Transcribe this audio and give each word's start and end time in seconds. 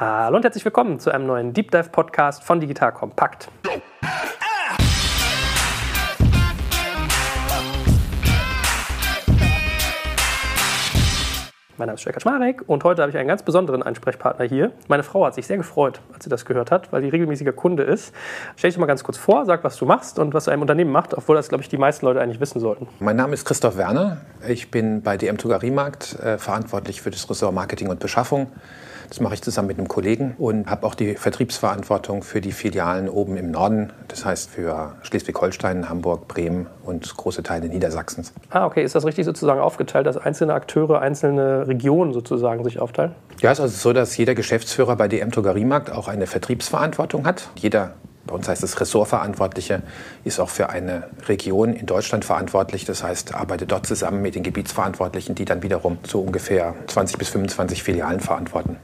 Hallo 0.00 0.36
und 0.36 0.44
herzlich 0.44 0.64
willkommen 0.64 1.00
zu 1.00 1.10
einem 1.10 1.26
neuen 1.26 1.52
Deep 1.52 1.72
Dive 1.72 1.88
Podcast 1.88 2.44
von 2.44 2.60
Digital 2.60 2.92
Kompakt. 2.92 3.48
Mein 11.76 11.86
Name 11.86 11.94
ist 11.94 12.04
Jörg 12.04 12.20
Schmarek 12.20 12.62
und 12.68 12.84
heute 12.84 13.02
habe 13.02 13.10
ich 13.10 13.18
einen 13.18 13.26
ganz 13.26 13.42
besonderen 13.42 13.82
Ansprechpartner 13.82 14.44
hier. 14.44 14.70
Meine 14.86 15.02
Frau 15.02 15.26
hat 15.26 15.34
sich 15.34 15.48
sehr 15.48 15.56
gefreut, 15.56 16.00
als 16.14 16.22
sie 16.22 16.30
das 16.30 16.44
gehört 16.44 16.70
hat, 16.70 16.92
weil 16.92 17.02
sie 17.02 17.08
regelmäßiger 17.08 17.52
Kunde 17.52 17.82
ist. 17.82 18.14
Stell 18.54 18.70
dich 18.70 18.78
mal 18.78 18.86
ganz 18.86 19.02
kurz 19.02 19.18
vor, 19.18 19.46
sag, 19.46 19.64
was 19.64 19.76
du 19.78 19.84
machst 19.84 20.20
und 20.20 20.32
was 20.32 20.44
du 20.44 20.52
einem 20.52 20.62
Unternehmen 20.62 20.92
macht, 20.92 21.12
obwohl 21.12 21.34
das, 21.34 21.48
glaube 21.48 21.62
ich, 21.62 21.68
die 21.68 21.76
meisten 21.76 22.06
Leute 22.06 22.20
eigentlich 22.20 22.38
wissen 22.38 22.60
sollten. 22.60 22.86
Mein 23.00 23.16
Name 23.16 23.34
ist 23.34 23.44
Christoph 23.44 23.76
Werner. 23.76 24.18
Ich 24.46 24.70
bin 24.70 25.02
bei 25.02 25.16
DM 25.16 25.38
Drogeriemarkt 25.38 26.20
äh, 26.20 26.38
verantwortlich 26.38 27.02
für 27.02 27.10
das 27.10 27.28
Ressort 27.28 27.52
Marketing 27.52 27.88
und 27.88 27.98
Beschaffung. 27.98 28.52
Das 29.08 29.20
mache 29.20 29.34
ich 29.34 29.42
zusammen 29.42 29.68
mit 29.68 29.78
einem 29.78 29.88
Kollegen 29.88 30.34
und 30.38 30.68
habe 30.68 30.86
auch 30.86 30.94
die 30.94 31.14
Vertriebsverantwortung 31.14 32.22
für 32.22 32.40
die 32.40 32.52
Filialen 32.52 33.08
oben 33.08 33.36
im 33.36 33.50
Norden, 33.50 33.92
das 34.08 34.24
heißt 34.24 34.50
für 34.50 34.96
Schleswig-Holstein, 35.02 35.88
Hamburg, 35.88 36.28
Bremen 36.28 36.66
und 36.84 37.16
große 37.16 37.42
Teile 37.42 37.68
Niedersachsens. 37.68 38.32
Ah, 38.50 38.66
okay. 38.66 38.84
Ist 38.84 38.94
das 38.94 39.04
richtig 39.04 39.24
sozusagen 39.24 39.60
aufgeteilt, 39.60 40.06
dass 40.06 40.16
einzelne 40.16 40.54
Akteure, 40.54 41.00
einzelne 41.00 41.66
Regionen 41.66 42.12
sozusagen 42.12 42.64
sich 42.64 42.80
aufteilen? 42.80 43.14
Ja, 43.40 43.50
es 43.50 43.58
ist 43.58 43.62
also 43.62 43.76
so, 43.76 43.92
dass 43.92 44.16
jeder 44.16 44.34
Geschäftsführer 44.34 44.96
bei 44.96 45.08
DM 45.08 45.30
Drogeriemarkt 45.30 45.90
auch 45.90 46.08
eine 46.08 46.26
Vertriebsverantwortung 46.26 47.26
hat. 47.26 47.48
Jeder 47.56 47.94
bei 48.28 48.34
uns 48.34 48.46
heißt 48.46 48.62
es 48.62 48.78
Ressortverantwortliche, 48.78 49.82
ist 50.22 50.38
auch 50.38 50.50
für 50.50 50.68
eine 50.68 51.04
Region 51.28 51.72
in 51.72 51.86
Deutschland 51.86 52.26
verantwortlich. 52.26 52.84
Das 52.84 53.02
heißt, 53.02 53.34
arbeitet 53.34 53.72
dort 53.72 53.86
zusammen 53.86 54.20
mit 54.20 54.34
den 54.34 54.42
Gebietsverantwortlichen, 54.42 55.34
die 55.34 55.46
dann 55.46 55.62
wiederum 55.62 55.98
so 56.06 56.20
ungefähr 56.20 56.74
20 56.86 57.18
bis 57.18 57.30
25 57.30 57.82
Filialen 57.82 58.20
verantworten. 58.20 58.76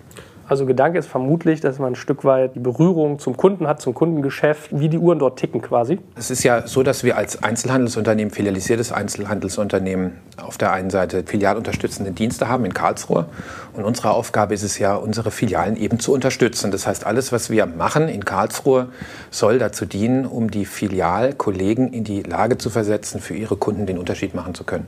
Also 0.46 0.66
Gedanke 0.66 0.98
ist 0.98 1.08
vermutlich, 1.08 1.60
dass 1.60 1.78
man 1.78 1.92
ein 1.92 1.94
Stück 1.94 2.24
weit 2.24 2.54
die 2.54 2.60
Berührung 2.60 3.18
zum 3.18 3.36
Kunden 3.36 3.66
hat, 3.66 3.80
zum 3.80 3.94
Kundengeschäft, 3.94 4.78
wie 4.78 4.88
die 4.88 4.98
Uhren 4.98 5.18
dort 5.18 5.38
ticken 5.38 5.62
quasi. 5.62 5.98
Es 6.16 6.30
ist 6.30 6.42
ja 6.42 6.66
so, 6.66 6.82
dass 6.82 7.02
wir 7.02 7.16
als 7.16 7.42
Einzelhandelsunternehmen, 7.42 8.32
filialisiertes 8.32 8.92
Einzelhandelsunternehmen, 8.92 10.12
auf 10.36 10.58
der 10.58 10.72
einen 10.72 10.90
Seite 10.90 11.24
filialunterstützende 11.24 12.12
Dienste 12.12 12.48
haben 12.48 12.64
in 12.64 12.74
Karlsruhe. 12.74 13.26
Und 13.72 13.84
unsere 13.84 14.10
Aufgabe 14.10 14.52
ist 14.52 14.62
es 14.62 14.78
ja, 14.78 14.94
unsere 14.94 15.30
Filialen 15.30 15.76
eben 15.76 15.98
zu 15.98 16.12
unterstützen. 16.12 16.70
Das 16.70 16.86
heißt, 16.86 17.06
alles, 17.06 17.32
was 17.32 17.48
wir 17.48 17.66
machen 17.66 18.08
in 18.08 18.24
Karlsruhe, 18.24 18.88
soll 19.30 19.58
dazu 19.58 19.86
dienen, 19.86 20.26
um 20.26 20.50
die 20.50 20.66
Filialkollegen 20.66 21.92
in 21.92 22.04
die 22.04 22.22
Lage 22.22 22.58
zu 22.58 22.68
versetzen, 22.68 23.20
für 23.20 23.34
ihre 23.34 23.56
Kunden 23.56 23.86
den 23.86 23.98
Unterschied 23.98 24.34
machen 24.34 24.54
zu 24.54 24.64
können. 24.64 24.86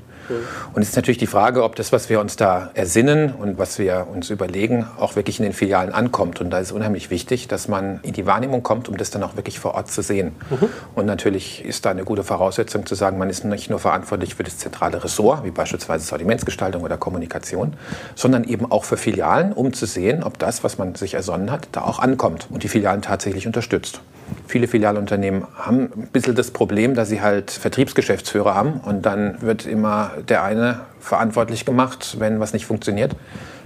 Und 0.73 0.83
es 0.83 0.91
ist 0.91 0.97
natürlich 0.97 1.19
die 1.19 1.27
Frage, 1.27 1.63
ob 1.63 1.77
das, 1.77 1.93
was 1.93 2.09
wir 2.09 2.21
uns 2.21 2.37
da 2.37 2.71
ersinnen 2.75 3.33
und 3.33 3.59
was 3.59 3.79
wir 3.79 4.07
uns 4.13 4.31
überlegen, 4.31 4.87
auch 4.99 5.17
wirklich 5.17 5.39
in 5.39 5.45
den 5.45 5.53
Filialen 5.53 5.93
ankommt. 5.93 6.41
Und 6.41 6.51
da 6.51 6.59
ist 6.59 6.69
es 6.69 6.73
unheimlich 6.73 7.11
wichtig, 7.11 7.49
dass 7.49 7.69
man 7.69 8.01
in 8.03 8.13
die 8.13 8.27
Wahrnehmung 8.27 8.63
kommt, 8.63 8.89
um 8.89 8.97
das 8.97 9.11
dann 9.11 9.23
auch 9.23 9.37
wirklich 9.37 9.59
vor 9.59 9.75
Ort 9.75 9.91
zu 9.91 10.03
sehen. 10.03 10.35
Mhm. 10.51 10.69
Und 10.95 11.07
natürlich 11.07 11.65
ist 11.65 11.85
da 11.85 11.91
eine 11.91 12.05
gute 12.05 12.25
Voraussetzung 12.25 12.87
zu 12.87 12.95
sagen, 12.95 13.19
man 13.19 13.31
ist 13.31 13.45
nicht 13.45 13.71
nur 13.71 13.79
verantwortlich 13.79 14.35
für 14.35 14.45
das 14.45 14.59
zentrale 14.59 15.03
Ressort, 15.03 15.45
wie 15.45 15.51
beispielsweise 15.51 16.07
Sortimentsgestaltung 16.07 16.83
oder 16.83 16.97
Kommunikation, 16.97 17.75
sondern 18.15 18.45
eben 18.45 18.71
auch 18.71 18.85
für 18.85 18.97
Filialen, 18.97 19.53
um 19.53 19.73
zu 19.73 19.87
sehen, 19.87 20.23
ob 20.23 20.39
das, 20.39 20.65
was 20.65 20.79
man 20.79 20.95
sich 20.95 21.15
ersonnen 21.15 21.51
hat, 21.51 21.69
da 21.73 21.83
auch 21.83 21.99
ankommt 21.99 22.49
und 22.51 22.63
die 22.63 22.69
Filialen 22.69 23.03
tatsächlich 23.03 23.47
unterstützt. 23.47 24.01
Viele 24.47 24.69
Filialunternehmen 24.69 25.45
haben 25.57 25.91
ein 25.97 26.09
bisschen 26.13 26.35
das 26.35 26.51
Problem, 26.51 26.95
dass 26.95 27.09
sie 27.09 27.21
halt 27.21 27.51
Vertriebsgeschäftsführer 27.51 28.55
haben 28.55 28.81
und 28.81 29.07
dann 29.07 29.41
wird 29.43 29.67
immer 29.67 30.13
der 30.29 30.43
eine 30.43 30.81
verantwortlich 31.01 31.65
gemacht, 31.65 32.17
wenn 32.19 32.41
was 32.41 32.53
nicht 32.53 32.67
funktioniert, 32.67 33.15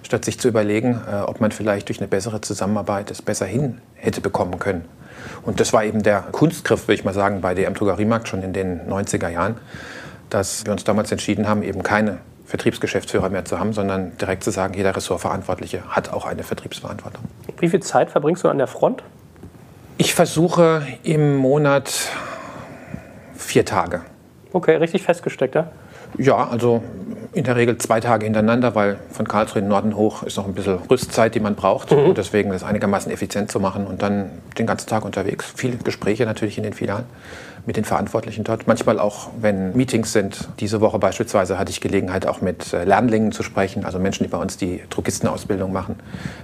statt 0.02 0.24
sich 0.24 0.38
zu 0.38 0.48
überlegen, 0.48 1.00
äh, 1.10 1.20
ob 1.20 1.40
man 1.40 1.52
vielleicht 1.52 1.88
durch 1.88 2.00
eine 2.00 2.08
bessere 2.08 2.40
Zusammenarbeit 2.40 3.10
es 3.10 3.22
besser 3.22 3.46
hin 3.46 3.80
hätte 3.94 4.20
bekommen 4.20 4.58
können. 4.58 4.84
Und 5.42 5.60
das 5.60 5.72
war 5.72 5.84
eben 5.84 6.02
der 6.02 6.22
Kunstgriff, 6.32 6.88
würde 6.88 6.94
ich 6.94 7.04
mal 7.04 7.14
sagen, 7.14 7.40
bei 7.40 7.54
DM 7.54 7.74
Drogeriemarkt 7.74 8.28
schon 8.28 8.42
in 8.42 8.52
den 8.52 8.88
90er 8.88 9.28
Jahren, 9.28 9.56
dass 10.30 10.64
wir 10.64 10.72
uns 10.72 10.84
damals 10.84 11.12
entschieden 11.12 11.48
haben, 11.48 11.62
eben 11.62 11.82
keine 11.82 12.18
Vertriebsgeschäftsführer 12.46 13.28
mehr 13.28 13.44
zu 13.44 13.58
haben, 13.58 13.72
sondern 13.72 14.16
direkt 14.18 14.44
zu 14.44 14.50
sagen, 14.50 14.74
jeder 14.74 14.96
Ressortverantwortliche 14.96 15.82
hat 15.88 16.12
auch 16.12 16.26
eine 16.26 16.42
Vertriebsverantwortung. 16.42 17.24
Wie 17.58 17.68
viel 17.68 17.80
Zeit 17.80 18.10
verbringst 18.10 18.44
du 18.44 18.48
an 18.48 18.58
der 18.58 18.66
Front? 18.66 19.02
Ich 20.00 20.14
versuche 20.14 20.86
im 21.02 21.36
Monat 21.36 21.92
vier 23.36 23.66
Tage. 23.66 24.00
Okay, 24.50 24.76
richtig 24.76 25.02
festgesteckt, 25.02 25.54
ja? 25.54 25.70
Ja, 26.16 26.48
also 26.48 26.82
in 27.34 27.44
der 27.44 27.54
Regel 27.54 27.76
zwei 27.76 28.00
Tage 28.00 28.24
hintereinander, 28.24 28.74
weil 28.74 28.96
von 29.10 29.28
Karlsruhe 29.28 29.58
in 29.58 29.66
den 29.66 29.68
Norden 29.68 29.94
hoch 29.94 30.22
ist 30.22 30.38
noch 30.38 30.46
ein 30.46 30.54
bisschen 30.54 30.78
Rüstzeit, 30.90 31.34
die 31.34 31.40
man 31.40 31.54
braucht. 31.54 31.90
Mhm. 31.90 31.98
Und 31.98 32.16
deswegen 32.16 32.48
das 32.48 32.64
einigermaßen 32.64 33.12
effizient 33.12 33.52
zu 33.52 33.60
machen 33.60 33.86
und 33.86 34.00
dann 34.00 34.30
den 34.56 34.66
ganzen 34.66 34.88
Tag 34.88 35.04
unterwegs. 35.04 35.52
Viele 35.54 35.76
Gespräche 35.76 36.24
natürlich 36.24 36.56
in 36.56 36.64
den 36.64 36.72
Filialen 36.72 37.04
mit 37.66 37.76
den 37.76 37.84
Verantwortlichen 37.84 38.44
dort. 38.44 38.66
Manchmal 38.66 38.98
auch, 38.98 39.30
wenn 39.40 39.76
Meetings 39.76 40.12
sind. 40.12 40.48
Diese 40.60 40.80
Woche 40.80 40.98
beispielsweise 40.98 41.58
hatte 41.58 41.70
ich 41.70 41.80
Gelegenheit, 41.80 42.26
auch 42.26 42.40
mit 42.40 42.72
äh, 42.72 42.84
Lernlingen 42.84 43.32
zu 43.32 43.42
sprechen, 43.42 43.84
also 43.84 43.98
Menschen, 43.98 44.24
die 44.24 44.30
bei 44.30 44.38
uns 44.38 44.56
die 44.56 44.82
Druckistenausbildung 44.90 45.72
machen. 45.72 45.96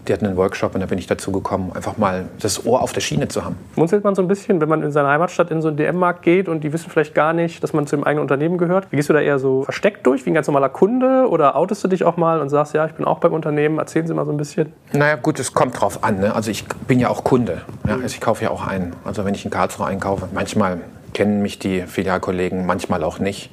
Die 0.09 0.12
hatten 0.12 0.26
einen 0.26 0.37
Workshop 0.37 0.75
und 0.75 0.81
da 0.81 0.87
bin 0.87 0.99
ich 0.99 1.06
dazu 1.06 1.32
gekommen, 1.32 1.72
einfach 1.75 1.97
mal 1.97 2.26
das 2.41 2.66
Ohr 2.66 2.82
auf 2.82 2.93
der 2.93 3.00
Schiene 3.00 3.28
zu 3.28 3.44
haben. 3.44 3.56
Munzelt 3.76 4.05
man 4.05 4.15
so 4.15 4.22
ein 4.22 4.28
bisschen, 4.28 4.60
wenn 4.60 4.69
man 4.69 4.82
in 4.82 4.93
seiner 4.93 5.09
Heimatstadt 5.09 5.50
in 5.50 5.62
so 5.62 5.69
einen 5.69 5.76
DM-Markt 5.76 6.22
geht 6.22 6.49
und 6.49 6.65
die 6.65 6.72
wissen 6.72 6.91
vielleicht 6.91 7.15
gar 7.15 7.32
nicht, 7.32 7.62
dass 7.62 7.72
man 7.72 7.87
zu 7.87 7.97
dem 7.97 8.05
eigenen 8.05 8.22
Unternehmen 8.22 8.59
gehört? 8.59 8.91
Wie 8.91 8.97
gehst 8.97 9.09
du 9.09 9.12
da 9.12 9.21
eher 9.21 9.38
so 9.38 9.62
versteckt 9.62 10.06
durch, 10.06 10.26
wie 10.26 10.31
ein 10.31 10.34
ganz 10.34 10.47
normaler 10.47 10.69
Kunde? 10.69 11.28
Oder 11.28 11.56
outest 11.56 11.82
du 11.84 11.88
dich 11.88 12.05
auch 12.05 12.16
mal 12.16 12.41
und 12.41 12.49
sagst, 12.49 12.75
ja, 12.75 12.87
ich 12.87 12.93
bin 12.93 13.05
auch 13.05 13.19
beim 13.19 13.32
Unternehmen? 13.32 13.78
Erzählen 13.78 14.06
Sie 14.06 14.15
mal 14.15 14.25
so 14.25 14.32
ein 14.32 14.37
bisschen. 14.37 14.72
Naja, 14.93 15.16
gut, 15.16 15.38
es 15.38 15.53
kommt 15.53 15.81
drauf 15.81 16.05
an. 16.05 16.21
Ne? 16.21 16.34
Also 16.34 16.50
ich 16.50 16.66
bin 16.87 17.00
ja 17.00 17.09
auch 17.09 17.25
Kunde. 17.25 17.62
Ja? 17.87 17.94
Also 17.94 18.06
ich 18.06 18.21
kaufe 18.21 18.44
ja 18.44 18.50
auch 18.50 18.66
ein. 18.66 18.94
Also 19.05 19.25
wenn 19.25 19.34
ich 19.34 19.44
in 19.44 19.50
Karlsruhe 19.50 19.87
einkaufe, 19.87 20.28
manchmal 20.32 20.81
kennen 21.16 21.41
mich 21.41 21.59
die 21.59 21.81
Filialkollegen, 21.87 22.66
manchmal 22.66 23.03
auch 23.03 23.19
nicht. 23.19 23.50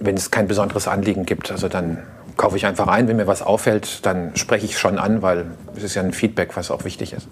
Wenn 0.00 0.16
es 0.16 0.32
kein 0.32 0.48
besonderes 0.48 0.88
Anliegen 0.88 1.24
gibt, 1.24 1.52
also 1.52 1.68
dann 1.68 2.02
kaufe 2.36 2.56
ich 2.56 2.66
einfach 2.66 2.88
ein. 2.88 3.08
Wenn 3.08 3.16
mir 3.16 3.26
was 3.26 3.42
auffällt, 3.42 4.04
dann 4.04 4.36
spreche 4.36 4.66
ich 4.66 4.78
schon 4.78 4.98
an, 4.98 5.22
weil 5.22 5.46
es 5.74 5.82
ist 5.82 5.94
ja 5.94 6.02
ein 6.02 6.12
Feedback, 6.12 6.56
was 6.56 6.70
auch 6.70 6.84
wichtig 6.84 7.12
ist. 7.12 7.28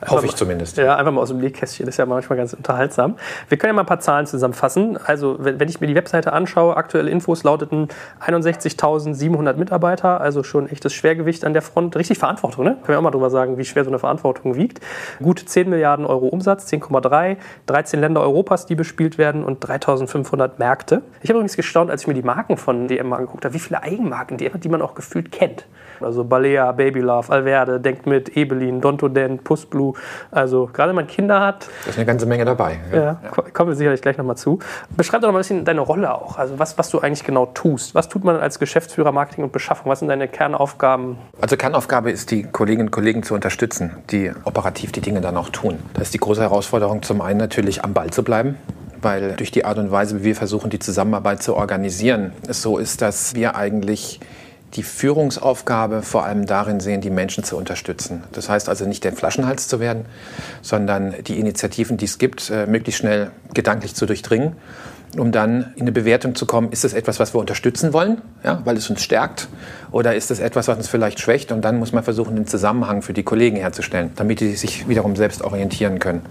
Einfach 0.00 0.16
Hoffe 0.16 0.26
ich 0.26 0.36
zumindest. 0.36 0.76
Ja, 0.76 0.96
einfach 0.96 1.12
mal 1.12 1.20
aus 1.20 1.28
dem 1.28 1.38
Nähkästchen. 1.38 1.86
Das 1.86 1.94
ist 1.94 1.98
ja 1.98 2.06
manchmal 2.06 2.38
ganz 2.38 2.52
unterhaltsam. 2.52 3.16
Wir 3.48 3.58
können 3.58 3.70
ja 3.70 3.74
mal 3.74 3.82
ein 3.82 3.86
paar 3.86 4.00
Zahlen 4.00 4.26
zusammenfassen. 4.26 4.98
Also, 5.04 5.36
wenn, 5.40 5.58
wenn 5.58 5.68
ich 5.68 5.80
mir 5.80 5.88
die 5.88 5.94
Webseite 5.94 6.32
anschaue, 6.32 6.76
aktuelle 6.76 7.10
Infos 7.10 7.42
lauteten 7.42 7.88
61.700 8.24 9.54
Mitarbeiter, 9.54 10.20
also 10.20 10.42
schon 10.42 10.68
echtes 10.68 10.94
Schwergewicht 10.94 11.44
an 11.44 11.52
der 11.52 11.62
Front. 11.62 11.96
Richtig 11.96 12.18
Verantwortung, 12.18 12.64
ne? 12.64 12.72
Können 12.72 12.88
wir 12.88 12.98
auch 12.98 13.02
mal 13.02 13.10
drüber 13.10 13.30
sagen, 13.30 13.58
wie 13.58 13.64
schwer 13.64 13.84
so 13.84 13.90
eine 13.90 13.98
Verantwortung 13.98 14.54
wiegt. 14.54 14.80
Gut 15.20 15.40
10 15.44 15.68
Milliarden 15.68 16.06
Euro 16.06 16.28
Umsatz, 16.28 16.70
10,3, 16.72 17.36
13 17.66 18.00
Länder 18.00 18.20
Europas, 18.20 18.66
die 18.66 18.76
bespielt 18.76 19.18
werden 19.18 19.42
und 19.42 19.64
3.500 19.64 20.52
Märkte. 20.58 21.02
Ich 21.20 21.30
habe 21.30 21.38
übrigens 21.38 21.56
gestaunt, 21.56 21.90
als 21.90 22.02
ich 22.02 22.06
mir 22.06 22.14
die 22.14 22.22
Marken 22.22 22.56
von 22.56 22.86
DM 22.86 23.12
angeguckt 23.12 23.44
habe, 23.44 23.54
wie 23.54 23.58
viele 23.58 23.82
Eigenmarken 23.82 24.19
die, 24.24 24.50
die 24.50 24.68
man 24.68 24.82
auch 24.82 24.94
gefühlt 24.94 25.32
kennt. 25.32 25.66
Also 26.02 26.24
Balea, 26.24 26.72
Baby 26.72 27.00
Love, 27.00 27.30
Alverde, 27.30 27.80
denkt 27.80 28.06
mit, 28.06 28.36
Ebelin, 28.36 28.80
Dontodent, 28.80 29.44
Puss 29.44 29.66
Blue. 29.66 29.94
Also 30.30 30.68
gerade 30.72 30.90
wenn 30.90 30.96
man 30.96 31.06
Kinder 31.06 31.40
hat. 31.40 31.68
Da 31.84 31.90
ist 31.90 31.96
eine 31.96 32.06
ganze 32.06 32.26
Menge 32.26 32.44
dabei. 32.44 32.78
Ja, 32.92 32.98
ja. 32.98 33.18
kommen 33.52 33.70
wir 33.70 33.76
sicherlich 33.76 34.00
gleich 34.00 34.16
nochmal 34.16 34.36
zu. 34.36 34.58
Beschreib 34.96 35.20
doch 35.20 35.28
noch 35.28 35.32
mal 35.32 35.40
ein 35.40 35.42
bisschen 35.42 35.64
deine 35.64 35.80
Rolle 35.80 36.14
auch. 36.14 36.38
Also 36.38 36.58
was, 36.58 36.78
was 36.78 36.90
du 36.90 37.00
eigentlich 37.00 37.24
genau 37.24 37.46
tust. 37.46 37.94
Was 37.94 38.08
tut 38.08 38.24
man 38.24 38.36
als 38.36 38.58
Geschäftsführer 38.58 39.12
Marketing 39.12 39.44
und 39.44 39.52
Beschaffung? 39.52 39.90
Was 39.90 39.98
sind 39.98 40.08
deine 40.08 40.28
Kernaufgaben? 40.28 41.18
Also 41.40 41.56
Kernaufgabe 41.56 42.10
ist, 42.10 42.30
die 42.30 42.44
Kolleginnen 42.44 42.88
und 42.88 42.92
Kollegen 42.92 43.22
zu 43.22 43.34
unterstützen, 43.34 43.96
die 44.10 44.32
operativ 44.44 44.92
die 44.92 45.00
Dinge 45.00 45.20
dann 45.20 45.36
auch 45.36 45.50
tun. 45.50 45.78
Das 45.94 46.04
ist 46.04 46.14
die 46.14 46.18
große 46.18 46.40
Herausforderung, 46.40 47.02
zum 47.02 47.20
einen 47.20 47.38
natürlich 47.38 47.84
am 47.84 47.92
Ball 47.92 48.10
zu 48.10 48.22
bleiben 48.22 48.56
weil 49.02 49.32
durch 49.36 49.50
die 49.50 49.64
Art 49.64 49.78
und 49.78 49.90
Weise, 49.90 50.20
wie 50.20 50.24
wir 50.24 50.36
versuchen, 50.36 50.70
die 50.70 50.78
Zusammenarbeit 50.78 51.42
zu 51.42 51.56
organisieren, 51.56 52.32
es 52.46 52.62
so 52.62 52.78
ist, 52.78 53.02
dass 53.02 53.34
wir 53.34 53.56
eigentlich 53.56 54.20
die 54.74 54.82
Führungsaufgabe 54.82 56.02
vor 56.02 56.24
allem 56.24 56.46
darin 56.46 56.80
sehen, 56.80 57.00
die 57.00 57.10
Menschen 57.10 57.42
zu 57.42 57.56
unterstützen. 57.56 58.22
Das 58.32 58.48
heißt 58.48 58.68
also 58.68 58.86
nicht 58.86 59.02
der 59.02 59.12
Flaschenhals 59.12 59.66
zu 59.66 59.80
werden, 59.80 60.04
sondern 60.62 61.14
die 61.26 61.40
Initiativen, 61.40 61.96
die 61.96 62.04
es 62.04 62.18
gibt, 62.18 62.50
äh, 62.50 62.66
möglichst 62.66 63.00
schnell 63.00 63.32
gedanklich 63.52 63.94
zu 63.94 64.06
durchdringen, 64.06 64.54
um 65.16 65.32
dann 65.32 65.72
in 65.74 65.82
eine 65.82 65.92
Bewertung 65.92 66.34
zu 66.34 66.46
kommen, 66.46 66.70
ist 66.70 66.84
das 66.84 66.92
etwas, 66.92 67.18
was 67.18 67.34
wir 67.34 67.40
unterstützen 67.40 67.92
wollen, 67.92 68.22
ja, 68.44 68.60
weil 68.64 68.76
es 68.76 68.88
uns 68.88 69.02
stärkt, 69.02 69.48
oder 69.90 70.14
ist 70.14 70.30
das 70.30 70.38
etwas, 70.38 70.68
was 70.68 70.76
uns 70.76 70.88
vielleicht 70.88 71.20
schwächt 71.20 71.50
und 71.52 71.62
dann 71.62 71.78
muss 71.78 71.92
man 71.92 72.04
versuchen, 72.04 72.36
den 72.36 72.46
Zusammenhang 72.46 73.02
für 73.02 73.12
die 73.12 73.22
Kollegen 73.22 73.56
herzustellen, 73.56 74.10
damit 74.16 74.40
die 74.40 74.54
sich 74.54 74.88
wiederum 74.88 75.16
selbst 75.16 75.42
orientieren 75.42 75.98
können. 75.98 76.22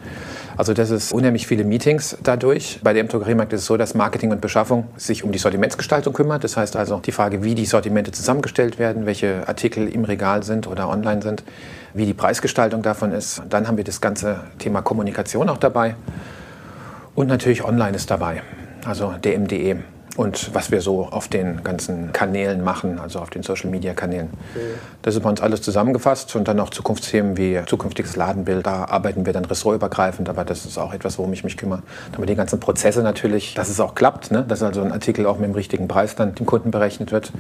Also 0.56 0.74
das 0.74 0.90
ist 0.90 1.14
unheimlich 1.14 1.48
viele 1.48 1.64
Meetings 1.64 2.18
dadurch. 2.22 2.82
Bei 2.84 2.92
der 2.92 3.06
Drogeriemarkt 3.06 3.54
ist 3.54 3.62
es 3.62 3.66
so, 3.66 3.78
dass 3.78 3.96
Marketing 3.96 4.32
und 4.32 4.42
Beschaffung 4.42 4.90
sich 4.98 5.24
um 5.24 5.32
die 5.32 5.40
Sortimentsgestaltung 5.40 6.14
kümmert. 6.14 6.44
Das 6.44 6.58
heißt 6.58 6.76
also 6.76 7.00
die 7.00 7.14
Frage, 7.14 7.44
wie 7.44 7.56
die 7.56 7.66
Sortimente 7.66 8.12
zusammengestellt 8.12 8.78
werden, 8.78 9.06
welche 9.06 9.48
Artikel 9.48 9.88
im 9.88 10.04
Regal 10.04 10.44
sind 10.44 10.68
oder 10.68 10.90
online 10.90 11.22
sind, 11.22 11.44
wie 11.94 12.06
die 12.06 12.14
Preisgestaltung 12.14 12.82
davon 12.82 13.14
ist. 13.14 13.42
Dann 13.50 13.70
haben 13.70 13.78
wir 13.78 13.86
das 13.86 14.02
ganze 14.02 14.42
Thema 14.58 14.82
Kommunikation 14.82 15.48
auch 15.48 15.58
dabei. 15.58 15.96
Und 17.16 17.28
natürlich 17.28 17.64
online 17.64 17.96
ist 17.96 18.12
dabei, 18.12 18.42
also 18.86 19.18
dm.de. 19.18 19.99
und 20.18 20.54
was 20.54 20.72
wir 20.72 20.82
so 20.82 21.08
auf 21.10 21.28
den 21.28 21.64
ganzen 21.64 22.12
Kanälen 22.12 22.64
machen, 22.64 23.00
also 23.00 23.20
auf 23.20 23.30
den 23.30 23.44
Social-Media-Kanälen. 23.44 24.30
Das 25.02 25.16
ist 25.16 25.22
bei 25.22 25.30
uns 25.30 25.42
alles 25.42 25.62
zusammengefasst 25.62 26.36
und 26.36 26.48
dann 26.48 26.58
noch 26.58 26.70
Zukunftsthemen 26.70 27.38
wie 27.38 27.60
zukünftiges 27.66 28.16
Ladenbild. 28.16 28.66
Da 28.66 28.86
arbeiten 28.86 29.26
wir 29.26 29.34
dann 29.34 29.46
ressortübergreifend, 29.46 30.30
aber 30.30 30.46
das 30.46 30.66
ist 30.66 30.78
auch 30.78 30.94
etwas, 30.94 31.18
worum 31.18 31.32
ich 31.34 31.44
mich 31.44 31.58
kümmere. 31.58 31.84
Damit 32.12 32.30
die 32.30 32.36
ganzen 32.36 32.60
Prozesse 32.60 33.02
natürlich, 33.02 33.54
dass 33.54 33.70
es 33.70 33.80
auch 33.80 33.96
klappt, 33.96 34.32
ne? 34.32 34.44
dass 34.48 34.64
also 34.64 34.82
ein 34.82 34.92
Artikel 34.92 35.26
auch 35.26 35.38
mit 35.38 35.50
dem 35.50 35.56
richtigen 35.56 35.88
Preis 35.88 36.16
dann 36.16 36.36
dem 36.36 36.46
Kunden 36.46 36.72
berechnet 36.72 37.12
wird. 37.12 37.32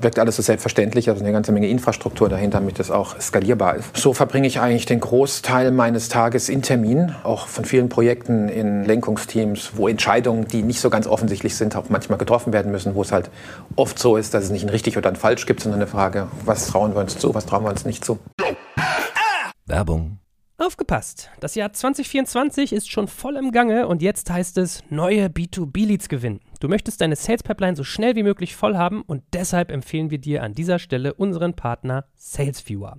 Wirkt 0.00 0.18
alles 0.18 0.36
so 0.36 0.42
selbstverständlich, 0.42 1.08
also 1.08 1.22
eine 1.22 1.32
ganze 1.32 1.52
Menge 1.52 1.68
Infrastruktur 1.68 2.28
dahinter, 2.28 2.58
damit 2.58 2.78
das 2.78 2.90
auch 2.90 3.18
skalierbar 3.20 3.76
ist. 3.76 3.96
So 3.96 4.12
verbringe 4.12 4.46
ich 4.46 4.60
eigentlich 4.60 4.86
den 4.86 5.00
Großteil 5.00 5.70
meines 5.70 6.08
Tages 6.08 6.48
in 6.48 6.62
Terminen, 6.62 7.16
auch 7.24 7.46
von 7.46 7.64
vielen 7.64 7.88
Projekten 7.88 8.48
in 8.48 8.84
Lenkungsteams, 8.84 9.72
wo 9.74 9.88
Entscheidungen, 9.88 10.46
die 10.46 10.62
nicht 10.62 10.80
so 10.80 10.90
ganz 10.90 11.06
offensichtlich 11.06 11.56
sind, 11.56 11.76
auch 11.76 11.84
manchmal 11.88 12.09
getroffen 12.18 12.52
werden 12.52 12.72
müssen, 12.72 12.94
wo 12.94 13.02
es 13.02 13.12
halt 13.12 13.30
oft 13.76 13.98
so 13.98 14.16
ist, 14.16 14.34
dass 14.34 14.44
es 14.44 14.50
nicht 14.50 14.64
ein 14.64 14.68
richtig 14.70 14.96
oder 14.98 15.08
ein 15.08 15.16
falsch 15.16 15.46
gibt, 15.46 15.60
sondern 15.60 15.80
eine 15.80 15.90
Frage, 15.90 16.28
was 16.44 16.66
trauen 16.66 16.94
wir 16.94 17.00
uns 17.00 17.18
zu, 17.18 17.34
was 17.34 17.46
trauen 17.46 17.64
wir 17.64 17.70
uns 17.70 17.84
nicht 17.84 18.04
zu. 18.04 18.18
Werbung. 19.66 20.18
Aufgepasst! 20.60 21.30
Das 21.40 21.54
Jahr 21.54 21.72
2024 21.72 22.74
ist 22.74 22.90
schon 22.90 23.08
voll 23.08 23.36
im 23.36 23.50
Gange 23.50 23.88
und 23.88 24.02
jetzt 24.02 24.28
heißt 24.28 24.58
es 24.58 24.82
neue 24.90 25.28
B2B-Leads 25.28 26.10
gewinnen. 26.10 26.40
Du 26.60 26.68
möchtest 26.68 27.00
deine 27.00 27.16
Sales 27.16 27.42
Pipeline 27.42 27.76
so 27.76 27.82
schnell 27.82 28.14
wie 28.14 28.22
möglich 28.22 28.54
voll 28.54 28.76
haben 28.76 29.00
und 29.00 29.22
deshalb 29.32 29.70
empfehlen 29.70 30.10
wir 30.10 30.18
dir 30.18 30.42
an 30.42 30.52
dieser 30.52 30.78
Stelle 30.78 31.14
unseren 31.14 31.54
Partner 31.54 32.04
SalesViewer. 32.14 32.98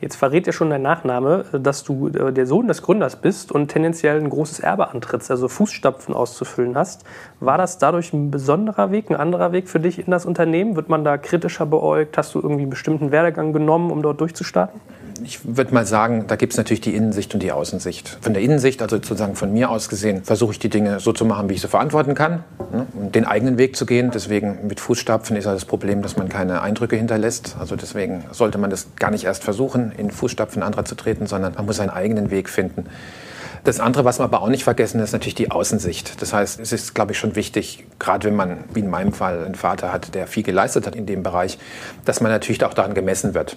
Jetzt 0.00 0.16
verrät 0.16 0.46
ja 0.46 0.52
schon 0.52 0.70
dein 0.70 0.80
Nachname, 0.80 1.44
dass 1.52 1.84
du 1.84 2.08
äh, 2.08 2.32
der 2.32 2.46
Sohn 2.46 2.68
des 2.68 2.80
Gründers 2.80 3.16
bist 3.16 3.52
und 3.52 3.68
tendenziell 3.68 4.18
ein 4.18 4.30
großes 4.30 4.60
Erbe 4.60 4.88
antrittst, 4.88 5.30
also 5.30 5.46
Fußstapfen 5.46 6.14
auszufüllen 6.14 6.74
hast. 6.76 7.04
War 7.38 7.58
das 7.58 7.78
dadurch 7.78 8.14
ein 8.14 8.30
besonderer 8.30 8.92
Weg, 8.92 9.10
ein 9.10 9.16
anderer 9.16 9.52
Weg 9.52 9.68
für 9.68 9.78
dich 9.78 9.98
in 9.98 10.10
das 10.10 10.24
Unternehmen? 10.24 10.74
Wird 10.74 10.88
man 10.88 11.04
da 11.04 11.18
kritischer 11.18 11.66
beäugt? 11.66 12.16
Hast 12.16 12.34
du 12.34 12.40
irgendwie 12.40 12.62
einen 12.62 12.70
bestimmten 12.70 13.10
Werdegang 13.10 13.52
genommen, 13.52 13.90
um 13.90 14.00
dort 14.00 14.20
durchzustarten? 14.20 14.80
Ich 15.24 15.56
würde 15.56 15.74
mal 15.74 15.86
sagen, 15.86 16.24
da 16.26 16.36
gibt 16.36 16.52
es 16.52 16.56
natürlich 16.56 16.80
die 16.80 16.94
Innensicht 16.94 17.34
und 17.34 17.42
die 17.42 17.52
Außensicht. 17.52 18.18
Von 18.20 18.34
der 18.34 18.42
Innensicht, 18.42 18.82
also 18.82 18.96
sozusagen 18.96 19.34
von 19.34 19.52
mir 19.52 19.70
aus 19.70 19.88
gesehen, 19.88 20.24
versuche 20.24 20.52
ich 20.52 20.58
die 20.58 20.68
Dinge 20.68 21.00
so 21.00 21.12
zu 21.12 21.24
machen, 21.24 21.48
wie 21.48 21.54
ich 21.54 21.60
sie 21.60 21.68
verantworten 21.68 22.14
kann, 22.14 22.44
ne, 22.72 22.86
um 22.94 23.12
den 23.12 23.24
eigenen 23.24 23.58
Weg 23.58 23.76
zu 23.76 23.86
gehen. 23.86 24.10
Deswegen 24.12 24.66
mit 24.66 24.80
Fußstapfen 24.80 25.36
ist 25.36 25.44
ja 25.44 25.52
das 25.52 25.64
Problem, 25.64 26.02
dass 26.02 26.16
man 26.16 26.28
keine 26.28 26.62
Eindrücke 26.62 26.96
hinterlässt. 26.96 27.56
Also 27.58 27.76
deswegen 27.76 28.24
sollte 28.32 28.58
man 28.58 28.70
das 28.70 28.88
gar 28.96 29.10
nicht 29.10 29.24
erst 29.24 29.44
versuchen, 29.44 29.92
in 29.96 30.10
Fußstapfen 30.10 30.62
anderer 30.62 30.84
zu 30.84 30.94
treten, 30.94 31.26
sondern 31.26 31.54
man 31.54 31.66
muss 31.66 31.76
seinen 31.76 31.90
eigenen 31.90 32.30
Weg 32.30 32.48
finden. 32.48 32.86
Das 33.64 33.78
andere, 33.78 34.06
was 34.06 34.18
man 34.18 34.28
aber 34.28 34.40
auch 34.40 34.48
nicht 34.48 34.64
vergessen, 34.64 35.00
ist 35.00 35.12
natürlich 35.12 35.34
die 35.34 35.50
Außensicht. 35.50 36.22
Das 36.22 36.32
heißt, 36.32 36.60
es 36.60 36.72
ist, 36.72 36.94
glaube 36.94 37.12
ich, 37.12 37.18
schon 37.18 37.36
wichtig, 37.36 37.84
gerade 37.98 38.28
wenn 38.28 38.36
man, 38.36 38.64
wie 38.72 38.80
in 38.80 38.88
meinem 38.88 39.12
Fall, 39.12 39.44
einen 39.44 39.54
Vater 39.54 39.92
hat, 39.92 40.14
der 40.14 40.26
viel 40.26 40.42
geleistet 40.42 40.86
hat 40.86 40.96
in 40.96 41.04
dem 41.04 41.22
Bereich, 41.22 41.58
dass 42.06 42.22
man 42.22 42.32
natürlich 42.32 42.64
auch 42.64 42.72
daran 42.72 42.94
gemessen 42.94 43.34
wird. 43.34 43.56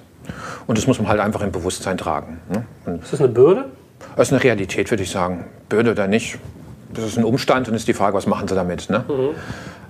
Und 0.67 0.77
das 0.77 0.87
muss 0.87 0.99
man 0.99 1.07
halt 1.07 1.19
einfach 1.19 1.41
im 1.41 1.51
Bewusstsein 1.51 1.97
tragen. 1.97 2.39
Ne? 2.49 2.99
ist 3.01 3.13
das 3.13 3.19
eine 3.19 3.29
Bürde? 3.29 3.65
Das 4.15 4.27
ist 4.27 4.33
eine 4.33 4.43
Realität, 4.43 4.89
würde 4.91 5.03
ich 5.03 5.09
sagen. 5.09 5.45
Bürde 5.69 5.91
oder 5.91 6.07
nicht. 6.07 6.37
Das 6.93 7.05
ist 7.05 7.17
ein 7.17 7.23
Umstand 7.23 7.67
und 7.67 7.75
ist 7.75 7.87
die 7.87 7.93
Frage, 7.93 8.15
was 8.15 8.27
machen 8.27 8.47
sie 8.47 8.55
damit. 8.55 8.89
Ne? 8.89 9.03
Mhm 9.07 9.35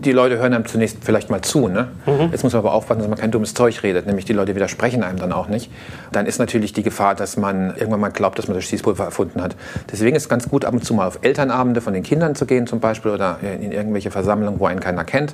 die 0.05 0.11
Leute 0.11 0.37
hören 0.37 0.53
einem 0.53 0.65
zunächst 0.65 0.97
vielleicht 1.03 1.29
mal 1.29 1.41
zu. 1.41 1.67
Ne? 1.67 1.87
Mhm. 2.05 2.29
Jetzt 2.31 2.43
muss 2.43 2.53
man 2.53 2.59
aber 2.59 2.73
aufpassen, 2.73 2.99
dass 2.99 3.09
man 3.09 3.17
kein 3.17 3.31
dummes 3.31 3.53
Zeug 3.53 3.81
redet. 3.83 4.05
Nämlich 4.05 4.25
die 4.25 4.33
Leute 4.33 4.55
widersprechen 4.55 5.03
einem 5.03 5.17
dann 5.17 5.31
auch 5.31 5.47
nicht. 5.47 5.71
Dann 6.11 6.25
ist 6.25 6.39
natürlich 6.39 6.73
die 6.73 6.83
Gefahr, 6.83 7.15
dass 7.15 7.37
man 7.37 7.75
irgendwann 7.75 7.99
mal 7.99 8.09
glaubt, 8.09 8.37
dass 8.37 8.47
man 8.47 8.55
das 8.55 8.65
Schießpulver 8.65 9.05
erfunden 9.05 9.41
hat. 9.41 9.55
Deswegen 9.91 10.15
ist 10.15 10.23
es 10.23 10.29
ganz 10.29 10.49
gut, 10.49 10.65
ab 10.65 10.73
und 10.73 10.83
zu 10.83 10.93
mal 10.93 11.07
auf 11.07 11.19
Elternabende 11.21 11.81
von 11.81 11.93
den 11.93 12.03
Kindern 12.03 12.35
zu 12.35 12.45
gehen 12.45 12.67
zum 12.67 12.79
Beispiel 12.79 13.11
oder 13.11 13.37
in 13.41 13.71
irgendwelche 13.71 14.11
Versammlungen, 14.11 14.59
wo 14.59 14.65
einen 14.65 14.79
keiner 14.79 15.03
kennt. 15.03 15.33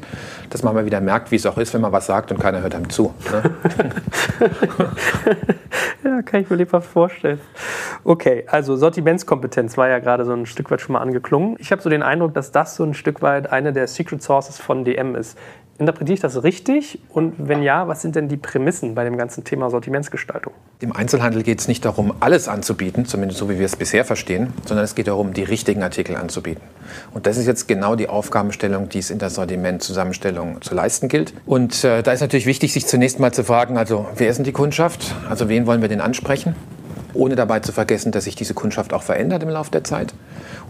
Dass 0.50 0.63
man 0.63 0.74
mal 0.74 0.86
wieder 0.86 1.01
merkt, 1.01 1.31
wie 1.31 1.36
es 1.36 1.45
auch 1.45 1.57
ist, 1.57 1.74
wenn 1.74 1.81
man 1.81 1.92
was 1.92 2.06
sagt 2.06 2.31
und 2.31 2.39
keiner 2.39 2.62
hört 2.62 2.75
einem 2.75 2.89
zu. 2.89 3.13
Ne? 3.31 3.51
ja, 6.04 6.21
kann 6.21 6.42
ich 6.42 6.50
mir 6.50 6.56
lebhaft 6.56 6.89
vorstellen. 6.89 7.39
Okay, 8.04 8.45
also 8.48 8.75
Sortimentskompetenz 8.75 9.77
war 9.77 9.89
ja 9.89 10.00
gerade 10.00 10.25
so 10.25 10.33
ein 10.33 10.45
Stück 10.45 10.71
weit 10.71 10.81
schon 10.81 10.94
mal 10.94 11.01
angeklungen. 11.01 11.56
Ich 11.60 11.71
habe 11.71 11.81
so 11.81 11.89
den 11.89 12.04
Eindruck, 12.04 12.33
dass 12.33 12.51
das 12.51 12.75
so 12.75 12.83
ein 12.83 12.94
Stück 12.94 13.21
weit 13.21 13.51
eine 13.51 13.74
der 13.74 13.88
Secret 13.88 14.21
Sources 14.21 14.58
von 14.61 14.85
DM 14.85 15.15
ist. 15.15 15.38
Interpretiere 15.79 16.15
ich 16.15 16.19
das 16.19 16.44
richtig? 16.44 17.00
Und 17.07 17.35
wenn 17.38 17.63
ja, 17.63 17.88
was 17.88 18.01
sind 18.01 18.17
denn 18.17 18.27
die 18.27 18.35
Prämissen 18.35 18.95
bei 18.95 19.06
dem 19.06 19.17
ganzen 19.17 19.45
Thema 19.45 19.69
Sortimentsgestaltung? 19.69 20.51
Im 20.81 20.94
Einzelhandel 20.94 21.41
geht 21.41 21.61
es 21.61 21.69
nicht 21.69 21.85
darum, 21.85 22.13
alles 22.19 22.50
anzubieten, 22.50 23.06
zumindest 23.06 23.39
so 23.39 23.50
wie 23.50 23.59
wir 23.59 23.65
es 23.65 23.77
bisher 23.77 24.03
verstehen, 24.03 24.51
sondern 24.65 24.83
es 24.83 24.94
geht 24.94 25.07
darum, 25.07 25.31
die 25.31 25.44
richtigen 25.44 25.81
Artikel 25.81 26.17
anzubieten. 26.17 26.61
Und 27.13 27.27
das 27.27 27.38
ist 27.38 27.47
jetzt 27.47 27.69
genau 27.69 27.95
die 27.95 28.09
Aufgabenstellung, 28.09 28.89
die 28.89 29.00
es 29.00 29.09
in 29.09 29.19
der 29.19 29.29
Sortimentzusammenstellung 29.29 30.61
zu 30.61 30.75
leisten 30.75 31.07
gilt. 31.07 31.33
Und 31.45 31.81
äh, 31.85 32.03
da 32.03 32.11
ist 32.11 32.19
natürlich 32.19 32.45
wichtig, 32.45 32.73
sich 32.73 32.85
zunächst 32.85 33.21
mal 33.21 33.31
zu 33.31 33.45
fragen, 33.45 33.77
also 33.77 34.06
wer 34.17 34.29
ist 34.29 34.35
denn 34.35 34.44
die 34.44 34.51
Kundschaft? 34.51 35.15
Also 35.29 35.47
wen 35.47 35.65
wollen 35.65 35.81
wir 35.81 35.88
denn 35.88 36.01
ansprechen? 36.01 36.57
Ohne 37.13 37.38
dabei 37.38 37.61
zu 37.61 37.71
vergessen, 37.71 38.11
dass 38.11 38.25
sich 38.25 38.35
diese 38.35 38.53
Kundschaft 38.53 38.94
auch 38.94 39.03
verändert 39.03 39.44
im 39.44 39.50
Laufe 39.50 39.71
der 39.71 39.85
Zeit. 39.85 40.13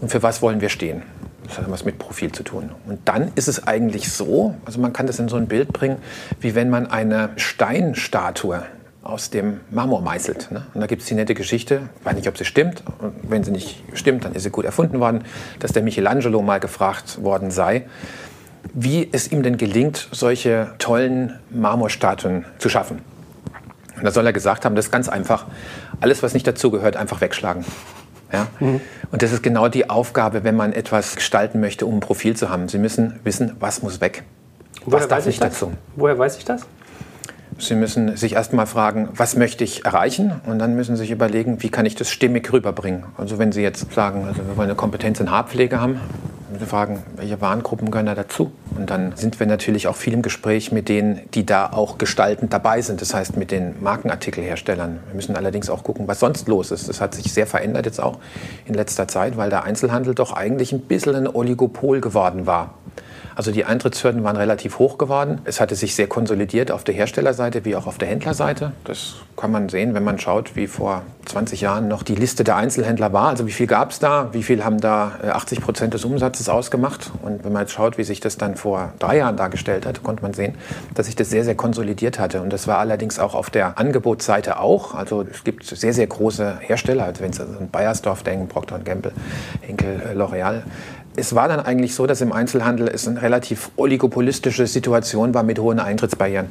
Und 0.00 0.12
für 0.12 0.22
was 0.22 0.40
wollen 0.40 0.60
wir 0.60 0.68
stehen? 0.68 1.02
Das 1.50 1.58
hat 1.58 1.68
was 1.68 1.84
mit 1.84 1.98
Profil 1.98 2.30
zu 2.30 2.44
tun. 2.44 2.70
Und 2.86 3.00
dann 3.06 3.32
ist 3.34 3.48
es 3.48 3.66
eigentlich 3.66 4.12
so, 4.12 4.54
also 4.64 4.80
man 4.80 4.92
kann 4.92 5.08
das 5.08 5.18
in 5.18 5.28
so 5.28 5.34
ein 5.34 5.48
Bild 5.48 5.72
bringen, 5.72 5.96
wie 6.38 6.54
wenn 6.54 6.70
man 6.70 6.86
eine 6.86 7.30
Steinstatue 7.34 8.62
aus 9.02 9.30
dem 9.30 9.58
Marmor 9.68 10.00
meißelt. 10.00 10.52
Ne? 10.52 10.64
Und 10.74 10.80
da 10.80 10.86
gibt 10.86 11.02
es 11.02 11.08
die 11.08 11.14
nette 11.14 11.34
Geschichte, 11.34 11.88
ich 11.98 12.06
weiß 12.06 12.14
nicht, 12.14 12.28
ob 12.28 12.38
sie 12.38 12.44
stimmt. 12.44 12.84
Und 13.00 13.14
wenn 13.28 13.42
sie 13.42 13.50
nicht 13.50 13.82
stimmt, 13.94 14.24
dann 14.24 14.34
ist 14.34 14.44
sie 14.44 14.50
gut 14.50 14.64
erfunden 14.64 15.00
worden, 15.00 15.24
dass 15.58 15.72
der 15.72 15.82
Michelangelo 15.82 16.40
mal 16.40 16.60
gefragt 16.60 17.20
worden 17.20 17.50
sei, 17.50 17.86
wie 18.72 19.08
es 19.10 19.32
ihm 19.32 19.42
denn 19.42 19.56
gelingt, 19.56 20.08
solche 20.12 20.74
tollen 20.78 21.40
Marmorstatuen 21.50 22.44
zu 22.58 22.68
schaffen. 22.68 23.00
Und 23.96 24.04
da 24.04 24.12
soll 24.12 24.24
er 24.24 24.32
gesagt 24.32 24.64
haben, 24.64 24.76
das 24.76 24.84
ist 24.84 24.92
ganz 24.92 25.08
einfach. 25.08 25.46
Alles, 26.00 26.22
was 26.22 26.32
nicht 26.32 26.46
dazugehört, 26.46 26.96
einfach 26.96 27.20
wegschlagen. 27.20 27.64
Ja? 28.32 28.46
Mhm. 28.60 28.80
Und 29.10 29.22
das 29.22 29.32
ist 29.32 29.42
genau 29.42 29.68
die 29.68 29.90
Aufgabe, 29.90 30.44
wenn 30.44 30.56
man 30.56 30.72
etwas 30.72 31.16
gestalten 31.16 31.60
möchte, 31.60 31.86
um 31.86 31.96
ein 31.96 32.00
Profil 32.00 32.36
zu 32.36 32.48
haben. 32.50 32.68
Sie 32.68 32.78
müssen 32.78 33.20
wissen, 33.24 33.56
was 33.60 33.82
muss 33.82 34.00
weg. 34.00 34.24
Woher 34.84 35.00
was 35.00 35.08
darf 35.08 35.26
nicht 35.26 35.42
dazu? 35.42 35.72
Woher 35.96 36.18
weiß 36.18 36.36
ich 36.38 36.44
das? 36.44 36.66
Sie 37.60 37.74
müssen 37.74 38.16
sich 38.16 38.34
erst 38.34 38.52
mal 38.52 38.66
fragen, 38.66 39.10
was 39.14 39.36
möchte 39.36 39.64
ich 39.64 39.84
erreichen? 39.84 40.40
Und 40.46 40.58
dann 40.58 40.74
müssen 40.74 40.96
Sie 40.96 41.02
sich 41.02 41.10
überlegen, 41.10 41.62
wie 41.62 41.68
kann 41.68 41.86
ich 41.86 41.94
das 41.94 42.10
stimmig 42.10 42.52
rüberbringen? 42.52 43.04
Also 43.18 43.38
wenn 43.38 43.52
Sie 43.52 43.62
jetzt 43.62 43.92
sagen, 43.92 44.24
also 44.26 44.38
wir 44.46 44.56
wollen 44.56 44.70
eine 44.70 44.76
Kompetenz 44.76 45.20
in 45.20 45.30
Haarpflege 45.30 45.80
haben, 45.80 46.00
wir 46.60 46.66
fragen, 46.66 47.02
welche 47.16 47.40
Warengruppen 47.40 47.90
gehören 47.90 48.06
da 48.06 48.14
dazu? 48.14 48.52
Und 48.76 48.90
dann 48.90 49.12
sind 49.16 49.38
wir 49.40 49.46
natürlich 49.46 49.88
auch 49.88 49.96
viel 49.96 50.12
im 50.12 50.22
Gespräch 50.22 50.72
mit 50.72 50.88
denen, 50.88 51.20
die 51.34 51.46
da 51.46 51.70
auch 51.72 51.98
gestaltend 51.98 52.52
dabei 52.52 52.82
sind. 52.82 53.00
Das 53.00 53.14
heißt 53.14 53.36
mit 53.36 53.50
den 53.50 53.82
Markenartikelherstellern. 53.82 55.00
Wir 55.06 55.14
müssen 55.14 55.36
allerdings 55.36 55.70
auch 55.70 55.84
gucken, 55.84 56.08
was 56.08 56.20
sonst 56.20 56.48
los 56.48 56.70
ist. 56.70 56.88
Das 56.88 57.00
hat 57.00 57.14
sich 57.14 57.32
sehr 57.32 57.46
verändert 57.46 57.86
jetzt 57.86 58.00
auch 58.00 58.18
in 58.66 58.74
letzter 58.74 59.08
Zeit, 59.08 59.36
weil 59.36 59.50
der 59.50 59.64
Einzelhandel 59.64 60.14
doch 60.14 60.32
eigentlich 60.32 60.72
ein 60.72 60.80
bisschen 60.80 61.14
ein 61.14 61.28
Oligopol 61.28 62.00
geworden 62.00 62.46
war. 62.46 62.74
Also 63.40 63.52
die 63.52 63.64
Eintrittshürden 63.64 64.22
waren 64.22 64.36
relativ 64.36 64.78
hoch 64.78 64.98
geworden. 64.98 65.40
Es 65.44 65.62
hatte 65.62 65.74
sich 65.74 65.94
sehr 65.94 66.06
konsolidiert 66.06 66.70
auf 66.70 66.84
der 66.84 66.94
Herstellerseite 66.94 67.64
wie 67.64 67.74
auch 67.74 67.86
auf 67.86 67.96
der 67.96 68.06
Händlerseite. 68.06 68.72
Das 68.84 69.14
kann 69.38 69.50
man 69.50 69.70
sehen, 69.70 69.94
wenn 69.94 70.04
man 70.04 70.18
schaut, 70.18 70.56
wie 70.56 70.66
vor 70.66 71.00
20 71.24 71.62
Jahren 71.62 71.88
noch 71.88 72.02
die 72.02 72.14
Liste 72.14 72.44
der 72.44 72.56
Einzelhändler 72.56 73.14
war. 73.14 73.28
Also 73.30 73.46
wie 73.46 73.52
viel 73.52 73.66
gab 73.66 73.92
es 73.92 73.98
da? 73.98 74.28
Wie 74.32 74.42
viel 74.42 74.62
haben 74.62 74.78
da 74.78 75.12
80 75.26 75.56
äh, 75.56 75.60
Prozent 75.62 75.94
des 75.94 76.04
Umsatzes 76.04 76.50
ausgemacht? 76.50 77.12
Und 77.22 77.42
wenn 77.42 77.52
man 77.54 77.62
jetzt 77.62 77.72
schaut, 77.72 77.96
wie 77.96 78.04
sich 78.04 78.20
das 78.20 78.36
dann 78.36 78.56
vor 78.56 78.92
drei 78.98 79.16
Jahren 79.16 79.38
dargestellt 79.38 79.86
hat, 79.86 80.02
konnte 80.02 80.22
man 80.22 80.34
sehen, 80.34 80.54
dass 80.92 81.06
sich 81.06 81.16
das 81.16 81.30
sehr, 81.30 81.44
sehr 81.44 81.54
konsolidiert 81.54 82.18
hatte. 82.18 82.42
Und 82.42 82.52
das 82.52 82.66
war 82.66 82.76
allerdings 82.76 83.18
auch 83.18 83.34
auf 83.34 83.48
der 83.48 83.78
Angebotsseite 83.78 84.60
auch. 84.60 84.94
Also 84.94 85.24
es 85.30 85.44
gibt 85.44 85.64
sehr, 85.64 85.94
sehr 85.94 86.06
große 86.06 86.58
Hersteller, 86.60 87.04
also 87.04 87.22
wenn 87.22 87.32
Sie 87.32 87.40
an 87.40 87.70
Bayersdorf 87.72 88.22
denken, 88.22 88.48
Procter 88.48 88.80
Gamble, 88.80 89.12
Henkel, 89.62 90.02
äh, 90.02 90.14
L'Oreal, 90.14 90.64
es 91.16 91.34
war 91.34 91.48
dann 91.48 91.60
eigentlich 91.60 91.94
so, 91.94 92.06
dass 92.06 92.20
im 92.20 92.32
Einzelhandel 92.32 92.88
es 92.88 93.06
eine 93.06 93.20
relativ 93.20 93.70
oligopolistische 93.76 94.66
Situation 94.66 95.34
war 95.34 95.42
mit 95.42 95.58
hohen 95.58 95.80
Eintrittsbarrieren. 95.80 96.46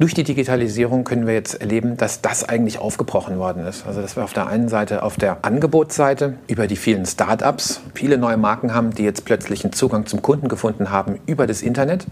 Durch 0.00 0.12
die 0.12 0.24
Digitalisierung 0.24 1.04
können 1.04 1.26
wir 1.26 1.34
jetzt 1.34 1.60
erleben, 1.60 1.96
dass 1.96 2.20
das 2.20 2.48
eigentlich 2.48 2.78
aufgebrochen 2.78 3.38
worden 3.38 3.64
ist. 3.64 3.86
Also 3.86 4.02
dass 4.02 4.16
wir 4.16 4.24
auf 4.24 4.32
der 4.32 4.48
einen 4.48 4.68
Seite 4.68 5.04
auf 5.04 5.16
der 5.16 5.38
Angebotsseite 5.42 6.34
über 6.48 6.66
die 6.66 6.76
vielen 6.76 7.06
Start-ups 7.06 7.80
viele 7.94 8.18
neue 8.18 8.36
Marken 8.36 8.74
haben, 8.74 8.90
die 8.92 9.04
jetzt 9.04 9.24
plötzlich 9.24 9.64
einen 9.64 9.72
Zugang 9.72 10.06
zum 10.06 10.20
Kunden 10.20 10.48
gefunden 10.48 10.90
haben 10.90 11.20
über 11.26 11.46
das 11.46 11.62
Internet, 11.62 12.06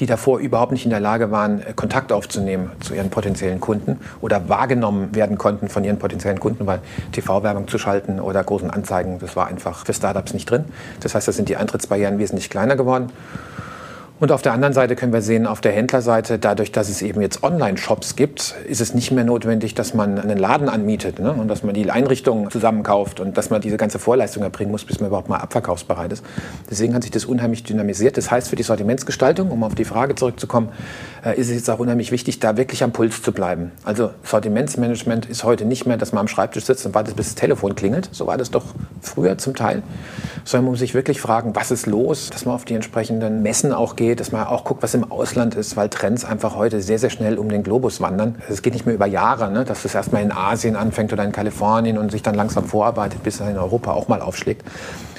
die 0.00 0.06
davor 0.06 0.38
überhaupt 0.38 0.72
nicht 0.72 0.84
in 0.84 0.90
der 0.90 1.00
Lage 1.00 1.30
waren, 1.30 1.62
Kontakt 1.74 2.12
aufzunehmen 2.12 2.70
zu 2.80 2.94
ihren 2.94 3.10
potenziellen 3.10 3.60
Kunden 3.60 3.98
oder 4.20 4.48
wahrgenommen 4.48 5.14
werden 5.14 5.38
konnten 5.38 5.68
von 5.68 5.84
ihren 5.84 5.98
potenziellen 5.98 6.40
Kunden, 6.40 6.66
weil 6.66 6.80
TV-Werbung 7.12 7.68
zu 7.68 7.78
schalten 7.78 8.20
oder 8.20 8.42
großen 8.42 8.70
Anzeigen, 8.70 9.18
das 9.18 9.36
war 9.36 9.46
einfach 9.46 9.86
für 9.86 9.94
Startups 9.94 10.34
nicht 10.34 10.50
drin. 10.50 10.64
Das 11.00 11.14
heißt, 11.14 11.28
da 11.28 11.32
sind 11.32 11.48
die 11.48 11.56
Eintrittsbarrieren 11.56 12.18
wesentlich 12.18 12.50
kleiner 12.50 12.76
geworden. 12.76 13.10
Und 14.18 14.32
auf 14.32 14.40
der 14.40 14.54
anderen 14.54 14.72
Seite 14.72 14.96
können 14.96 15.12
wir 15.12 15.20
sehen, 15.20 15.46
auf 15.46 15.60
der 15.60 15.72
Händlerseite, 15.72 16.38
dadurch, 16.38 16.72
dass 16.72 16.88
es 16.88 17.02
eben 17.02 17.20
jetzt 17.20 17.42
Online-Shops 17.42 18.16
gibt, 18.16 18.54
ist 18.66 18.80
es 18.80 18.94
nicht 18.94 19.10
mehr 19.10 19.24
notwendig, 19.24 19.74
dass 19.74 19.92
man 19.92 20.18
einen 20.18 20.38
Laden 20.38 20.70
anmietet 20.70 21.18
ne? 21.18 21.34
und 21.34 21.48
dass 21.48 21.62
man 21.62 21.74
die 21.74 21.90
Einrichtung 21.90 22.50
zusammenkauft 22.50 23.20
und 23.20 23.36
dass 23.36 23.50
man 23.50 23.60
diese 23.60 23.76
ganze 23.76 23.98
Vorleistung 23.98 24.42
erbringen 24.42 24.70
muss, 24.70 24.86
bis 24.86 25.00
man 25.00 25.08
überhaupt 25.08 25.28
mal 25.28 25.36
abverkaufsbereit 25.36 26.12
ist. 26.12 26.24
Deswegen 26.70 26.94
hat 26.94 27.02
sich 27.02 27.10
das 27.10 27.26
unheimlich 27.26 27.62
dynamisiert. 27.64 28.16
Das 28.16 28.30
heißt, 28.30 28.48
für 28.48 28.56
die 28.56 28.62
Sortimentsgestaltung, 28.62 29.50
um 29.50 29.62
auf 29.62 29.74
die 29.74 29.84
Frage 29.84 30.14
zurückzukommen, 30.14 30.70
ist 31.32 31.48
es 31.48 31.54
jetzt 31.54 31.70
auch 31.70 31.78
unheimlich 31.78 32.10
wichtig, 32.10 32.40
da 32.40 32.56
wirklich 32.56 32.82
am 32.82 32.92
Puls 32.92 33.22
zu 33.22 33.32
bleiben. 33.32 33.72
Also 33.84 34.10
Sortimentsmanagement 34.22 35.26
ist 35.26 35.44
heute 35.44 35.64
nicht 35.64 35.86
mehr, 35.86 35.96
dass 35.96 36.12
man 36.12 36.22
am 36.22 36.28
Schreibtisch 36.28 36.64
sitzt 36.64 36.86
und 36.86 36.94
wartet, 36.94 37.16
bis 37.16 37.26
das 37.26 37.34
Telefon 37.36 37.74
klingelt. 37.74 38.08
So 38.12 38.26
war 38.26 38.36
das 38.36 38.50
doch 38.50 38.64
früher 39.00 39.38
zum 39.38 39.54
Teil. 39.54 39.82
Sondern 40.44 40.64
man 40.64 40.72
muss 40.72 40.80
sich 40.80 40.94
wirklich 40.94 41.20
fragen, 41.20 41.54
was 41.54 41.70
ist 41.70 41.86
los, 41.86 42.30
dass 42.30 42.44
man 42.44 42.54
auf 42.54 42.64
die 42.64 42.74
entsprechenden 42.74 43.42
Messen 43.42 43.72
auch 43.72 43.96
geht 43.96 44.16
dass 44.20 44.32
man 44.32 44.46
auch 44.46 44.64
guckt, 44.64 44.82
was 44.82 44.94
im 44.94 45.10
Ausland 45.10 45.54
ist, 45.54 45.76
weil 45.76 45.88
Trends 45.88 46.24
einfach 46.24 46.56
heute 46.56 46.80
sehr, 46.80 46.98
sehr 46.98 47.10
schnell 47.10 47.38
um 47.38 47.48
den 47.48 47.62
Globus 47.62 48.00
wandern. 48.00 48.36
Es 48.48 48.62
geht 48.62 48.72
nicht 48.72 48.86
mehr 48.86 48.94
über 48.94 49.06
Jahre, 49.06 49.50
ne, 49.50 49.64
dass 49.64 49.84
es 49.84 49.94
erstmal 49.94 50.22
in 50.22 50.32
Asien 50.32 50.76
anfängt 50.76 51.12
oder 51.12 51.24
in 51.24 51.32
Kalifornien 51.32 51.98
und 51.98 52.10
sich 52.10 52.22
dann 52.22 52.34
langsam 52.34 52.64
vorarbeitet, 52.64 53.22
bis 53.22 53.40
er 53.40 53.50
in 53.50 53.58
Europa 53.58 53.92
auch 53.92 54.08
mal 54.08 54.20
aufschlägt 54.20 54.64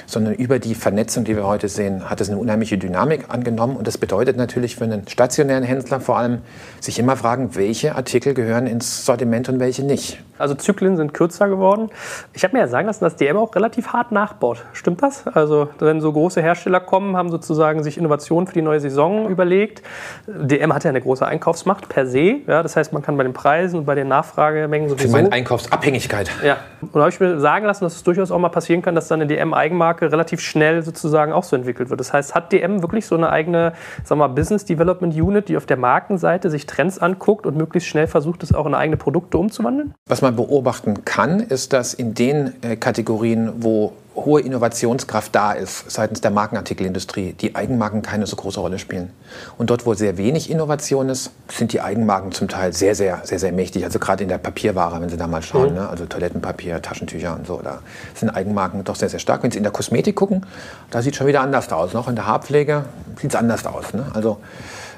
sondern 0.08 0.32
über 0.34 0.58
die 0.58 0.74
Vernetzung, 0.74 1.24
die 1.24 1.36
wir 1.36 1.46
heute 1.46 1.68
sehen, 1.68 2.08
hat 2.08 2.20
es 2.22 2.30
eine 2.30 2.38
unheimliche 2.38 2.78
Dynamik 2.78 3.26
angenommen. 3.28 3.76
Und 3.76 3.86
das 3.86 3.98
bedeutet 3.98 4.38
natürlich 4.38 4.74
für 4.74 4.84
einen 4.84 5.06
stationären 5.06 5.62
Händler 5.62 6.00
vor 6.00 6.16
allem, 6.16 6.38
sich 6.80 6.98
immer 6.98 7.14
fragen, 7.14 7.54
welche 7.54 7.94
Artikel 7.94 8.32
gehören 8.32 8.66
ins 8.66 9.04
Sortiment 9.04 9.50
und 9.50 9.60
welche 9.60 9.84
nicht. 9.84 10.18
Also 10.38 10.54
Zyklen 10.54 10.96
sind 10.96 11.12
kürzer 11.12 11.48
geworden. 11.48 11.90
Ich 12.32 12.44
habe 12.44 12.54
mir 12.56 12.60
ja 12.60 12.68
sagen 12.68 12.86
lassen, 12.86 13.04
dass 13.04 13.16
DM 13.16 13.36
auch 13.36 13.54
relativ 13.54 13.88
hart 13.88 14.12
nachbaut. 14.12 14.64
Stimmt 14.72 15.02
das? 15.02 15.26
Also 15.26 15.68
wenn 15.78 16.00
so 16.00 16.12
große 16.12 16.40
Hersteller 16.40 16.80
kommen, 16.80 17.16
haben 17.16 17.30
sozusagen 17.30 17.82
sich 17.82 17.98
Innovationen 17.98 18.46
für 18.46 18.54
die 18.54 18.62
neue 18.62 18.80
Saison 18.80 19.28
überlegt. 19.28 19.82
DM 20.26 20.72
hat 20.72 20.84
ja 20.84 20.90
eine 20.90 21.00
große 21.02 21.26
Einkaufsmacht 21.26 21.88
per 21.88 22.06
se. 22.06 22.36
Ja, 22.46 22.62
das 22.62 22.76
heißt, 22.76 22.92
man 22.92 23.02
kann 23.02 23.16
bei 23.16 23.24
den 23.24 23.32
Preisen 23.32 23.80
und 23.80 23.84
bei 23.84 23.94
den 23.94 24.08
Nachfragemengen 24.08 24.88
sowieso... 24.88 25.08
Für 25.08 25.12
meine 25.12 25.32
Einkaufsabhängigkeit. 25.32 26.30
Ja. 26.42 26.58
Und 26.80 26.94
da 26.94 27.00
habe 27.00 27.10
ich 27.10 27.20
mir 27.20 27.40
sagen 27.40 27.66
lassen, 27.66 27.84
dass 27.84 27.96
es 27.96 28.04
durchaus 28.04 28.30
auch 28.30 28.38
mal 28.38 28.48
passieren 28.48 28.80
kann, 28.80 28.94
dass 28.94 29.08
dann 29.08 29.20
eine 29.20 29.26
DM-Eigenmarke 29.26 29.97
relativ 30.02 30.40
schnell 30.40 30.82
sozusagen 30.82 31.32
auch 31.32 31.44
so 31.44 31.56
entwickelt 31.56 31.90
wird. 31.90 31.98
Das 31.98 32.12
heißt, 32.12 32.34
hat 32.36 32.52
DM 32.52 32.82
wirklich 32.82 33.06
so 33.06 33.16
eine 33.16 33.30
eigene 33.30 33.72
sagen 34.04 34.20
wir 34.20 34.28
mal, 34.28 34.34
Business 34.34 34.64
Development 34.64 35.14
Unit, 35.14 35.48
die 35.48 35.56
auf 35.56 35.66
der 35.66 35.76
Markenseite 35.76 36.50
sich 36.50 36.66
Trends 36.66 36.98
anguckt 36.98 37.44
und 37.46 37.56
möglichst 37.56 37.88
schnell 37.88 38.06
versucht, 38.06 38.42
es 38.42 38.54
auch 38.54 38.66
in 38.66 38.74
eigene 38.74 38.96
Produkte 38.96 39.38
umzuwandeln? 39.38 39.94
Was 40.06 40.22
man 40.22 40.28
man 40.28 40.36
beobachten 40.36 41.04
kann, 41.04 41.40
ist, 41.40 41.72
dass 41.72 41.94
in 41.94 42.14
den 42.14 42.52
äh, 42.62 42.76
Kategorien, 42.76 43.52
wo 43.58 43.92
hohe 44.24 44.40
Innovationskraft 44.40 45.34
da 45.34 45.52
ist 45.52 45.90
seitens 45.90 46.20
der 46.20 46.30
Markenartikelindustrie, 46.30 47.32
die 47.32 47.54
Eigenmarken 47.54 48.02
keine 48.02 48.26
so 48.26 48.36
große 48.36 48.60
Rolle 48.60 48.78
spielen. 48.78 49.10
Und 49.56 49.70
dort, 49.70 49.86
wo 49.86 49.94
sehr 49.94 50.18
wenig 50.18 50.50
Innovation 50.50 51.08
ist, 51.08 51.30
sind 51.48 51.72
die 51.72 51.80
Eigenmarken 51.80 52.32
zum 52.32 52.48
Teil 52.48 52.72
sehr, 52.72 52.94
sehr, 52.94 53.20
sehr, 53.24 53.38
sehr 53.38 53.52
mächtig. 53.52 53.84
Also 53.84 53.98
gerade 53.98 54.22
in 54.22 54.28
der 54.28 54.38
Papierware, 54.38 55.00
wenn 55.00 55.08
Sie 55.08 55.16
da 55.16 55.26
mal 55.26 55.42
schauen, 55.42 55.70
mhm. 55.70 55.76
ne? 55.76 55.88
also 55.88 56.06
Toilettenpapier, 56.06 56.82
Taschentücher 56.82 57.34
und 57.36 57.46
so, 57.46 57.60
da 57.62 57.80
sind 58.14 58.30
Eigenmarken 58.30 58.84
doch 58.84 58.96
sehr, 58.96 59.08
sehr 59.08 59.20
stark. 59.20 59.42
Wenn 59.42 59.50
Sie 59.50 59.58
in 59.58 59.64
der 59.64 59.72
Kosmetik 59.72 60.16
gucken, 60.16 60.46
da 60.90 61.02
sieht 61.02 61.12
es 61.12 61.18
schon 61.18 61.26
wieder 61.26 61.40
anders 61.40 61.70
aus. 61.72 61.92
Noch 61.92 62.08
in 62.08 62.16
der 62.16 62.26
Haarpflege 62.26 62.84
sieht 63.20 63.30
es 63.30 63.36
anders 63.36 63.66
aus. 63.66 63.92
Ne? 63.94 64.06
Also 64.14 64.38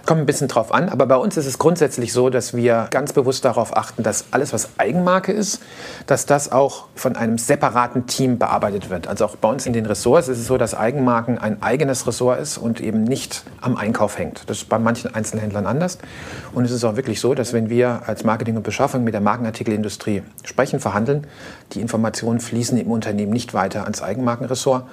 Kommt 0.06 0.20
ein 0.20 0.26
bisschen 0.26 0.48
drauf 0.48 0.72
an, 0.72 0.88
aber 0.88 1.06
bei 1.06 1.16
uns 1.16 1.36
ist 1.36 1.46
es 1.46 1.58
grundsätzlich 1.58 2.12
so, 2.12 2.30
dass 2.30 2.54
wir 2.54 2.88
ganz 2.90 3.12
bewusst 3.12 3.44
darauf 3.44 3.76
achten, 3.76 4.02
dass 4.02 4.26
alles, 4.30 4.52
was 4.52 4.70
Eigenmarke 4.78 5.32
ist, 5.32 5.60
dass 6.06 6.26
das 6.26 6.50
auch 6.50 6.86
von 6.94 7.16
einem 7.16 7.38
separaten 7.38 8.06
Team 8.06 8.38
bearbeitet 8.38 8.90
wird. 8.90 9.06
Also 9.06 9.26
auch 9.26 9.36
bei 9.36 9.48
uns 9.48 9.66
in 9.66 9.72
den 9.72 9.86
Ressorts 9.86 10.28
ist 10.28 10.38
es 10.38 10.46
so, 10.46 10.56
dass 10.56 10.74
Eigenmarken 10.74 11.38
ein 11.38 11.62
eigenes 11.62 12.06
Ressort 12.06 12.40
ist 12.40 12.58
und 12.58 12.80
eben 12.80 13.04
nicht 13.04 13.44
am 13.60 13.76
Einkauf 13.76 14.18
hängt. 14.18 14.48
Das 14.48 14.58
ist 14.58 14.68
bei 14.68 14.78
manchen 14.78 15.14
Einzelhändlern 15.14 15.66
anders. 15.66 15.98
Und 16.52 16.64
es 16.64 16.70
ist 16.70 16.84
auch 16.84 16.96
wirklich 16.96 17.20
so, 17.20 17.34
dass 17.34 17.52
wenn 17.52 17.68
wir 17.68 18.02
als 18.06 18.24
Marketing 18.24 18.56
und 18.56 18.62
Beschaffung 18.62 19.04
mit 19.04 19.14
der 19.14 19.20
Markenartikelindustrie 19.20 20.22
sprechen, 20.44 20.80
verhandeln, 20.80 21.26
die 21.72 21.80
Informationen 21.80 22.40
fließen 22.40 22.78
im 22.78 22.90
Unternehmen 22.90 23.32
nicht 23.32 23.54
weiter 23.54 23.84
ans 23.84 24.02
Eigenmarkenressort, 24.02 24.84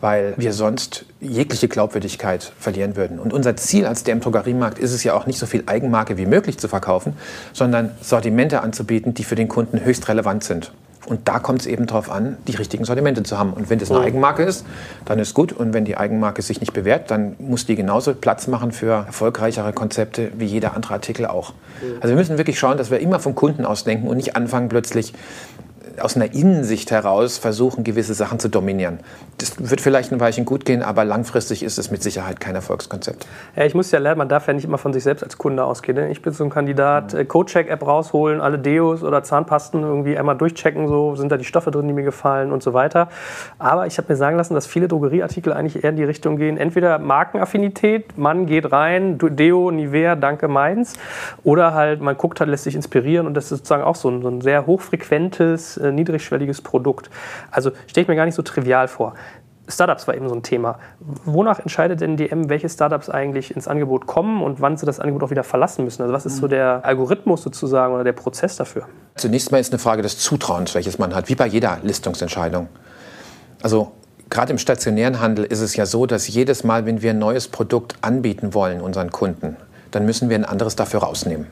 weil 0.00 0.34
wir 0.36 0.52
sonst 0.52 1.04
jegliche 1.20 1.68
Glaubwürdigkeit 1.68 2.52
verlieren 2.58 2.96
würden. 2.96 3.18
Und 3.18 3.32
unser 3.32 3.56
Ziel 3.56 3.86
als 3.86 4.04
DM 4.04 4.20
Drogeriemarkt 4.20 4.78
ist 4.78 4.92
es 4.92 5.04
ja 5.04 5.14
auch 5.14 5.26
nicht 5.26 5.38
so 5.38 5.46
viel 5.46 5.64
Eigenmarke 5.66 6.18
wie 6.18 6.26
möglich 6.26 6.58
zu 6.58 6.68
verkaufen, 6.68 7.14
sondern 7.52 7.92
Sortimente 8.00 8.62
anzubieten, 8.62 9.14
die 9.14 9.24
für 9.24 9.34
den 9.34 9.48
Kunden 9.48 9.84
höchst 9.84 10.08
relevant 10.08 10.44
sind. 10.44 10.72
Und 11.06 11.28
da 11.28 11.38
kommt 11.38 11.60
es 11.60 11.66
eben 11.66 11.86
darauf 11.86 12.10
an, 12.10 12.36
die 12.48 12.56
richtigen 12.56 12.84
Sortimente 12.84 13.22
zu 13.22 13.38
haben. 13.38 13.52
Und 13.52 13.70
wenn 13.70 13.78
das 13.78 13.90
eine 13.90 14.00
Eigenmarke 14.00 14.42
ist, 14.42 14.66
dann 15.04 15.18
ist 15.18 15.34
gut. 15.34 15.52
Und 15.52 15.72
wenn 15.72 15.84
die 15.84 15.96
Eigenmarke 15.96 16.42
sich 16.42 16.60
nicht 16.60 16.72
bewährt, 16.72 17.10
dann 17.10 17.36
muss 17.38 17.64
die 17.64 17.76
genauso 17.76 18.12
Platz 18.14 18.48
machen 18.48 18.72
für 18.72 19.06
erfolgreichere 19.06 19.72
Konzepte 19.72 20.32
wie 20.36 20.46
jeder 20.46 20.74
andere 20.74 20.94
Artikel 20.94 21.26
auch. 21.26 21.54
Also 22.00 22.08
wir 22.08 22.16
müssen 22.16 22.38
wirklich 22.38 22.58
schauen, 22.58 22.76
dass 22.76 22.90
wir 22.90 22.98
immer 22.98 23.20
vom 23.20 23.34
Kunden 23.34 23.64
aus 23.64 23.84
denken 23.84 24.08
und 24.08 24.16
nicht 24.16 24.34
anfangen 24.34 24.68
plötzlich 24.68 25.12
aus 26.00 26.16
einer 26.16 26.32
Innensicht 26.34 26.90
heraus 26.90 27.38
versuchen, 27.38 27.84
gewisse 27.84 28.14
Sachen 28.14 28.38
zu 28.38 28.48
dominieren. 28.48 29.00
Das 29.38 29.70
wird 29.70 29.80
vielleicht 29.80 30.12
ein 30.12 30.20
Weilchen 30.20 30.44
gut 30.44 30.64
gehen, 30.64 30.82
aber 30.82 31.04
langfristig 31.04 31.62
ist 31.62 31.78
es 31.78 31.90
mit 31.90 32.02
Sicherheit 32.02 32.40
kein 32.40 32.54
Erfolgskonzept. 32.54 33.26
Ja, 33.54 33.64
ich 33.64 33.74
muss 33.74 33.90
ja 33.90 33.98
lernen, 33.98 34.18
man 34.18 34.28
darf 34.28 34.46
ja 34.46 34.52
nicht 34.52 34.64
immer 34.64 34.78
von 34.78 34.92
sich 34.92 35.02
selbst 35.02 35.22
als 35.22 35.38
Kunde 35.38 35.64
ausgehen. 35.64 35.96
Ne? 35.96 36.10
Ich 36.10 36.22
bin 36.22 36.32
so 36.32 36.44
ein 36.44 36.50
Kandidat, 36.50 37.14
mhm. 37.14 37.28
Codecheck-App 37.28 37.86
rausholen, 37.86 38.40
alle 38.40 38.58
Deos 38.58 39.02
oder 39.02 39.22
Zahnpasten 39.22 39.82
irgendwie 39.82 40.16
einmal 40.16 40.36
durchchecken, 40.36 40.88
so 40.88 41.16
sind 41.16 41.30
da 41.30 41.36
die 41.36 41.44
Stoffe 41.44 41.70
drin, 41.70 41.86
die 41.86 41.94
mir 41.94 42.02
gefallen 42.02 42.52
und 42.52 42.62
so 42.62 42.72
weiter. 42.72 43.08
Aber 43.58 43.86
ich 43.86 43.98
habe 43.98 44.08
mir 44.12 44.16
sagen 44.16 44.36
lassen, 44.36 44.54
dass 44.54 44.66
viele 44.66 44.88
Drogerieartikel 44.88 45.52
eigentlich 45.52 45.84
eher 45.84 45.90
in 45.90 45.96
die 45.96 46.04
Richtung 46.04 46.36
gehen, 46.36 46.56
entweder 46.56 46.98
Markenaffinität, 46.98 48.16
man 48.16 48.46
geht 48.46 48.72
rein, 48.72 49.18
Deo, 49.18 49.70
Nivea, 49.70 50.16
danke 50.16 50.48
meins, 50.48 50.94
oder 51.44 51.74
halt 51.74 52.00
man 52.00 52.16
guckt 52.16 52.40
halt, 52.40 52.50
lässt 52.50 52.64
sich 52.64 52.74
inspirieren 52.74 53.26
und 53.26 53.34
das 53.34 53.44
ist 53.44 53.50
sozusagen 53.50 53.82
auch 53.82 53.96
so 53.96 54.08
ein, 54.08 54.22
so 54.22 54.28
ein 54.28 54.40
sehr 54.40 54.66
hochfrequentes 54.66 55.76
äh, 55.88 55.92
niedrigschwelliges 55.92 56.62
Produkt. 56.62 57.10
Also 57.50 57.70
stelle 57.86 58.02
ich 58.02 58.08
mir 58.08 58.16
gar 58.16 58.26
nicht 58.26 58.34
so 58.34 58.42
trivial 58.42 58.88
vor. 58.88 59.14
Startups 59.68 60.06
war 60.06 60.14
eben 60.14 60.28
so 60.28 60.34
ein 60.34 60.42
Thema. 60.42 60.78
Wonach 61.24 61.58
entscheidet 61.58 62.00
denn 62.00 62.16
DM, 62.16 62.48
welche 62.48 62.68
Startups 62.68 63.10
eigentlich 63.10 63.54
ins 63.54 63.66
Angebot 63.66 64.06
kommen 64.06 64.42
und 64.42 64.60
wann 64.60 64.76
sie 64.76 64.86
das 64.86 65.00
Angebot 65.00 65.24
auch 65.24 65.30
wieder 65.30 65.42
verlassen 65.42 65.84
müssen? 65.84 66.02
Also 66.02 66.14
was 66.14 66.24
ist 66.24 66.36
so 66.36 66.46
der 66.46 66.84
Algorithmus 66.84 67.42
sozusagen 67.42 67.94
oder 67.94 68.04
der 68.04 68.12
Prozess 68.12 68.56
dafür? 68.56 68.86
Zunächst 69.16 69.50
mal 69.50 69.58
ist 69.58 69.72
eine 69.72 69.80
Frage 69.80 70.02
des 70.02 70.18
Zutrauens, 70.18 70.74
welches 70.74 70.98
man 70.98 71.14
hat, 71.14 71.28
wie 71.28 71.34
bei 71.34 71.46
jeder 71.46 71.78
Listungsentscheidung. 71.82 72.68
Also 73.62 73.92
gerade 74.30 74.52
im 74.52 74.58
stationären 74.58 75.20
Handel 75.20 75.44
ist 75.44 75.60
es 75.60 75.74
ja 75.74 75.86
so, 75.86 76.06
dass 76.06 76.28
jedes 76.28 76.62
Mal, 76.62 76.86
wenn 76.86 77.02
wir 77.02 77.10
ein 77.10 77.18
neues 77.18 77.48
Produkt 77.48 77.96
anbieten 78.02 78.54
wollen 78.54 78.80
unseren 78.80 79.10
Kunden, 79.10 79.56
dann 79.90 80.04
müssen 80.04 80.28
wir 80.28 80.36
ein 80.36 80.44
anderes 80.44 80.76
dafür 80.76 81.00
rausnehmen. 81.00 81.46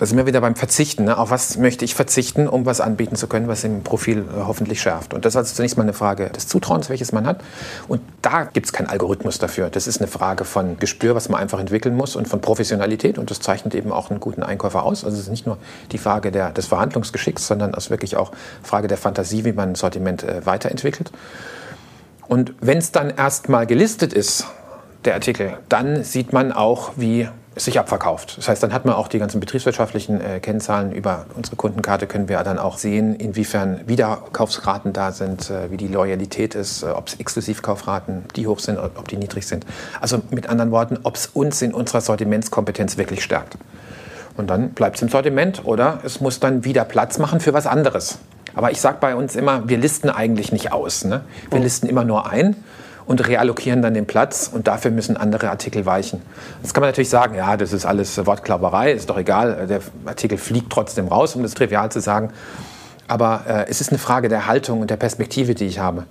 Da 0.00 0.06
sind 0.06 0.16
wir 0.16 0.24
wieder 0.24 0.40
beim 0.40 0.56
Verzichten. 0.56 1.04
Ne? 1.04 1.18
Auf 1.18 1.28
was 1.28 1.58
möchte 1.58 1.84
ich 1.84 1.94
verzichten, 1.94 2.48
um 2.48 2.64
was 2.64 2.80
anbieten 2.80 3.16
zu 3.16 3.26
können, 3.26 3.48
was 3.48 3.64
im 3.64 3.82
Profil 3.82 4.20
äh, 4.20 4.44
hoffentlich 4.46 4.80
schärft. 4.80 5.12
Und 5.12 5.26
das 5.26 5.34
ist 5.34 5.36
also 5.36 5.54
zunächst 5.54 5.76
mal 5.76 5.82
eine 5.82 5.92
Frage 5.92 6.30
des 6.30 6.48
Zutrauens, 6.48 6.88
welches 6.88 7.12
man 7.12 7.26
hat. 7.26 7.42
Und 7.86 8.00
da 8.22 8.44
gibt 8.44 8.64
es 8.64 8.72
keinen 8.72 8.86
Algorithmus 8.86 9.38
dafür. 9.38 9.68
Das 9.68 9.86
ist 9.86 10.00
eine 10.00 10.06
Frage 10.06 10.46
von 10.46 10.78
Gespür, 10.78 11.14
was 11.14 11.28
man 11.28 11.38
einfach 11.38 11.60
entwickeln 11.60 11.94
muss 11.94 12.16
und 12.16 12.28
von 12.28 12.40
Professionalität. 12.40 13.18
Und 13.18 13.30
das 13.30 13.40
zeichnet 13.40 13.74
eben 13.74 13.92
auch 13.92 14.08
einen 14.08 14.20
guten 14.20 14.42
Einkäufer 14.42 14.84
aus. 14.84 15.04
Also 15.04 15.18
es 15.18 15.24
ist 15.24 15.30
nicht 15.30 15.44
nur 15.44 15.58
die 15.92 15.98
Frage 15.98 16.32
der, 16.32 16.48
des 16.50 16.64
Verhandlungsgeschicks, 16.64 17.46
sondern 17.46 17.74
es 17.74 17.84
ist 17.84 17.90
wirklich 17.90 18.16
auch 18.16 18.32
Frage 18.62 18.88
der 18.88 18.96
Fantasie, 18.96 19.44
wie 19.44 19.52
man 19.52 19.72
ein 19.72 19.74
Sortiment 19.74 20.22
äh, 20.22 20.46
weiterentwickelt. 20.46 21.12
Und 22.26 22.54
wenn 22.62 22.78
es 22.78 22.90
dann 22.90 23.10
erst 23.10 23.50
mal 23.50 23.66
gelistet 23.66 24.14
ist, 24.14 24.46
der 25.04 25.12
Artikel, 25.12 25.58
dann 25.68 26.04
sieht 26.04 26.32
man 26.32 26.52
auch, 26.52 26.92
wie 26.96 27.28
sich 27.64 27.78
abverkauft. 27.78 28.38
Das 28.38 28.48
heißt, 28.48 28.62
dann 28.62 28.72
hat 28.72 28.84
man 28.84 28.94
auch 28.94 29.08
die 29.08 29.18
ganzen 29.18 29.40
betriebswirtschaftlichen 29.40 30.20
äh, 30.20 30.40
Kennzahlen 30.40 30.92
über 30.92 31.26
unsere 31.36 31.56
Kundenkarte, 31.56 32.06
können 32.06 32.28
wir 32.28 32.42
dann 32.42 32.58
auch 32.58 32.78
sehen, 32.78 33.14
inwiefern 33.14 33.80
Wiederkaufsraten 33.86 34.92
da 34.92 35.12
sind, 35.12 35.50
äh, 35.50 35.70
wie 35.70 35.76
die 35.76 35.88
Loyalität 35.88 36.54
ist, 36.54 36.82
äh, 36.82 36.86
ob 36.86 37.08
es 37.08 37.14
Exklusivkaufraten, 37.14 38.24
die 38.36 38.46
hoch 38.46 38.60
sind, 38.60 38.78
ob 38.78 39.08
die 39.08 39.16
niedrig 39.16 39.46
sind. 39.46 39.66
Also 40.00 40.20
mit 40.30 40.48
anderen 40.48 40.70
Worten, 40.70 40.98
ob 41.02 41.16
es 41.16 41.26
uns 41.26 41.62
in 41.62 41.74
unserer 41.74 42.00
Sortimentskompetenz 42.00 42.96
wirklich 42.96 43.22
stärkt. 43.22 43.56
Und 44.36 44.48
dann 44.48 44.70
bleibt 44.70 44.96
es 44.96 45.02
im 45.02 45.08
Sortiment 45.08 45.64
oder 45.64 46.00
es 46.04 46.20
muss 46.20 46.40
dann 46.40 46.64
wieder 46.64 46.84
Platz 46.84 47.18
machen 47.18 47.40
für 47.40 47.52
was 47.52 47.66
anderes. 47.66 48.18
Aber 48.54 48.70
ich 48.70 48.80
sage 48.80 48.98
bei 49.00 49.14
uns 49.14 49.36
immer, 49.36 49.68
wir 49.68 49.78
listen 49.78 50.10
eigentlich 50.10 50.52
nicht 50.52 50.72
aus. 50.72 51.04
Ne? 51.04 51.22
Wir 51.50 51.60
oh. 51.60 51.62
listen 51.62 51.86
immer 51.86 52.04
nur 52.04 52.30
ein 52.30 52.56
und 53.10 53.26
reallokieren 53.26 53.82
dann 53.82 53.92
den 53.92 54.06
Platz 54.06 54.48
und 54.54 54.68
dafür 54.68 54.92
müssen 54.92 55.16
andere 55.16 55.50
Artikel 55.50 55.84
weichen. 55.84 56.22
Das 56.62 56.72
kann 56.72 56.80
man 56.80 56.90
natürlich 56.90 57.08
sagen, 57.08 57.34
ja, 57.34 57.56
das 57.56 57.72
ist 57.72 57.84
alles 57.84 58.24
Wortklauberei, 58.24 58.92
ist 58.92 59.10
doch 59.10 59.18
egal, 59.18 59.66
der 59.66 59.80
Artikel 60.04 60.38
fliegt 60.38 60.70
trotzdem 60.70 61.08
raus, 61.08 61.34
um 61.34 61.42
das 61.42 61.54
trivial 61.54 61.90
zu 61.90 62.00
sagen. 62.00 62.30
Aber 63.08 63.42
äh, 63.48 63.66
es 63.68 63.80
ist 63.80 63.90
eine 63.90 63.98
Frage 63.98 64.28
der 64.28 64.46
Haltung 64.46 64.80
und 64.80 64.90
der 64.90 64.96
Perspektive, 64.96 65.56
die 65.56 65.66
ich 65.66 65.80
habe. 65.80 66.04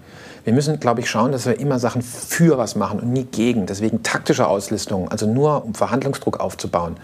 Wir 0.44 0.52
müssen, 0.52 0.78
glaube 0.82 1.00
ich, 1.00 1.10
schauen, 1.10 1.32
dass 1.32 1.46
wir 1.46 1.58
immer 1.58 1.80
Sachen 1.80 2.02
für 2.02 2.58
was 2.58 2.76
machen 2.76 3.00
und 3.00 3.14
nie 3.14 3.24
gegen. 3.24 3.66
Deswegen 3.66 4.04
taktische 4.04 4.46
Auslistungen, 4.50 5.08
also 5.08 5.26
nur 5.26 5.64
um 5.64 5.76
Verhandlungsdruck 5.76 6.42
aufzubauen. 6.42 6.98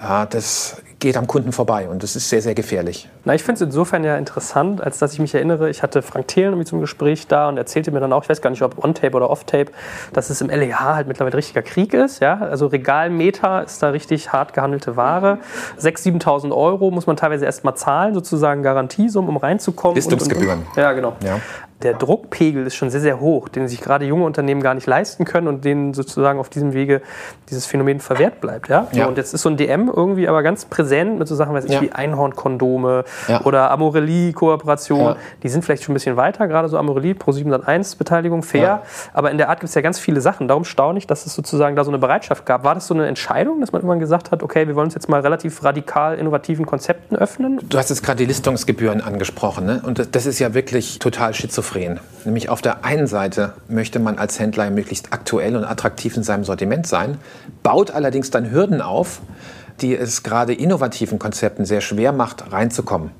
Äh, 0.00 0.28
das 0.30 0.76
geht 0.98 1.16
am 1.16 1.26
Kunden 1.26 1.52
vorbei 1.52 1.88
und 1.88 2.02
das 2.02 2.16
ist 2.16 2.28
sehr, 2.28 2.42
sehr 2.42 2.54
gefährlich. 2.54 3.08
Na, 3.24 3.34
ich 3.34 3.42
finde 3.42 3.54
es 3.54 3.60
insofern 3.62 4.02
ja 4.02 4.16
interessant, 4.16 4.82
als 4.82 4.98
dass 4.98 5.12
ich 5.12 5.20
mich 5.20 5.34
erinnere, 5.34 5.70
ich 5.70 5.82
hatte 5.82 6.02
Frank 6.02 6.28
Thelen 6.28 6.50
irgendwie 6.50 6.66
zum 6.66 6.80
Gespräch 6.80 7.26
da 7.28 7.48
und 7.48 7.56
erzählte 7.56 7.92
mir 7.92 8.00
dann 8.00 8.12
auch, 8.12 8.24
ich 8.24 8.28
weiß 8.28 8.42
gar 8.42 8.50
nicht, 8.50 8.62
ob 8.62 8.82
On-Tape 8.82 9.16
oder 9.16 9.30
Off-Tape, 9.30 9.70
dass 10.12 10.30
es 10.30 10.40
im 10.40 10.48
LEH 10.48 10.80
halt 10.80 11.06
mittlerweile 11.06 11.36
richtiger 11.36 11.62
Krieg 11.62 11.94
ist. 11.94 12.20
Ja? 12.20 12.38
Also 12.38 12.66
Regalmeter 12.66 13.64
ist 13.64 13.82
da 13.82 13.90
richtig 13.90 14.32
hart 14.32 14.54
gehandelte 14.54 14.96
Ware. 14.96 15.38
6.000, 15.80 16.22
7.000 16.22 16.56
Euro 16.56 16.90
muss 16.90 17.06
man 17.06 17.16
teilweise 17.16 17.44
erst 17.44 17.64
mal 17.64 17.76
zahlen, 17.76 18.14
sozusagen 18.14 18.62
Garantiesum, 18.62 19.28
um 19.28 19.36
reinzukommen. 19.36 19.94
Listungsgebühren. 19.94 20.66
Ja, 20.76 20.92
genau. 20.92 21.14
Ja 21.24 21.40
der 21.82 21.94
Druckpegel 21.94 22.66
ist 22.66 22.74
schon 22.74 22.90
sehr, 22.90 23.00
sehr 23.00 23.20
hoch, 23.20 23.48
den 23.48 23.68
sich 23.68 23.80
gerade 23.80 24.04
junge 24.04 24.24
Unternehmen 24.24 24.60
gar 24.62 24.74
nicht 24.74 24.86
leisten 24.86 25.24
können 25.24 25.46
und 25.46 25.64
denen 25.64 25.94
sozusagen 25.94 26.40
auf 26.40 26.48
diesem 26.48 26.72
Wege 26.72 27.02
dieses 27.50 27.66
Phänomen 27.66 28.00
verwehrt 28.00 28.40
bleibt. 28.40 28.68
Ja? 28.68 28.88
So, 28.90 28.98
ja. 28.98 29.06
Und 29.06 29.16
jetzt 29.16 29.32
ist 29.32 29.42
so 29.42 29.48
ein 29.48 29.56
DM 29.56 29.88
irgendwie 29.94 30.26
aber 30.26 30.42
ganz 30.42 30.64
präsent 30.64 31.20
mit 31.20 31.28
so 31.28 31.36
Sachen 31.36 31.54
weiß 31.54 31.66
ich, 31.66 31.72
ja. 31.72 31.80
wie 31.80 31.92
Einhornkondome 31.92 33.04
ja. 33.28 33.42
oder 33.42 33.70
Amorelie-Kooperation. 33.70 35.14
Die 35.44 35.48
sind 35.48 35.64
vielleicht 35.64 35.84
schon 35.84 35.92
ein 35.92 35.94
bisschen 35.94 36.16
weiter, 36.16 36.48
gerade 36.48 36.68
so 36.68 36.76
Amorelie, 36.78 37.14
Pro 37.14 37.30
701 37.30 37.94
Beteiligung, 37.94 38.42
fair. 38.42 38.82
Aber 39.12 39.30
in 39.30 39.38
der 39.38 39.48
Art 39.48 39.60
gibt 39.60 39.68
es 39.68 39.74
ja 39.74 39.80
ganz 39.80 40.00
viele 40.00 40.20
Sachen. 40.20 40.48
Darum 40.48 40.64
staune 40.64 40.98
ich, 40.98 41.06
dass 41.06 41.26
es 41.26 41.34
sozusagen 41.34 41.76
da 41.76 41.84
so 41.84 41.92
eine 41.92 41.98
Bereitschaft 41.98 42.44
gab. 42.44 42.64
War 42.64 42.74
das 42.74 42.88
so 42.88 42.94
eine 42.94 43.06
Entscheidung, 43.06 43.60
dass 43.60 43.70
man 43.70 43.82
irgendwann 43.82 44.00
gesagt 44.00 44.32
hat, 44.32 44.42
okay, 44.42 44.66
wir 44.66 44.74
wollen 44.74 44.86
uns 44.86 44.94
jetzt 44.94 45.08
mal 45.08 45.20
relativ 45.20 45.62
radikal 45.62 46.18
innovativen 46.18 46.66
Konzepten 46.66 47.14
öffnen? 47.14 47.60
Du 47.68 47.78
hast 47.78 47.90
jetzt 47.90 48.02
gerade 48.02 48.18
die 48.18 48.24
Listungsgebühren 48.24 49.00
angesprochen. 49.00 49.64
Ne? 49.64 49.80
Und 49.84 50.14
das 50.16 50.26
ist 50.26 50.40
ja 50.40 50.54
wirklich 50.54 50.98
total 50.98 51.34
schizophren 51.34 51.67
schizophren. 51.68 52.00
Nämlich 52.24 52.48
auf 52.48 52.60
der 52.62 52.84
einen 52.84 53.06
Seite 53.06 53.54
möchte 53.68 53.98
man 53.98 54.18
als 54.18 54.38
Händler 54.38 54.70
möglichst 54.70 55.12
aktuell 55.12 55.56
und 55.56 55.64
attraktiv 55.64 56.16
in 56.16 56.22
seinem 56.22 56.44
Sortiment 56.44 56.86
sein, 56.86 57.18
baut 57.62 57.90
allerdings 57.90 58.30
dann 58.30 58.50
Hürden 58.50 58.82
auf, 58.82 59.20
die 59.80 59.96
es 59.96 60.22
gerade 60.22 60.52
innovativen 60.52 61.18
Konzepten 61.18 61.64
sehr 61.64 61.80
schwer 61.80 62.12
macht, 62.12 62.52
reinzukommen. 62.52 63.10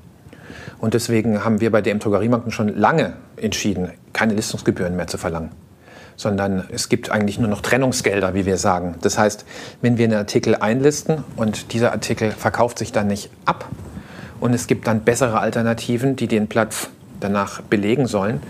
Und 0.79 0.93
deswegen 0.93 1.43
haben 1.43 1.61
wir 1.61 1.71
bei 1.71 1.81
DM 1.81 1.99
Drogeriemarken 1.99 2.51
schon 2.51 2.69
lange 2.69 3.13
entschieden, 3.37 3.91
keine 4.13 4.33
Listungsgebühren 4.33 4.95
mehr 4.95 5.07
zu 5.07 5.17
verlangen 5.17 5.51
sondern 6.15 6.65
es 6.67 6.89
gibt 6.89 7.11
eigentlich 7.11 7.39
nur 7.39 7.47
noch 7.47 7.61
Trennungsgelder, 7.61 8.33
wie 8.33 8.45
wir 8.45 8.57
sagen. 8.57 8.95
Das 9.01 9.17
heißt, 9.17 9.45
wenn 9.81 9.97
wir 9.97 10.03
einen 10.03 10.17
Artikel 10.17 10.53
einlisten 10.53 11.23
und 11.37 11.71
dieser 11.71 11.93
Artikel 11.93 12.31
verkauft 12.31 12.77
sich 12.77 12.91
dann 12.91 13.07
nicht 13.07 13.29
ab 13.45 13.69
und 14.41 14.53
es 14.53 14.67
gibt 14.67 14.87
dann 14.87 15.05
bessere 15.05 15.39
Alternativen, 15.39 16.17
die 16.17 16.27
den 16.27 16.49
Platz 16.49 16.89
danach 17.19 17.61
belegen 17.61 18.07
sollen, 18.07 18.41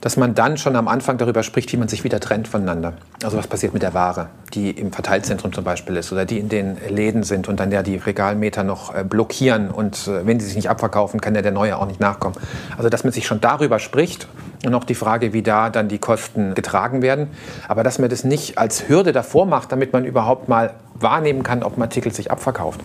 dass 0.00 0.16
man 0.16 0.34
dann 0.34 0.56
schon 0.56 0.76
am 0.76 0.86
Anfang 0.86 1.18
darüber 1.18 1.42
spricht, 1.42 1.72
wie 1.72 1.76
man 1.76 1.88
sich 1.88 2.04
wieder 2.04 2.20
trennt 2.20 2.46
voneinander. 2.46 2.92
Also 3.24 3.36
was 3.36 3.48
passiert 3.48 3.74
mit 3.74 3.82
der 3.82 3.94
Ware, 3.94 4.28
die 4.54 4.70
im 4.70 4.92
Verteilzentrum 4.92 5.52
zum 5.52 5.64
Beispiel 5.64 5.96
ist 5.96 6.12
oder 6.12 6.24
die 6.24 6.38
in 6.38 6.48
den 6.48 6.76
Läden 6.88 7.24
sind 7.24 7.48
und 7.48 7.58
dann 7.58 7.72
ja 7.72 7.82
die 7.82 7.96
Regalmeter 7.96 8.62
noch 8.62 8.94
äh, 8.94 9.02
blockieren 9.02 9.70
und 9.70 10.06
äh, 10.06 10.24
wenn 10.24 10.38
sie 10.38 10.46
sich 10.46 10.56
nicht 10.56 10.70
abverkaufen, 10.70 11.20
kann 11.20 11.34
ja 11.34 11.42
der 11.42 11.52
neue 11.52 11.76
auch 11.76 11.86
nicht 11.86 12.00
nachkommen. 12.00 12.36
Also 12.76 12.88
dass 12.88 13.02
man 13.02 13.12
sich 13.12 13.26
schon 13.26 13.40
darüber 13.40 13.80
spricht 13.80 14.28
und 14.64 14.74
auch 14.74 14.84
die 14.84 14.94
Frage, 14.94 15.32
wie 15.32 15.42
da 15.42 15.70
dann 15.70 15.88
die 15.88 15.98
Kosten 15.98 16.54
getragen 16.54 17.02
werden. 17.02 17.28
Aber 17.66 17.82
dass 17.82 17.98
man 17.98 18.08
das 18.08 18.24
nicht 18.24 18.58
als 18.58 18.88
Hürde 18.88 19.12
davor 19.12 19.46
macht, 19.46 19.72
damit 19.72 19.92
man 19.92 20.04
überhaupt 20.04 20.48
mal 20.48 20.74
wahrnehmen 20.94 21.42
kann, 21.42 21.62
ob 21.62 21.76
ein 21.76 21.82
Artikel 21.82 22.12
sich 22.12 22.30
abverkauft. 22.30 22.80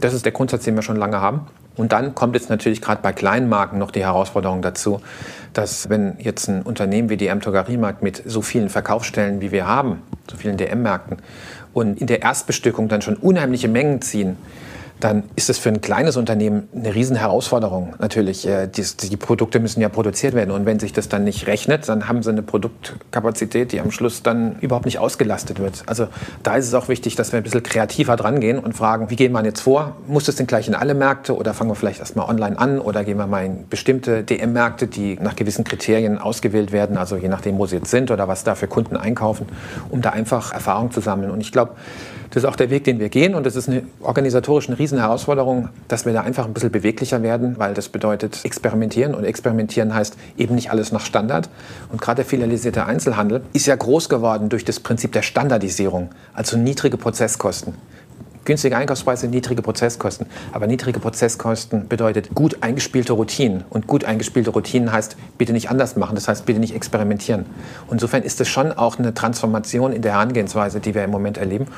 Das 0.00 0.14
ist 0.14 0.24
der 0.24 0.32
Grundsatz, 0.32 0.64
den 0.64 0.74
wir 0.74 0.82
schon 0.82 0.96
lange 0.96 1.20
haben. 1.20 1.46
Und 1.76 1.92
dann 1.92 2.14
kommt 2.14 2.34
jetzt 2.34 2.50
natürlich 2.50 2.82
gerade 2.82 3.00
bei 3.02 3.12
kleinen 3.12 3.48
Marken 3.48 3.78
noch 3.78 3.90
die 3.90 4.04
Herausforderung 4.04 4.60
dazu, 4.60 5.00
dass 5.52 5.88
wenn 5.88 6.16
jetzt 6.18 6.48
ein 6.48 6.62
Unternehmen 6.62 7.08
wie 7.08 7.16
die 7.16 7.28
M 7.28 7.40
Drogeriemarkt 7.40 8.02
mit 8.02 8.22
so 8.26 8.42
vielen 8.42 8.68
Verkaufsstellen 8.68 9.40
wie 9.40 9.52
wir 9.52 9.66
haben, 9.66 10.02
so 10.30 10.36
vielen 10.36 10.56
DM-Märkten 10.56 11.18
und 11.72 12.00
in 12.00 12.06
der 12.06 12.22
Erstbestückung 12.22 12.88
dann 12.88 13.02
schon 13.02 13.16
unheimliche 13.16 13.68
Mengen 13.68 14.02
ziehen, 14.02 14.36
dann 15.00 15.24
ist 15.34 15.50
es 15.50 15.58
für 15.58 15.70
ein 15.70 15.80
kleines 15.80 16.16
Unternehmen 16.16 16.68
eine 16.74 16.94
Riesenherausforderung. 16.94 17.94
Natürlich, 17.98 18.46
äh, 18.46 18.66
die, 18.68 18.84
die, 19.08 19.16
Produkte 19.16 19.58
müssen 19.58 19.80
ja 19.80 19.88
produziert 19.88 20.34
werden 20.34 20.50
und 20.50 20.66
wenn 20.66 20.78
sich 20.78 20.92
das 20.92 21.08
dann 21.08 21.24
nicht 21.24 21.46
rechnet, 21.46 21.88
dann 21.88 22.08
haben 22.08 22.22
sie 22.22 22.30
eine 22.30 22.42
Produktkapazität, 22.42 23.72
die 23.72 23.80
am 23.80 23.90
Schluss 23.90 24.22
dann 24.22 24.56
überhaupt 24.60 24.84
nicht 24.84 24.98
ausgelastet 24.98 25.58
wird. 25.58 25.82
Also 25.86 26.08
da 26.42 26.56
ist 26.56 26.66
es 26.66 26.74
auch 26.74 26.88
wichtig, 26.88 27.16
dass 27.16 27.32
wir 27.32 27.38
ein 27.38 27.42
bisschen 27.42 27.62
kreativer 27.62 28.16
dran 28.16 28.40
gehen 28.40 28.58
und 28.58 28.74
fragen, 28.74 29.10
wie 29.10 29.16
gehen 29.16 29.32
wir 29.32 29.44
jetzt 29.44 29.60
vor? 29.60 29.96
Muss 30.06 30.24
das 30.24 30.36
denn 30.36 30.46
gleich 30.46 30.68
in 30.68 30.74
alle 30.74 30.94
Märkte 30.94 31.36
oder 31.36 31.54
fangen 31.54 31.70
wir 31.70 31.74
vielleicht 31.74 32.00
erstmal 32.00 32.28
online 32.28 32.58
an 32.58 32.78
oder 32.78 33.04
gehen 33.04 33.18
wir 33.18 33.26
mal 33.26 33.44
in 33.44 33.68
bestimmte 33.68 34.22
DM-Märkte, 34.22 34.86
die 34.86 35.18
nach 35.20 35.36
gewissen 35.36 35.64
Kriterien 35.64 36.18
ausgewählt 36.18 36.72
werden, 36.72 36.96
also 36.96 37.16
je 37.16 37.28
nachdem, 37.28 37.58
wo 37.58 37.66
sie 37.66 37.76
jetzt 37.76 37.90
sind 37.90 38.10
oder 38.10 38.28
was 38.28 38.44
da 38.44 38.54
für 38.54 38.68
Kunden 38.68 38.96
einkaufen, 38.96 39.46
um 39.88 40.02
da 40.02 40.10
einfach 40.10 40.52
Erfahrung 40.52 40.90
zu 40.90 41.00
sammeln. 41.00 41.30
Und 41.30 41.40
ich 41.40 41.52
glaube, 41.52 41.72
das 42.30 42.44
ist 42.44 42.48
auch 42.48 42.56
der 42.56 42.70
Weg, 42.70 42.84
den 42.84 43.00
wir 43.00 43.08
gehen 43.08 43.34
und 43.34 43.44
das 43.44 43.56
ist 43.56 43.68
eine 43.68 43.82
organisatorisch 44.00 44.68
eine 44.68 44.78
Riesenherausforderung, 44.78 45.68
dass 45.88 46.06
wir 46.06 46.12
da 46.12 46.20
einfach 46.22 46.46
ein 46.46 46.54
bisschen 46.54 46.70
beweglicher 46.70 47.22
werden, 47.22 47.58
weil 47.58 47.74
das 47.74 47.88
bedeutet 47.88 48.44
experimentieren 48.44 49.14
und 49.14 49.24
experimentieren 49.24 49.94
heißt 49.94 50.16
eben 50.38 50.54
nicht 50.54 50.70
alles 50.70 50.92
nach 50.92 51.04
Standard. 51.04 51.50
Und 51.90 52.00
gerade 52.00 52.16
der 52.16 52.24
filialisierte 52.24 52.86
Einzelhandel 52.86 53.42
ist 53.52 53.66
ja 53.66 53.74
groß 53.74 54.08
geworden 54.08 54.48
durch 54.48 54.64
das 54.64 54.78
Prinzip 54.78 55.12
der 55.12 55.22
Standardisierung, 55.22 56.10
also 56.32 56.56
niedrige 56.56 56.96
Prozesskosten. 56.96 57.74
Günstige 58.50 58.76
Einkaufspreise, 58.76 59.28
niedrige 59.28 59.62
Prozesskosten. 59.62 60.26
Aber 60.50 60.66
niedrige 60.66 60.98
Prozesskosten 60.98 61.86
bedeutet 61.86 62.34
gut 62.34 62.64
eingespielte 62.64 63.12
Routinen. 63.12 63.62
Und 63.70 63.86
gut 63.86 64.04
eingespielte 64.04 64.50
Routinen 64.50 64.90
heißt, 64.90 65.16
bitte 65.38 65.52
nicht 65.52 65.70
anders 65.70 65.94
machen. 65.94 66.16
Das 66.16 66.26
heißt, 66.26 66.46
bitte 66.46 66.58
nicht 66.58 66.74
experimentieren. 66.74 67.46
Insofern 67.92 68.24
ist 68.24 68.40
es 68.40 68.48
schon 68.48 68.72
auch 68.72 68.98
eine 68.98 69.14
Transformation 69.14 69.92
in 69.92 70.02
der 70.02 70.14
Herangehensweise, 70.14 70.80
die 70.80 70.96
wir 70.96 71.04
im 71.04 71.12
Moment 71.12 71.38
erleben. 71.38 71.68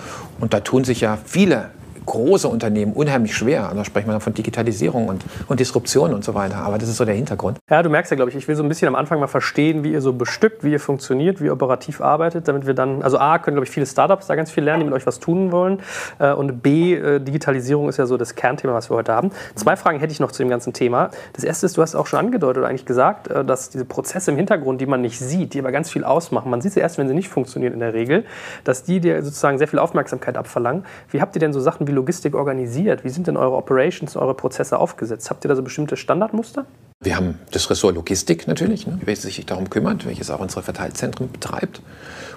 Und 0.40 0.54
da 0.54 0.60
tun 0.60 0.84
sich 0.84 1.02
ja 1.02 1.18
viele 1.22 1.68
große 2.06 2.48
Unternehmen 2.48 2.92
unheimlich 2.92 3.34
schwer. 3.34 3.72
Da 3.74 3.84
sprechen 3.84 4.08
wir 4.08 4.20
von 4.20 4.34
Digitalisierung 4.34 5.08
und, 5.08 5.24
und 5.48 5.60
Disruption 5.60 6.14
und 6.14 6.24
so 6.24 6.34
weiter. 6.34 6.58
Aber 6.58 6.78
das 6.78 6.88
ist 6.88 6.96
so 6.96 7.04
der 7.04 7.14
Hintergrund. 7.14 7.58
Ja, 7.70 7.82
du 7.82 7.90
merkst 7.90 8.10
ja, 8.10 8.16
glaube 8.16 8.30
ich, 8.30 8.36
ich 8.36 8.48
will 8.48 8.56
so 8.56 8.62
ein 8.62 8.68
bisschen 8.68 8.88
am 8.88 8.94
Anfang 8.94 9.20
mal 9.20 9.26
verstehen, 9.26 9.84
wie 9.84 9.92
ihr 9.92 10.00
so 10.00 10.12
bestückt, 10.12 10.64
wie 10.64 10.72
ihr 10.72 10.80
funktioniert, 10.80 11.40
wie 11.40 11.46
ihr 11.46 11.52
operativ 11.52 12.00
arbeitet, 12.00 12.48
damit 12.48 12.66
wir 12.66 12.74
dann, 12.74 13.02
also 13.02 13.18
A, 13.18 13.38
können, 13.38 13.56
glaube 13.56 13.66
ich, 13.66 13.70
viele 13.70 13.86
Startups 13.86 14.26
da 14.26 14.34
ganz 14.34 14.50
viel 14.50 14.64
lernen, 14.64 14.80
die 14.80 14.84
mit 14.86 14.94
euch 14.94 15.06
was 15.06 15.20
tun 15.20 15.52
wollen. 15.52 15.80
Äh, 16.18 16.32
und 16.32 16.62
B, 16.62 16.94
äh, 16.94 17.20
Digitalisierung 17.20 17.88
ist 17.88 17.96
ja 17.96 18.06
so 18.06 18.16
das 18.16 18.34
Kernthema, 18.34 18.74
was 18.74 18.90
wir 18.90 18.96
heute 18.96 19.12
haben. 19.12 19.30
Zwei 19.54 19.76
Fragen 19.76 19.98
hätte 19.98 20.12
ich 20.12 20.20
noch 20.20 20.32
zu 20.32 20.42
dem 20.42 20.50
ganzen 20.50 20.72
Thema. 20.72 21.10
Das 21.32 21.44
erste 21.44 21.66
ist, 21.66 21.76
du 21.76 21.82
hast 21.82 21.94
auch 21.94 22.06
schon 22.06 22.18
angedeutet 22.18 22.58
oder 22.58 22.68
eigentlich 22.68 22.86
gesagt, 22.86 23.28
äh, 23.28 23.44
dass 23.44 23.70
diese 23.70 23.84
Prozesse 23.84 24.30
im 24.30 24.36
Hintergrund, 24.36 24.80
die 24.80 24.86
man 24.86 25.00
nicht 25.00 25.18
sieht, 25.18 25.54
die 25.54 25.58
aber 25.58 25.72
ganz 25.72 25.90
viel 25.90 26.04
ausmachen, 26.04 26.50
man 26.50 26.60
sieht 26.60 26.72
sie 26.72 26.80
erst, 26.80 26.98
wenn 26.98 27.08
sie 27.08 27.14
nicht 27.14 27.28
funktionieren 27.28 27.72
in 27.72 27.80
der 27.80 27.94
Regel, 27.94 28.24
dass 28.64 28.82
die 28.84 29.00
dir 29.00 29.22
sozusagen 29.22 29.58
sehr 29.58 29.68
viel 29.68 29.78
Aufmerksamkeit 29.78 30.36
abverlangen. 30.36 30.84
Wie 31.10 31.20
habt 31.20 31.36
ihr 31.36 31.40
denn 31.40 31.52
so 31.52 31.60
Sachen 31.60 31.86
wie 31.86 31.92
Logistik 32.02 32.34
organisiert? 32.34 33.04
Wie 33.04 33.10
sind 33.10 33.28
denn 33.28 33.36
eure 33.36 33.56
Operations, 33.56 34.16
eure 34.16 34.34
Prozesse 34.34 34.78
aufgesetzt? 34.78 35.30
Habt 35.30 35.44
ihr 35.44 35.48
da 35.48 35.54
so 35.54 35.62
bestimmte 35.62 35.96
Standardmuster? 35.96 36.66
Wir 37.00 37.16
haben 37.16 37.38
das 37.52 37.70
Ressort 37.70 37.94
Logistik 37.94 38.48
natürlich, 38.48 38.86
ne, 38.86 38.98
welches 39.04 39.22
sich 39.22 39.46
darum 39.46 39.70
kümmert, 39.70 40.04
welches 40.04 40.30
auch 40.30 40.40
unsere 40.40 40.62
Verteilzentren 40.62 41.30
betreibt. 41.30 41.80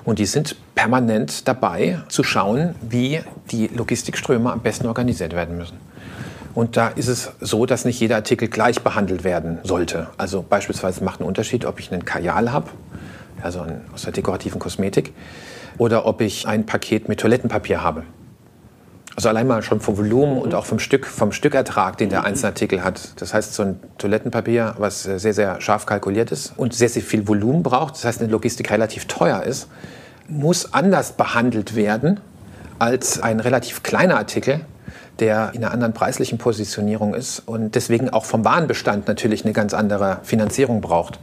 Und 0.04 0.20
die 0.20 0.28
sind 0.28 0.56
permanent 0.76 1.48
dabei 1.48 2.00
zu 2.10 2.24
schauen, 2.24 2.76
wie 2.82 3.22
die 3.52 3.68
Logistikströme 3.68 4.52
am 4.52 4.62
besten 4.62 4.86
organisiert 4.86 5.34
werden 5.34 5.58
müssen. 5.58 5.78
Und 6.54 6.78
da 6.78 6.88
ist 6.90 7.08
es 7.08 7.32
so, 7.42 7.66
dass 7.66 7.86
nicht 7.86 8.00
jeder 8.00 8.16
Artikel 8.16 8.48
gleich 8.48 8.82
behandelt 8.82 9.24
werden 9.24 9.60
sollte. 9.64 10.08
Also 10.18 10.46
beispielsweise 10.48 11.04
macht 11.04 11.20
einen 11.20 11.28
Unterschied, 11.28 11.66
ob 11.66 11.80
ich 11.80 11.92
einen 11.92 12.06
Kajal 12.06 12.52
habe, 12.52 12.70
also 13.42 13.66
aus 13.94 14.04
der 14.04 14.14
dekorativen 14.14 14.60
Kosmetik, 14.60 15.14
oder 15.78 16.06
ob 16.06 16.22
ich 16.22 16.48
ein 16.48 16.66
Paket 16.66 17.10
mit 17.10 17.20
Toilettenpapier 17.20 17.84
habe. 17.84 18.04
Also 19.16 19.30
allein 19.30 19.48
mal 19.48 19.62
schon 19.64 19.80
vom 19.80 19.98
Volumen 19.98 20.40
und 20.40 20.54
auch 20.54 20.66
vom 20.66 20.80
Stück, 20.80 21.06
vom 21.06 21.32
Stückertrag, 21.32 21.98
den 21.98 22.10
der 22.10 22.26
einzelne 22.26 22.50
Artikel 22.50 22.84
hat. 22.84 23.22
Das 23.22 23.34
heißt, 23.34 23.54
so 23.54 23.64
ein 23.64 23.80
Toilettenpapier, 23.98 24.76
was 24.78 25.04
sehr, 25.04 25.34
sehr 25.34 25.62
scharf 25.62 25.86
kalkuliert 25.86 26.32
ist 26.32 26.54
und 26.58 26.74
sehr, 26.74 26.90
sehr 26.90 27.02
viel 27.02 27.26
Volumen 27.28 27.64
braucht, 27.64 27.96
das 27.96 28.04
heißt, 28.04 28.22
eine 28.22 28.30
Logistik 28.30 28.72
relativ 28.72 29.06
teuer 29.06 29.44
ist, 29.44 29.70
muss 30.28 30.74
anders 30.74 31.14
behandelt 31.14 31.76
werden 31.76 32.20
als 32.78 33.22
ein 33.22 33.40
relativ 33.40 33.84
kleiner 33.84 34.18
Artikel, 34.18 34.62
der 35.20 35.52
in 35.54 35.64
einer 35.64 35.72
anderen 35.72 35.94
preislichen 35.94 36.38
Positionierung 36.38 37.14
ist 37.14 37.40
und 37.40 37.76
deswegen 37.76 38.10
auch 38.10 38.26
vom 38.26 38.44
Warenbestand 38.44 39.08
natürlich 39.08 39.46
eine 39.46 39.54
ganz 39.54 39.74
andere 39.74 40.20
Finanzierung 40.24 40.82
braucht. 40.82 41.20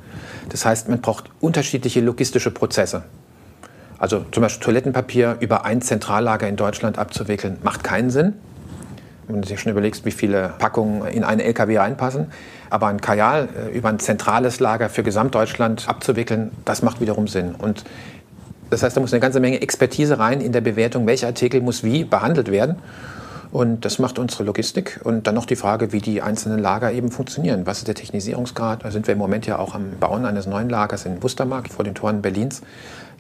Das 0.48 0.64
heißt, 0.64 0.88
man 0.88 1.02
braucht 1.02 1.31
unterschiedliche 1.40 2.00
logistische 2.00 2.50
Prozesse. 2.50 3.02
Also 4.02 4.24
zum 4.32 4.40
Beispiel 4.40 4.64
Toilettenpapier 4.64 5.36
über 5.38 5.64
ein 5.64 5.80
Zentrallager 5.80 6.48
in 6.48 6.56
Deutschland 6.56 6.98
abzuwickeln, 6.98 7.58
macht 7.62 7.84
keinen 7.84 8.10
Sinn. 8.10 8.32
Wenn 9.28 9.40
du 9.40 9.46
dir 9.46 9.56
schon 9.56 9.70
überlegst, 9.70 10.04
wie 10.04 10.10
viele 10.10 10.54
Packungen 10.58 11.06
in 11.06 11.22
einen 11.22 11.38
LKW 11.38 11.78
reinpassen. 11.78 12.26
Aber 12.68 12.88
ein 12.88 13.00
Kajal 13.00 13.48
äh, 13.56 13.70
über 13.70 13.90
ein 13.90 14.00
zentrales 14.00 14.58
Lager 14.58 14.88
für 14.88 15.04
Gesamtdeutschland 15.04 15.88
abzuwickeln, 15.88 16.50
das 16.64 16.82
macht 16.82 17.00
wiederum 17.00 17.28
Sinn. 17.28 17.54
Und 17.54 17.84
das 18.70 18.82
heißt, 18.82 18.96
da 18.96 19.00
muss 19.00 19.12
eine 19.12 19.20
ganze 19.20 19.38
Menge 19.38 19.62
Expertise 19.62 20.18
rein 20.18 20.40
in 20.40 20.50
der 20.50 20.62
Bewertung, 20.62 21.06
welcher 21.06 21.28
Artikel 21.28 21.60
muss 21.60 21.84
wie 21.84 22.02
behandelt 22.02 22.50
werden. 22.50 22.78
Und 23.52 23.84
das 23.84 24.00
macht 24.00 24.18
unsere 24.18 24.42
Logistik. 24.42 25.00
Und 25.04 25.28
dann 25.28 25.36
noch 25.36 25.46
die 25.46 25.56
Frage, 25.56 25.92
wie 25.92 26.00
die 26.00 26.22
einzelnen 26.22 26.58
Lager 26.58 26.90
eben 26.90 27.12
funktionieren. 27.12 27.66
Was 27.66 27.78
ist 27.78 27.86
der 27.86 27.94
Technisierungsgrad? 27.94 28.82
Da 28.84 28.90
sind 28.90 29.06
wir 29.06 29.12
im 29.12 29.18
Moment 29.18 29.46
ja 29.46 29.60
auch 29.60 29.76
am 29.76 29.90
Bauen 30.00 30.24
eines 30.24 30.46
neuen 30.46 30.70
Lagers 30.70 31.04
in 31.04 31.22
Wustermark 31.22 31.68
vor 31.68 31.84
den 31.84 31.94
Toren 31.94 32.22
Berlins, 32.22 32.62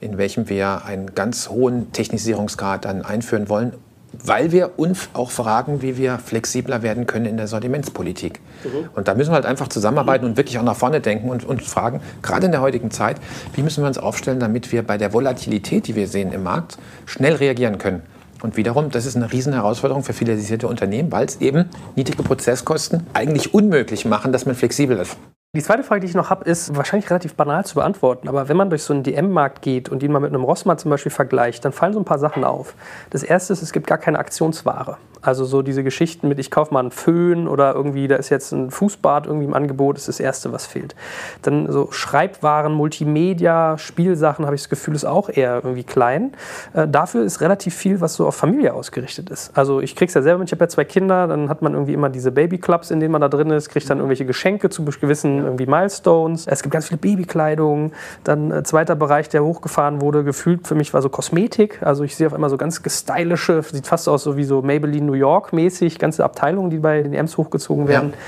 in 0.02 0.18
welchem 0.18 0.48
wir 0.48 0.84
einen 0.84 1.14
ganz 1.14 1.48
hohen 1.48 1.92
Technisierungsgrad 1.92 2.84
dann 2.84 3.02
einführen 3.02 3.48
wollen, 3.48 3.72
weil 4.12 4.52
wir 4.52 4.78
uns 4.78 5.08
auch 5.14 5.30
fragen, 5.30 5.80
wie 5.80 5.96
wir 5.96 6.18
flexibler 6.18 6.82
werden 6.82 7.06
können 7.06 7.24
in 7.24 7.36
der 7.36 7.46
Sortimentspolitik. 7.46 8.40
Mhm. 8.64 8.90
Und 8.94 9.08
da 9.08 9.14
müssen 9.14 9.30
wir 9.30 9.36
halt 9.36 9.46
einfach 9.46 9.68
zusammenarbeiten 9.68 10.26
und 10.26 10.36
wirklich 10.36 10.58
auch 10.58 10.62
nach 10.62 10.76
vorne 10.76 11.00
denken 11.00 11.30
und 11.30 11.44
uns 11.44 11.64
fragen, 11.64 12.00
gerade 12.20 12.46
in 12.46 12.52
der 12.52 12.60
heutigen 12.60 12.90
Zeit, 12.90 13.16
wie 13.54 13.62
müssen 13.62 13.82
wir 13.82 13.88
uns 13.88 13.98
aufstellen, 13.98 14.40
damit 14.40 14.70
wir 14.72 14.82
bei 14.82 14.98
der 14.98 15.12
Volatilität, 15.12 15.86
die 15.86 15.96
wir 15.96 16.08
sehen 16.08 16.32
im 16.32 16.42
Markt, 16.42 16.78
schnell 17.06 17.36
reagieren 17.36 17.78
können. 17.78 18.02
Und 18.42 18.56
wiederum, 18.56 18.90
das 18.90 19.06
ist 19.06 19.16
eine 19.16 19.32
riesen 19.32 19.52
Herausforderung 19.52 20.02
für 20.02 20.12
fidelisierte 20.12 20.66
Unternehmen, 20.66 21.12
weil 21.12 21.26
es 21.26 21.40
eben 21.40 21.66
niedrige 21.94 22.24
Prozesskosten 22.24 23.06
eigentlich 23.14 23.54
unmöglich 23.54 24.04
machen, 24.04 24.32
dass 24.32 24.46
man 24.46 24.56
flexibel 24.56 24.98
ist. 24.98 25.16
Die 25.54 25.62
zweite 25.62 25.84
Frage, 25.84 26.00
die 26.00 26.06
ich 26.06 26.14
noch 26.14 26.30
habe, 26.30 26.46
ist 26.46 26.74
wahrscheinlich 26.76 27.10
relativ 27.10 27.34
banal 27.34 27.66
zu 27.66 27.74
beantworten. 27.74 28.26
Aber 28.26 28.48
wenn 28.48 28.56
man 28.56 28.70
durch 28.70 28.84
so 28.84 28.94
einen 28.94 29.02
DM-Markt 29.02 29.60
geht 29.60 29.90
und 29.90 30.02
ihn 30.02 30.10
mal 30.10 30.18
mit 30.18 30.30
einem 30.30 30.44
Rossmann 30.44 30.78
zum 30.78 30.90
Beispiel 30.90 31.12
vergleicht, 31.12 31.62
dann 31.66 31.72
fallen 31.72 31.92
so 31.92 32.00
ein 32.00 32.06
paar 32.06 32.18
Sachen 32.18 32.42
auf. 32.42 32.74
Das 33.10 33.22
erste 33.22 33.52
ist, 33.52 33.60
es 33.60 33.70
gibt 33.70 33.86
gar 33.86 33.98
keine 33.98 34.18
Aktionsware. 34.18 34.96
Also 35.22 35.44
so 35.44 35.62
diese 35.62 35.84
Geschichten 35.84 36.28
mit, 36.28 36.38
ich 36.38 36.50
kaufe 36.50 36.74
mal 36.74 36.80
einen 36.80 36.90
Föhn 36.90 37.48
oder 37.48 37.74
irgendwie, 37.74 38.08
da 38.08 38.16
ist 38.16 38.28
jetzt 38.28 38.52
ein 38.52 38.70
Fußbad 38.70 39.26
irgendwie 39.26 39.46
im 39.46 39.54
Angebot, 39.54 39.96
ist 39.96 40.08
das 40.08 40.20
Erste, 40.20 40.52
was 40.52 40.66
fehlt. 40.66 40.94
Dann 41.42 41.70
so 41.70 41.90
Schreibwaren, 41.92 42.72
Multimedia, 42.72 43.78
Spielsachen, 43.78 44.44
habe 44.44 44.56
ich 44.56 44.62
das 44.62 44.68
Gefühl, 44.68 44.94
ist 44.94 45.04
auch 45.04 45.28
eher 45.28 45.60
irgendwie 45.62 45.84
klein. 45.84 46.32
Äh, 46.74 46.88
dafür 46.88 47.24
ist 47.24 47.40
relativ 47.40 47.74
viel, 47.74 48.00
was 48.00 48.14
so 48.14 48.26
auf 48.26 48.34
Familie 48.34 48.74
ausgerichtet 48.74 49.30
ist. 49.30 49.56
Also 49.56 49.80
ich 49.80 49.94
kriege 49.94 50.08
es 50.08 50.14
ja 50.14 50.22
selber 50.22 50.40
mit, 50.40 50.48
ich 50.48 50.52
habe 50.52 50.64
ja 50.64 50.68
zwei 50.68 50.84
Kinder, 50.84 51.26
dann 51.28 51.48
hat 51.48 51.62
man 51.62 51.74
irgendwie 51.74 51.92
immer 51.92 52.08
diese 52.08 52.32
Babyclubs, 52.32 52.90
in 52.90 53.00
denen 53.00 53.12
man 53.12 53.20
da 53.20 53.28
drin 53.28 53.50
ist, 53.50 53.68
kriegt 53.68 53.88
dann 53.88 53.98
irgendwelche 53.98 54.26
Geschenke 54.26 54.70
zu 54.70 54.84
gewissen 54.84 55.44
irgendwie 55.44 55.66
Milestones. 55.66 56.46
Es 56.46 56.62
gibt 56.62 56.72
ganz 56.72 56.88
viele 56.88 56.98
Babykleidung. 56.98 57.92
Dann 58.24 58.50
äh, 58.50 58.62
zweiter 58.64 58.96
Bereich, 58.96 59.28
der 59.28 59.44
hochgefahren 59.44 60.00
wurde, 60.00 60.24
gefühlt 60.24 60.66
für 60.66 60.74
mich 60.74 60.92
war 60.92 61.02
so 61.02 61.08
Kosmetik. 61.08 61.80
Also 61.82 62.04
ich 62.04 62.16
sehe 62.16 62.26
auf 62.26 62.34
einmal 62.34 62.50
so 62.50 62.56
ganz 62.56 62.80
stylische, 62.84 63.62
sieht 63.62 63.86
fast 63.86 64.08
aus 64.08 64.24
so 64.24 64.36
wie 64.36 64.44
so 64.44 64.62
Maybelline 64.62 65.11
New 65.12 65.18
York 65.18 65.52
mäßig, 65.52 65.98
ganze 65.98 66.24
Abteilungen, 66.24 66.70
die 66.70 66.78
bei 66.78 67.02
den 67.02 67.12
Ems 67.12 67.36
hochgezogen 67.36 67.86
werden. 67.86 68.10
Ja. 68.10 68.18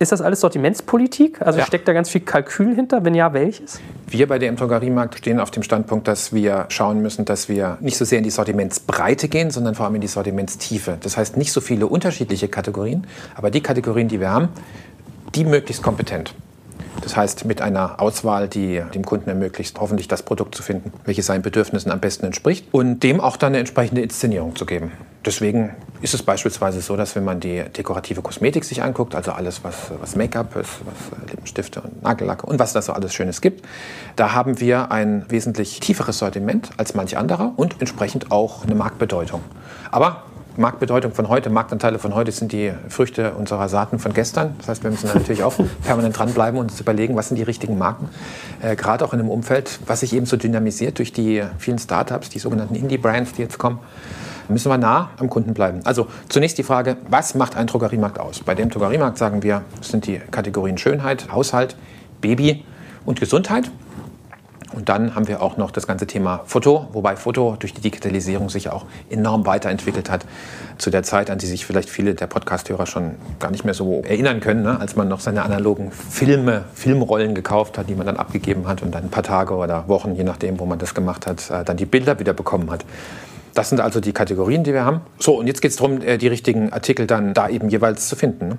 Ist 0.00 0.12
das 0.12 0.20
alles 0.20 0.40
Sortimentspolitik? 0.40 1.42
Also 1.42 1.58
ja. 1.58 1.66
steckt 1.66 1.88
da 1.88 1.92
ganz 1.92 2.08
viel 2.08 2.20
Kalkül 2.20 2.72
hinter? 2.72 3.04
Wenn 3.04 3.16
ja, 3.16 3.32
welches? 3.32 3.80
Wir 4.06 4.28
bei 4.28 4.38
der 4.38 4.52
Drogeriemarkt 4.52 5.18
stehen 5.18 5.40
auf 5.40 5.50
dem 5.50 5.64
Standpunkt, 5.64 6.06
dass 6.06 6.32
wir 6.32 6.66
schauen 6.68 7.02
müssen, 7.02 7.24
dass 7.24 7.48
wir 7.48 7.78
nicht 7.80 7.96
so 7.96 8.04
sehr 8.04 8.18
in 8.18 8.24
die 8.24 8.30
Sortimentsbreite 8.30 9.26
gehen, 9.26 9.50
sondern 9.50 9.74
vor 9.74 9.86
allem 9.86 9.96
in 9.96 10.00
die 10.00 10.06
Sortimentstiefe. 10.06 10.98
Das 11.00 11.16
heißt 11.16 11.36
nicht 11.36 11.52
so 11.52 11.60
viele 11.60 11.88
unterschiedliche 11.88 12.46
Kategorien, 12.46 13.08
aber 13.34 13.50
die 13.50 13.60
Kategorien, 13.60 14.06
die 14.06 14.20
wir 14.20 14.30
haben, 14.30 14.50
die 15.34 15.44
möglichst 15.44 15.82
kompetent. 15.82 16.32
Das 17.02 17.16
heißt, 17.16 17.44
mit 17.44 17.60
einer 17.60 18.00
Auswahl, 18.00 18.48
die 18.48 18.82
dem 18.94 19.04
Kunden 19.04 19.28
ermöglicht, 19.28 19.80
hoffentlich 19.80 20.08
das 20.08 20.22
Produkt 20.22 20.54
zu 20.54 20.62
finden, 20.62 20.92
welches 21.04 21.26
seinen 21.26 21.42
Bedürfnissen 21.42 21.90
am 21.90 22.00
besten 22.00 22.26
entspricht 22.26 22.66
und 22.72 23.02
dem 23.02 23.20
auch 23.20 23.36
dann 23.36 23.48
eine 23.48 23.58
entsprechende 23.58 24.00
Inszenierung 24.00 24.54
zu 24.56 24.66
geben. 24.66 24.92
Deswegen 25.28 25.72
ist 26.00 26.14
es 26.14 26.22
beispielsweise 26.22 26.80
so, 26.80 26.96
dass 26.96 27.14
wenn 27.14 27.22
man 27.22 27.38
die 27.38 27.62
dekorative 27.76 28.22
Kosmetik 28.22 28.64
sich 28.64 28.82
anguckt, 28.82 29.14
also 29.14 29.30
alles, 29.32 29.62
was, 29.62 29.74
was 30.00 30.16
Make-up 30.16 30.56
ist, 30.56 30.70
was 30.86 31.28
Lippenstifte 31.28 31.82
und 31.82 32.02
Nagellacke 32.02 32.46
und 32.46 32.58
was 32.58 32.72
da 32.72 32.80
so 32.80 32.94
alles 32.94 33.12
Schönes 33.12 33.42
gibt, 33.42 33.62
da 34.16 34.32
haben 34.32 34.58
wir 34.58 34.90
ein 34.90 35.26
wesentlich 35.28 35.80
tieferes 35.80 36.20
Sortiment 36.20 36.70
als 36.78 36.94
manch 36.94 37.18
anderer 37.18 37.52
und 37.56 37.76
entsprechend 37.78 38.32
auch 38.32 38.64
eine 38.64 38.74
Marktbedeutung. 38.74 39.42
Aber 39.90 40.22
Marktbedeutung 40.56 41.12
von 41.12 41.28
heute, 41.28 41.50
Marktanteile 41.50 41.98
von 41.98 42.14
heute 42.14 42.32
sind 42.32 42.52
die 42.52 42.72
Früchte 42.88 43.34
unserer 43.34 43.68
Saaten 43.68 43.98
von 43.98 44.14
gestern. 44.14 44.54
Das 44.56 44.68
heißt, 44.68 44.82
wir 44.82 44.90
müssen 44.90 45.10
natürlich 45.12 45.42
auch 45.42 45.52
permanent 45.84 46.18
dranbleiben 46.18 46.58
und 46.58 46.70
uns 46.70 46.80
überlegen, 46.80 47.16
was 47.16 47.28
sind 47.28 47.36
die 47.36 47.42
richtigen 47.42 47.76
Marken. 47.76 48.08
Äh, 48.62 48.76
Gerade 48.76 49.04
auch 49.04 49.12
in 49.12 49.20
einem 49.20 49.28
Umfeld, 49.28 49.78
was 49.84 50.00
sich 50.00 50.14
eben 50.14 50.24
so 50.24 50.38
dynamisiert 50.38 50.96
durch 50.96 51.12
die 51.12 51.44
vielen 51.58 51.78
Startups, 51.78 52.30
die 52.30 52.38
sogenannten 52.38 52.76
Indie-Brands, 52.76 53.34
die 53.34 53.42
jetzt 53.42 53.58
kommen 53.58 53.80
müssen 54.48 54.70
wir 54.70 54.78
nah 54.78 55.10
am 55.18 55.28
Kunden 55.30 55.54
bleiben. 55.54 55.80
Also 55.84 56.06
zunächst 56.28 56.58
die 56.58 56.62
Frage, 56.62 56.96
was 57.08 57.34
macht 57.34 57.56
ein 57.56 57.66
Drogeriemarkt 57.66 58.18
aus? 58.18 58.40
Bei 58.40 58.54
dem 58.54 58.70
Drogeriemarkt 58.70 59.18
sagen 59.18 59.42
wir, 59.42 59.62
sind 59.80 60.06
die 60.06 60.18
Kategorien 60.30 60.78
Schönheit, 60.78 61.30
Haushalt, 61.32 61.76
Baby 62.20 62.64
und 63.04 63.20
Gesundheit. 63.20 63.70
Und 64.74 64.88
dann 64.90 65.14
haben 65.14 65.28
wir 65.28 65.40
auch 65.40 65.56
noch 65.56 65.70
das 65.70 65.86
ganze 65.86 66.06
Thema 66.06 66.42
Foto, 66.44 66.88
wobei 66.92 67.16
Foto 67.16 67.56
durch 67.58 67.72
die 67.72 67.80
Digitalisierung 67.80 68.50
sich 68.50 68.68
auch 68.68 68.84
enorm 69.08 69.46
weiterentwickelt 69.46 70.10
hat. 70.10 70.26
Zu 70.76 70.90
der 70.90 71.02
Zeit, 71.02 71.30
an 71.30 71.38
die 71.38 71.46
sich 71.46 71.64
vielleicht 71.64 71.88
viele 71.88 72.14
der 72.14 72.26
Podcasthörer 72.26 72.86
schon 72.86 73.16
gar 73.40 73.50
nicht 73.50 73.64
mehr 73.64 73.74
so 73.74 74.02
erinnern 74.02 74.40
können, 74.40 74.62
ne? 74.62 74.78
als 74.78 74.94
man 74.94 75.08
noch 75.08 75.20
seine 75.20 75.42
analogen 75.42 75.90
Filme, 75.90 76.64
Filmrollen 76.74 77.34
gekauft 77.34 77.78
hat, 77.78 77.88
die 77.88 77.94
man 77.94 78.06
dann 78.06 78.18
abgegeben 78.18 78.68
hat 78.68 78.82
und 78.82 78.94
dann 78.94 79.04
ein 79.04 79.10
paar 79.10 79.22
Tage 79.22 79.54
oder 79.54 79.88
Wochen, 79.88 80.14
je 80.14 80.22
nachdem, 80.22 80.60
wo 80.60 80.66
man 80.66 80.78
das 80.78 80.94
gemacht 80.94 81.26
hat, 81.26 81.50
äh, 81.50 81.64
dann 81.64 81.78
die 81.78 81.86
Bilder 81.86 82.20
wieder 82.20 82.34
bekommen 82.34 82.70
hat. 82.70 82.84
Das 83.58 83.70
sind 83.70 83.80
also 83.80 83.98
die 83.98 84.12
Kategorien, 84.12 84.62
die 84.62 84.72
wir 84.72 84.84
haben. 84.84 85.00
So, 85.18 85.36
und 85.36 85.48
jetzt 85.48 85.60
geht 85.60 85.72
es 85.72 85.78
darum, 85.78 86.00
äh, 86.00 86.16
die 86.16 86.28
richtigen 86.28 86.72
Artikel 86.72 87.08
dann 87.08 87.34
da 87.34 87.48
eben 87.48 87.68
jeweils 87.68 88.08
zu 88.08 88.14
finden. 88.14 88.50
Ne? 88.50 88.58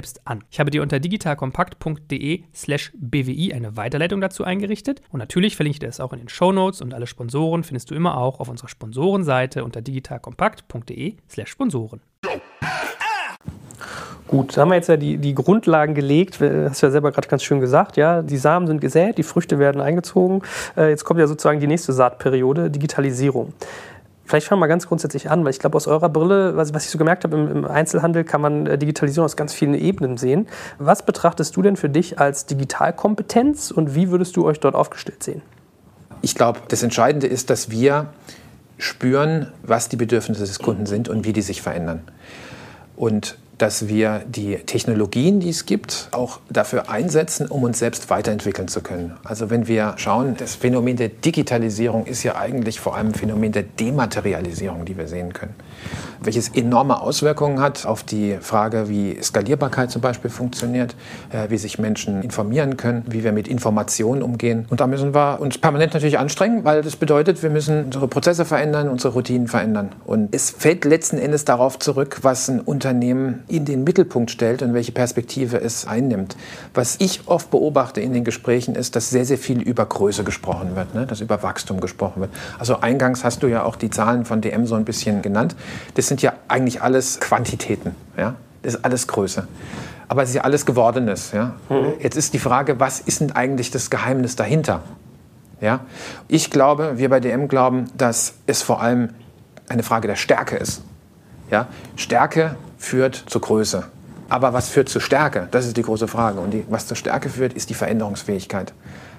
selbst 0.01 0.21
an. 0.25 0.43
Ich 0.49 0.59
habe 0.59 0.71
dir 0.71 0.81
unter 0.81 0.99
digitalkompakt.de 0.99 2.43
slash 2.55 2.91
bwi 2.95 3.53
eine 3.53 3.77
Weiterleitung 3.77 4.19
dazu 4.19 4.43
eingerichtet 4.43 4.99
und 5.11 5.19
natürlich 5.19 5.55
verlinke 5.55 5.75
ich 5.75 5.79
dir 5.79 5.85
das 5.85 5.99
auch 5.99 6.11
in 6.11 6.17
den 6.17 6.29
Show 6.29 6.51
Notes 6.51 6.81
und 6.81 6.95
alle 6.95 7.05
Sponsoren 7.05 7.63
findest 7.63 7.91
du 7.91 7.95
immer 7.95 8.17
auch 8.17 8.39
auf 8.39 8.49
unserer 8.49 8.67
Sponsorenseite 8.67 9.63
unter 9.63 9.81
digitalkompakt.de 9.81 11.17
slash 11.29 11.49
Sponsoren. 11.49 12.01
Gut, 14.27 14.57
da 14.57 14.61
haben 14.61 14.69
wir 14.69 14.75
jetzt 14.75 14.89
ja 14.89 14.97
die, 14.97 15.17
die 15.17 15.35
Grundlagen 15.35 15.93
gelegt. 15.93 16.39
Hast 16.39 16.81
du 16.81 16.87
ja 16.87 16.91
selber 16.91 17.11
gerade 17.11 17.27
ganz 17.27 17.43
schön 17.43 17.59
gesagt. 17.59 17.95
Ja, 17.97 18.23
die 18.23 18.37
Samen 18.37 18.65
sind 18.65 18.81
gesät, 18.81 19.19
die 19.19 19.23
Früchte 19.23 19.59
werden 19.59 19.81
eingezogen. 19.81 20.41
Äh, 20.77 20.89
jetzt 20.89 21.03
kommt 21.03 21.19
ja 21.19 21.27
sozusagen 21.27 21.59
die 21.59 21.67
nächste 21.67 21.91
Saatperiode, 21.93 22.71
Digitalisierung. 22.71 23.53
Vielleicht 24.31 24.47
fangen 24.47 24.59
wir 24.59 24.61
mal 24.61 24.67
ganz 24.67 24.87
grundsätzlich 24.87 25.29
an, 25.29 25.43
weil 25.43 25.51
ich 25.51 25.59
glaube, 25.59 25.75
aus 25.75 25.87
eurer 25.87 26.07
Brille, 26.07 26.55
was, 26.55 26.73
was 26.73 26.85
ich 26.85 26.89
so 26.89 26.97
gemerkt 26.97 27.25
habe, 27.25 27.35
im, 27.35 27.51
im, 27.51 27.65
Einzelhandel 27.65 28.23
kann 28.23 28.39
man 28.39 28.65
äh, 28.65 28.77
Digitalisierung 28.77 29.25
aus 29.25 29.35
ganz 29.35 29.51
vielen 29.53 29.73
Ebenen 29.73 30.15
sehen. 30.15 30.47
Was 30.79 31.03
betrachtest 31.03 31.53
du 31.57 31.61
denn 31.61 31.75
für 31.75 31.89
dich 31.89 32.17
als 32.17 32.45
Digitalkompetenz 32.45 33.71
und 33.71 33.93
wie 33.93 34.09
würdest 34.09 34.37
du 34.37 34.45
euch 34.45 34.61
dort 34.61 34.73
aufgestellt 34.73 35.21
sehen? 35.21 35.41
Ich 36.21 36.33
glaube, 36.33 36.61
das 36.69 36.81
Entscheidende 36.81 37.27
ist, 37.27 37.49
dass 37.49 37.71
wir 37.71 38.05
spüren, 38.77 39.51
was 39.63 39.89
die 39.89 39.97
Bedürfnisse 39.97 40.45
des 40.45 40.59
Kunden 40.59 40.85
sind 40.85 41.09
und 41.09 41.25
wie 41.25 41.33
die 41.33 41.41
sich 41.41 41.61
verändern. 41.61 41.99
Und 42.95 43.37
dass 43.57 43.87
wir 43.87 44.23
die 44.27 44.55
Technologien, 44.55 45.39
die 45.39 45.49
es 45.49 45.65
gibt, 45.65 46.09
auch 46.11 46.39
dafür 46.49 46.89
einsetzen, 46.89 47.47
um 47.47 47.63
uns 47.63 47.79
selbst 47.79 48.09
weiterentwickeln 48.09 48.67
zu 48.67 48.81
können. 48.81 49.17
Also 49.23 49.49
wenn 49.49 49.67
wir 49.67 49.93
schauen, 49.97 50.35
das 50.37 50.55
Phänomen 50.55 50.97
der 50.97 51.09
Digitalisierung 51.09 52.05
ist 52.05 52.23
ja 52.23 52.35
eigentlich 52.35 52.79
vor 52.79 52.95
allem 52.95 53.09
ein 53.09 53.13
Phänomen 53.13 53.51
der 53.51 53.63
Dematerialisierung, 53.63 54.85
die 54.85 54.97
wir 54.97 55.07
sehen 55.07 55.33
können 55.33 55.55
welches 56.21 56.49
enorme 56.49 57.01
Auswirkungen 57.01 57.59
hat 57.59 57.85
auf 57.85 58.03
die 58.03 58.37
Frage, 58.41 58.89
wie 58.89 59.17
Skalierbarkeit 59.21 59.91
zum 59.91 60.01
Beispiel 60.01 60.29
funktioniert, 60.29 60.95
äh, 61.31 61.49
wie 61.49 61.57
sich 61.57 61.79
Menschen 61.79 62.21
informieren 62.21 62.77
können, 62.77 63.03
wie 63.07 63.23
wir 63.23 63.31
mit 63.31 63.47
Informationen 63.47 64.21
umgehen. 64.21 64.65
Und 64.69 64.79
da 64.79 64.87
müssen 64.87 65.15
wir 65.15 65.39
uns 65.41 65.57
permanent 65.57 65.93
natürlich 65.93 66.19
anstrengen, 66.19 66.63
weil 66.63 66.83
das 66.83 66.95
bedeutet, 66.95 67.41
wir 67.41 67.49
müssen 67.49 67.85
unsere 67.85 68.07
Prozesse 68.07 68.45
verändern, 68.45 68.87
unsere 68.89 69.13
Routinen 69.13 69.47
verändern. 69.47 69.89
Und 70.05 70.33
es 70.33 70.51
fällt 70.51 70.85
letzten 70.85 71.17
Endes 71.17 71.45
darauf 71.45 71.79
zurück, 71.79 72.19
was 72.21 72.47
ein 72.49 72.59
Unternehmen 72.59 73.43
in 73.47 73.65
den 73.65 73.83
Mittelpunkt 73.83 74.29
stellt 74.31 74.61
und 74.61 74.73
welche 74.73 74.91
Perspektive 74.91 75.59
es 75.59 75.87
einnimmt. 75.87 76.35
Was 76.73 76.97
ich 76.99 77.21
oft 77.25 77.49
beobachte 77.49 78.01
in 78.01 78.13
den 78.13 78.23
Gesprächen 78.23 78.75
ist, 78.75 78.95
dass 78.95 79.09
sehr, 79.09 79.25
sehr 79.25 79.37
viel 79.37 79.61
über 79.61 79.85
Größe 79.85 80.23
gesprochen 80.23 80.75
wird, 80.75 80.93
ne? 80.93 81.07
dass 81.07 81.21
über 81.21 81.41
Wachstum 81.41 81.79
gesprochen 81.79 82.21
wird. 82.21 82.31
Also 82.59 82.79
eingangs 82.81 83.23
hast 83.23 83.41
du 83.43 83.47
ja 83.47 83.63
auch 83.63 83.75
die 83.75 83.89
Zahlen 83.89 84.25
von 84.25 84.41
DM 84.41 84.67
so 84.67 84.75
ein 84.75 84.85
bisschen 84.85 85.21
genannt. 85.21 85.55
Das 85.95 86.07
sind 86.07 86.21
ja 86.21 86.33
eigentlich 86.47 86.81
alles 86.81 87.19
Quantitäten. 87.19 87.95
Ja? 88.17 88.35
Das 88.61 88.75
ist 88.75 88.85
alles 88.85 89.07
Größe. 89.07 89.47
Aber 90.07 90.23
es 90.23 90.29
ist 90.29 90.35
ja 90.35 90.41
alles 90.43 90.65
Gewordenes. 90.65 91.31
Ja? 91.31 91.55
Mhm. 91.69 91.93
Jetzt 91.99 92.17
ist 92.17 92.33
die 92.33 92.39
Frage, 92.39 92.79
was 92.79 92.99
ist 92.99 93.21
denn 93.21 93.31
eigentlich 93.31 93.71
das 93.71 93.89
Geheimnis 93.89 94.35
dahinter? 94.35 94.81
Ja? 95.61 95.81
Ich 96.27 96.49
glaube, 96.51 96.97
wir 96.97 97.09
bei 97.09 97.19
DM 97.19 97.47
glauben, 97.47 97.85
dass 97.97 98.33
es 98.47 98.61
vor 98.61 98.81
allem 98.81 99.09
eine 99.69 99.83
Frage 99.83 100.07
der 100.07 100.15
Stärke 100.15 100.57
ist. 100.57 100.81
Ja? 101.49 101.67
Stärke 101.95 102.55
führt 102.77 103.23
zur 103.27 103.41
Größe. 103.41 103.83
Aber 104.27 104.53
was 104.53 104.69
führt 104.69 104.89
zur 104.89 105.01
Stärke? 105.01 105.47
Das 105.51 105.65
ist 105.65 105.75
die 105.75 105.81
große 105.81 106.07
Frage. 106.07 106.39
Und 106.39 106.51
die, 106.51 106.65
was 106.69 106.87
zur 106.87 106.97
Stärke 106.97 107.29
führt, 107.29 107.53
ist 107.53 107.69
die 107.69 107.73
Veränderungsfähigkeit. 107.73 108.73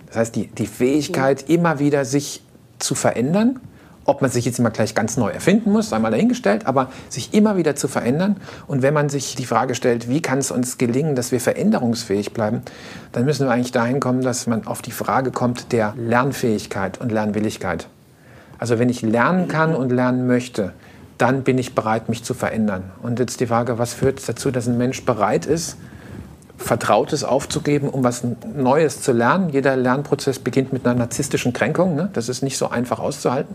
Das 0.06 0.16
heißt, 0.16 0.36
die, 0.36 0.46
die 0.46 0.66
Fähigkeit, 0.66 1.48
immer 1.48 1.78
wieder 1.78 2.04
sich 2.04 2.42
zu 2.78 2.94
verändern 2.94 3.60
ob 4.04 4.22
man 4.22 4.30
sich 4.30 4.44
jetzt 4.44 4.58
immer 4.58 4.70
gleich 4.70 4.94
ganz 4.94 5.16
neu 5.16 5.30
erfinden 5.30 5.72
muss, 5.72 5.92
einmal 5.92 6.10
dahingestellt, 6.10 6.66
aber 6.66 6.90
sich 7.08 7.34
immer 7.34 7.56
wieder 7.56 7.76
zu 7.76 7.88
verändern. 7.88 8.36
Und 8.66 8.82
wenn 8.82 8.94
man 8.94 9.08
sich 9.08 9.34
die 9.36 9.44
Frage 9.44 9.74
stellt, 9.74 10.08
wie 10.08 10.22
kann 10.22 10.38
es 10.38 10.50
uns 10.50 10.78
gelingen, 10.78 11.14
dass 11.14 11.32
wir 11.32 11.40
veränderungsfähig 11.40 12.32
bleiben, 12.32 12.62
dann 13.12 13.24
müssen 13.24 13.46
wir 13.46 13.52
eigentlich 13.52 13.72
dahin 13.72 14.00
kommen, 14.00 14.22
dass 14.22 14.46
man 14.46 14.66
auf 14.66 14.82
die 14.82 14.90
Frage 14.90 15.30
kommt 15.30 15.72
der 15.72 15.94
Lernfähigkeit 15.96 17.00
und 17.00 17.12
Lernwilligkeit. 17.12 17.88
Also 18.58 18.78
wenn 18.78 18.88
ich 18.88 19.02
lernen 19.02 19.48
kann 19.48 19.74
und 19.74 19.90
lernen 19.90 20.26
möchte, 20.26 20.72
dann 21.18 21.42
bin 21.42 21.58
ich 21.58 21.74
bereit, 21.74 22.08
mich 22.08 22.24
zu 22.24 22.34
verändern. 22.34 22.84
Und 23.02 23.18
jetzt 23.18 23.40
die 23.40 23.46
Frage, 23.46 23.78
was 23.78 23.94
führt 23.94 24.28
dazu, 24.28 24.50
dass 24.50 24.66
ein 24.66 24.78
Mensch 24.78 25.04
bereit 25.04 25.46
ist, 25.46 25.76
Vertrautes 26.56 27.24
aufzugeben, 27.24 27.88
um 27.88 28.04
was 28.04 28.22
Neues 28.54 29.02
zu 29.02 29.12
lernen. 29.12 29.48
Jeder 29.50 29.76
Lernprozess 29.76 30.38
beginnt 30.38 30.72
mit 30.72 30.86
einer 30.86 30.94
narzisstischen 30.94 31.52
Kränkung. 31.52 31.94
Ne? 31.94 32.10
Das 32.12 32.28
ist 32.28 32.42
nicht 32.42 32.56
so 32.56 32.68
einfach 32.68 32.98
auszuhalten. 32.98 33.54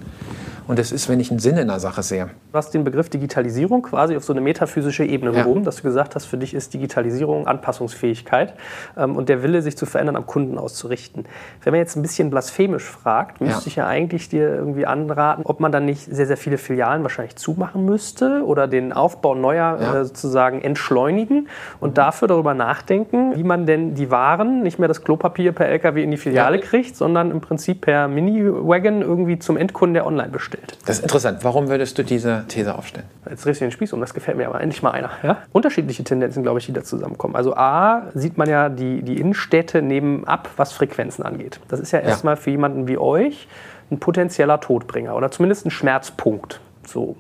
Und 0.68 0.78
das 0.78 0.92
ist, 0.92 1.08
wenn 1.08 1.20
ich 1.22 1.32
einen 1.32 1.40
Sinn 1.40 1.58
in 1.58 1.70
der 1.70 1.80
Sache 1.80 2.04
sehe. 2.04 2.30
Du 2.52 2.58
hast 2.58 2.74
den 2.74 2.84
Begriff 2.84 3.10
Digitalisierung 3.10 3.82
quasi 3.82 4.18
auf 4.18 4.26
so 4.26 4.34
eine 4.34 4.42
metaphysische 4.42 5.06
Ebene 5.06 5.32
ja. 5.34 5.44
gehoben, 5.44 5.64
dass 5.64 5.78
du 5.78 5.84
gesagt 5.84 6.14
hast, 6.16 6.26
für 6.26 6.38
dich 6.38 6.54
ist 6.54 6.74
Digitalisierung 6.74 7.48
Anpassungsfähigkeit 7.48 8.54
ähm, 8.98 9.16
und 9.16 9.30
der 9.30 9.44
Wille, 9.44 9.62
sich 9.62 9.78
zu 9.78 9.86
verändern, 9.86 10.18
am 10.18 10.28
Kunden 10.28 10.58
auszurichten. 10.58 11.26
Wenn 11.64 11.72
man 11.72 11.80
jetzt 11.80 11.96
ein 11.96 12.02
bisschen 12.02 12.30
blasphemisch 12.30 12.84
fragt, 12.84 13.40
müsste 13.40 13.62
ja. 13.62 13.68
ich 13.68 13.76
ja 13.78 13.88
eigentlich 13.88 14.28
dir 14.28 14.50
irgendwie 14.50 14.86
anraten, 14.86 15.46
ob 15.46 15.62
man 15.62 15.72
dann 15.72 15.86
nicht 15.86 16.04
sehr, 16.04 16.28
sehr 16.28 16.38
viele 16.38 16.58
Filialen 16.58 17.02
wahrscheinlich 17.04 17.38
zumachen 17.38 17.86
müsste 17.86 18.44
oder 18.46 18.68
den 18.68 18.92
Aufbau 18.92 19.36
neuer 19.36 19.78
ja. 19.80 20.02
äh, 20.02 20.06
sozusagen 20.06 20.62
entschleunigen 20.62 21.48
und 21.80 21.92
mhm. 21.92 21.94
dafür 21.94 22.28
darüber 22.28 22.54
nachdenken, 22.54 23.36
wie 23.36 23.44
man 23.44 23.66
denn 23.66 23.96
die 23.96 24.12
Waren, 24.12 24.64
nicht 24.64 24.80
mehr 24.80 24.90
das 24.90 25.02
Klopapier 25.02 25.54
per 25.54 25.68
LKW 25.68 26.04
in 26.04 26.12
die 26.12 26.18
Filiale 26.18 26.60
kriegt, 26.60 26.98
sondern 26.98 27.32
im 27.32 27.40
Prinzip 27.40 27.82
per 27.82 28.10
Mini-Wagon 28.10 29.02
irgendwie 29.02 29.40
zum 29.40 29.56
Endkunden 29.56 29.94
der 29.94 30.06
online 30.06 30.30
bestellt 30.30 30.57
aufgestellt. 30.58 30.78
Das 30.86 30.98
ist 30.98 31.04
interessant. 31.04 31.44
Warum 31.44 31.70
würdest 31.70 31.98
du 31.98 32.04
diese 32.04 32.46
These 32.48 32.76
aufstellen? 32.76 33.08
Jetzt 33.30 33.46
drehst 33.46 33.62
du 33.62 33.66
den 33.66 33.72
Spieß 33.72 33.94
um, 33.94 34.00
das 34.00 34.14
gefällt 34.14 34.38
mir 34.38 34.48
aber 34.48 34.62
endlich 34.62 34.82
mal 34.82 34.92
einer. 34.92 35.12
Ja? 35.24 35.38
Unterschiedliche 35.52 36.04
Tendenzen, 36.04 36.44
glaube 36.44 36.60
ich, 36.60 36.66
die 36.66 36.74
da 36.74 36.84
zusammenkommen. 36.84 37.36
Also 37.36 37.56
A, 37.56 38.08
sieht 38.14 38.38
man 38.38 38.50
ja, 38.50 38.70
die, 38.70 39.02
die 39.02 39.20
Innenstädte 39.20 39.82
nehmen 39.82 40.26
ab, 40.26 40.50
was 40.58 40.72
Frequenzen 40.74 41.24
angeht. 41.24 41.60
Das 41.68 41.80
ist 41.80 41.92
ja 41.92 42.00
erstmal 42.00 42.36
ja. 42.36 42.42
für 42.42 42.52
jemanden 42.52 42.88
wie 42.88 42.98
euch 42.98 43.48
ein 43.92 44.00
potenzieller 44.00 44.60
Todbringer 44.60 45.16
oder 45.16 45.32
zumindest 45.32 45.66
ein 45.66 45.72
Schmerzpunkt. 45.72 46.60
So. 46.86 47.16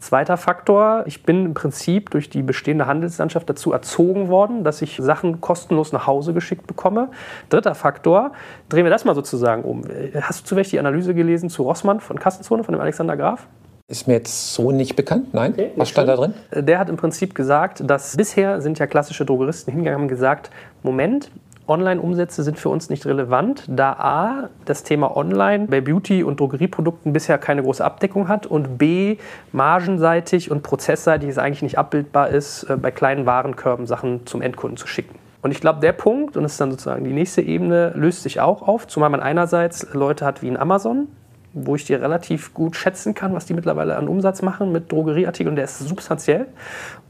Zweiter 0.00 0.38
Faktor, 0.38 1.04
ich 1.06 1.24
bin 1.24 1.44
im 1.44 1.54
Prinzip 1.54 2.08
durch 2.08 2.30
die 2.30 2.42
bestehende 2.42 2.86
Handelslandschaft 2.86 3.48
dazu 3.50 3.70
erzogen 3.70 4.28
worden, 4.28 4.64
dass 4.64 4.80
ich 4.80 4.96
Sachen 4.96 5.42
kostenlos 5.42 5.92
nach 5.92 6.06
Hause 6.06 6.32
geschickt 6.32 6.66
bekomme. 6.66 7.10
Dritter 7.50 7.74
Faktor, 7.74 8.32
drehen 8.70 8.84
wir 8.84 8.90
das 8.90 9.04
mal 9.04 9.14
sozusagen 9.14 9.62
um. 9.62 9.84
Hast 10.22 10.40
du 10.40 10.44
zufällig 10.46 10.70
die 10.70 10.78
Analyse 10.78 11.12
gelesen 11.14 11.50
zu 11.50 11.64
Rossmann 11.64 12.00
von 12.00 12.18
Kassenzone, 12.18 12.64
von 12.64 12.72
dem 12.72 12.80
Alexander 12.80 13.14
Graf? 13.14 13.46
Ist 13.88 14.06
mir 14.06 14.14
jetzt 14.14 14.54
so 14.54 14.72
nicht 14.72 14.96
bekannt. 14.96 15.34
Nein. 15.34 15.52
Okay, 15.52 15.72
Was 15.76 15.90
stand 15.90 16.08
da 16.08 16.16
drin? 16.16 16.32
Der 16.54 16.78
hat 16.78 16.88
im 16.88 16.96
Prinzip 16.96 17.34
gesagt, 17.34 17.82
dass 17.84 18.16
bisher 18.16 18.62
sind 18.62 18.78
ja 18.78 18.86
klassische 18.86 19.26
Drogeristen 19.26 19.74
hingegangen 19.74 20.02
und 20.04 20.08
gesagt, 20.08 20.50
Moment, 20.82 21.30
Online-Umsätze 21.70 22.42
sind 22.42 22.58
für 22.58 22.68
uns 22.68 22.90
nicht 22.90 23.06
relevant, 23.06 23.64
da 23.68 23.92
A, 23.92 24.48
das 24.64 24.82
Thema 24.82 25.16
Online 25.16 25.68
bei 25.68 25.80
Beauty- 25.80 26.24
und 26.24 26.40
Drogerieprodukten 26.40 27.12
bisher 27.12 27.38
keine 27.38 27.62
große 27.62 27.84
Abdeckung 27.84 28.28
hat 28.28 28.46
und 28.46 28.76
B, 28.76 29.16
margenseitig 29.52 30.50
und 30.50 30.62
prozessseitig 30.62 31.30
es 31.30 31.38
eigentlich 31.38 31.62
nicht 31.62 31.78
abbildbar 31.78 32.28
ist, 32.28 32.64
äh, 32.64 32.76
bei 32.76 32.90
kleinen 32.90 33.24
Warenkörben 33.24 33.86
Sachen 33.86 34.26
zum 34.26 34.42
Endkunden 34.42 34.76
zu 34.76 34.86
schicken. 34.86 35.14
Und 35.42 35.52
ich 35.52 35.60
glaube, 35.60 35.80
der 35.80 35.92
Punkt, 35.92 36.36
und 36.36 36.42
das 36.42 36.52
ist 36.52 36.60
dann 36.60 36.70
sozusagen 36.70 37.04
die 37.04 37.12
nächste 37.12 37.40
Ebene, 37.40 37.92
löst 37.94 38.24
sich 38.24 38.40
auch 38.40 38.66
auf, 38.66 38.86
zumal 38.86 39.08
man 39.08 39.20
einerseits 39.20 39.94
Leute 39.94 40.26
hat 40.26 40.42
wie 40.42 40.48
in 40.48 40.56
Amazon, 40.56 41.08
wo 41.52 41.74
ich 41.74 41.84
dir 41.84 42.00
relativ 42.00 42.54
gut 42.54 42.76
schätzen 42.76 43.14
kann, 43.14 43.34
was 43.34 43.46
die 43.46 43.54
mittlerweile 43.54 43.96
an 43.96 44.08
Umsatz 44.08 44.42
machen 44.42 44.70
mit 44.70 44.92
Drogerieartikeln, 44.92 45.56
der 45.56 45.64
ist 45.64 45.78
substanziell. 45.80 46.46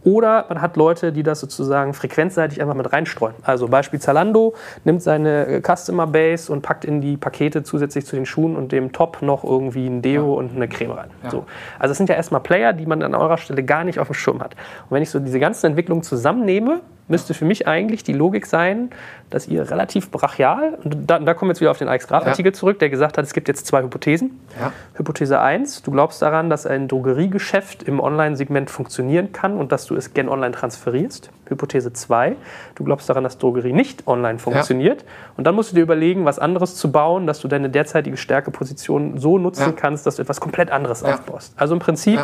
Oder 0.03 0.46
man 0.48 0.62
hat 0.62 0.76
Leute, 0.76 1.12
die 1.12 1.22
das 1.22 1.40
sozusagen 1.40 1.92
frequenzseitig 1.92 2.62
einfach 2.62 2.74
mit 2.74 2.90
reinstreuen. 2.90 3.35
Also 3.42 3.68
Beispiel 3.68 4.00
Zalando 4.00 4.55
nimmt 4.85 5.03
seine 5.03 5.46
äh, 5.46 5.61
Customer 5.61 6.07
Base 6.07 6.50
und 6.50 6.62
packt 6.62 6.87
in 6.87 7.03
die 7.03 7.18
Pakete 7.18 7.62
zusätzlich 7.64 8.07
zu 8.07 8.16
den 8.16 8.24
Schuhen 8.24 8.57
und 8.57 8.72
dem 8.72 8.92
Top 8.92 9.20
noch 9.20 9.44
irgendwie 9.44 9.87
ein 9.87 10.00
Deo 10.00 10.33
ja. 10.33 10.38
und 10.38 10.57
eine 10.57 10.68
Creme 10.68 10.92
rein. 10.92 11.11
Ja. 11.22 11.31
So. 11.31 11.44
Also 11.79 11.92
es 11.92 11.98
sind 11.98 12.09
ja 12.09 12.14
erstmal 12.14 12.40
Player, 12.40 12.72
die 12.72 12.87
man 12.87 13.03
an 13.03 13.14
eurer 13.14 13.37
Stelle 13.37 13.62
gar 13.62 13.85
nicht 13.85 13.98
auf 13.98 14.09
dem 14.09 14.14
Schirm 14.14 14.40
hat. 14.40 14.55
Und 14.88 14.94
wenn 14.94 15.03
ich 15.03 15.11
so 15.11 15.18
diese 15.18 15.38
ganzen 15.38 15.66
Entwicklungen 15.66 16.03
zusammennehme, 16.03 16.81
müsste 17.11 17.35
für 17.35 17.44
mich 17.44 17.66
eigentlich 17.66 18.03
die 18.05 18.12
Logik 18.12 18.46
sein, 18.46 18.90
dass 19.31 19.46
ihr 19.46 19.70
relativ 19.70 20.11
brachial, 20.11 20.79
und 20.83 21.09
da, 21.09 21.18
da 21.18 21.35
kommen 21.35 21.49
wir 21.49 21.53
jetzt 21.53 21.61
wieder 21.61 21.70
auf 21.70 21.79
den 21.79 21.88
Alex 21.88 22.09
Graf-Artikel 22.09 22.53
ja. 22.53 22.53
zurück, 22.53 22.79
der 22.79 22.90
gesagt 22.90 23.18
hat, 23.18 23.25
es 23.25 23.33
gibt 23.33 23.49
jetzt 23.49 23.66
zwei 23.66 23.83
Hypothesen. 23.83 24.40
Ja. 24.59 24.73
Hypothese 24.94 25.40
1, 25.40 25.83
du 25.83 25.90
glaubst 25.90 26.20
daran, 26.23 26.51
dass 26.51 26.66
ein 26.66 26.88
Drogeriegeschäft 26.88 27.83
im 27.85 28.01
Online-Segment 28.01 28.70
funktionieren 28.70 29.33
kann 29.33 29.57
und 29.57 29.73
dass 29.73 29.87
du 29.87 29.94
es 29.94 30.14
gen 30.14 30.29
online 30.29 30.53
transferierst. 30.53 31.31
Hypothese 31.46 31.92
2, 31.92 32.37
du 32.75 32.85
glaubst 32.85 33.09
daran, 33.09 33.25
dass 33.25 33.38
Drogerie 33.38 33.73
nicht 33.73 34.07
online 34.07 34.38
funktioniert. 34.38 35.03
Ja. 35.03 35.09
Und 35.37 35.44
dann 35.44 35.55
musst 35.55 35.73
du 35.73 35.77
dir 35.77 35.83
überlegen, 35.83 36.25
was 36.25 36.38
anderes 36.38 36.77
zu 36.77 36.90
bauen, 36.92 37.27
dass 37.27 37.40
du 37.40 37.49
deine 37.49 37.70
derzeitige 37.70 38.16
Stärkeposition 38.16 39.18
so 39.18 39.38
nutzen 39.38 39.75
kannst, 39.77 40.07
dass 40.07 40.16
du 40.16 40.23
etwas 40.23 40.40
komplett 40.40 40.70
anderes 40.70 41.03
aufbaust. 41.03 41.55
Also 41.57 41.75
im 41.75 41.81
Prinzip 41.81 42.20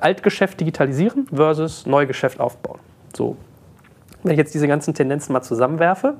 Altgeschäft 0.00 0.60
digitalisieren 0.60 1.26
versus 1.32 1.86
Neugeschäft 1.86 2.40
aufbauen. 2.40 2.78
So. 3.14 3.36
Wenn 4.22 4.32
ich 4.32 4.38
jetzt 4.38 4.52
diese 4.54 4.66
ganzen 4.66 4.94
Tendenzen 4.94 5.32
mal 5.32 5.42
zusammenwerfe, 5.42 6.14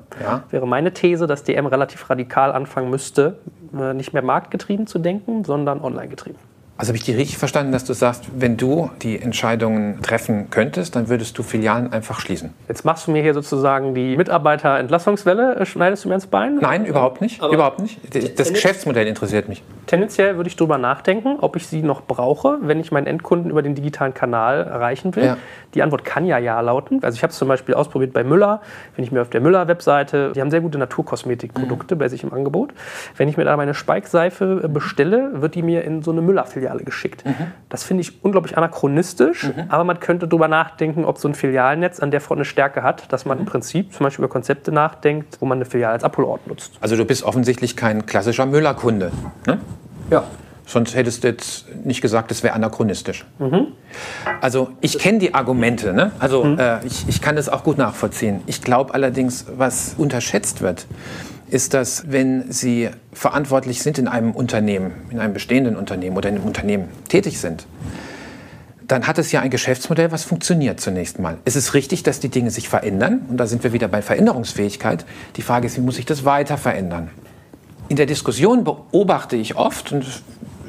wäre 0.51 0.67
meine 0.67 0.93
These, 0.93 1.27
dass 1.27 1.43
DM 1.43 1.65
relativ 1.65 2.09
radikal 2.09 2.51
anfangen 2.51 2.89
müsste, 2.89 3.37
äh, 3.77 3.93
nicht 3.93 4.13
mehr 4.13 4.23
marktgetrieben 4.23 4.87
zu 4.87 4.99
denken, 4.99 5.43
sondern 5.43 5.81
online 5.81 6.07
getrieben. 6.07 6.39
Also 6.79 6.91
habe 6.91 6.97
ich 6.97 7.03
dir 7.03 7.17
richtig 7.17 7.37
verstanden, 7.37 7.73
dass 7.73 7.83
du 7.83 7.91
sagst, 7.91 8.23
wenn 8.33 8.55
du 8.55 8.89
die 9.01 9.21
Entscheidungen 9.21 10.01
treffen 10.01 10.49
könntest, 10.49 10.95
dann 10.95 11.09
würdest 11.09 11.37
du 11.37 11.43
Filialen 11.43 11.91
einfach 11.91 12.21
schließen. 12.21 12.53
Jetzt 12.69 12.85
machst 12.85 13.05
du 13.05 13.11
mir 13.11 13.21
hier 13.21 13.33
sozusagen 13.33 13.93
die 13.93 14.15
Mitarbeiterentlassungswelle, 14.15 15.57
äh, 15.57 15.65
schneidest 15.65 16.05
du 16.05 16.07
mir 16.07 16.15
ins 16.15 16.27
Bein? 16.27 16.55
Nein, 16.61 16.85
überhaupt 16.85 17.19
nicht. 17.19 17.43
Aber 17.43 17.53
überhaupt 17.53 17.81
nicht. 17.81 17.99
Das 18.39 18.53
Geschäftsmodell 18.53 19.07
interessiert 19.07 19.49
mich. 19.49 19.61
Tendenziell 19.87 20.37
würde 20.37 20.47
ich 20.47 20.55
darüber 20.55 20.77
nachdenken, 20.77 21.39
ob 21.41 21.57
ich 21.57 21.67
sie 21.67 21.81
noch 21.81 22.03
brauche, 22.03 22.59
wenn 22.61 22.79
ich 22.79 22.93
meinen 22.93 23.07
Endkunden 23.07 23.51
über 23.51 23.61
den 23.61 23.75
digitalen 23.75 24.13
Kanal 24.13 24.63
erreichen 24.63 25.17
will. 25.17 25.25
Ja. 25.25 25.37
Die 25.73 25.83
Antwort 25.83 26.05
kann 26.05 26.25
ja 26.25 26.37
ja 26.37 26.61
lauten. 26.61 27.03
Also 27.03 27.17
ich 27.17 27.23
habe 27.23 27.31
es 27.31 27.37
zum 27.37 27.49
Beispiel 27.49 27.75
ausprobiert 27.75 28.13
bei 28.13 28.23
Müller. 28.23 28.61
Wenn 28.95 29.03
ich 29.03 29.11
mir 29.11 29.21
auf 29.21 29.29
der 29.29 29.41
Müller-Webseite, 29.41 30.31
die 30.33 30.39
haben 30.39 30.49
sehr 30.49 30.61
gute 30.61 30.77
Naturkosmetikprodukte 30.77 31.95
mhm. 31.95 31.99
bei 31.99 32.07
sich 32.07 32.23
im 32.23 32.31
Angebot. 32.31 32.73
Wenn 33.17 33.27
ich 33.27 33.35
mir 33.35 33.43
da 33.43 33.57
meine 33.57 33.73
Speikseife 33.73 34.69
bestelle, 34.69 35.41
wird 35.41 35.55
die 35.55 35.61
mir 35.61 35.83
in 35.83 36.03
so 36.03 36.11
eine 36.11 36.21
Müller-Filiale 36.21 36.68
Filiale 36.69 36.83
geschickt. 36.83 37.23
Das 37.69 37.83
finde 37.83 38.01
ich 38.01 38.23
unglaublich 38.23 38.57
anachronistisch, 38.57 39.49
aber 39.69 39.83
man 39.83 39.99
könnte 39.99 40.27
darüber 40.27 40.47
nachdenken, 40.47 41.05
ob 41.05 41.17
so 41.17 41.27
ein 41.27 41.35
Filialnetz 41.35 41.99
an 41.99 42.11
der 42.11 42.21
Front 42.21 42.39
eine 42.39 42.45
Stärke 42.45 42.83
hat, 42.83 43.11
dass 43.11 43.25
man 43.25 43.39
im 43.39 43.45
Prinzip 43.45 43.93
zum 43.93 44.03
Beispiel 44.03 44.23
über 44.23 44.31
Konzepte 44.31 44.71
nachdenkt, 44.71 45.37
wo 45.39 45.45
man 45.45 45.57
eine 45.57 45.65
Filiale 45.65 45.93
als 45.93 46.03
Abholort 46.03 46.45
nutzt. 46.47 46.73
Also 46.81 46.95
du 46.95 47.05
bist 47.05 47.23
offensichtlich 47.23 47.75
kein 47.75 48.05
klassischer 48.05 48.45
Müller-Kunde. 48.45 49.11
Ne? 49.47 49.59
Ja. 50.11 50.23
Sonst 50.65 50.95
hättest 50.95 51.23
du 51.23 51.29
jetzt 51.29 51.65
nicht 51.83 51.99
gesagt, 51.99 52.29
das 52.29 52.43
wäre 52.43 52.53
anachronistisch. 52.53 53.25
Also 54.39 54.69
ich 54.81 54.99
kenne 54.99 55.17
die 55.17 55.33
Argumente, 55.33 55.93
ne? 55.93 56.11
also 56.19 56.43
äh, 56.43 56.85
ich, 56.85 57.09
ich 57.09 57.23
kann 57.23 57.35
das 57.35 57.49
auch 57.49 57.63
gut 57.63 57.79
nachvollziehen. 57.79 58.41
Ich 58.45 58.61
glaube 58.61 58.93
allerdings, 58.93 59.47
was 59.57 59.95
unterschätzt 59.97 60.61
wird, 60.61 60.85
ist, 61.51 61.73
dass 61.73 62.11
wenn 62.11 62.51
Sie 62.51 62.89
verantwortlich 63.13 63.81
sind 63.81 63.97
in 63.97 64.07
einem 64.07 64.31
Unternehmen, 64.31 64.91
in 65.09 65.19
einem 65.19 65.33
bestehenden 65.33 65.75
Unternehmen 65.75 66.17
oder 66.17 66.29
in 66.29 66.35
einem 66.35 66.45
Unternehmen 66.45 66.89
tätig 67.07 67.39
sind, 67.39 67.65
dann 68.89 69.05
hat 69.05 69.19
es 69.19 69.31
ja 69.31 69.41
ein 69.41 69.51
Geschäftsmodell, 69.51 70.11
was 70.11 70.23
funktioniert 70.23 70.79
zunächst 70.79 71.19
mal. 71.19 71.37
Es 71.45 71.55
ist 71.55 71.75
richtig, 71.75 72.01
dass 72.03 72.19
die 72.19 72.29
Dinge 72.29 72.49
sich 72.49 72.69
verändern 72.69 73.21
und 73.29 73.37
da 73.37 73.45
sind 73.45 73.63
wir 73.63 73.71
wieder 73.71 73.87
bei 73.87 74.01
Veränderungsfähigkeit. 74.01 75.05
Die 75.35 75.43
Frage 75.43 75.67
ist, 75.67 75.77
wie 75.77 75.81
muss 75.81 75.95
sich 75.95 76.05
das 76.05 76.25
weiter 76.25 76.57
verändern? 76.57 77.11
In 77.87 77.97
der 77.97 78.07
Diskussion 78.07 78.63
beobachte 78.63 79.35
ich 79.35 79.55
oft, 79.55 79.91
und 79.91 80.03
das 80.03 80.15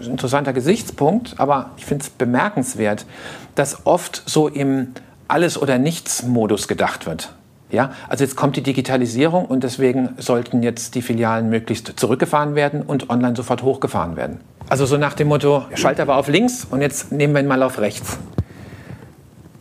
ist 0.01 0.07
ein 0.07 0.13
interessanter 0.13 0.53
Gesichtspunkt, 0.53 1.35
aber 1.39 1.71
ich 1.79 1.87
finde 1.87 2.05
es 2.05 2.11
bemerkenswert, 2.11 3.07
dass 3.55 3.87
oft 3.87 4.23
so 4.27 4.49
im 4.49 4.89
Alles- 5.29 5.61
oder 5.61 5.79
Nichts-Modus 5.79 6.69
gedacht 6.69 7.07
wird. 7.07 7.33
Ja, 7.71 7.93
also 8.09 8.25
jetzt 8.25 8.37
kommt 8.37 8.57
die 8.57 8.63
Digitalisierung 8.63 9.45
und 9.45 9.65
deswegen 9.65 10.11
sollten 10.19 10.63
jetzt 10.63 10.95
die 10.95 11.03
Filialen 11.03 11.49
möglichst 11.49 11.93
zurückgefahren 11.99 12.55
werden 12.55 12.83
und 12.83 13.11
online 13.11 13.37
sofort 13.37 13.63
hochgefahren 13.63 14.17
werden. 14.17 14.41
Also 14.69 14.87
so 14.87 14.97
nach 14.97 15.15
dem 15.15 15.29
Motto, 15.29 15.65
Schalter 15.75 16.07
war 16.07 16.17
auf 16.17 16.29
links 16.29 16.67
und 16.69 16.81
jetzt 16.81 17.13
nehmen 17.13 17.35
wir 17.35 17.41
ihn 17.41 17.47
mal 17.47 17.63
auf 17.63 17.79
rechts. 17.79 18.19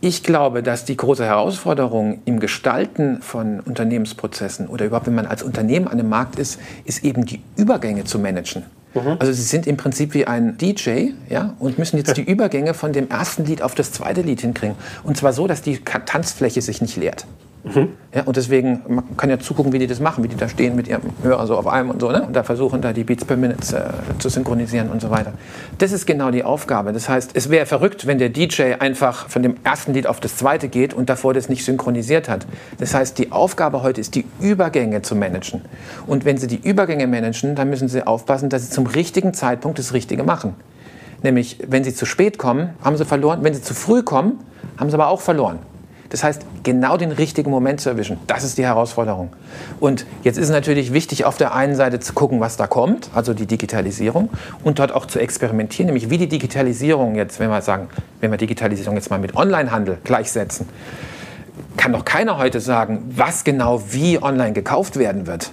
Ich 0.02 0.22
glaube, 0.22 0.62
dass 0.62 0.86
die 0.86 0.96
große 0.96 1.24
Herausforderung 1.24 2.22
im 2.24 2.40
Gestalten 2.40 3.20
von 3.20 3.60
Unternehmensprozessen 3.60 4.66
oder 4.66 4.86
überhaupt, 4.86 5.06
wenn 5.06 5.14
man 5.14 5.26
als 5.26 5.42
Unternehmen 5.42 5.88
an 5.88 5.98
dem 5.98 6.08
Markt 6.08 6.38
ist, 6.38 6.58
ist 6.84 7.04
eben 7.04 7.26
die 7.26 7.42
Übergänge 7.56 8.04
zu 8.04 8.18
managen. 8.18 8.64
Also 9.20 9.32
sie 9.32 9.42
sind 9.42 9.66
im 9.66 9.76
Prinzip 9.76 10.14
wie 10.14 10.26
ein 10.26 10.58
DJ 10.58 11.10
ja, 11.28 11.54
und 11.58 11.78
müssen 11.78 11.96
jetzt 11.96 12.16
die 12.16 12.22
Übergänge 12.28 12.74
von 12.74 12.92
dem 12.92 13.08
ersten 13.08 13.44
Lied 13.44 13.62
auf 13.62 13.74
das 13.74 13.92
zweite 13.92 14.22
Lied 14.22 14.40
hinkriegen. 14.40 14.74
Und 15.04 15.16
zwar 15.16 15.32
so, 15.32 15.46
dass 15.46 15.62
die 15.62 15.78
Tanzfläche 15.78 16.60
sich 16.60 16.80
nicht 16.80 16.96
leert. 16.96 17.26
Ja, 18.14 18.22
und 18.24 18.36
deswegen, 18.36 18.80
man 18.88 19.16
kann 19.16 19.28
ja 19.28 19.38
zugucken, 19.38 19.72
wie 19.72 19.78
die 19.78 19.86
das 19.86 20.00
machen, 20.00 20.24
wie 20.24 20.28
die 20.28 20.36
da 20.36 20.48
stehen 20.48 20.74
mit 20.76 20.88
ihrem 20.88 21.02
Hörer 21.22 21.46
so 21.46 21.56
auf 21.56 21.66
einem 21.66 21.90
und 21.90 22.00
so, 22.00 22.10
ne? 22.10 22.22
und 22.22 22.34
da 22.34 22.42
versuchen, 22.42 22.80
da 22.80 22.92
die 22.92 23.04
Beats 23.04 23.24
per 23.24 23.36
Minute 23.36 23.76
äh, 23.76 24.18
zu 24.18 24.28
synchronisieren 24.30 24.88
und 24.88 25.00
so 25.00 25.10
weiter. 25.10 25.34
Das 25.78 25.92
ist 25.92 26.06
genau 26.06 26.30
die 26.30 26.42
Aufgabe. 26.42 26.92
Das 26.92 27.08
heißt, 27.08 27.32
es 27.34 27.50
wäre 27.50 27.66
verrückt, 27.66 28.06
wenn 28.06 28.18
der 28.18 28.30
DJ 28.30 28.74
einfach 28.78 29.28
von 29.28 29.42
dem 29.42 29.56
ersten 29.62 29.92
Lied 29.92 30.06
auf 30.06 30.20
das 30.20 30.36
zweite 30.36 30.68
geht 30.68 30.94
und 30.94 31.10
davor 31.10 31.34
das 31.34 31.48
nicht 31.48 31.64
synchronisiert 31.64 32.28
hat. 32.28 32.46
Das 32.78 32.94
heißt, 32.94 33.18
die 33.18 33.30
Aufgabe 33.30 33.82
heute 33.82 34.00
ist, 34.00 34.14
die 34.14 34.24
Übergänge 34.40 35.02
zu 35.02 35.14
managen. 35.14 35.60
Und 36.06 36.24
wenn 36.24 36.38
Sie 36.38 36.46
die 36.46 36.60
Übergänge 36.66 37.06
managen, 37.06 37.54
dann 37.54 37.68
müssen 37.68 37.88
Sie 37.88 38.06
aufpassen, 38.06 38.48
dass 38.48 38.64
Sie 38.66 38.70
zum 38.70 38.86
richtigen 38.86 39.34
Zeitpunkt 39.34 39.78
das 39.78 39.92
Richtige 39.92 40.24
machen. 40.24 40.54
Nämlich, 41.22 41.58
wenn 41.68 41.84
Sie 41.84 41.94
zu 41.94 42.06
spät 42.06 42.38
kommen, 42.38 42.70
haben 42.82 42.96
Sie 42.96 43.04
verloren. 43.04 43.40
Wenn 43.42 43.52
Sie 43.52 43.62
zu 43.62 43.74
früh 43.74 44.02
kommen, 44.02 44.40
haben 44.78 44.88
Sie 44.88 44.94
aber 44.94 45.08
auch 45.08 45.20
verloren. 45.20 45.58
Das 46.10 46.24
heißt, 46.24 46.44
genau 46.64 46.96
den 46.96 47.12
richtigen 47.12 47.50
Moment 47.50 47.80
zu 47.80 47.88
erwischen, 47.88 48.18
das 48.26 48.42
ist 48.42 48.58
die 48.58 48.64
Herausforderung. 48.64 49.32
Und 49.78 50.06
jetzt 50.24 50.38
ist 50.38 50.50
natürlich 50.50 50.92
wichtig, 50.92 51.24
auf 51.24 51.36
der 51.36 51.54
einen 51.54 51.76
Seite 51.76 52.00
zu 52.00 52.12
gucken, 52.12 52.40
was 52.40 52.56
da 52.56 52.66
kommt, 52.66 53.10
also 53.14 53.32
die 53.32 53.46
Digitalisierung, 53.46 54.28
und 54.64 54.80
dort 54.80 54.92
auch 54.92 55.06
zu 55.06 55.20
experimentieren, 55.20 55.86
nämlich 55.86 56.10
wie 56.10 56.18
die 56.18 56.28
Digitalisierung 56.28 57.14
jetzt, 57.14 57.38
wenn 57.38 57.48
wir 57.48 57.62
sagen, 57.62 57.88
wenn 58.20 58.32
wir 58.32 58.38
Digitalisierung 58.38 58.96
jetzt 58.96 59.10
mal 59.10 59.20
mit 59.20 59.36
Onlinehandel 59.36 59.98
gleichsetzen, 60.02 60.68
kann 61.76 61.92
doch 61.92 62.04
keiner 62.04 62.38
heute 62.38 62.60
sagen, 62.60 63.04
was 63.14 63.44
genau 63.44 63.80
wie 63.90 64.20
online 64.20 64.52
gekauft 64.52 64.98
werden 64.98 65.28
wird. 65.28 65.52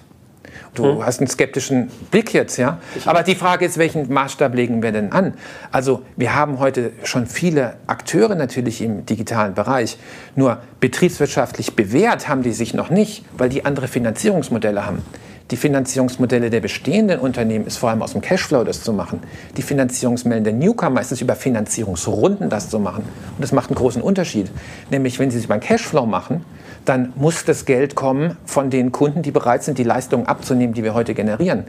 Du 0.84 1.04
hast 1.04 1.20
einen 1.20 1.28
skeptischen 1.28 1.90
Blick 2.12 2.34
jetzt, 2.34 2.58
ja. 2.58 2.80
Aber 3.06 3.24
die 3.24 3.36
Frage 3.36 3.66
ist, 3.66 3.78
welchen 3.78 4.12
Maßstab 4.12 4.54
legen 4.56 4.82
wir 4.82 4.92
denn 4.92 5.12
an? 5.12 5.34
Also 5.72 6.04
wir 6.16 6.36
haben 6.36 6.60
heute 6.60 6.92
schon 7.04 7.28
viele 7.28 7.76
Akteure 7.88 8.36
natürlich 8.36 8.82
im 8.82 9.06
digitalen 9.06 9.54
Bereich. 9.54 9.98
Nur 10.36 10.60
betriebswirtschaftlich 10.80 11.76
bewährt 11.76 12.28
haben 12.28 12.44
die 12.44 12.54
sich 12.54 12.74
noch 12.74 12.90
nicht, 12.90 13.26
weil 13.38 13.50
die 13.50 13.66
andere 13.66 13.88
Finanzierungsmodelle 13.88 14.86
haben. 14.86 15.04
Die 15.52 15.56
Finanzierungsmodelle 15.56 16.50
der 16.50 16.60
bestehenden 16.60 17.20
Unternehmen 17.22 17.66
ist 17.66 17.78
vor 17.78 17.90
allem 17.90 18.02
aus 18.02 18.12
dem 18.12 18.20
Cashflow 18.20 18.66
das 18.66 18.84
zu 18.84 18.92
machen. 18.92 19.22
Die 19.56 19.62
Finanzierungsmodelle 19.62 20.44
der 20.44 20.54
Newcomer 20.54 21.00
ist 21.00 21.14
es 21.14 21.22
über 21.22 21.36
Finanzierungsrunden 21.36 22.50
das 22.50 22.70
zu 22.70 22.80
machen. 22.80 23.04
Und 23.04 23.42
das 23.42 23.54
macht 23.54 23.70
einen 23.70 23.78
großen 23.78 24.02
Unterschied. 24.02 24.52
Nämlich, 24.92 25.20
wenn 25.20 25.32
Sie 25.32 25.38
es 25.38 25.46
über 25.46 25.54
einen 25.54 25.64
Cashflow 25.64 26.06
machen, 26.06 26.44
dann 26.88 27.12
muss 27.16 27.44
das 27.44 27.66
Geld 27.66 27.96
kommen 27.96 28.38
von 28.46 28.70
den 28.70 28.92
Kunden, 28.92 29.22
die 29.22 29.32
bereit 29.32 29.64
sind, 29.64 29.78
die 29.78 29.84
Leistungen 29.84 30.26
abzunehmen, 30.26 30.74
die 30.74 30.84
wir 30.84 30.94
heute 30.94 31.14
generieren. 31.14 31.66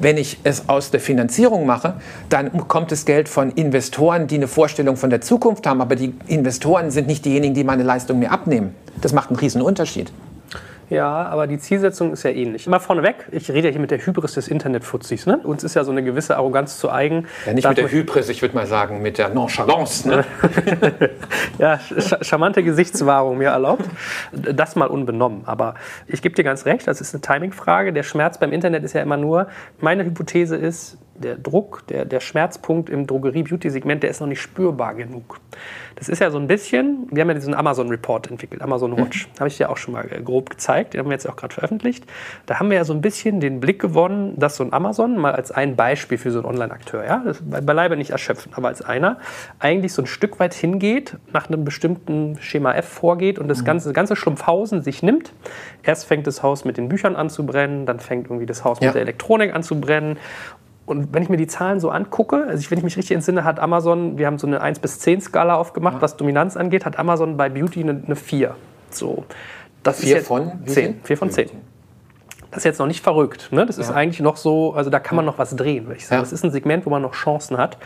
Wenn 0.00 0.18
ich 0.18 0.38
es 0.44 0.68
aus 0.68 0.90
der 0.90 1.00
Finanzierung 1.00 1.64
mache, 1.64 1.94
dann 2.28 2.68
kommt 2.68 2.92
das 2.92 3.06
Geld 3.06 3.28
von 3.28 3.50
Investoren, 3.50 4.26
die 4.26 4.34
eine 4.34 4.48
Vorstellung 4.48 4.96
von 4.96 5.10
der 5.10 5.22
Zukunft 5.22 5.66
haben, 5.66 5.80
aber 5.80 5.96
die 5.96 6.12
Investoren 6.26 6.90
sind 6.90 7.06
nicht 7.06 7.24
diejenigen, 7.24 7.54
die 7.54 7.64
meine 7.64 7.82
Leistung 7.82 8.18
mir 8.18 8.30
abnehmen. 8.30 8.74
Das 9.00 9.12
macht 9.12 9.30
einen 9.30 9.38
riesen 9.38 9.62
Unterschied. 9.62 10.12
Ja, 10.90 11.26
aber 11.26 11.46
die 11.46 11.58
Zielsetzung 11.58 12.12
ist 12.12 12.22
ja 12.22 12.30
ähnlich. 12.30 12.66
Mal 12.66 12.78
vorneweg, 12.78 13.26
ich 13.30 13.50
rede 13.50 13.68
ja 13.68 13.72
hier 13.72 13.80
mit 13.80 13.90
der 13.90 13.98
Hybris 13.98 14.34
des 14.34 14.48
Internetfuzis. 14.48 15.26
Ne? 15.26 15.38
Uns 15.38 15.62
ist 15.64 15.74
ja 15.74 15.84
so 15.84 15.90
eine 15.90 16.02
gewisse 16.02 16.36
Arroganz 16.36 16.78
zu 16.78 16.90
eigen. 16.90 17.26
Ja, 17.46 17.52
nicht 17.52 17.68
mit 17.68 17.78
der 17.78 17.90
Hybris, 17.90 18.28
ich 18.28 18.40
würde 18.40 18.54
mal 18.54 18.66
sagen, 18.66 19.02
mit 19.02 19.18
der 19.18 19.28
Nonchalance. 19.28 20.08
Ne? 20.08 20.24
ja, 21.58 21.78
charmante 22.22 22.62
Gesichtswahrung 22.62 23.38
mir 23.38 23.50
erlaubt. 23.50 23.84
Das 24.32 24.76
mal 24.76 24.88
unbenommen. 24.88 25.42
Aber 25.44 25.74
ich 26.06 26.22
gebe 26.22 26.34
dir 26.34 26.44
ganz 26.44 26.64
recht, 26.64 26.86
das 26.86 27.00
ist 27.00 27.14
eine 27.14 27.20
Timingfrage. 27.20 27.92
Der 27.92 28.02
Schmerz 28.02 28.38
beim 28.38 28.52
Internet 28.52 28.84
ist 28.84 28.94
ja 28.94 29.02
immer 29.02 29.16
nur, 29.16 29.48
meine 29.80 30.04
Hypothese 30.04 30.56
ist, 30.56 30.96
der 31.18 31.36
Druck, 31.36 31.86
der, 31.88 32.04
der 32.04 32.20
Schmerzpunkt 32.20 32.90
im 32.90 33.06
Drogerie-Beauty-Segment, 33.06 34.02
der 34.02 34.10
ist 34.10 34.20
noch 34.20 34.26
nicht 34.28 34.40
spürbar 34.40 34.94
genug. 34.94 35.40
Das 35.96 36.08
ist 36.08 36.20
ja 36.20 36.30
so 36.30 36.38
ein 36.38 36.46
bisschen, 36.46 37.08
wir 37.10 37.22
haben 37.22 37.28
ja 37.28 37.34
diesen 37.34 37.54
Amazon-Report 37.54 38.30
entwickelt, 38.30 38.62
Amazon 38.62 38.96
Watch. 38.96 39.28
Habe 39.38 39.48
ich 39.48 39.56
dir 39.56 39.68
auch 39.70 39.76
schon 39.76 39.94
mal 39.94 40.06
äh, 40.10 40.20
grob 40.22 40.48
gezeigt, 40.50 40.94
den 40.94 41.00
haben 41.00 41.06
wir 41.08 41.14
jetzt 41.14 41.28
auch 41.28 41.34
gerade 41.36 41.52
veröffentlicht. 41.54 42.04
Da 42.46 42.60
haben 42.60 42.70
wir 42.70 42.76
ja 42.76 42.84
so 42.84 42.92
ein 42.92 43.00
bisschen 43.00 43.40
den 43.40 43.58
Blick 43.60 43.80
gewonnen, 43.80 44.34
dass 44.36 44.56
so 44.56 44.64
ein 44.64 44.72
Amazon 44.72 45.16
mal 45.18 45.32
als 45.34 45.50
ein 45.50 45.74
Beispiel 45.76 46.18
für 46.18 46.30
so 46.30 46.38
einen 46.38 46.46
Online-Akteur, 46.48 47.04
ja, 47.04 47.22
das 47.24 47.38
ist 47.40 47.50
bei- 47.50 47.60
beileibe 47.60 47.96
nicht 47.96 48.10
erschöpfend, 48.10 48.56
aber 48.56 48.68
als 48.68 48.80
einer, 48.82 49.18
eigentlich 49.58 49.92
so 49.92 50.02
ein 50.02 50.06
Stück 50.06 50.38
weit 50.38 50.54
hingeht, 50.54 51.16
nach 51.32 51.48
einem 51.48 51.64
bestimmten 51.64 52.36
Schema 52.40 52.74
F 52.74 52.86
vorgeht 52.88 53.38
und 53.38 53.48
das 53.48 53.64
ganze, 53.64 53.92
ganze 53.92 54.14
Schlumpfhausen 54.16 54.82
sich 54.82 55.02
nimmt. 55.02 55.32
Erst 55.82 56.06
fängt 56.06 56.26
das 56.26 56.42
Haus 56.42 56.64
mit 56.64 56.76
den 56.76 56.88
Büchern 56.88 57.16
an 57.16 57.28
zu 57.30 57.44
brennen, 57.44 57.86
dann 57.86 57.98
fängt 57.98 58.26
irgendwie 58.26 58.46
das 58.46 58.62
Haus 58.64 58.78
Ja. 58.80 58.86
mit 58.88 58.94
der 58.94 59.02
Elektronik 59.02 59.54
an 59.54 59.62
zu 59.62 59.80
brennen. 59.80 60.16
Und 60.88 61.12
wenn 61.12 61.22
ich 61.22 61.28
mir 61.28 61.36
die 61.36 61.46
Zahlen 61.46 61.80
so 61.80 61.90
angucke, 61.90 62.44
also 62.48 62.58
ich, 62.58 62.70
wenn 62.70 62.78
ich 62.78 62.84
mich 62.84 62.96
richtig 62.96 63.14
entsinne, 63.14 63.44
hat 63.44 63.60
Amazon, 63.60 64.16
wir 64.18 64.26
haben 64.26 64.38
so 64.38 64.46
eine 64.46 64.60
1 64.60 64.78
bis 64.78 64.98
10 65.00 65.20
Skala 65.20 65.54
aufgemacht, 65.54 65.96
was 66.00 66.16
Dominanz 66.16 66.56
angeht, 66.56 66.84
hat 66.84 66.98
Amazon 66.98 67.36
bei 67.36 67.48
Beauty 67.48 67.82
eine, 67.82 68.02
eine 68.04 68.16
4. 68.16 68.54
So. 68.90 69.24
Das 69.82 70.00
Vier 70.00 70.22
von 70.22 70.52
wie 70.64 70.70
10. 70.70 70.84
viel? 70.94 70.94
4 71.04 71.16
von 71.18 71.30
10. 71.30 71.50
Das 72.50 72.58
ist 72.58 72.64
jetzt 72.64 72.78
noch 72.78 72.86
nicht 72.86 73.02
verrückt. 73.04 73.48
Ne? 73.52 73.66
Das 73.66 73.76
ist 73.76 73.90
Ja. 73.90 73.94
eigentlich 73.96 74.20
noch 74.20 74.38
so, 74.38 74.72
also 74.72 74.88
da 74.88 74.98
kann 75.00 75.16
man 75.16 75.26
noch 75.26 75.38
was 75.38 75.54
drehen, 75.54 75.86
würde 75.86 75.98
ich 75.98 76.06
sagen. 76.06 76.20
Ja. 76.20 76.22
Das 76.22 76.32
ist 76.32 76.42
ein 76.44 76.50
Segment, 76.50 76.86
wo 76.86 76.90
man 76.90 77.02
noch 77.02 77.12
Chancen 77.12 77.58
hat. 77.58 77.76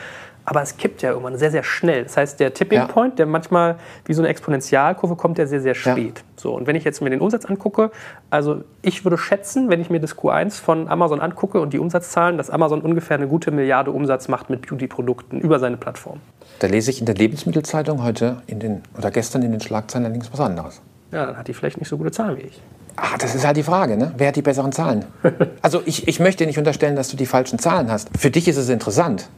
Aber 0.45 0.61
es 0.63 0.77
kippt 0.77 1.03
ja 1.03 1.11
irgendwann 1.11 1.37
sehr, 1.39 1.51
sehr 1.53 1.63
schnell. 1.63 2.03
Das 2.03 2.17
heißt, 2.17 2.41
der 2.41 2.53
Tipping 2.53 2.79
Ja. 2.81 2.87
Point, 2.87 3.19
der 3.19 3.27
manchmal 3.27 3.77
wie 4.05 4.13
so 4.13 4.23
eine 4.23 4.29
Exponentialkurve 4.29 5.15
kommt, 5.17 5.39
der 5.39 5.47
sehr, 5.47 5.61
sehr 5.61 5.75
Ja. 5.75 5.93
spät. 5.93 6.25
So, 6.37 6.53
und 6.55 6.67
wenn 6.67 6.75
ich 6.75 6.83
jetzt 6.85 7.01
mir 7.01 7.11
den 7.11 7.21
Umsatz 7.21 7.45
angucke, 7.45 7.91
also 8.31 8.65
ich 8.83 9.05
würde 9.05 9.19
schätzen, 9.19 9.71
wenn 9.71 9.81
ich 9.81 9.89
mir 9.91 10.01
das 10.01 10.17
Q1 10.17 10.61
von 10.61 10.89
Amazon 10.89 11.21
angucke 11.21 11.61
und 11.61 11.73
die 11.73 11.79
Umsatzzahlen, 11.79 12.37
dass 12.39 12.51
Amazon 12.51 12.81
ungefähr 12.81 13.17
eine 13.17 13.29
gute 13.29 13.53
Milliarde 13.53 13.93
Umsatz 13.93 14.27
macht 14.29 14.51
mit 14.51 14.67
Beauty-Produkten 14.69 15.39
über 15.41 15.61
seine 15.61 15.77
Plattform. 15.77 16.19
Da 16.59 16.67
lese 16.67 16.91
ich 16.91 16.99
in 17.01 17.07
der 17.07 17.15
Lebensmittelzeitung 17.15 18.03
heute 18.03 18.43
in 18.47 18.59
den, 18.59 18.83
oder 18.99 19.11
gestern 19.13 19.43
in 19.43 19.53
den 19.53 19.61
Schlagzeilen 19.61 20.05
allerdings 20.07 20.33
was 20.33 20.41
anderes. 20.41 20.81
Ja, 21.13 21.27
dann 21.27 21.37
hat 21.37 21.47
die 21.47 21.55
vielleicht 21.55 21.79
nicht 21.79 21.89
so 21.89 21.97
gute 21.99 22.11
Zahlen 22.11 22.37
wie 22.39 22.43
ich. 22.43 22.61
Ah, 22.97 23.17
das 23.19 23.35
ist 23.35 23.47
halt 23.47 23.57
die 23.57 23.63
Frage, 23.63 23.97
ne? 23.97 24.13
Wer 24.19 24.29
hat 24.29 24.37
die 24.37 24.43
besseren 24.43 24.73
Zahlen? 24.73 25.05
Also 25.63 25.81
ich, 25.87 26.09
ich 26.09 26.19
möchte 26.21 26.45
nicht 26.47 26.59
unterstellen, 26.59 26.97
dass 26.97 27.09
du 27.09 27.17
die 27.17 27.27
falschen 27.27 27.59
Zahlen 27.59 27.91
hast. 27.91 28.11
Für 28.19 28.31
dich 28.31 28.49
ist 28.49 28.57
es 28.57 28.69
interessant. 28.69 29.29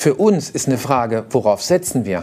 Für 0.00 0.14
uns 0.14 0.48
ist 0.48 0.66
eine 0.66 0.78
Frage, 0.78 1.26
worauf 1.28 1.60
setzen 1.60 2.06
wir? 2.06 2.22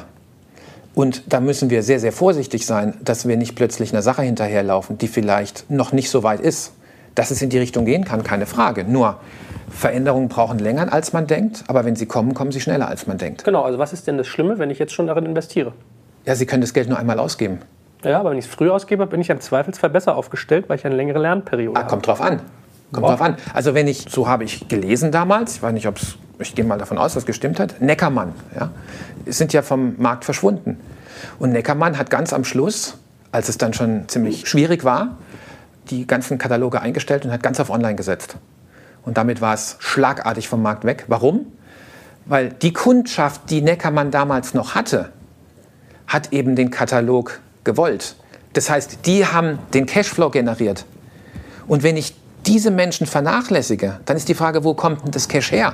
Und 0.96 1.32
da 1.32 1.40
müssen 1.40 1.70
wir 1.70 1.84
sehr, 1.84 2.00
sehr 2.00 2.12
vorsichtig 2.12 2.66
sein, 2.66 2.96
dass 3.04 3.28
wir 3.28 3.38
nicht 3.38 3.56
plötzlich 3.56 3.94
einer 3.94 4.02
Sache 4.02 4.24
hinterherlaufen, 4.24 4.98
die 4.98 5.08
vielleicht 5.08 5.70
noch 5.70 5.92
nicht 5.92 6.10
so 6.10 6.24
weit 6.24 6.40
ist. 6.40 6.74
Dass 7.14 7.30
es 7.30 7.40
in 7.44 7.52
die 7.52 7.60
Richtung 7.60 7.86
gehen 7.86 8.04
kann, 8.04 8.24
keine 8.24 8.48
Frage. 8.48 8.84
Nur 8.84 9.18
Veränderungen 9.70 10.28
brauchen 10.28 10.58
länger, 10.58 10.92
als 10.92 11.14
man 11.14 11.28
denkt, 11.28 11.66
aber 11.68 11.86
wenn 11.86 11.96
sie 11.96 12.08
kommen, 12.08 12.34
kommen 12.34 12.52
sie 12.52 12.62
schneller, 12.62 12.88
als 12.88 13.06
man 13.06 13.20
denkt. 13.20 13.44
Genau, 13.44 13.62
also 13.62 13.78
was 13.78 13.94
ist 13.94 14.08
denn 14.08 14.18
das 14.18 14.26
Schlimme, 14.26 14.58
wenn 14.58 14.72
ich 14.72 14.80
jetzt 14.80 14.94
schon 14.94 15.06
darin 15.06 15.28
investiere? 15.28 15.74
Ja, 16.26 16.34
Sie 16.34 16.48
können 16.48 16.62
das 16.62 16.74
Geld 16.74 16.90
nur 16.90 16.98
einmal 16.98 17.20
ausgeben. 17.20 17.60
Ja, 18.04 18.20
aber 18.22 18.32
wenn 18.32 18.40
ich 18.40 18.46
es 18.46 18.52
früh 18.52 18.72
ausgebe, 18.72 19.06
bin 19.06 19.22
ich 19.22 19.30
im 19.30 19.40
Zweifelsfall 19.40 19.92
besser 19.92 20.16
aufgestellt, 20.16 20.66
weil 20.68 20.80
ich 20.80 20.86
eine 20.88 20.96
längere 20.96 21.20
Lernperiode 21.20 21.78
Ah, 21.78 21.82
habe. 21.84 21.90
kommt 21.92 22.08
drauf 22.08 22.22
an. 22.22 22.42
Kommt 22.92 23.06
Ja. 23.06 23.12
drauf 23.12 23.22
an. 23.22 23.38
Also 23.54 23.74
wenn 23.74 23.88
ich, 23.88 24.06
so 24.10 24.28
habe 24.28 24.44
ich 24.44 24.68
gelesen 24.68 25.12
damals, 25.12 25.56
ich 25.56 25.64
weiß 25.64 25.74
nicht, 25.74 25.88
ob 25.88 25.98
es 25.98 26.16
ich 26.40 26.56
gehe 26.56 26.66
mal 26.66 26.78
davon 26.78 26.98
aus, 26.98 27.14
dass 27.14 27.24
es 27.24 27.26
gestimmt 27.26 27.60
hat, 27.60 27.82
Neckermann, 27.82 28.34
ja, 28.56 28.70
sind 29.26 29.54
ja 29.54 29.62
vom 29.62 29.96
Markt 29.98 30.24
verschwunden. 30.26 30.80
Und 31.40 31.52
Neckermann 31.52 31.98
hat 31.98 32.10
ganz 32.10 32.32
am 32.32 32.44
Schluss, 32.44 32.98
als 33.32 33.50
es 33.50 33.58
dann 33.58 33.74
schon 33.74 34.08
ziemlich 34.08 34.48
schwierig 34.48 34.84
war, 34.84 35.18
die 35.90 36.06
ganzen 36.06 36.38
Kataloge 36.38 36.82
eingestellt 36.82 37.26
und 37.26 37.32
hat 37.32 37.42
ganz 37.42 37.60
auf 37.60 37.70
Online 37.70 37.96
gesetzt. 37.96 38.38
Und 39.04 39.18
damit 39.18 39.42
war 39.42 39.54
es 39.54 39.78
schlagartig 39.80 40.48
vom 40.48 40.62
Markt 40.62 40.84
weg. 40.86 41.06
Warum? 41.08 41.46
Weil 42.26 42.50
die 42.50 42.74
Kundschaft, 42.74 43.50
die 43.50 43.62
Neckermann 43.62 44.12
damals 44.12 44.54
noch 44.54 44.76
hatte, 44.76 45.10
hat 46.08 46.34
eben 46.34 46.56
den 46.56 46.72
Katalog 46.72 47.40
gewollt. 47.64 48.16
Das 48.54 48.70
heißt, 48.70 49.06
die 49.06 49.26
haben 49.26 49.60
den 49.74 49.86
Cashflow 49.86 50.30
generiert. 50.30 50.86
Und 51.68 51.84
wenn 51.84 51.98
ich 51.98 52.16
diese 52.48 52.72
Menschen 52.72 53.06
vernachlässige, 53.06 54.00
dann 54.06 54.18
ist 54.18 54.30
die 54.30 54.34
Frage, 54.34 54.64
wo 54.64 54.74
kommt 54.74 55.04
denn 55.04 55.12
das 55.12 55.28
Cash 55.28 55.52
her? 55.52 55.74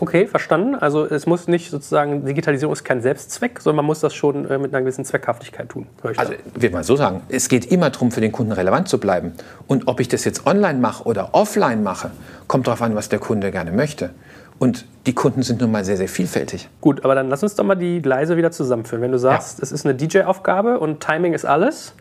Okay, 0.00 0.26
verstanden. 0.26 0.74
Also 0.74 1.04
es 1.04 1.26
muss 1.26 1.46
nicht 1.46 1.70
sozusagen, 1.70 2.24
Digitalisierung 2.24 2.72
ist 2.72 2.84
kein 2.84 3.02
Selbstzweck, 3.02 3.60
sondern 3.60 3.76
man 3.76 3.84
muss 3.84 4.00
das 4.00 4.14
schon 4.14 4.50
äh, 4.50 4.56
mit 4.56 4.72
einer 4.72 4.80
gewissen 4.80 5.04
Zweckhaftigkeit 5.04 5.68
tun. 5.68 5.86
Also 6.16 6.32
will 6.54 6.70
mal 6.70 6.84
so 6.84 6.96
sagen, 6.96 7.20
es 7.28 7.50
geht 7.50 7.70
immer 7.70 7.90
darum, 7.90 8.10
für 8.10 8.22
den 8.22 8.32
Kunden 8.32 8.52
relevant 8.52 8.88
zu 8.88 8.98
bleiben. 8.98 9.34
Und 9.66 9.88
ob 9.88 10.00
ich 10.00 10.08
das 10.08 10.24
jetzt 10.24 10.46
online 10.46 10.78
mache 10.78 11.04
oder 11.04 11.34
offline 11.34 11.82
mache, 11.82 12.12
kommt 12.46 12.66
darauf 12.66 12.80
an, 12.80 12.94
was 12.94 13.10
der 13.10 13.18
Kunde 13.18 13.50
gerne 13.50 13.72
möchte. 13.72 14.10
Und 14.58 14.86
die 15.06 15.14
Kunden 15.14 15.42
sind 15.42 15.60
nun 15.60 15.70
mal 15.70 15.84
sehr, 15.84 15.98
sehr 15.98 16.08
vielfältig. 16.08 16.68
Gut, 16.80 17.04
aber 17.04 17.14
dann 17.14 17.28
lass 17.28 17.42
uns 17.42 17.54
doch 17.54 17.64
mal 17.64 17.74
die 17.74 18.00
Gleise 18.00 18.38
wieder 18.38 18.50
zusammenführen. 18.50 19.02
Wenn 19.02 19.12
du 19.12 19.18
sagst, 19.18 19.58
ja. 19.58 19.62
es 19.62 19.72
ist 19.72 19.84
eine 19.84 19.94
DJ-Aufgabe 19.94 20.78
und 20.80 21.00
Timing 21.00 21.34
ist 21.34 21.44
alles, 21.44 21.94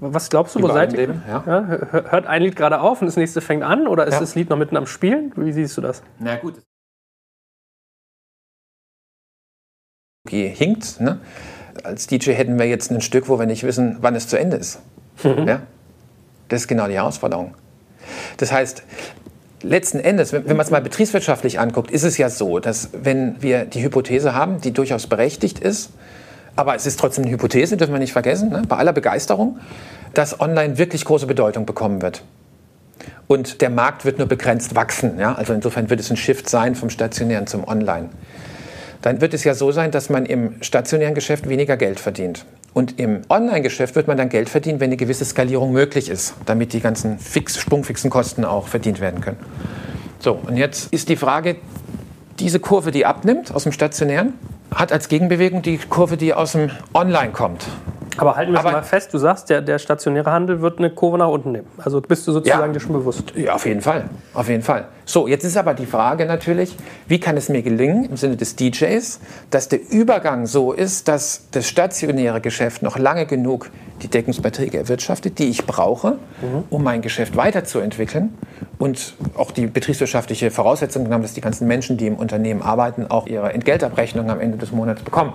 was 0.00 0.30
glaubst 0.30 0.54
du, 0.54 0.62
wo 0.62 0.68
seid 0.68 0.92
ihr? 0.94 1.22
Ja. 1.28 1.44
Ja, 1.46 1.66
hört 1.66 2.26
ein 2.26 2.42
Lied 2.42 2.56
gerade 2.56 2.80
auf 2.80 3.00
und 3.00 3.06
das 3.06 3.16
nächste 3.16 3.40
fängt 3.40 3.62
an 3.62 3.86
oder 3.86 4.06
ist 4.06 4.20
das 4.20 4.34
Lied 4.34 4.50
noch 4.50 4.56
mitten 4.56 4.76
am 4.76 4.86
Spielen? 4.86 5.32
Wie 5.36 5.52
siehst 5.52 5.76
du 5.76 5.80
das? 5.80 6.02
Na 6.18 6.36
gut. 6.36 6.54
hinkt. 10.28 11.00
Ne? 11.00 11.18
Als 11.82 12.06
DJ 12.06 12.32
hätten 12.32 12.58
wir 12.58 12.66
jetzt 12.66 12.90
ein 12.90 13.00
Stück, 13.00 13.28
wo 13.28 13.38
wir 13.38 13.46
nicht 13.46 13.62
wissen, 13.64 13.98
wann 14.00 14.14
es 14.14 14.28
zu 14.28 14.38
Ende 14.38 14.56
ist. 14.56 14.80
Mhm. 15.22 15.48
Ja? 15.48 15.62
Das 16.48 16.62
ist 16.62 16.68
genau 16.68 16.86
die 16.88 16.94
Herausforderung. 16.94 17.54
Das 18.36 18.52
heißt, 18.52 18.82
letzten 19.62 20.00
Endes, 20.00 20.32
wenn 20.32 20.44
man 20.46 20.60
es 20.60 20.70
mal 20.70 20.80
betriebswirtschaftlich 20.80 21.60
anguckt, 21.60 21.90
ist 21.90 22.02
es 22.02 22.18
ja 22.18 22.28
so, 22.28 22.58
dass 22.58 22.90
wenn 22.92 23.40
wir 23.42 23.64
die 23.64 23.82
Hypothese 23.82 24.34
haben, 24.34 24.60
die 24.60 24.72
durchaus 24.72 25.06
berechtigt 25.06 25.58
ist, 25.58 25.90
aber 26.60 26.74
es 26.74 26.86
ist 26.86 27.00
trotzdem 27.00 27.24
eine 27.24 27.32
Hypothese, 27.32 27.76
dürfen 27.76 27.92
wir 27.92 27.98
nicht 27.98 28.12
vergessen, 28.12 28.50
ne? 28.50 28.62
bei 28.68 28.76
aller 28.76 28.92
Begeisterung, 28.92 29.58
dass 30.14 30.40
online 30.40 30.78
wirklich 30.78 31.04
große 31.04 31.26
Bedeutung 31.26 31.66
bekommen 31.66 32.02
wird. 32.02 32.22
Und 33.26 33.60
der 33.60 33.70
Markt 33.70 34.04
wird 34.04 34.18
nur 34.18 34.28
begrenzt 34.28 34.74
wachsen. 34.74 35.18
Ja? 35.18 35.34
Also 35.34 35.52
insofern 35.52 35.88
wird 35.90 36.00
es 36.00 36.10
ein 36.10 36.16
Shift 36.16 36.48
sein 36.48 36.74
vom 36.74 36.90
stationären 36.90 37.46
zum 37.46 37.66
Online 37.66 38.10
dann 39.02 39.20
wird 39.20 39.34
es 39.34 39.44
ja 39.44 39.54
so 39.54 39.72
sein, 39.72 39.90
dass 39.90 40.10
man 40.10 40.26
im 40.26 40.62
stationären 40.62 41.14
Geschäft 41.14 41.48
weniger 41.48 41.76
Geld 41.76 42.00
verdient. 42.00 42.44
Und 42.72 43.00
im 43.00 43.22
Online-Geschäft 43.28 43.96
wird 43.96 44.06
man 44.06 44.16
dann 44.16 44.28
Geld 44.28 44.48
verdienen, 44.48 44.78
wenn 44.78 44.90
eine 44.90 44.96
gewisse 44.96 45.24
Skalierung 45.24 45.72
möglich 45.72 46.08
ist, 46.08 46.34
damit 46.46 46.72
die 46.72 46.80
ganzen 46.80 47.18
fix, 47.18 47.58
sprungfixen 47.58 48.10
Kosten 48.10 48.44
auch 48.44 48.68
verdient 48.68 49.00
werden 49.00 49.20
können. 49.20 49.38
So, 50.18 50.38
und 50.46 50.56
jetzt 50.56 50.92
ist 50.92 51.08
die 51.08 51.16
Frage, 51.16 51.56
diese 52.38 52.60
Kurve, 52.60 52.90
die 52.90 53.06
abnimmt 53.06 53.52
aus 53.54 53.64
dem 53.64 53.72
Stationären, 53.72 54.34
hat 54.74 54.92
als 54.92 55.08
Gegenbewegung 55.08 55.62
die 55.62 55.78
Kurve, 55.78 56.16
die 56.16 56.34
aus 56.34 56.52
dem 56.52 56.70
Online 56.94 57.32
kommt. 57.32 57.66
Aber 58.16 58.36
halten 58.36 58.52
wir 58.52 58.58
Aber, 58.60 58.72
mal 58.72 58.82
fest, 58.82 59.14
du 59.14 59.18
sagst, 59.18 59.50
der, 59.50 59.62
der 59.62 59.78
stationäre 59.78 60.30
Handel 60.30 60.60
wird 60.60 60.78
eine 60.78 60.90
Kurve 60.90 61.18
nach 61.18 61.28
unten 61.28 61.52
nehmen. 61.52 61.66
Also 61.78 62.00
bist 62.00 62.26
du 62.26 62.32
sozusagen 62.32 62.66
ja, 62.66 62.72
dir 62.72 62.80
schon 62.80 62.92
bewusst? 62.92 63.32
Ja, 63.36 63.54
auf 63.54 63.66
jeden 63.66 63.80
Fall. 63.80 64.04
Auf 64.34 64.48
jeden 64.48 64.62
Fall. 64.62 64.86
So, 65.04 65.26
jetzt 65.26 65.44
ist 65.44 65.56
aber 65.56 65.74
die 65.74 65.86
Frage 65.86 66.26
natürlich, 66.26 66.76
wie 67.08 67.18
kann 67.18 67.36
es 67.36 67.48
mir 67.48 67.62
gelingen, 67.62 68.04
im 68.04 68.16
Sinne 68.16 68.36
des 68.36 68.56
DJs, 68.56 69.20
dass 69.50 69.68
der 69.68 69.80
Übergang 69.90 70.46
so 70.46 70.72
ist, 70.72 71.08
dass 71.08 71.46
das 71.50 71.68
stationäre 71.68 72.40
Geschäft 72.40 72.82
noch 72.82 72.98
lange 72.98 73.26
genug 73.26 73.70
die 74.02 74.08
Deckungsbeiträge 74.08 74.78
erwirtschaftet, 74.78 75.38
die 75.38 75.48
ich 75.48 75.66
brauche, 75.66 76.12
mhm. 76.12 76.64
um 76.70 76.82
mein 76.82 77.02
Geschäft 77.02 77.36
weiterzuentwickeln 77.36 78.34
und 78.78 79.14
auch 79.36 79.50
die 79.50 79.66
betriebswirtschaftliche 79.66 80.50
Voraussetzung 80.50 81.10
haben, 81.12 81.22
dass 81.22 81.34
die 81.34 81.40
ganzen 81.40 81.66
Menschen, 81.66 81.96
die 81.96 82.06
im 82.06 82.16
Unternehmen 82.16 82.62
arbeiten, 82.62 83.06
auch 83.10 83.26
ihre 83.26 83.52
Entgeltabrechnung 83.52 84.30
am 84.30 84.40
Ende 84.40 84.58
des 84.58 84.72
Monats 84.72 85.02
bekommen. 85.02 85.32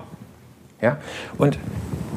Ja? 0.82 0.98
Und 1.38 1.58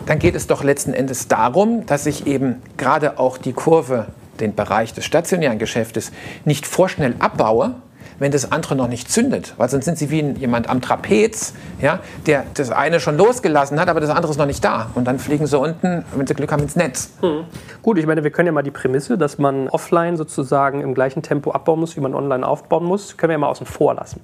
dann 0.06 0.18
geht 0.18 0.34
es 0.34 0.46
doch 0.46 0.64
letzten 0.64 0.94
Endes 0.94 1.28
darum, 1.28 1.84
dass 1.86 2.06
ich 2.06 2.26
eben 2.26 2.62
gerade 2.76 3.18
auch 3.18 3.36
die 3.36 3.52
Kurve, 3.52 4.06
den 4.40 4.54
Bereich 4.54 4.94
des 4.94 5.04
stationären 5.04 5.58
Geschäftes, 5.58 6.12
nicht 6.44 6.66
vorschnell 6.66 7.14
abbaue, 7.18 7.74
wenn 8.18 8.32
das 8.32 8.50
andere 8.50 8.74
noch 8.74 8.88
nicht 8.88 9.10
zündet. 9.10 9.54
Weil 9.58 9.68
sonst 9.68 9.84
sind 9.84 9.98
sie 9.98 10.10
wie 10.10 10.22
jemand 10.22 10.68
am 10.68 10.80
Trapez, 10.80 11.54
ja, 11.80 12.00
der 12.26 12.44
das 12.54 12.70
eine 12.70 13.00
schon 13.00 13.16
losgelassen 13.16 13.78
hat, 13.78 13.88
aber 13.88 14.00
das 14.00 14.10
andere 14.10 14.30
ist 14.32 14.38
noch 14.38 14.46
nicht 14.46 14.64
da. 14.64 14.90
Und 14.94 15.04
dann 15.04 15.18
fliegen 15.18 15.46
sie 15.46 15.58
unten, 15.58 16.04
wenn 16.14 16.26
sie 16.26 16.34
Glück 16.34 16.52
haben, 16.52 16.62
ins 16.62 16.76
Netz. 16.76 17.10
Hm. 17.20 17.44
Gut, 17.82 17.98
ich 17.98 18.06
meine, 18.06 18.24
wir 18.24 18.30
können 18.30 18.46
ja 18.46 18.52
mal 18.52 18.62
die 18.62 18.70
Prämisse, 18.70 19.18
dass 19.18 19.38
man 19.38 19.68
offline 19.68 20.16
sozusagen 20.16 20.80
im 20.80 20.94
gleichen 20.94 21.22
Tempo 21.22 21.52
abbauen 21.52 21.80
muss, 21.80 21.96
wie 21.96 22.00
man 22.00 22.14
online 22.14 22.46
aufbauen 22.46 22.84
muss, 22.84 23.16
können 23.16 23.30
wir 23.30 23.34
ja 23.34 23.38
mal 23.38 23.48
außen 23.48 23.66
vor 23.66 23.94
lassen. 23.94 24.20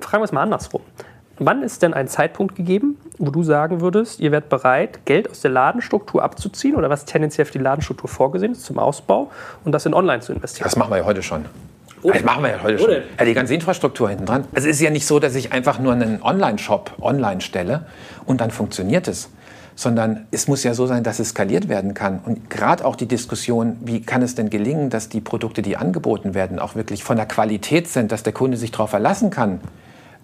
Fragen 0.00 0.20
wir 0.20 0.26
es 0.26 0.32
mal 0.32 0.42
andersrum. 0.42 0.82
Wann 1.38 1.62
ist 1.62 1.82
denn 1.82 1.94
ein 1.94 2.08
Zeitpunkt 2.08 2.54
gegeben, 2.54 2.98
wo 3.26 3.30
du 3.30 3.42
sagen 3.44 3.80
würdest, 3.80 4.18
ihr 4.20 4.32
werdet 4.32 4.48
bereit, 4.48 5.06
Geld 5.06 5.30
aus 5.30 5.40
der 5.40 5.52
Ladenstruktur 5.52 6.22
abzuziehen 6.22 6.74
oder 6.74 6.90
was 6.90 7.04
tendenziell 7.04 7.44
für 7.44 7.52
die 7.52 7.58
Ladenstruktur 7.58 8.08
vorgesehen 8.08 8.52
ist 8.52 8.64
zum 8.64 8.78
Ausbau 8.78 9.30
und 9.64 9.72
das 9.72 9.86
in 9.86 9.94
Online 9.94 10.20
zu 10.20 10.32
investieren? 10.32 10.64
Das 10.64 10.76
machen 10.76 10.90
wir 10.90 10.98
ja 10.98 11.04
heute 11.04 11.22
schon. 11.22 11.44
Oh. 12.02 12.10
Das 12.10 12.24
machen 12.24 12.42
wir 12.42 12.50
ja 12.50 12.62
heute 12.62 12.78
schon. 12.80 12.90
Ja, 12.90 13.24
die 13.24 13.34
ganze 13.34 13.54
Infrastruktur 13.54 14.08
hinten 14.08 14.26
dran. 14.26 14.44
Also 14.52 14.68
es 14.68 14.76
ist 14.76 14.82
ja 14.82 14.90
nicht 14.90 15.06
so, 15.06 15.20
dass 15.20 15.36
ich 15.36 15.52
einfach 15.52 15.78
nur 15.78 15.92
einen 15.92 16.20
Online-Shop 16.20 16.94
online 17.00 17.40
stelle 17.40 17.86
und 18.26 18.40
dann 18.40 18.50
funktioniert 18.50 19.06
es. 19.06 19.30
Sondern 19.76 20.26
es 20.32 20.48
muss 20.48 20.64
ja 20.64 20.74
so 20.74 20.86
sein, 20.86 21.04
dass 21.04 21.18
es 21.18 21.30
skaliert 21.30 21.68
werden 21.68 21.94
kann. 21.94 22.20
Und 22.26 22.50
gerade 22.50 22.84
auch 22.84 22.96
die 22.96 23.06
Diskussion, 23.06 23.78
wie 23.80 24.02
kann 24.02 24.20
es 24.20 24.34
denn 24.34 24.50
gelingen, 24.50 24.90
dass 24.90 25.08
die 25.08 25.20
Produkte, 25.20 25.62
die 25.62 25.76
angeboten 25.76 26.34
werden, 26.34 26.58
auch 26.58 26.74
wirklich 26.74 27.04
von 27.04 27.16
der 27.16 27.26
Qualität 27.26 27.88
sind, 27.88 28.12
dass 28.12 28.22
der 28.22 28.34
Kunde 28.34 28.56
sich 28.56 28.72
darauf 28.72 28.90
verlassen 28.90 29.30
kann, 29.30 29.60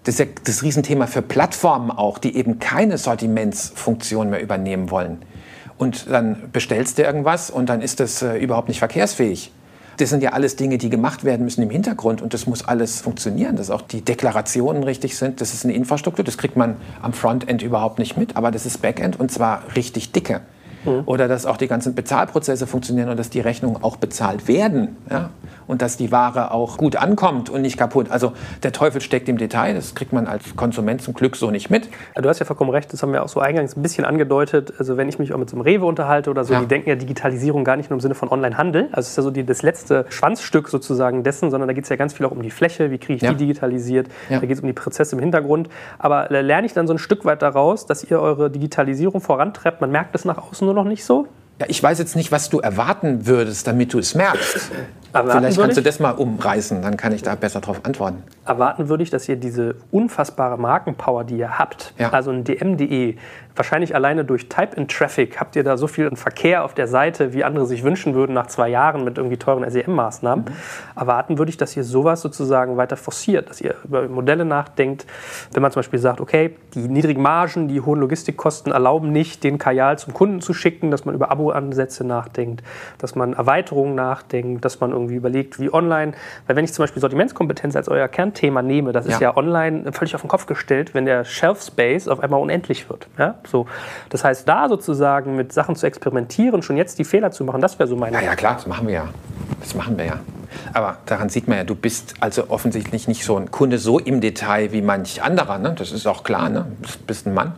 das 0.03 0.15
ist 0.15 0.19
ja 0.19 0.25
das 0.43 0.63
Riesenthema 0.63 1.07
für 1.07 1.21
Plattformen 1.21 1.91
auch, 1.91 2.17
die 2.17 2.35
eben 2.35 2.59
keine 2.59 2.97
Sortimentsfunktion 2.97 4.29
mehr 4.29 4.41
übernehmen 4.41 4.91
wollen. 4.91 5.19
Und 5.77 6.09
dann 6.09 6.49
bestellst 6.51 6.97
du 6.97 7.03
irgendwas 7.03 7.49
und 7.49 7.69
dann 7.69 7.81
ist 7.81 7.99
das 7.99 8.21
äh, 8.21 8.37
überhaupt 8.37 8.67
nicht 8.67 8.79
verkehrsfähig. 8.79 9.51
Das 9.97 10.09
sind 10.09 10.23
ja 10.23 10.31
alles 10.31 10.55
Dinge, 10.55 10.77
die 10.77 10.89
gemacht 10.89 11.25
werden 11.25 11.43
müssen 11.43 11.61
im 11.61 11.69
Hintergrund 11.69 12.21
und 12.21 12.33
das 12.33 12.47
muss 12.47 12.65
alles 12.65 13.01
funktionieren, 13.01 13.57
dass 13.57 13.69
auch 13.69 13.81
die 13.81 14.01
Deklarationen 14.01 14.83
richtig 14.83 15.17
sind. 15.17 15.41
Das 15.41 15.53
ist 15.53 15.65
eine 15.65 15.73
Infrastruktur, 15.73 16.23
das 16.23 16.37
kriegt 16.37 16.55
man 16.55 16.77
am 17.01 17.11
Frontend 17.11 17.61
überhaupt 17.61 17.99
nicht 17.99 18.17
mit, 18.17 18.37
aber 18.37 18.51
das 18.51 18.65
ist 18.65 18.81
Backend 18.81 19.19
und 19.19 19.29
zwar 19.29 19.63
richtig 19.75 20.13
dicke. 20.13 20.41
Mhm. 20.85 21.03
Oder 21.05 21.27
dass 21.27 21.45
auch 21.45 21.57
die 21.57 21.67
ganzen 21.67 21.95
Bezahlprozesse 21.95 22.67
funktionieren 22.67 23.09
und 23.09 23.17
dass 23.17 23.29
die 23.29 23.41
Rechnungen 23.41 23.83
auch 23.83 23.97
bezahlt 23.97 24.47
werden. 24.47 24.95
Ja? 25.09 25.31
Und 25.69 25.83
dass 25.83 25.97
die 25.97 26.11
Ware 26.11 26.49
auch 26.49 26.77
gut 26.77 26.95
ankommt 26.95 27.51
und 27.51 27.61
nicht 27.61 27.77
kaputt. 27.77 28.09
Also 28.09 28.33
der 28.63 28.71
Teufel 28.71 29.01
steckt 29.01 29.29
im 29.29 29.37
Detail, 29.37 29.75
das 29.75 29.93
kriegt 29.93 30.11
man 30.13 30.25
als 30.25 30.55
Konsument 30.55 31.03
zum 31.03 31.13
Glück 31.13 31.35
so 31.35 31.51
nicht 31.51 31.69
mit. 31.69 31.87
Du 32.15 32.27
hast 32.27 32.39
ja 32.39 32.45
vollkommen 32.47 32.71
recht, 32.71 32.91
das 32.91 33.03
haben 33.03 33.13
wir 33.13 33.23
auch 33.23 33.29
so 33.29 33.39
eingangs 33.39 33.77
ein 33.77 33.83
bisschen 33.83 34.03
angedeutet. 34.03 34.73
Also 34.79 34.97
wenn 34.97 35.07
ich 35.07 35.19
mich 35.19 35.31
auch 35.31 35.37
mit 35.37 35.47
so 35.47 35.55
einem 35.55 35.61
Rewe 35.61 35.85
unterhalte 35.85 36.31
oder 36.31 36.43
so, 36.43 36.53
ja. 36.53 36.61
die 36.61 36.65
denken 36.65 36.89
ja 36.89 36.95
Digitalisierung 36.95 37.63
gar 37.63 37.77
nicht 37.77 37.91
nur 37.91 37.97
im 37.97 38.01
Sinne 38.01 38.15
von 38.15 38.29
Online-Handel. 38.29 38.89
Also 38.91 39.01
es 39.01 39.09
ist 39.09 39.17
ja 39.17 39.23
so 39.23 39.29
die, 39.29 39.45
das 39.45 39.61
letzte 39.61 40.07
Schwanzstück 40.09 40.69
sozusagen 40.69 41.23
dessen, 41.23 41.51
sondern 41.51 41.67
da 41.67 41.73
geht 41.73 41.83
es 41.83 41.89
ja 41.91 41.97
ganz 41.97 42.13
viel 42.13 42.25
auch 42.25 42.31
um 42.31 42.41
die 42.41 42.49
Fläche, 42.49 42.89
wie 42.89 42.97
kriege 42.97 43.17
ich 43.17 43.21
ja. 43.21 43.31
die 43.31 43.37
digitalisiert, 43.37 44.07
da 44.29 44.39
geht 44.39 44.51
es 44.51 44.61
um 44.61 44.67
die 44.67 44.73
Prozesse 44.73 45.15
im 45.15 45.21
Hintergrund. 45.21 45.69
Aber 45.99 46.29
lerne 46.29 46.65
ich 46.65 46.73
dann 46.73 46.87
so 46.87 46.93
ein 46.93 46.99
Stück 46.99 47.25
weit 47.25 47.43
daraus, 47.43 47.85
dass 47.85 48.03
ihr 48.03 48.19
eure 48.19 48.49
Digitalisierung 48.49 49.21
vorantreibt, 49.21 49.81
man 49.81 49.91
merkt 49.91 50.15
es 50.15 50.25
nach 50.25 50.37
außen 50.37 50.65
nur 50.65 50.73
noch 50.73 50.85
nicht 50.85 51.05
so? 51.05 51.27
Ja, 51.59 51.65
ich 51.67 51.83
weiß 51.83 51.99
jetzt 51.99 52.15
nicht, 52.15 52.31
was 52.31 52.49
du 52.49 52.59
erwarten 52.59 53.27
würdest, 53.27 53.67
damit 53.67 53.93
du 53.93 53.99
es 53.99 54.15
merkst. 54.15 54.71
Erwarten 55.11 55.39
Vielleicht 55.39 55.59
kannst 55.59 55.77
du 55.77 55.81
das 55.81 55.99
mal 55.99 56.11
umreißen, 56.11 56.81
dann 56.81 56.97
kann 56.97 57.13
ich 57.13 57.23
da 57.23 57.35
besser 57.35 57.61
darauf 57.61 57.83
antworten. 57.83 58.23
Erwarten 58.45 58.89
würde 58.89 59.03
ich, 59.03 59.09
dass 59.09 59.27
ihr 59.27 59.35
diese 59.35 59.75
unfassbare 59.91 60.57
Markenpower, 60.57 61.23
die 61.23 61.37
ihr 61.37 61.57
habt, 61.57 61.93
ja. 61.97 62.09
also 62.11 62.31
ein 62.31 62.43
DM.de, 62.43 63.15
wahrscheinlich 63.59 63.93
alleine 63.93 64.23
durch 64.23 64.47
Type-in-Traffic 64.47 65.39
habt 65.39 65.55
ihr 65.57 65.65
da 65.65 65.75
so 65.75 65.87
viel 65.87 66.09
Verkehr 66.15 66.63
auf 66.63 66.73
der 66.73 66.87
Seite, 66.87 67.33
wie 67.33 67.43
andere 67.43 67.65
sich 67.65 67.83
wünschen 67.83 68.15
würden 68.15 68.33
nach 68.33 68.47
zwei 68.47 68.69
Jahren 68.69 69.03
mit 69.03 69.17
irgendwie 69.17 69.35
teuren 69.35 69.69
SEM-Maßnahmen. 69.69 70.45
Mhm. 70.45 70.51
Erwarten 70.95 71.37
würde 71.37 71.49
ich, 71.49 71.57
dass 71.57 71.75
ihr 71.75 71.83
sowas 71.83 72.21
sozusagen 72.21 72.77
weiter 72.77 72.95
forciert, 72.95 73.49
dass 73.49 73.59
ihr 73.59 73.75
über 73.83 74.07
Modelle 74.07 74.45
nachdenkt, 74.45 75.05
wenn 75.51 75.61
man 75.61 75.71
zum 75.71 75.79
Beispiel 75.81 75.99
sagt, 75.99 76.21
okay, 76.21 76.55
die 76.73 76.87
niedrigen 76.87 77.21
Margen, 77.21 77.67
die 77.67 77.81
hohen 77.81 77.99
Logistikkosten 77.99 78.71
erlauben 78.71 79.11
nicht, 79.11 79.43
den 79.43 79.57
Kajal 79.57 79.99
zum 79.99 80.13
Kunden 80.13 80.39
zu 80.39 80.53
schicken, 80.53 80.89
dass 80.89 81.03
man 81.03 81.13
über 81.13 81.29
Abo-Ansätze 81.29 82.05
nachdenkt, 82.05 82.63
dass 82.97 83.15
man 83.15 83.33
Erweiterungen 83.33 83.93
nachdenkt, 83.93 84.63
dass 84.63 84.79
man 84.79 84.93
irgendwie 84.99 85.15
überlegt, 85.15 85.59
wie 85.59 85.73
online, 85.73 86.13
weil 86.47 86.55
wenn 86.55 86.65
ich 86.65 86.73
zum 86.73 86.83
Beispiel 86.83 87.01
Sortimentskompetenz 87.01 87.75
als 87.75 87.87
euer 87.89 88.07
Kernthema 88.07 88.61
nehme, 88.61 88.91
das 88.91 89.05
ist 89.05 89.19
ja, 89.19 89.29
ja 89.29 89.37
online 89.37 89.91
völlig 89.91 90.15
auf 90.15 90.21
den 90.21 90.29
Kopf 90.29 90.45
gestellt, 90.45 90.93
wenn 90.93 91.05
der 91.05 91.25
Shelf 91.25 91.63
Space 91.63 92.07
auf 92.07 92.19
einmal 92.19 92.39
unendlich 92.41 92.89
wird. 92.89 93.07
Ja? 93.17 93.35
So. 93.47 93.65
Das 94.09 94.23
heißt, 94.23 94.47
da 94.47 94.69
sozusagen 94.69 95.35
mit 95.35 95.53
Sachen 95.53 95.75
zu 95.75 95.85
experimentieren, 95.85 96.61
schon 96.61 96.77
jetzt 96.77 96.99
die 96.99 97.05
Fehler 97.05 97.31
zu 97.31 97.43
machen, 97.43 97.61
das 97.61 97.79
wäre 97.79 97.87
so 97.87 97.95
meine. 97.95 98.17
Ja, 98.17 98.23
ja, 98.23 98.35
klar, 98.35 98.55
das 98.55 98.67
machen 98.67 98.87
wir 98.87 98.93
ja. 98.93 99.09
Das 99.59 99.75
machen 99.75 99.97
wir 99.97 100.05
ja. 100.05 100.19
Aber 100.73 100.97
daran 101.05 101.29
sieht 101.29 101.47
man 101.47 101.57
ja, 101.57 101.63
du 101.63 101.75
bist 101.75 102.15
also 102.19 102.49
offensichtlich 102.49 103.07
nicht 103.07 103.23
so 103.23 103.37
ein 103.37 103.51
Kunde 103.51 103.77
so 103.77 103.99
im 103.99 104.21
Detail 104.21 104.71
wie 104.71 104.81
manch 104.81 105.21
anderer. 105.21 105.57
Ne? 105.57 105.75
Das 105.77 105.91
ist 105.91 106.07
auch 106.07 106.23
klar, 106.23 106.49
ne? 106.49 106.65
du 106.81 106.89
bist 107.05 107.27
ein 107.27 107.33
Mann. 107.33 107.53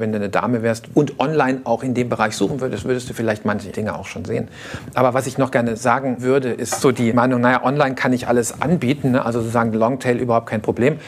Wenn 0.00 0.12
du 0.12 0.16
eine 0.16 0.28
Dame 0.28 0.62
wärst 0.62 0.88
und 0.94 1.20
online 1.20 1.60
auch 1.64 1.82
in 1.82 1.94
dem 1.94 2.08
Bereich 2.08 2.34
suchen 2.36 2.60
würdest, 2.60 2.84
würdest 2.84 3.08
du 3.08 3.14
vielleicht 3.14 3.44
manche 3.44 3.68
Dinge 3.68 3.94
auch 3.98 4.06
schon 4.06 4.24
sehen. 4.24 4.48
Aber 4.94 5.14
was 5.14 5.26
ich 5.26 5.38
noch 5.38 5.50
gerne 5.50 5.76
sagen 5.76 6.22
würde, 6.22 6.50
ist 6.50 6.80
so 6.80 6.90
die 6.92 7.12
Meinung, 7.12 7.40
naja, 7.40 7.62
online 7.64 7.94
kann 7.94 8.12
ich 8.12 8.28
alles 8.28 8.60
anbieten, 8.60 9.12
ne? 9.12 9.24
also 9.24 9.40
sozusagen 9.40 9.72
Longtail 9.72 10.16
überhaupt 10.16 10.48
kein 10.48 10.62
Problem. 10.62 10.98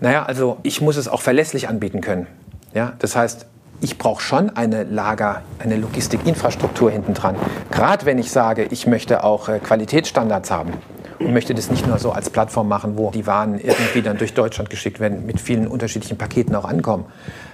Naja, 0.00 0.24
also 0.24 0.58
ich 0.62 0.80
muss 0.80 0.96
es 0.96 1.08
auch 1.08 1.22
verlässlich 1.22 1.68
anbieten 1.68 2.00
können. 2.00 2.26
Ja? 2.74 2.92
Das 2.98 3.16
heißt, 3.16 3.46
ich 3.80 3.98
brauche 3.98 4.22
schon 4.22 4.50
eine 4.50 4.84
Lager, 4.84 5.42
eine 5.58 5.76
Logistikinfrastruktur 5.76 6.90
hinten 6.90 7.14
dran. 7.14 7.36
Gerade 7.70 8.06
wenn 8.06 8.18
ich 8.18 8.30
sage, 8.30 8.66
ich 8.70 8.86
möchte 8.86 9.24
auch 9.24 9.48
äh, 9.48 9.58
Qualitätsstandards 9.58 10.50
haben 10.50 10.72
und 11.18 11.32
möchte 11.32 11.54
das 11.54 11.70
nicht 11.70 11.86
nur 11.86 11.98
so 11.98 12.12
als 12.12 12.30
Plattform 12.30 12.68
machen, 12.68 12.96
wo 12.96 13.10
die 13.10 13.26
Waren 13.26 13.58
irgendwie 13.58 14.02
dann 14.02 14.18
durch 14.18 14.34
Deutschland 14.34 14.70
geschickt 14.70 15.00
werden, 15.00 15.26
mit 15.26 15.40
vielen 15.40 15.66
unterschiedlichen 15.66 16.18
Paketen 16.18 16.54
auch 16.54 16.64
ankommen. 16.64 17.06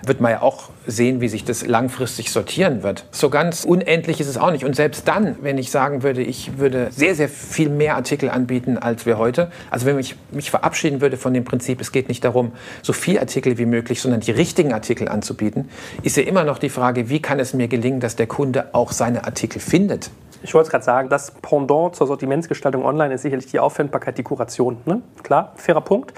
Wird 0.05 0.21
man 0.21 0.33
ja 0.33 0.43
auch 0.43 0.71
sehen, 0.87 1.21
wie 1.21 1.29
sich 1.29 1.45
das 1.45 1.65
langfristig 1.67 2.31
sortieren 2.33 2.83
wird. 2.83 3.05
So 3.13 3.31
ganz 3.31 3.65
unendlich 3.65 4.21
ist 4.21 4.27
es 4.27 4.37
auch 4.37 4.51
nicht. 4.51 4.65
Und 4.65 4.75
selbst 4.75 5.07
dann, 5.07 5.37
wenn 5.43 5.59
ich 5.59 5.71
sagen 5.71 6.03
würde, 6.03 6.23
ich 6.23 6.59
würde 6.59 6.89
sehr, 6.91 7.15
sehr 7.15 7.29
viel 7.29 7.69
mehr 7.69 7.95
Artikel 7.97 8.31
anbieten 8.31 8.79
als 8.79 9.07
wir 9.07 9.19
heute, 9.19 9.51
also 9.71 9.87
wenn 9.87 9.99
ich 9.99 10.17
mich 10.33 10.51
verabschieden 10.51 11.01
würde 11.01 11.17
von 11.17 11.33
dem 11.33 11.45
Prinzip, 11.45 11.81
es 11.81 11.93
geht 11.93 12.09
nicht 12.09 12.25
darum, 12.25 12.53
so 12.83 12.93
viel 12.93 13.19
Artikel 13.19 13.59
wie 13.59 13.67
möglich, 13.67 14.01
sondern 14.01 14.21
die 14.21 14.33
richtigen 14.33 14.73
Artikel 14.73 15.09
anzubieten, 15.09 15.69
ist 16.03 16.17
ja 16.17 16.25
immer 16.25 16.45
noch 16.45 16.59
die 16.59 16.69
Frage, 16.69 17.09
wie 17.09 17.23
kann 17.23 17.39
es 17.39 17.55
mir 17.55 17.69
gelingen, 17.69 18.01
dass 18.01 18.17
der 18.17 18.27
Kunde 18.27 18.71
auch 18.73 18.93
seine 18.93 19.25
Artikel 19.25 19.61
findet. 19.61 20.11
Ich 20.43 20.55
wollte 20.55 20.66
es 20.66 20.70
gerade 20.70 20.84
sagen, 20.84 21.09
das 21.09 21.30
Pendant 21.30 21.95
zur 21.95 22.07
Sortimentsgestaltung 22.07 22.84
online 22.84 23.14
ist 23.14 23.22
sicherlich 23.22 23.47
die 23.47 23.61
Auffindbarkeit, 23.61 24.18
die 24.18 24.22
Kuration. 24.22 24.78
Ne? 24.84 25.01
Klar, 25.22 25.53
fairer 25.55 25.80
Punkt. 25.80 26.12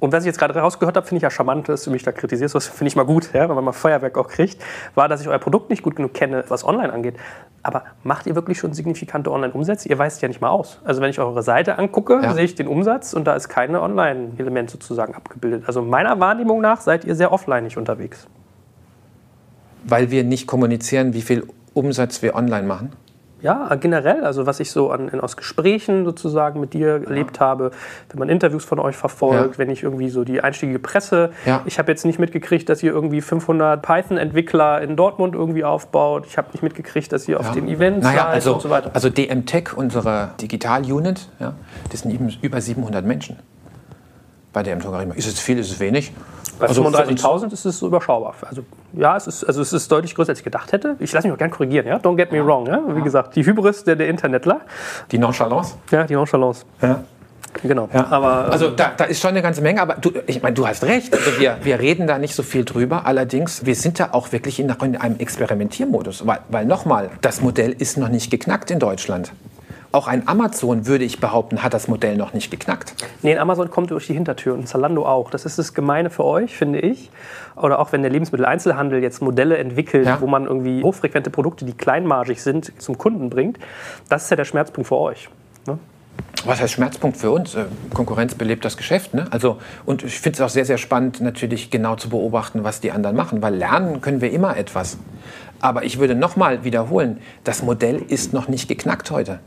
Und 0.00 0.12
was 0.12 0.24
ich 0.24 0.26
jetzt 0.26 0.38
gerade 0.38 0.58
rausgehört 0.58 0.96
habe, 0.96 1.06
finde 1.06 1.18
ich 1.18 1.22
ja 1.22 1.30
charmant, 1.30 1.68
dass 1.68 1.84
du 1.84 1.90
mich 1.90 2.02
da 2.02 2.10
kritisierst, 2.10 2.54
das 2.54 2.66
finde 2.66 2.88
ich 2.88 2.96
mal 2.96 3.04
gut, 3.04 3.32
ja, 3.32 3.48
wenn 3.48 3.54
man 3.54 3.64
mal 3.64 3.72
Feuerwerk 3.72 4.18
auch 4.18 4.28
kriegt, 4.28 4.62
war, 4.94 5.08
dass 5.08 5.20
ich 5.20 5.28
euer 5.28 5.38
Produkt 5.38 5.70
nicht 5.70 5.82
gut 5.82 5.96
genug 5.96 6.12
kenne, 6.12 6.44
was 6.48 6.64
online 6.64 6.92
angeht. 6.92 7.14
Aber 7.62 7.84
macht 8.02 8.26
ihr 8.26 8.34
wirklich 8.34 8.58
schon 8.58 8.72
signifikante 8.72 9.30
Online-Umsätze? 9.30 9.88
Ihr 9.88 9.98
weist 9.98 10.22
ja 10.22 10.28
nicht 10.28 10.40
mal 10.40 10.48
aus. 10.48 10.80
Also 10.84 11.00
wenn 11.00 11.10
ich 11.10 11.20
eure 11.20 11.42
Seite 11.42 11.78
angucke, 11.78 12.20
ja. 12.22 12.32
sehe 12.32 12.44
ich 12.44 12.54
den 12.54 12.66
Umsatz 12.66 13.12
und 13.12 13.26
da 13.26 13.34
ist 13.34 13.48
kein 13.48 13.74
Online-Element 13.76 14.70
sozusagen 14.70 15.14
abgebildet. 15.14 15.64
Also 15.66 15.82
meiner 15.82 16.18
Wahrnehmung 16.18 16.60
nach 16.60 16.80
seid 16.80 17.04
ihr 17.04 17.14
sehr 17.14 17.32
offline 17.32 17.68
unterwegs. 17.76 18.26
Weil 19.84 20.10
wir 20.10 20.24
nicht 20.24 20.46
kommunizieren, 20.46 21.12
wie 21.12 21.22
viel 21.22 21.46
Umsatz 21.74 22.22
wir 22.22 22.34
online 22.34 22.66
machen? 22.66 22.92
Ja, 23.40 23.72
generell, 23.76 24.24
also 24.24 24.46
was 24.46 24.58
ich 24.58 24.70
so 24.70 24.90
an, 24.90 25.20
aus 25.20 25.36
Gesprächen 25.36 26.04
sozusagen 26.04 26.58
mit 26.58 26.74
dir 26.74 27.04
erlebt 27.04 27.38
habe, 27.38 27.70
wenn 28.10 28.18
man 28.18 28.28
Interviews 28.28 28.64
von 28.64 28.80
euch 28.80 28.96
verfolgt, 28.96 29.54
ja. 29.54 29.58
wenn 29.58 29.70
ich 29.70 29.84
irgendwie 29.84 30.08
so 30.08 30.24
die 30.24 30.40
einstiegige 30.40 30.80
Presse, 30.80 31.30
ja. 31.46 31.62
ich 31.64 31.78
habe 31.78 31.90
jetzt 31.90 32.04
nicht 32.04 32.18
mitgekriegt, 32.18 32.68
dass 32.68 32.82
ihr 32.82 32.92
irgendwie 32.92 33.20
500 33.20 33.80
Python-Entwickler 33.80 34.82
in 34.82 34.96
Dortmund 34.96 35.34
irgendwie 35.34 35.64
aufbaut, 35.64 36.26
ich 36.26 36.36
habe 36.36 36.48
nicht 36.52 36.62
mitgekriegt, 36.62 37.12
dass 37.12 37.28
ihr 37.28 37.38
auf 37.38 37.52
den 37.52 37.68
Events 37.68 38.04
naja, 38.04 38.24
seid 38.24 38.34
also, 38.34 38.54
und 38.54 38.62
so 38.62 38.70
weiter. 38.70 38.90
Also 38.94 39.08
DM 39.08 39.46
Tech, 39.46 39.76
unsere 39.76 40.30
Digital-Unit, 40.40 41.28
ja, 41.38 41.54
das 41.90 42.00
sind 42.00 42.12
eben 42.12 42.32
über 42.42 42.60
700 42.60 43.04
Menschen 43.04 43.36
bei 44.52 44.64
der 44.64 44.72
M-Togarima. 44.72 45.14
Ist 45.14 45.28
es 45.28 45.38
viel, 45.38 45.58
ist 45.58 45.70
es 45.70 45.78
wenig? 45.78 46.12
Bei 46.58 46.66
also 46.66 46.82
35.000 46.84 47.52
ist 47.52 47.64
es 47.64 47.82
überschaubar. 47.82 48.34
Also 48.42 48.62
ja, 48.92 49.16
es 49.16 49.26
ist, 49.26 49.44
also 49.44 49.62
es 49.62 49.72
ist 49.72 49.90
deutlich 49.90 50.14
größer, 50.14 50.30
als 50.30 50.38
ich 50.38 50.44
gedacht 50.44 50.72
hätte. 50.72 50.96
Ich 50.98 51.12
lasse 51.12 51.26
mich 51.26 51.34
auch 51.34 51.38
gerne 51.38 51.52
korrigieren, 51.52 51.86
ja? 51.86 51.96
Don't 51.96 52.16
get 52.16 52.32
me 52.32 52.44
wrong. 52.44 52.66
Ja? 52.66 52.80
Wie 52.88 53.02
gesagt, 53.02 53.36
die 53.36 53.44
Hybris 53.44 53.84
der, 53.84 53.96
der 53.96 54.08
Internetler. 54.08 54.60
Die 55.10 55.18
Nonchalance? 55.18 55.74
Ja, 55.90 56.04
die 56.04 56.14
Nonchalance. 56.14 56.64
Ja. 56.82 57.04
Genau. 57.62 57.88
Ja. 57.92 58.06
Aber, 58.10 58.50
also 58.50 58.70
da, 58.70 58.92
da, 58.96 59.04
ist 59.04 59.20
schon 59.20 59.30
eine 59.30 59.42
ganze 59.42 59.62
Menge, 59.62 59.80
aber 59.80 59.94
du, 59.94 60.12
ich 60.26 60.42
meine, 60.42 60.54
du 60.54 60.66
hast 60.66 60.84
recht. 60.84 61.14
Also 61.14 61.40
wir, 61.40 61.58
wir 61.62 61.78
reden 61.78 62.06
da 62.06 62.18
nicht 62.18 62.34
so 62.34 62.42
viel 62.42 62.64
drüber. 62.64 63.06
Allerdings, 63.06 63.64
wir 63.64 63.74
sind 63.74 63.98
da 64.00 64.10
auch 64.12 64.32
wirklich 64.32 64.60
in, 64.60 64.68
in 64.68 64.96
einem 64.96 65.18
Experimentiermodus. 65.18 66.26
Weil, 66.26 66.40
weil 66.48 66.66
nochmal, 66.66 67.10
das 67.20 67.40
Modell 67.40 67.72
ist 67.72 67.96
noch 67.96 68.08
nicht 68.08 68.30
geknackt 68.30 68.70
in 68.70 68.78
Deutschland. 68.78 69.32
Auch 69.90 70.06
ein 70.06 70.28
Amazon, 70.28 70.86
würde 70.86 71.04
ich 71.04 71.18
behaupten, 71.18 71.62
hat 71.62 71.72
das 71.72 71.88
Modell 71.88 72.16
noch 72.16 72.34
nicht 72.34 72.50
geknackt. 72.50 72.94
Nee, 73.22 73.32
ein 73.32 73.38
Amazon 73.38 73.70
kommt 73.70 73.90
durch 73.90 74.06
die 74.06 74.12
Hintertür 74.12 74.52
und 74.52 74.68
Zalando 74.68 75.06
auch. 75.06 75.30
Das 75.30 75.46
ist 75.46 75.58
das 75.58 75.72
Gemeine 75.72 76.10
für 76.10 76.24
euch, 76.24 76.56
finde 76.56 76.80
ich. 76.80 77.10
Oder 77.56 77.78
auch 77.78 77.90
wenn 77.92 78.02
der 78.02 78.10
Lebensmitteleinzelhandel 78.10 79.02
jetzt 79.02 79.22
Modelle 79.22 79.56
entwickelt, 79.56 80.06
ja. 80.06 80.20
wo 80.20 80.26
man 80.26 80.44
irgendwie 80.44 80.82
hochfrequente 80.82 81.30
Produkte, 81.30 81.64
die 81.64 81.72
kleinmargig 81.72 82.42
sind, 82.42 82.72
zum 82.80 82.98
Kunden 82.98 83.30
bringt. 83.30 83.58
Das 84.10 84.24
ist 84.24 84.30
ja 84.30 84.36
der 84.36 84.44
Schmerzpunkt 84.44 84.88
für 84.88 84.96
euch. 84.96 85.30
Ne? 85.66 85.78
Was 86.44 86.60
heißt 86.60 86.74
Schmerzpunkt 86.74 87.16
für 87.16 87.30
uns? 87.30 87.54
Äh, 87.54 87.64
Konkurrenz 87.94 88.34
belebt 88.34 88.66
das 88.66 88.76
Geschäft. 88.76 89.14
Ne? 89.14 89.26
Also, 89.30 89.56
und 89.86 90.04
ich 90.04 90.20
finde 90.20 90.36
es 90.36 90.40
auch 90.42 90.50
sehr, 90.50 90.66
sehr 90.66 90.78
spannend, 90.78 91.22
natürlich 91.22 91.70
genau 91.70 91.96
zu 91.96 92.10
beobachten, 92.10 92.62
was 92.62 92.80
die 92.80 92.92
anderen 92.92 93.16
machen, 93.16 93.40
weil 93.40 93.54
lernen 93.54 94.02
können 94.02 94.20
wir 94.20 94.30
immer 94.30 94.54
etwas. 94.56 94.98
Aber 95.60 95.84
ich 95.84 95.98
würde 95.98 96.14
nochmal 96.14 96.62
wiederholen, 96.64 97.20
das 97.44 97.62
Modell 97.62 98.02
ist 98.06 98.34
noch 98.34 98.48
nicht 98.48 98.68
geknackt 98.68 99.10
heute. 99.10 99.40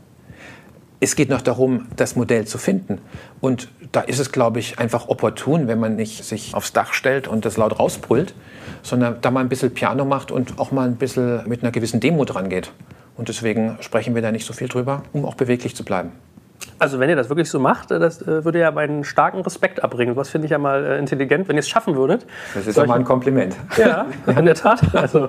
Es 1.02 1.16
geht 1.16 1.30
noch 1.30 1.42
darum, 1.42 1.88
das 1.96 2.14
Modell 2.14 2.46
zu 2.46 2.58
finden. 2.58 3.00
Und 3.40 3.66
da 3.90 4.02
ist 4.02 4.20
es, 4.20 4.30
glaube 4.30 4.60
ich, 4.60 4.78
einfach 4.78 5.08
opportun, 5.08 5.66
wenn 5.66 5.80
man 5.80 5.96
nicht 5.96 6.22
sich 6.22 6.54
aufs 6.54 6.72
Dach 6.72 6.92
stellt 6.92 7.26
und 7.26 7.44
das 7.44 7.56
laut 7.56 7.80
rausbrüllt, 7.80 8.34
sondern 8.84 9.16
da 9.20 9.32
mal 9.32 9.40
ein 9.40 9.48
bisschen 9.48 9.74
Piano 9.74 10.04
macht 10.04 10.30
und 10.30 10.60
auch 10.60 10.70
mal 10.70 10.86
ein 10.86 10.94
bisschen 10.94 11.42
mit 11.48 11.64
einer 11.64 11.72
gewissen 11.72 11.98
Demo 11.98 12.24
dran 12.24 12.48
geht. 12.48 12.70
Und 13.16 13.28
deswegen 13.28 13.78
sprechen 13.80 14.14
wir 14.14 14.22
da 14.22 14.30
nicht 14.30 14.46
so 14.46 14.52
viel 14.52 14.68
drüber, 14.68 15.02
um 15.12 15.24
auch 15.24 15.34
beweglich 15.34 15.74
zu 15.74 15.84
bleiben. 15.84 16.12
Also 16.82 16.98
wenn 16.98 17.08
ihr 17.08 17.14
das 17.14 17.28
wirklich 17.28 17.48
so 17.48 17.60
macht, 17.60 17.92
äh, 17.92 18.00
das 18.00 18.22
äh, 18.22 18.44
würde 18.44 18.58
ja 18.58 18.72
meinen 18.72 19.04
starken 19.04 19.40
Respekt 19.42 19.84
abbringen. 19.84 20.16
Was 20.16 20.30
finde 20.30 20.46
ich 20.46 20.50
ja 20.50 20.58
mal 20.58 20.84
äh, 20.84 20.98
intelligent, 20.98 21.46
wenn 21.46 21.54
ihr 21.54 21.60
es 21.60 21.68
schaffen 21.68 21.94
würdet. 21.94 22.26
Das 22.54 22.66
ist 22.66 22.76
doch 22.76 22.86
mal 22.86 22.98
ein 22.98 23.04
Kompliment. 23.04 23.54
Ja, 23.76 24.06
in 24.26 24.44
der 24.44 24.56
Tat. 24.56 24.94
Also 24.94 25.28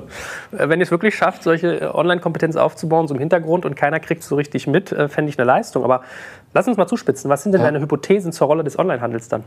wenn 0.51 0.79
ihr 0.79 0.83
es 0.83 0.91
wirklich 0.91 1.15
schafft, 1.15 1.43
solche 1.43 1.93
Online-Kompetenz 1.93 2.55
aufzubauen, 2.55 3.07
so 3.07 3.13
im 3.13 3.19
Hintergrund 3.19 3.65
und 3.65 3.75
keiner 3.75 3.99
kriegt 3.99 4.23
es 4.23 4.27
so 4.27 4.35
richtig 4.35 4.65
mit, 4.65 4.89
fände 4.89 5.29
ich 5.29 5.37
eine 5.37 5.45
Leistung. 5.45 5.83
Aber 5.83 6.01
lass 6.53 6.67
uns 6.67 6.77
mal 6.77 6.87
zuspitzen. 6.87 7.29
Was 7.29 7.43
sind 7.43 7.51
denn 7.51 7.61
ja. 7.61 7.67
deine 7.67 7.79
Hypothesen 7.79 8.31
zur 8.31 8.47
Rolle 8.47 8.63
des 8.63 8.77
Online-Handels 8.79 9.29
dann? 9.29 9.43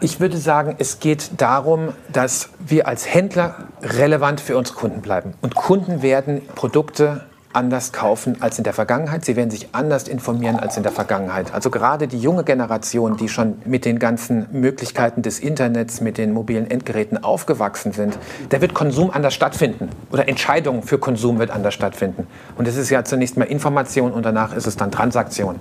Ich 0.00 0.20
würde 0.20 0.36
sagen, 0.36 0.74
es 0.78 0.98
geht 0.98 1.40
darum, 1.40 1.92
dass 2.12 2.50
wir 2.58 2.88
als 2.88 3.12
Händler 3.12 3.54
relevant 3.82 4.40
für 4.40 4.56
unsere 4.56 4.76
Kunden 4.76 5.00
bleiben. 5.00 5.34
Und 5.40 5.54
Kunden 5.54 6.02
werden 6.02 6.42
Produkte 6.54 7.22
anders 7.56 7.92
kaufen 7.92 8.36
als 8.40 8.58
in 8.58 8.64
der 8.64 8.74
Vergangenheit. 8.74 9.24
Sie 9.24 9.34
werden 9.34 9.50
sich 9.50 9.70
anders 9.72 10.06
informieren 10.06 10.60
als 10.60 10.76
in 10.76 10.82
der 10.82 10.92
Vergangenheit. 10.92 11.54
Also 11.54 11.70
gerade 11.70 12.06
die 12.06 12.18
junge 12.18 12.44
Generation, 12.44 13.16
die 13.16 13.28
schon 13.28 13.54
mit 13.64 13.84
den 13.84 13.98
ganzen 13.98 14.46
Möglichkeiten 14.52 15.22
des 15.22 15.40
Internets, 15.40 16.00
mit 16.00 16.18
den 16.18 16.32
mobilen 16.32 16.70
Endgeräten 16.70 17.24
aufgewachsen 17.24 17.92
sind, 17.92 18.18
da 18.50 18.60
wird 18.60 18.74
Konsum 18.74 19.10
anders 19.10 19.34
stattfinden. 19.34 19.88
Oder 20.12 20.28
Entscheidungen 20.28 20.82
für 20.82 20.98
Konsum 20.98 21.38
wird 21.38 21.50
anders 21.50 21.74
stattfinden. 21.74 22.26
Und 22.56 22.68
es 22.68 22.76
ist 22.76 22.90
ja 22.90 23.04
zunächst 23.04 23.38
mal 23.38 23.44
Information 23.44 24.12
und 24.12 24.24
danach 24.24 24.54
ist 24.54 24.66
es 24.66 24.76
dann 24.76 24.90
Transaktion. 24.90 25.56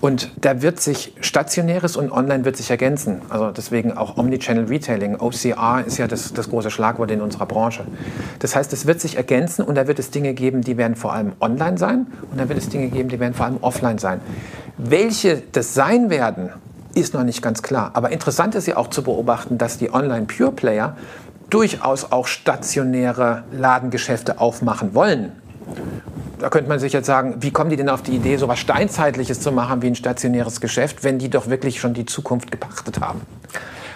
Und 0.00 0.32
da 0.40 0.62
wird 0.62 0.80
sich 0.80 1.14
Stationäres 1.20 1.96
und 1.96 2.10
Online 2.10 2.44
wird 2.44 2.56
sich 2.56 2.70
ergänzen. 2.70 3.22
Also 3.28 3.52
deswegen 3.52 3.96
auch 3.96 4.16
Omnichannel 4.16 4.64
Retailing. 4.64 5.14
OCR 5.20 5.84
ist 5.86 5.98
ja 5.98 6.08
das, 6.08 6.32
das 6.32 6.50
große 6.50 6.72
Schlagwort 6.72 7.12
in 7.12 7.20
unserer 7.20 7.46
Branche. 7.46 7.84
Das 8.40 8.56
heißt, 8.56 8.72
es 8.72 8.86
wird 8.86 9.00
sich 9.00 9.16
ergänzen 9.16 9.62
und 9.62 9.76
da 9.76 9.86
wird 9.86 10.00
es 10.00 10.10
Dinge 10.10 10.34
geben, 10.34 10.62
die 10.62 10.76
werden 10.76 10.96
vor 11.02 11.12
allem 11.12 11.32
online 11.40 11.76
sein 11.76 12.06
und 12.30 12.40
dann 12.40 12.48
wird 12.48 12.58
es 12.58 12.68
Dinge 12.68 12.88
geben, 12.88 13.08
die 13.08 13.20
werden 13.20 13.34
vor 13.34 13.46
allem 13.46 13.58
offline 13.60 13.98
sein. 13.98 14.20
Welche 14.78 15.42
das 15.52 15.74
sein 15.74 16.08
werden, 16.08 16.50
ist 16.94 17.12
noch 17.12 17.24
nicht 17.24 17.42
ganz 17.42 17.62
klar. 17.62 17.90
Aber 17.94 18.10
interessant 18.10 18.54
ist 18.54 18.66
ja 18.66 18.76
auch 18.76 18.88
zu 18.88 19.02
beobachten, 19.02 19.58
dass 19.58 19.78
die 19.78 19.92
Online-Pure-Player 19.92 20.96
durchaus 21.50 22.12
auch 22.12 22.26
stationäre 22.26 23.44
Ladengeschäfte 23.52 24.40
aufmachen 24.40 24.94
wollen. 24.94 25.32
Da 26.38 26.48
könnte 26.48 26.68
man 26.68 26.78
sich 26.78 26.92
jetzt 26.92 27.06
sagen, 27.06 27.36
wie 27.40 27.50
kommen 27.50 27.70
die 27.70 27.76
denn 27.76 27.88
auf 27.88 28.02
die 28.02 28.16
Idee, 28.16 28.36
so 28.36 28.46
etwas 28.46 28.60
Steinzeitliches 28.60 29.40
zu 29.40 29.52
machen 29.52 29.82
wie 29.82 29.88
ein 29.88 29.94
stationäres 29.94 30.60
Geschäft, 30.60 31.04
wenn 31.04 31.18
die 31.18 31.30
doch 31.30 31.48
wirklich 31.48 31.80
schon 31.80 31.94
die 31.94 32.06
Zukunft 32.06 32.50
gepachtet 32.50 33.00
haben? 33.00 33.20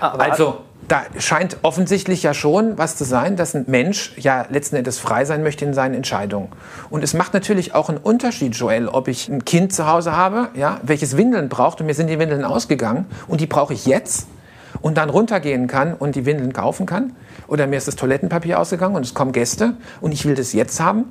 Aber 0.00 0.24
also 0.24 0.58
da 0.88 1.02
scheint 1.18 1.58
offensichtlich 1.62 2.22
ja 2.22 2.32
schon 2.32 2.78
was 2.78 2.96
zu 2.96 3.04
sein, 3.04 3.36
dass 3.36 3.54
ein 3.54 3.64
Mensch 3.66 4.12
ja 4.16 4.46
letzten 4.50 4.76
Endes 4.76 4.98
frei 4.98 5.24
sein 5.24 5.42
möchte 5.42 5.64
in 5.64 5.74
seinen 5.74 5.94
Entscheidungen. 5.94 6.48
Und 6.90 7.02
es 7.02 7.14
macht 7.14 7.34
natürlich 7.34 7.74
auch 7.74 7.88
einen 7.88 7.98
Unterschied, 7.98 8.54
Joel, 8.54 8.88
ob 8.88 9.08
ich 9.08 9.28
ein 9.28 9.44
Kind 9.44 9.72
zu 9.72 9.86
Hause 9.86 10.16
habe, 10.16 10.48
ja, 10.54 10.80
welches 10.82 11.16
Windeln 11.16 11.48
braucht 11.48 11.80
und 11.80 11.86
mir 11.86 11.94
sind 11.94 12.08
die 12.08 12.18
Windeln 12.18 12.44
ausgegangen 12.44 13.06
und 13.26 13.40
die 13.40 13.46
brauche 13.46 13.74
ich 13.74 13.86
jetzt 13.86 14.28
und 14.80 14.96
dann 14.96 15.10
runtergehen 15.10 15.66
kann 15.66 15.94
und 15.94 16.14
die 16.14 16.26
Windeln 16.26 16.52
kaufen 16.52 16.86
kann 16.86 17.12
oder 17.48 17.66
mir 17.66 17.76
ist 17.76 17.88
das 17.88 17.96
Toilettenpapier 17.96 18.60
ausgegangen 18.60 18.96
und 18.96 19.04
es 19.04 19.14
kommen 19.14 19.32
Gäste 19.32 19.74
und 20.00 20.12
ich 20.12 20.24
will 20.26 20.34
das 20.34 20.52
jetzt 20.52 20.80
haben, 20.80 21.04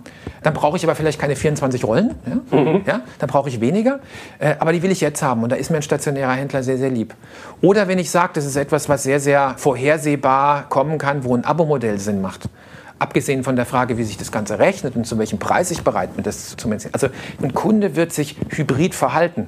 dann 0.44 0.54
brauche 0.54 0.78
ich 0.78 0.84
aber 0.84 0.96
vielleicht 0.96 1.20
keine 1.20 1.36
24 1.36 1.84
Rollen, 1.84 2.16
ja? 2.26 2.58
Mhm. 2.58 2.82
Ja? 2.86 3.02
dann 3.20 3.30
brauche 3.30 3.50
ich 3.50 3.62
weniger, 3.62 4.00
äh, 4.40 4.56
aber 4.60 4.74
die 4.74 4.82
will 4.84 4.92
ich 4.92 5.02
jetzt 5.02 5.22
haben 5.22 5.44
und 5.44 5.52
da 5.52 5.56
ist 5.56 5.70
mir 5.70 5.78
ein 5.78 5.84
stationärer 5.84 6.34
Händler 6.34 6.64
sehr, 6.64 6.78
sehr 6.78 6.90
lieb. 6.90 7.14
Oder 7.62 7.88
wenn 7.88 8.00
ich 8.00 8.12
sage, 8.12 8.34
das 8.34 8.46
ist 8.46 8.56
etwas, 8.56 8.90
was 8.90 9.04
sehr, 9.04 9.20
sehr 9.20 9.56
vorhersehbar 9.58 10.70
kommen 10.70 10.98
kann, 10.98 11.24
wo 11.24 11.36
ein 11.36 11.46
Abo-Modell 11.46 12.00
Sinn 12.00 12.22
macht. 12.22 12.50
Abgesehen 12.98 13.44
von 13.44 13.56
der 13.56 13.66
Frage, 13.66 13.98
wie 13.98 14.04
sich 14.04 14.18
das 14.18 14.32
Ganze 14.32 14.58
rechnet 14.58 14.96
und 14.96 15.06
zu 15.06 15.18
welchem 15.18 15.38
Preis 15.38 15.70
ich 15.70 15.84
bereit 15.84 16.16
bin, 16.16 16.24
das 16.24 16.56
zu 16.56 16.58
finanzieren. 16.58 16.94
Also 16.94 17.08
ein 17.42 17.54
Kunde 17.54 17.96
wird 17.96 18.14
sich 18.14 18.38
hybrid 18.50 18.96
verhalten. 18.96 19.48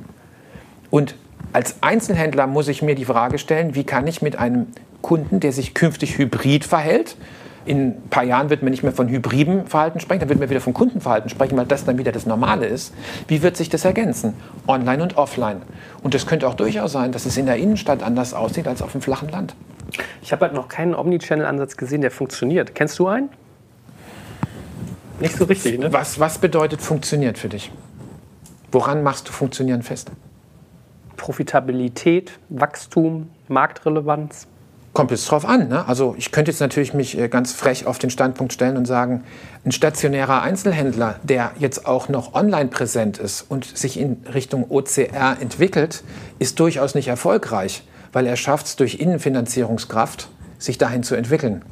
Und 0.89 1.15
als 1.53 1.77
Einzelhändler 1.81 2.45
muss 2.45 2.67
ich 2.67 2.81
mir 2.81 2.95
die 2.95 3.05
Frage 3.05 3.38
stellen, 3.38 3.73
wie 3.73 3.85
kann 3.85 4.05
ich 4.05 4.21
mit 4.21 4.38
einem 4.38 4.67
Kunden, 5.01 5.39
der 5.39 5.51
sich 5.51 5.73
künftig 5.73 6.17
hybrid 6.17 6.65
verhält, 6.65 7.15
in 7.67 7.87
ein 7.89 8.09
paar 8.09 8.23
Jahren 8.23 8.49
wird 8.49 8.63
man 8.63 8.71
nicht 8.71 8.83
mehr 8.83 8.93
von 8.93 9.09
hybriden 9.09 9.67
Verhalten 9.67 9.99
sprechen, 9.99 10.21
dann 10.21 10.29
wird 10.29 10.39
man 10.39 10.49
wieder 10.49 10.61
von 10.61 10.73
Kundenverhalten 10.73 11.29
sprechen, 11.29 11.57
weil 11.57 11.65
das 11.65 11.83
dann 11.83 11.97
wieder 11.97 12.13
das 12.13 12.25
Normale 12.25 12.65
ist. 12.65 12.93
Wie 13.27 13.41
wird 13.43 13.57
sich 13.57 13.67
das 13.69 13.83
ergänzen? 13.83 14.33
Online 14.67 15.03
und 15.03 15.17
offline. 15.17 15.61
Und 16.01 16.15
es 16.15 16.25
könnte 16.25 16.47
auch 16.47 16.53
durchaus 16.53 16.93
sein, 16.93 17.11
dass 17.11 17.25
es 17.25 17.35
in 17.35 17.45
der 17.45 17.57
Innenstadt 17.57 18.03
anders 18.03 18.33
aussieht 18.33 18.67
als 18.67 18.81
auf 18.81 18.93
dem 18.93 19.01
flachen 19.01 19.27
Land. 19.29 19.53
Ich 20.21 20.31
habe 20.31 20.45
halt 20.45 20.53
noch 20.53 20.69
keinen 20.69 20.95
Omnichannel-Ansatz 20.95 21.75
gesehen, 21.75 22.01
der 22.01 22.11
funktioniert. 22.11 22.73
Kennst 22.73 22.99
du 22.99 23.07
einen? 23.07 23.29
Nicht 25.19 25.35
so 25.35 25.45
richtig, 25.45 25.79
ne? 25.79 25.91
Was, 25.91 26.19
was 26.19 26.37
bedeutet 26.37 26.81
funktioniert 26.81 27.37
für 27.37 27.49
dich? 27.49 27.71
Woran 28.71 29.03
machst 29.03 29.27
du 29.27 29.31
funktionieren 29.31 29.81
fest? 29.81 30.11
Profitabilität, 31.17 32.39
Wachstum, 32.49 33.29
Marktrelevanz. 33.47 34.47
Kommt 34.97 35.11
es 35.11 35.25
drauf 35.25 35.45
an. 35.45 35.67
Ne? 35.67 35.87
Also 35.87 36.15
ich 36.17 36.31
könnte 36.31 36.49
jetzt 36.49 36.59
natürlich 36.59 36.95
mich 36.95 37.15
äh, 37.19 37.27
ganz 37.29 37.53
frech 37.53 37.85
auf 37.85 37.99
den 37.99 38.09
Standpunkt 38.09 38.51
stellen 38.51 38.77
und 38.77 38.87
sagen, 38.87 39.23
ein 39.63 39.71
stationärer 39.71 40.41
Einzelhändler, 40.41 41.19
der 41.21 41.51
jetzt 41.59 41.85
auch 41.85 42.09
noch 42.09 42.33
online 42.33 42.69
präsent 42.69 43.19
ist 43.19 43.43
und 43.47 43.77
sich 43.77 43.99
in 43.99 44.25
Richtung 44.33 44.65
OCR 44.71 45.37
entwickelt, 45.39 46.03
ist 46.39 46.59
durchaus 46.59 46.95
nicht 46.95 47.09
erfolgreich, 47.09 47.83
weil 48.11 48.25
er 48.25 48.35
schafft 48.37 48.65
es 48.65 48.75
durch 48.75 48.95
Innenfinanzierungskraft, 48.95 50.29
sich 50.57 50.79
dahin 50.79 51.03
zu 51.03 51.13
entwickeln. 51.13 51.63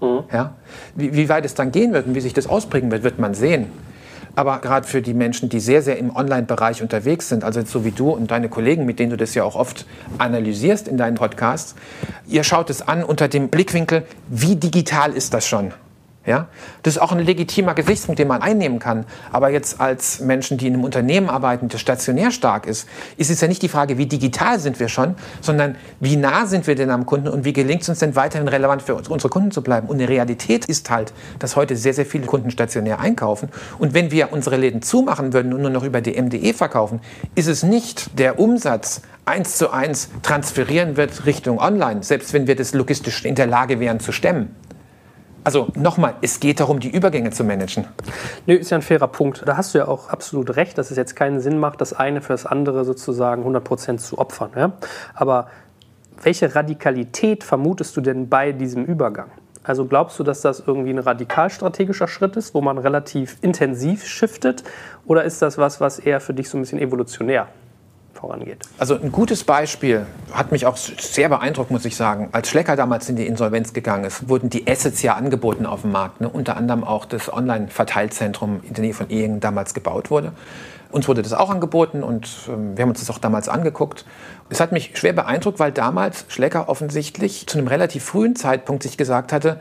Mhm. 0.00 0.20
Ja? 0.32 0.54
Wie, 0.94 1.12
wie 1.12 1.28
weit 1.28 1.44
es 1.44 1.52
dann 1.52 1.70
gehen 1.70 1.92
wird 1.92 2.06
und 2.06 2.14
wie 2.14 2.22
sich 2.22 2.32
das 2.32 2.46
ausprägen 2.46 2.90
wird, 2.90 3.02
wird 3.02 3.18
man 3.18 3.34
sehen. 3.34 3.66
Aber 4.36 4.58
gerade 4.58 4.86
für 4.86 5.00
die 5.00 5.14
Menschen, 5.14 5.48
die 5.48 5.60
sehr, 5.60 5.82
sehr 5.82 5.98
im 5.98 6.14
Online-Bereich 6.14 6.82
unterwegs 6.82 7.28
sind, 7.28 7.44
also 7.44 7.62
so 7.64 7.84
wie 7.84 7.92
du 7.92 8.10
und 8.10 8.30
deine 8.30 8.48
Kollegen, 8.48 8.84
mit 8.84 8.98
denen 8.98 9.10
du 9.10 9.16
das 9.16 9.34
ja 9.34 9.44
auch 9.44 9.54
oft 9.54 9.86
analysierst 10.18 10.88
in 10.88 10.96
deinen 10.96 11.14
Podcasts, 11.14 11.74
ihr 12.26 12.42
schaut 12.42 12.70
es 12.70 12.82
an 12.82 13.04
unter 13.04 13.28
dem 13.28 13.48
Blickwinkel, 13.48 14.04
wie 14.28 14.56
digital 14.56 15.12
ist 15.12 15.34
das 15.34 15.46
schon? 15.46 15.72
Ja? 16.26 16.48
Das 16.82 16.96
ist 16.96 17.02
auch 17.02 17.12
ein 17.12 17.20
legitimer 17.20 17.74
Gesichtspunkt, 17.74 18.18
den 18.18 18.28
man 18.28 18.42
einnehmen 18.42 18.78
kann. 18.78 19.04
Aber 19.32 19.50
jetzt 19.50 19.80
als 19.80 20.20
Menschen, 20.20 20.58
die 20.58 20.66
in 20.66 20.74
einem 20.74 20.84
Unternehmen 20.84 21.28
arbeiten, 21.28 21.68
das 21.68 21.80
stationär 21.80 22.30
stark 22.30 22.66
ist, 22.66 22.88
ist 23.16 23.30
es 23.30 23.40
ja 23.40 23.48
nicht 23.48 23.62
die 23.62 23.68
Frage, 23.68 23.98
wie 23.98 24.06
digital 24.06 24.58
sind 24.58 24.80
wir 24.80 24.88
schon, 24.88 25.14
sondern 25.40 25.76
wie 26.00 26.16
nah 26.16 26.46
sind 26.46 26.66
wir 26.66 26.74
denn 26.74 26.90
am 26.90 27.06
Kunden 27.06 27.28
und 27.28 27.44
wie 27.44 27.52
gelingt 27.52 27.82
es 27.82 27.88
uns 27.88 27.98
denn 27.98 28.16
weiterhin 28.16 28.48
relevant 28.48 28.82
für 28.82 28.94
unsere 28.94 29.28
Kunden 29.28 29.50
zu 29.50 29.62
bleiben. 29.62 29.88
Und 29.88 29.98
die 29.98 30.04
Realität 30.04 30.64
ist 30.66 30.90
halt, 30.90 31.12
dass 31.38 31.56
heute 31.56 31.76
sehr, 31.76 31.94
sehr 31.94 32.06
viele 32.06 32.26
Kunden 32.26 32.50
stationär 32.50 33.00
einkaufen. 33.00 33.48
Und 33.78 33.94
wenn 33.94 34.10
wir 34.10 34.32
unsere 34.32 34.56
Läden 34.56 34.82
zumachen 34.82 35.32
würden 35.32 35.52
und 35.52 35.60
nur 35.62 35.70
noch 35.70 35.84
über 35.84 36.00
die 36.00 36.20
MDE 36.20 36.54
verkaufen, 36.54 37.00
ist 37.34 37.48
es 37.48 37.62
nicht 37.62 38.18
der 38.18 38.38
Umsatz 38.38 39.02
eins 39.26 39.56
zu 39.56 39.70
eins 39.70 40.10
transferieren 40.22 40.96
wird 40.96 41.26
Richtung 41.26 41.58
Online, 41.58 42.02
selbst 42.02 42.32
wenn 42.32 42.46
wir 42.46 42.56
das 42.56 42.74
logistisch 42.74 43.24
in 43.24 43.34
der 43.34 43.46
Lage 43.46 43.80
wären 43.80 44.00
zu 44.00 44.12
stemmen. 44.12 44.54
Also 45.44 45.68
nochmal, 45.74 46.14
es 46.22 46.40
geht 46.40 46.58
darum, 46.60 46.80
die 46.80 46.88
Übergänge 46.88 47.30
zu 47.30 47.44
managen. 47.44 47.84
Nö, 48.46 48.54
ist 48.54 48.70
ja 48.70 48.78
ein 48.78 48.82
fairer 48.82 49.08
Punkt. 49.08 49.42
Da 49.46 49.58
hast 49.58 49.74
du 49.74 49.78
ja 49.78 49.86
auch 49.86 50.08
absolut 50.08 50.56
recht, 50.56 50.78
dass 50.78 50.90
es 50.90 50.96
jetzt 50.96 51.14
keinen 51.14 51.40
Sinn 51.40 51.58
macht, 51.58 51.82
das 51.82 51.92
eine 51.92 52.22
für 52.22 52.32
das 52.32 52.46
andere 52.46 52.84
sozusagen 52.86 53.42
100 53.42 53.62
Prozent 53.62 54.00
zu 54.00 54.18
opfern. 54.18 54.50
Ja? 54.56 54.72
Aber 55.14 55.48
welche 56.22 56.54
Radikalität 56.54 57.44
vermutest 57.44 57.94
du 57.96 58.00
denn 58.00 58.30
bei 58.30 58.52
diesem 58.52 58.86
Übergang? 58.86 59.30
Also 59.62 59.84
glaubst 59.84 60.18
du, 60.18 60.24
dass 60.24 60.40
das 60.40 60.62
irgendwie 60.66 60.90
ein 60.90 60.98
radikalstrategischer 60.98 62.08
Schritt 62.08 62.36
ist, 62.36 62.54
wo 62.54 62.62
man 62.62 62.78
relativ 62.78 63.36
intensiv 63.42 64.06
shiftet? 64.06 64.64
Oder 65.06 65.24
ist 65.24 65.42
das 65.42 65.58
was, 65.58 65.80
was 65.80 65.98
eher 65.98 66.20
für 66.20 66.34
dich 66.34 66.48
so 66.48 66.56
ein 66.56 66.62
bisschen 66.62 66.78
evolutionär 66.78 67.48
vorangeht. 68.14 68.58
Also 68.78 68.94
ein 68.94 69.12
gutes 69.12 69.44
Beispiel 69.44 70.06
hat 70.32 70.52
mich 70.52 70.66
auch 70.66 70.76
sehr 70.76 71.28
beeindruckt, 71.28 71.70
muss 71.70 71.84
ich 71.84 71.96
sagen. 71.96 72.28
Als 72.32 72.48
Schlecker 72.48 72.76
damals 72.76 73.08
in 73.08 73.16
die 73.16 73.26
Insolvenz 73.26 73.72
gegangen 73.72 74.04
ist, 74.04 74.28
wurden 74.28 74.50
die 74.50 74.66
Assets 74.66 75.02
ja 75.02 75.14
angeboten 75.14 75.66
auf 75.66 75.82
dem 75.82 75.92
Markt. 75.92 76.20
Ne? 76.20 76.28
Unter 76.28 76.56
anderem 76.56 76.84
auch 76.84 77.04
das 77.04 77.32
Online-Verteilzentrum 77.32 78.60
in 78.66 78.74
der 78.74 78.84
Nähe 78.84 78.94
von 78.94 79.10
Ehingen 79.10 79.40
damals 79.40 79.74
gebaut 79.74 80.10
wurde. 80.10 80.32
Uns 80.90 81.08
wurde 81.08 81.22
das 81.22 81.32
auch 81.32 81.50
angeboten 81.50 82.04
und 82.04 82.28
ähm, 82.48 82.76
wir 82.76 82.82
haben 82.82 82.90
uns 82.90 83.00
das 83.00 83.10
auch 83.10 83.18
damals 83.18 83.48
angeguckt. 83.48 84.04
Es 84.48 84.60
hat 84.60 84.70
mich 84.70 84.92
schwer 84.94 85.12
beeindruckt, 85.12 85.58
weil 85.58 85.72
damals 85.72 86.24
Schlecker 86.28 86.68
offensichtlich 86.68 87.48
zu 87.48 87.58
einem 87.58 87.66
relativ 87.66 88.04
frühen 88.04 88.36
Zeitpunkt 88.36 88.84
sich 88.84 88.96
gesagt 88.96 89.32
hatte, 89.32 89.60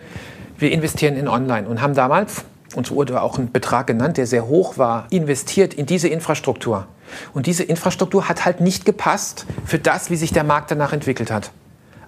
wir 0.60 0.72
investieren 0.72 1.16
in 1.16 1.28
Online 1.28 1.68
und 1.68 1.82
haben 1.82 1.95
damals, 1.95 2.45
uns 2.76 2.91
wurde 2.91 3.20
auch 3.22 3.39
ein 3.39 3.51
Betrag 3.51 3.88
genannt, 3.88 4.18
der 4.18 4.28
sehr 4.28 4.47
hoch 4.47 4.78
war, 4.78 5.08
investiert 5.10 5.74
in 5.74 5.88
diese 5.88 6.08
Infrastruktur. 6.08 6.86
Und 7.34 7.47
diese 7.47 7.64
Infrastruktur 7.64 8.30
hat 8.30 8.45
halt 8.45 8.61
nicht 8.61 8.86
gepasst 8.86 9.45
für 9.66 9.80
das, 9.80 10.09
wie 10.09 10.16
sich 10.16 10.32
der 10.32 10.43
Markt 10.43 10.72
danach 10.72 10.93
entwickelt 10.93 11.32
hat. 11.32 11.51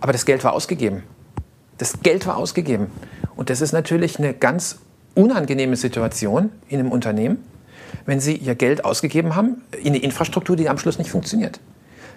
Aber 0.01 0.11
das 0.11 0.25
Geld 0.25 0.43
war 0.43 0.53
ausgegeben. 0.53 1.03
Das 1.77 2.01
Geld 2.01 2.25
war 2.27 2.37
ausgegeben. 2.37 2.87
Und 3.35 3.49
das 3.49 3.61
ist 3.61 3.71
natürlich 3.71 4.19
eine 4.19 4.33
ganz 4.33 4.79
unangenehme 5.15 5.75
Situation 5.75 6.51
in 6.67 6.79
einem 6.79 6.91
Unternehmen, 6.91 7.43
wenn 8.05 8.19
Sie 8.19 8.35
Ihr 8.35 8.55
Geld 8.55 8.85
ausgegeben 8.85 9.35
haben 9.35 9.61
in 9.81 9.87
eine 9.87 9.97
Infrastruktur, 9.97 10.55
die 10.55 10.69
am 10.69 10.77
Schluss 10.77 10.97
nicht 10.97 11.09
funktioniert. 11.09 11.59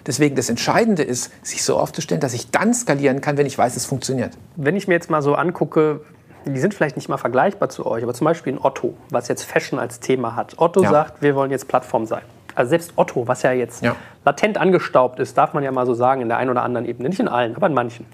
Deswegen 0.05 0.35
das 0.35 0.49
Entscheidende 0.49 1.03
ist, 1.03 1.31
sich 1.45 1.63
so 1.63 1.77
aufzustellen, 1.77 2.21
dass 2.21 2.33
ich 2.33 2.51
dann 2.51 2.73
skalieren 2.73 3.21
kann, 3.21 3.37
wenn 3.37 3.45
ich 3.45 3.57
weiß, 3.57 3.75
es 3.75 3.85
funktioniert. 3.85 4.37
Wenn 4.55 4.75
ich 4.75 4.87
mir 4.87 4.93
jetzt 4.93 5.09
mal 5.09 5.21
so 5.21 5.35
angucke, 5.35 6.01
die 6.45 6.59
sind 6.59 6.73
vielleicht 6.73 6.95
nicht 6.95 7.09
mal 7.09 7.17
vergleichbar 7.17 7.69
zu 7.69 7.85
euch, 7.85 8.03
aber 8.03 8.13
zum 8.13 8.25
Beispiel 8.25 8.53
ein 8.53 8.59
Otto, 8.61 8.95
was 9.09 9.27
jetzt 9.27 9.43
Fashion 9.43 9.77
als 9.77 9.99
Thema 9.99 10.35
hat. 10.35 10.55
Otto 10.57 10.83
ja. 10.83 10.89
sagt, 10.89 11.21
wir 11.21 11.35
wollen 11.35 11.51
jetzt 11.51 11.67
Plattform 11.67 12.05
sein 12.05 12.21
also 12.59 12.71
selbst 12.71 12.93
Otto, 12.97 13.25
was 13.25 13.41
ja 13.41 13.53
jetzt 13.53 13.83
ja. 13.83 13.95
latent 14.25 14.57
angestaubt 14.57 15.19
ist, 15.19 15.37
darf 15.37 15.53
man 15.53 15.63
ja 15.63 15.71
mal 15.71 15.85
so 15.85 15.93
sagen, 15.93 16.21
in 16.21 16.27
der 16.27 16.37
einen 16.37 16.49
oder 16.49 16.61
anderen 16.61 16.85
Ebene. 16.85 17.07
Nicht 17.07 17.21
in 17.21 17.29
allen, 17.29 17.55
aber 17.55 17.67
in 17.67 17.73
manchen. 17.73 18.05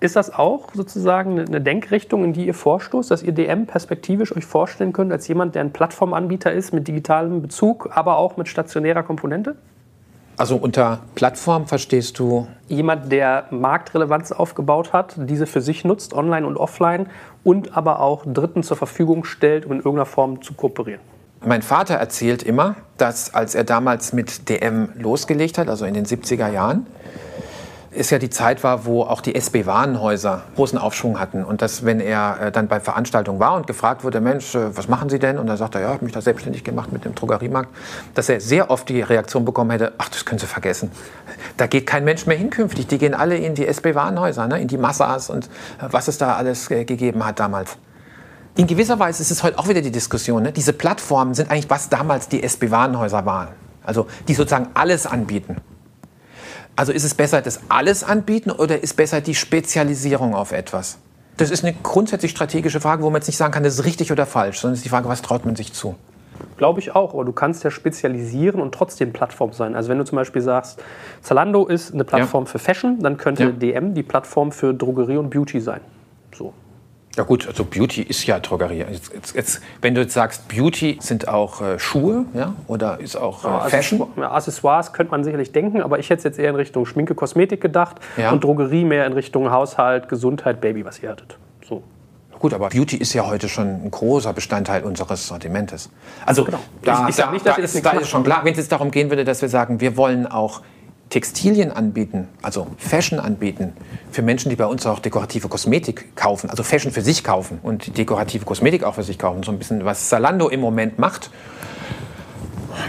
Ist 0.00 0.16
das 0.16 0.32
auch 0.32 0.72
sozusagen 0.72 1.38
eine 1.38 1.60
Denkrichtung, 1.60 2.24
in 2.24 2.32
die 2.32 2.46
ihr 2.46 2.54
vorstoßt, 2.54 3.10
dass 3.10 3.22
ihr 3.22 3.32
DM 3.32 3.66
perspektivisch 3.66 4.34
euch 4.34 4.46
vorstellen 4.46 4.94
könnt 4.94 5.12
als 5.12 5.28
jemand, 5.28 5.54
der 5.54 5.62
ein 5.62 5.72
Plattformanbieter 5.72 6.52
ist 6.52 6.72
mit 6.72 6.88
digitalem 6.88 7.42
Bezug, 7.42 7.90
aber 7.92 8.16
auch 8.16 8.38
mit 8.38 8.48
stationärer 8.48 9.02
Komponente? 9.02 9.56
Also 10.38 10.56
unter 10.56 11.00
Plattform 11.14 11.66
verstehst 11.66 12.18
du? 12.18 12.46
Jemand, 12.68 13.12
der 13.12 13.44
Marktrelevanz 13.50 14.32
aufgebaut 14.32 14.94
hat, 14.94 15.16
diese 15.18 15.46
für 15.46 15.60
sich 15.60 15.84
nutzt, 15.84 16.14
online 16.14 16.46
und 16.46 16.56
offline, 16.56 17.08
und 17.44 17.76
aber 17.76 18.00
auch 18.00 18.24
Dritten 18.26 18.62
zur 18.62 18.78
Verfügung 18.78 19.24
stellt, 19.24 19.66
um 19.66 19.72
in 19.72 19.78
irgendeiner 19.78 20.06
Form 20.06 20.40
zu 20.40 20.54
kooperieren. 20.54 21.00
Mein 21.46 21.62
Vater 21.62 21.94
erzählt 21.94 22.42
immer, 22.42 22.74
dass 22.98 23.32
als 23.32 23.54
er 23.54 23.62
damals 23.62 24.12
mit 24.12 24.48
DM 24.48 24.88
losgelegt 24.96 25.58
hat, 25.58 25.68
also 25.68 25.84
in 25.84 25.94
den 25.94 26.04
70er 26.04 26.50
Jahren, 26.50 26.88
es 27.92 28.10
ja 28.10 28.18
die 28.18 28.30
Zeit 28.30 28.64
war, 28.64 28.84
wo 28.84 29.04
auch 29.04 29.20
die 29.20 29.36
SB-Warenhäuser 29.36 30.42
großen 30.56 30.76
Aufschwung 30.76 31.20
hatten. 31.20 31.44
Und 31.44 31.62
dass, 31.62 31.84
wenn 31.84 32.00
er 32.00 32.40
äh, 32.40 32.50
dann 32.50 32.66
bei 32.66 32.80
Veranstaltungen 32.80 33.38
war 33.38 33.54
und 33.54 33.68
gefragt 33.68 34.02
wurde, 34.02 34.20
Mensch, 34.20 34.56
äh, 34.56 34.76
was 34.76 34.88
machen 34.88 35.08
Sie 35.08 35.20
denn? 35.20 35.38
Und 35.38 35.46
dann 35.46 35.56
sagt 35.56 35.76
er, 35.76 35.82
ja, 35.82 35.86
ich 35.86 35.94
habe 35.94 36.04
mich 36.04 36.12
da 36.12 36.20
selbstständig 36.20 36.64
gemacht 36.64 36.92
mit 36.92 37.04
dem 37.04 37.14
Drogeriemarkt, 37.14 37.70
dass 38.14 38.28
er 38.28 38.40
sehr 38.40 38.68
oft 38.68 38.88
die 38.88 39.00
Reaktion 39.00 39.44
bekommen 39.44 39.70
hätte, 39.70 39.92
ach, 39.98 40.08
das 40.08 40.24
können 40.24 40.40
Sie 40.40 40.46
vergessen. 40.46 40.90
Da 41.58 41.68
geht 41.68 41.86
kein 41.86 42.02
Mensch 42.02 42.26
mehr 42.26 42.36
hinkünftig. 42.36 42.88
Die 42.88 42.98
gehen 42.98 43.14
alle 43.14 43.36
in 43.36 43.54
die 43.54 43.68
SB-Warenhäuser, 43.68 44.48
ne? 44.48 44.60
in 44.60 44.66
die 44.66 44.78
Massas 44.78 45.30
und 45.30 45.46
äh, 45.46 45.48
was 45.92 46.08
es 46.08 46.18
da 46.18 46.34
alles 46.34 46.68
gegeben 46.68 47.24
hat 47.24 47.38
damals 47.38 47.78
in 48.56 48.66
gewisser 48.66 48.98
Weise 48.98 49.22
ist 49.22 49.30
es 49.30 49.42
heute 49.42 49.58
auch 49.58 49.68
wieder 49.68 49.82
die 49.82 49.90
Diskussion. 49.90 50.42
Ne? 50.42 50.52
Diese 50.52 50.72
Plattformen 50.72 51.34
sind 51.34 51.50
eigentlich, 51.50 51.68
was 51.68 51.88
damals 51.88 52.28
die 52.28 52.42
SB-Warenhäuser 52.42 53.26
waren. 53.26 53.48
Also 53.84 54.06
die 54.26 54.34
sozusagen 54.34 54.68
alles 54.74 55.06
anbieten. 55.06 55.58
Also 56.74 56.92
ist 56.92 57.04
es 57.04 57.14
besser, 57.14 57.42
das 57.42 57.60
alles 57.68 58.02
anbieten 58.02 58.50
oder 58.50 58.82
ist 58.82 58.94
besser 58.94 59.20
die 59.20 59.34
Spezialisierung 59.34 60.34
auf 60.34 60.52
etwas? 60.52 60.98
Das 61.36 61.50
ist 61.50 61.64
eine 61.64 61.74
grundsätzlich 61.82 62.30
strategische 62.30 62.80
Frage, 62.80 63.02
wo 63.02 63.10
man 63.10 63.20
jetzt 63.20 63.26
nicht 63.26 63.36
sagen 63.36 63.52
kann, 63.52 63.62
das 63.62 63.74
ist 63.74 63.84
richtig 63.84 64.10
oder 64.10 64.26
falsch, 64.26 64.58
sondern 64.58 64.74
es 64.74 64.80
ist 64.80 64.84
die 64.84 64.90
Frage, 64.90 65.08
was 65.08 65.22
traut 65.22 65.44
man 65.44 65.54
sich 65.54 65.72
zu? 65.72 65.94
Glaube 66.56 66.80
ich 66.80 66.94
auch, 66.94 67.14
aber 67.14 67.24
du 67.24 67.32
kannst 67.32 67.64
ja 67.64 67.70
spezialisieren 67.70 68.60
und 68.60 68.74
trotzdem 68.74 69.12
Plattform 69.12 69.52
sein. 69.52 69.74
Also 69.74 69.90
wenn 69.90 69.98
du 69.98 70.04
zum 70.04 70.16
Beispiel 70.16 70.42
sagst, 70.42 70.82
Zalando 71.22 71.66
ist 71.66 71.92
eine 71.92 72.04
Plattform 72.04 72.44
ja. 72.44 72.50
für 72.50 72.58
Fashion, 72.58 73.00
dann 73.00 73.16
könnte 73.18 73.44
ja. 73.44 73.50
DM 73.50 73.94
die 73.94 74.02
Plattform 74.02 74.52
für 74.52 74.72
Drogerie 74.74 75.18
und 75.18 75.30
Beauty 75.30 75.60
sein. 75.60 75.80
So. 76.34 76.52
Ja 77.16 77.24
gut, 77.24 77.48
also 77.48 77.64
Beauty 77.64 78.02
ist 78.02 78.26
ja 78.26 78.38
Drogerie. 78.38 78.84
Jetzt, 78.90 79.12
jetzt, 79.14 79.34
jetzt, 79.34 79.60
wenn 79.80 79.94
du 79.94 80.02
jetzt 80.02 80.12
sagst, 80.12 80.48
Beauty 80.48 80.98
sind 81.00 81.28
auch 81.28 81.62
äh, 81.62 81.78
Schuhe, 81.78 82.26
ja, 82.34 82.54
oder 82.66 83.00
ist 83.00 83.16
auch 83.16 83.42
äh, 83.42 83.48
ja, 83.48 83.60
Fashion? 83.60 84.06
Ja, 84.18 84.32
Accessoires 84.32 84.92
könnte 84.92 85.12
man 85.12 85.24
sicherlich 85.24 85.50
denken, 85.50 85.80
aber 85.80 85.98
ich 85.98 86.10
hätte 86.10 86.24
jetzt 86.24 86.38
eher 86.38 86.50
in 86.50 86.56
Richtung 86.56 86.84
Schminke, 86.84 87.14
Kosmetik 87.14 87.62
gedacht 87.62 87.96
ja. 88.18 88.32
und 88.32 88.44
Drogerie 88.44 88.84
mehr 88.84 89.06
in 89.06 89.14
Richtung 89.14 89.50
Haushalt, 89.50 90.10
Gesundheit, 90.10 90.60
Baby, 90.60 90.84
was 90.84 91.02
ihr 91.02 91.08
hattet. 91.08 91.38
So. 91.66 91.82
Gut, 92.38 92.52
aber 92.52 92.68
Beauty 92.68 92.98
ist 92.98 93.14
ja 93.14 93.26
heute 93.26 93.48
schon 93.48 93.66
ein 93.66 93.90
großer 93.90 94.34
Bestandteil 94.34 94.84
unseres 94.84 95.26
Sortimentes. 95.26 95.88
Also 96.26 96.44
genau. 96.44 96.58
da, 96.82 97.04
ich, 97.04 97.10
ich 97.10 97.16
da, 97.16 97.30
nicht, 97.30 97.46
da, 97.46 97.54
ist, 97.54 97.82
da 97.82 97.92
ist 97.92 98.08
schon 98.10 98.24
klar, 98.24 98.44
wenn 98.44 98.52
es 98.52 98.58
jetzt 98.58 98.72
darum 98.72 98.90
gehen 98.90 99.08
würde, 99.08 99.24
dass 99.24 99.40
wir 99.40 99.48
sagen, 99.48 99.80
wir 99.80 99.96
wollen 99.96 100.26
auch 100.26 100.60
Textilien 101.10 101.70
anbieten, 101.70 102.28
also 102.42 102.66
Fashion 102.78 103.20
anbieten, 103.20 103.72
für 104.10 104.22
Menschen, 104.22 104.50
die 104.50 104.56
bei 104.56 104.66
uns 104.66 104.86
auch 104.86 104.98
dekorative 104.98 105.48
Kosmetik 105.48 106.16
kaufen, 106.16 106.50
also 106.50 106.62
Fashion 106.62 106.90
für 106.90 107.02
sich 107.02 107.22
kaufen 107.22 107.60
und 107.62 107.96
dekorative 107.96 108.44
Kosmetik 108.44 108.82
auch 108.82 108.94
für 108.94 109.04
sich 109.04 109.18
kaufen, 109.18 109.42
so 109.44 109.52
ein 109.52 109.58
bisschen 109.58 109.84
was 109.84 110.08
Zalando 110.08 110.48
im 110.48 110.60
Moment 110.60 110.98
macht. 110.98 111.30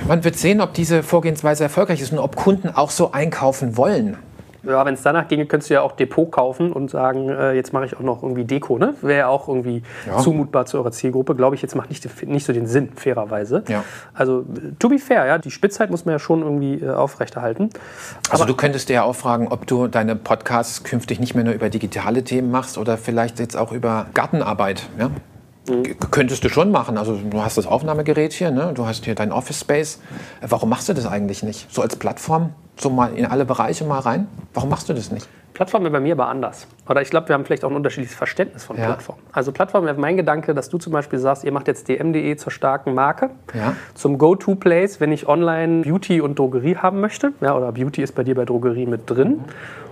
Man 0.07 0.23
wird 0.23 0.37
sehen, 0.37 0.61
ob 0.61 0.73
diese 0.73 1.03
Vorgehensweise 1.03 1.63
erfolgreich 1.63 2.01
ist 2.01 2.11
und 2.11 2.19
ob 2.19 2.35
Kunden 2.35 2.69
auch 2.69 2.89
so 2.89 3.11
einkaufen 3.11 3.77
wollen. 3.77 4.17
Ja, 4.63 4.85
wenn 4.85 4.93
es 4.95 5.01
danach 5.01 5.27
ginge, 5.27 5.45
könntest 5.45 5.69
du 5.69 5.75
ja 5.75 5.81
auch 5.81 5.93
Depot 5.93 6.31
kaufen 6.31 6.73
und 6.73 6.89
sagen, 6.89 7.29
äh, 7.29 7.53
jetzt 7.53 7.73
mache 7.73 7.85
ich 7.85 7.95
auch 7.95 8.01
noch 8.01 8.23
irgendwie 8.23 8.43
Deko. 8.45 8.77
Ne? 8.77 8.93
Wäre 9.01 9.19
ja 9.19 9.27
auch 9.27 9.47
irgendwie 9.47 9.83
Ja. 10.07 10.17
zumutbar 10.17 10.65
zu 10.65 10.77
eurer 10.77 10.91
Zielgruppe. 10.91 11.35
Glaube 11.35 11.55
ich, 11.55 11.61
jetzt 11.61 11.75
macht 11.75 11.89
nicht, 11.89 12.05
nicht 12.27 12.45
so 12.45 12.53
den 12.53 12.67
Sinn, 12.67 12.89
fairerweise. 12.95 13.63
Ja. 13.67 13.83
Also, 14.13 14.45
to 14.79 14.89
be 14.89 14.97
fair, 14.99 15.25
ja, 15.25 15.37
die 15.37 15.51
Spitzheit 15.51 15.89
muss 15.91 16.05
man 16.05 16.13
ja 16.13 16.19
schon 16.19 16.41
irgendwie 16.41 16.75
äh, 16.83 16.89
aufrechterhalten. 16.89 17.69
Also 18.29 18.45
du 18.45 18.55
könntest 18.55 18.89
dir 18.89 18.93
ja 18.93 19.03
auch 19.03 19.15
fragen, 19.15 19.47
ob 19.49 19.67
du 19.67 19.87
deine 19.87 20.15
Podcasts 20.15 20.83
künftig 20.83 21.19
nicht 21.19 21.35
mehr 21.35 21.43
nur 21.43 21.53
über 21.53 21.69
digitale 21.69 22.23
Themen 22.23 22.51
machst 22.51 22.77
oder 22.77 22.97
vielleicht 22.97 23.39
jetzt 23.39 23.55
auch 23.55 23.71
über 23.71 24.07
Gartenarbeit. 24.13 24.89
Ja? 24.99 25.09
K- 25.67 25.95
Könntest 26.11 26.43
du 26.43 26.49
schon 26.49 26.71
machen. 26.71 26.97
Also 26.97 27.15
du 27.17 27.41
hast 27.43 27.57
das 27.57 27.67
Aufnahmegerät 27.67 28.33
hier, 28.33 28.51
ne? 28.51 28.71
du 28.73 28.85
hast 28.85 29.05
hier 29.05 29.15
dein 29.15 29.31
Office 29.31 29.59
Space. 29.61 29.99
Warum 30.41 30.69
machst 30.69 30.89
du 30.89 30.93
das 30.93 31.05
eigentlich 31.05 31.43
nicht? 31.43 31.71
So 31.73 31.81
als 31.81 31.95
Plattform, 31.95 32.53
so 32.79 32.89
mal 32.89 33.13
in 33.15 33.25
alle 33.25 33.45
Bereiche 33.45 33.83
mal 33.83 33.99
rein? 33.99 34.27
Warum 34.53 34.69
machst 34.69 34.87
du 34.89 34.93
das 34.93 35.11
nicht? 35.11 35.27
Plattform 35.53 35.81
wäre 35.81 35.91
bei 35.91 35.99
mir 35.99 36.13
aber 36.13 36.27
anders. 36.27 36.67
Oder 36.87 37.01
ich 37.01 37.09
glaube, 37.09 37.29
wir 37.29 37.33
haben 37.33 37.43
vielleicht 37.43 37.65
auch 37.65 37.71
ein 37.71 37.75
unterschiedliches 37.75 38.15
Verständnis 38.15 38.63
von 38.63 38.77
Ja. 38.77 38.85
Plattform. 38.85 39.17
Also 39.31 39.51
Plattform 39.51 39.85
wäre 39.85 39.99
mein 39.99 40.15
Gedanke, 40.15 40.53
dass 40.53 40.69
du 40.69 40.77
zum 40.77 40.93
Beispiel 40.93 41.17
sagst, 41.17 41.43
ihr 41.43 41.51
macht 41.51 41.67
jetzt 41.67 41.87
dm.de 41.89 42.35
zur 42.35 42.51
starken 42.51 42.93
Marke, 42.93 43.31
Ja. 43.55 43.73
zum 43.95 44.19
Go-To-Place, 44.19 44.99
wenn 45.01 45.11
ich 45.11 45.27
online 45.27 45.81
Beauty 45.81 46.21
und 46.21 46.37
Drogerie 46.37 46.77
haben 46.77 47.01
möchte. 47.01 47.33
Ja, 47.41 47.55
oder 47.57 47.71
Beauty 47.71 48.03
ist 48.03 48.13
bei 48.13 48.23
dir 48.23 48.35
bei 48.35 48.45
Drogerie 48.45 48.85
mit 48.85 49.09
drin. 49.09 49.41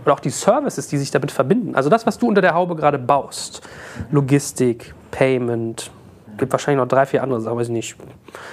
Oder 0.06 0.14
auch 0.14 0.20
die 0.20 0.30
Services, 0.30 0.88
die 0.88 0.98
sich 1.00 1.10
damit 1.10 1.32
verbinden. 1.32 1.74
Also 1.76 1.90
das, 1.90 2.06
was 2.06 2.20
du 2.20 2.28
unter 2.28 2.42
der 2.42 2.54
Haube 2.54 2.76
gerade 2.76 3.00
baust. 3.00 3.68
Logistik, 4.12 4.94
Payment, 5.12 5.92
gibt 6.38 6.52
wahrscheinlich 6.52 6.82
noch 6.82 6.88
drei, 6.88 7.06
vier 7.06 7.24
andere 7.24 7.42
Sachen, 7.42 7.58
weiß 7.58 7.68
ich 7.68 7.74
nicht. 7.74 7.96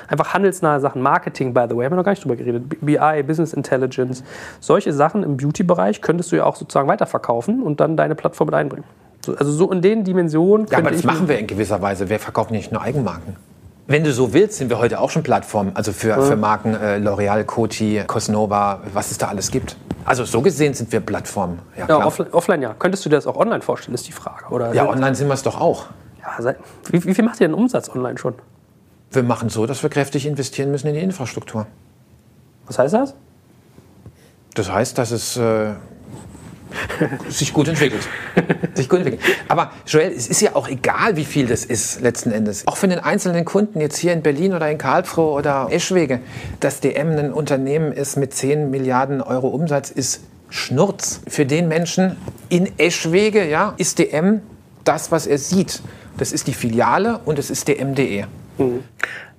Einfach 0.09 0.35
handelsnahe 0.35 0.81
Sachen, 0.81 1.03
Marketing, 1.03 1.53
by 1.53 1.67
the 1.69 1.77
way, 1.77 1.85
haben 1.85 1.93
wir 1.93 1.97
noch 1.97 2.05
gar 2.05 2.13
nicht 2.13 2.25
drüber 2.25 2.37
geredet. 2.37 2.65
BI, 2.81 3.23
Business 3.23 3.53
Intelligence, 3.53 4.23
solche 4.61 4.93
Sachen 4.93 5.23
im 5.23 5.37
Beauty-Bereich 5.37 6.03
könntest 6.03 6.33
du 6.33 6.37
ja 6.37 6.45
auch 6.45 6.57
sozusagen 6.57 6.89
weiterverkaufen 6.89 7.63
und 7.63 7.81
dann 7.81 7.97
deine 7.97 8.15
Plattform 8.15 8.47
mit 8.47 8.55
einbringen. 8.55 8.85
So, 9.25 9.37
also 9.37 9.53
so 9.53 9.71
in 9.71 9.83
den 9.83 10.05
Dimensionen. 10.05 10.67
Ja, 10.71 10.79
aber 10.79 10.91
das 10.91 11.05
machen 11.05 11.29
wir 11.29 11.39
in 11.39 11.47
gewisser 11.47 11.81
Weise. 11.81 12.09
Wir 12.09 12.19
verkaufen 12.19 12.55
nicht 12.55 12.73
nur 12.73 12.83
Eigenmarken. 12.83 13.37
Wenn 13.87 14.05
du 14.05 14.13
so 14.13 14.33
willst, 14.33 14.59
sind 14.59 14.71
wir 14.71 14.79
heute 14.79 15.01
auch 15.01 15.11
schon 15.11 15.23
Plattform. 15.23 15.73
Also 15.75 15.93
für, 15.93 16.21
für 16.23 16.37
Marken 16.37 16.75
äh, 16.75 16.99
L'Oreal, 16.99 17.45
Coty, 17.45 18.03
Cosnova, 18.07 18.81
was 18.93 19.11
es 19.11 19.19
da 19.19 19.29
alles 19.29 19.51
gibt. 19.51 19.77
Also 20.05 20.25
so 20.25 20.41
gesehen 20.41 20.75
sind 20.75 20.91
wir 20.93 21.01
Plattform. 21.01 21.59
Ja, 21.77 21.87
Ja, 21.89 22.07
offline, 22.07 22.33
offline 22.33 22.63
ja. 22.63 22.75
Könntest 22.79 23.05
du 23.05 23.11
dir 23.11 23.17
das 23.17 23.27
auch 23.27 23.37
online 23.37 23.61
vorstellen, 23.61 23.95
ist 23.95 24.07
die 24.07 24.13
Frage. 24.13 24.47
Oder 24.51 24.73
ja 24.73 24.89
online 24.89 25.15
sind 25.15 25.29
wir 25.29 25.35
es 25.35 25.43
doch 25.43 25.61
auch. 25.61 25.87
Ja, 26.23 26.55
wie, 26.91 27.05
wie 27.05 27.15
viel 27.15 27.25
macht 27.25 27.41
ihr 27.41 27.49
denn 27.49 27.55
Umsatz 27.55 27.89
online 27.89 28.19
schon? 28.19 28.35
Wir 29.11 29.23
machen 29.23 29.49
so, 29.49 29.67
dass 29.67 29.83
wir 29.83 29.91
kräftig 29.91 30.27
investieren 30.27 30.71
müssen 30.71 30.89
in 30.89 30.95
die 30.95 31.01
Infrastruktur. 31.01 31.67
Was 32.67 32.79
heißt 32.79 32.95
das? 32.95 33.15
Das 34.55 34.71
heißt, 34.71 34.97
dass 34.97 35.11
es 35.11 35.37
äh, 35.37 35.73
sich 37.29 37.53
gut 37.53 37.69
entwickelt. 37.69 38.07
sich 38.75 38.89
gut 38.89 39.01
entwickelt. 39.01 39.23
Aber 39.49 39.73
Joel, 39.87 40.13
es 40.13 40.29
ist 40.29 40.41
ja 40.41 40.55
auch 40.55 40.69
egal, 40.69 41.17
wie 41.17 41.25
viel 41.25 41.47
das 41.47 41.65
ist 41.65 42.01
letzten 42.01 42.33
Endes. 42.33 42.67
Auch 42.67 42.77
für 42.77 42.89
den 42.89 42.99
einzelnen 42.99 43.45
Kunden 43.45 43.81
jetzt 43.81 43.99
hier 43.99 44.13
in 44.13 44.23
Berlin 44.23 44.55
oder 44.55 44.71
in 44.71 44.79
Karlsruhe 44.79 45.33
oder 45.33 45.69
Eschwege, 45.71 46.21
dass 46.61 46.81
DM 46.81 47.11
ein 47.11 47.33
Unternehmen 47.33 47.93
ist 47.93 48.17
mit 48.17 48.35
10 48.35 48.71
Milliarden 48.71 49.21
Euro 49.21 49.49
Umsatz, 49.49 49.91
ist 49.91 50.23
Schnurz. 50.49 51.21
Für 51.29 51.47
den 51.47 51.69
Menschen 51.69 52.17
in 52.49 52.79
Eschwege 52.79 53.49
ja, 53.49 53.75
ist 53.79 53.99
DM 53.99 54.43
das, 54.85 55.11
was 55.11 55.27
er 55.27 55.39
sieht. 55.39 55.83
Das 56.17 56.33
ist 56.33 56.47
die 56.47 56.55
Filiale 56.55 57.21
und 57.25 57.39
es 57.39 57.51
ist 57.51 57.69
DM.de. 57.69 58.25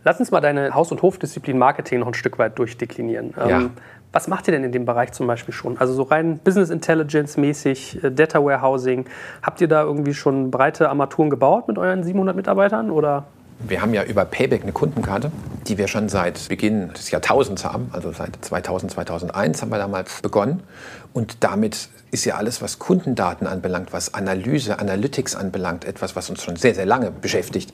Lass 0.03 0.19
uns 0.19 0.31
mal 0.31 0.41
deine 0.41 0.73
Haus- 0.73 0.91
und 0.91 1.01
Hofdisziplin 1.01 1.57
Marketing 1.57 1.99
noch 1.99 2.07
ein 2.07 2.13
Stück 2.13 2.37
weit 2.37 2.59
durchdeklinieren. 2.59 3.33
Ja. 3.37 3.61
Ähm, 3.61 3.71
was 4.11 4.27
macht 4.27 4.47
ihr 4.47 4.51
denn 4.51 4.63
in 4.63 4.71
dem 4.71 4.85
Bereich 4.85 5.11
zum 5.11 5.25
Beispiel 5.25 5.53
schon? 5.53 5.77
Also 5.79 5.93
so 5.93 6.03
rein 6.03 6.37
Business 6.37 6.69
Intelligence 6.69 7.35
mäßig, 7.37 8.03
äh, 8.03 8.11
Data 8.11 8.43
Warehousing. 8.43 9.05
Habt 9.41 9.61
ihr 9.61 9.67
da 9.67 9.81
irgendwie 9.83 10.13
schon 10.13 10.51
breite 10.51 10.89
Armaturen 10.89 11.29
gebaut 11.29 11.67
mit 11.67 11.77
euren 11.77 12.03
700 12.03 12.35
Mitarbeitern 12.35 12.91
oder? 12.91 13.25
Wir 13.65 13.81
haben 13.81 13.93
ja 13.93 14.03
über 14.03 14.25
Payback 14.25 14.63
eine 14.63 14.73
Kundenkarte, 14.73 15.31
die 15.67 15.77
wir 15.77 15.87
schon 15.87 16.09
seit 16.09 16.49
Beginn 16.49 16.91
des 16.93 17.11
Jahrtausends 17.11 17.63
haben, 17.63 17.89
also 17.93 18.11
seit 18.11 18.43
2000, 18.43 18.91
2001 18.91 19.61
haben 19.61 19.69
wir 19.69 19.77
damals 19.77 20.21
begonnen. 20.21 20.63
Und 21.13 21.37
damit 21.45 21.87
ist 22.11 22.25
ja 22.25 22.35
alles, 22.35 22.61
was 22.61 22.77
Kundendaten 22.77 23.47
anbelangt, 23.47 23.93
was 23.93 24.13
Analyse, 24.13 24.79
Analytics 24.79 25.35
anbelangt, 25.35 25.85
etwas, 25.85 26.15
was 26.17 26.29
uns 26.29 26.43
schon 26.43 26.57
sehr, 26.57 26.75
sehr 26.75 26.85
lange 26.85 27.09
beschäftigt. 27.09 27.73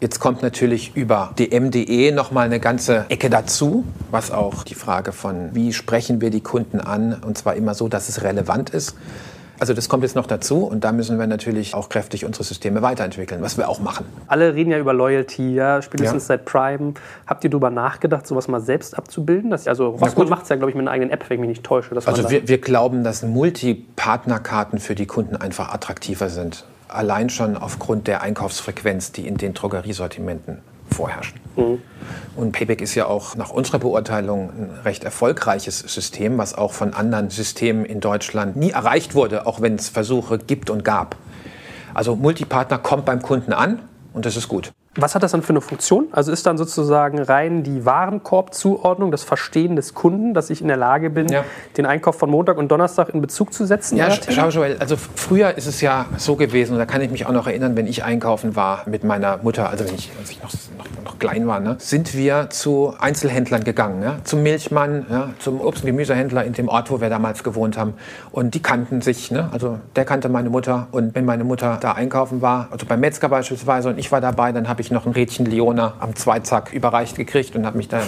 Jetzt 0.00 0.20
kommt 0.20 0.42
natürlich 0.42 0.94
über 0.94 1.34
dm.de 1.36 2.12
noch 2.12 2.30
mal 2.30 2.46
eine 2.46 2.60
ganze 2.60 3.06
Ecke 3.08 3.28
dazu, 3.28 3.84
was 4.12 4.30
auch 4.30 4.62
die 4.62 4.76
Frage 4.76 5.10
von, 5.10 5.52
wie 5.52 5.72
sprechen 5.72 6.20
wir 6.20 6.30
die 6.30 6.42
Kunden 6.42 6.80
an, 6.80 7.14
und 7.14 7.36
zwar 7.36 7.56
immer 7.56 7.74
so, 7.74 7.88
dass 7.88 8.08
es 8.08 8.22
relevant 8.22 8.70
ist. 8.70 8.94
Also 9.60 9.74
das 9.74 9.88
kommt 9.88 10.04
jetzt 10.04 10.14
noch 10.14 10.26
dazu 10.26 10.64
und 10.64 10.84
da 10.84 10.92
müssen 10.92 11.18
wir 11.18 11.26
natürlich 11.26 11.74
auch 11.74 11.88
kräftig 11.88 12.24
unsere 12.24 12.44
Systeme 12.44 12.80
weiterentwickeln, 12.82 13.42
was 13.42 13.56
wir 13.58 13.68
auch 13.68 13.80
machen. 13.80 14.06
Alle 14.26 14.54
reden 14.54 14.70
ja 14.70 14.78
über 14.78 14.92
Loyalty, 14.92 15.54
ja, 15.54 15.82
spätestens 15.82 16.24
Ja. 16.24 16.26
seit 16.36 16.44
Prime. 16.44 16.94
Habt 17.26 17.44
ihr 17.44 17.50
darüber 17.50 17.70
nachgedacht, 17.70 18.26
sowas 18.26 18.46
mal 18.48 18.60
selbst 18.60 18.96
abzubilden? 18.96 19.50
Das, 19.50 19.66
also 19.66 19.90
Rossmann 19.90 20.28
macht 20.28 20.44
es 20.44 20.48
ja, 20.48 20.56
glaube 20.56 20.70
ich, 20.70 20.76
mit 20.76 20.82
einer 20.82 20.92
eigenen 20.92 21.10
App, 21.10 21.28
wenn 21.28 21.34
ich 21.36 21.40
mich 21.40 21.48
nicht 21.48 21.64
täusche. 21.64 21.94
Dass 21.94 22.06
Also 22.06 22.30
wir, 22.30 22.46
wir 22.46 22.58
glauben, 22.60 23.02
dass 23.04 23.22
Multipartnerkarten 23.22 24.78
für 24.78 24.94
die 24.94 25.06
Kunden 25.06 25.36
einfach 25.36 25.72
attraktiver 25.72 26.28
sind. 26.28 26.64
Allein 26.88 27.28
schon 27.28 27.56
aufgrund 27.56 28.06
der 28.06 28.22
Einkaufsfrequenz, 28.22 29.12
die 29.12 29.26
in 29.26 29.36
den 29.36 29.54
Drogeriesortimenten 29.54 30.58
vorherrscht. 30.94 31.36
Und 32.36 32.52
Payback 32.52 32.80
ist 32.80 32.94
ja 32.94 33.06
auch 33.06 33.34
nach 33.34 33.50
unserer 33.50 33.80
Beurteilung 33.80 34.50
ein 34.50 34.70
recht 34.84 35.04
erfolgreiches 35.04 35.80
System, 35.80 36.38
was 36.38 36.54
auch 36.54 36.72
von 36.72 36.94
anderen 36.94 37.30
Systemen 37.30 37.84
in 37.84 38.00
Deutschland 38.00 38.56
nie 38.56 38.70
erreicht 38.70 39.14
wurde, 39.14 39.46
auch 39.46 39.60
wenn 39.60 39.74
es 39.74 39.88
Versuche 39.88 40.38
gibt 40.38 40.70
und 40.70 40.84
gab. 40.84 41.16
Also 41.94 42.14
Multipartner 42.14 42.78
kommt 42.78 43.04
beim 43.04 43.22
Kunden 43.22 43.52
an 43.52 43.80
und 44.12 44.24
das 44.24 44.36
ist 44.36 44.48
gut. 44.48 44.72
Was 45.00 45.14
hat 45.14 45.22
das 45.22 45.30
dann 45.32 45.42
für 45.42 45.50
eine 45.50 45.60
Funktion? 45.60 46.08
Also 46.10 46.32
ist 46.32 46.44
dann 46.44 46.58
sozusagen 46.58 47.20
rein 47.20 47.62
die 47.62 47.84
Warenkorbzuordnung, 47.84 49.10
das 49.12 49.22
Verstehen 49.22 49.76
des 49.76 49.94
Kunden, 49.94 50.34
dass 50.34 50.50
ich 50.50 50.60
in 50.60 50.68
der 50.68 50.76
Lage 50.76 51.08
bin, 51.08 51.28
Ja. 51.28 51.44
den 51.76 51.86
Einkauf 51.86 52.16
von 52.18 52.28
Montag 52.28 52.58
und 52.58 52.68
Donnerstag 52.70 53.10
in 53.10 53.20
Bezug 53.20 53.52
zu 53.52 53.64
setzen? 53.64 53.96
Ja, 53.96 54.10
schau, 54.28 54.48
Joel, 54.48 54.76
also 54.78 54.96
früher 54.96 55.56
ist 55.56 55.66
es 55.66 55.80
ja 55.80 56.06
so 56.16 56.34
gewesen, 56.36 56.72
und 56.72 56.78
da 56.78 56.86
kann 56.86 57.00
ich 57.00 57.10
mich 57.10 57.26
auch 57.26 57.32
noch 57.32 57.46
erinnern, 57.46 57.76
wenn 57.76 57.86
ich 57.86 58.02
einkaufen 58.02 58.56
war 58.56 58.82
mit 58.86 59.04
meiner 59.04 59.38
Mutter, 59.38 59.70
also 59.70 59.86
wenn 59.86 59.94
ich, 59.94 60.10
als 60.18 60.30
ich 60.30 60.42
noch, 60.42 60.50
noch, 60.76 61.04
noch 61.04 61.18
klein 61.20 61.46
war, 61.46 61.60
ne, 61.60 61.76
sind 61.78 62.16
wir 62.16 62.50
zu 62.50 62.94
Einzelhändlern 62.98 63.62
gegangen, 63.64 64.02
ja, 64.02 64.16
zum 64.24 64.42
Milchmann, 64.42 65.06
ja, 65.08 65.30
zum 65.38 65.60
Obst- 65.60 65.82
und 65.84 65.86
Gemüsehändler 65.86 66.44
in 66.44 66.54
dem 66.54 66.68
Ort, 66.68 66.90
wo 66.90 67.00
wir 67.00 67.08
damals 67.08 67.44
gewohnt 67.44 67.78
haben. 67.78 67.94
Und 68.32 68.54
die 68.54 68.62
kannten 68.62 69.00
sich, 69.00 69.30
ne, 69.30 69.48
also 69.52 69.78
der 69.94 70.04
kannte 70.04 70.28
meine 70.28 70.50
Mutter. 70.50 70.88
Und 70.90 71.14
wenn 71.14 71.24
meine 71.24 71.44
Mutter 71.44 71.78
da 71.80 71.92
einkaufen 71.92 72.42
war, 72.42 72.68
also 72.70 72.84
beim 72.86 73.00
Metzger 73.00 73.28
beispielsweise, 73.28 73.88
und 73.90 73.98
ich 73.98 74.10
war 74.10 74.20
dabei, 74.20 74.52
dann 74.52 74.68
habe 74.68 74.80
ich 74.80 74.87
noch 74.90 75.06
ein 75.06 75.12
Rädchen 75.12 75.46
Leona 75.46 75.94
am 76.00 76.14
Zweizack 76.16 76.72
überreicht 76.72 77.16
gekriegt 77.16 77.56
und 77.56 77.66
habe 77.66 77.76
mich 77.76 77.88
da 77.88 78.02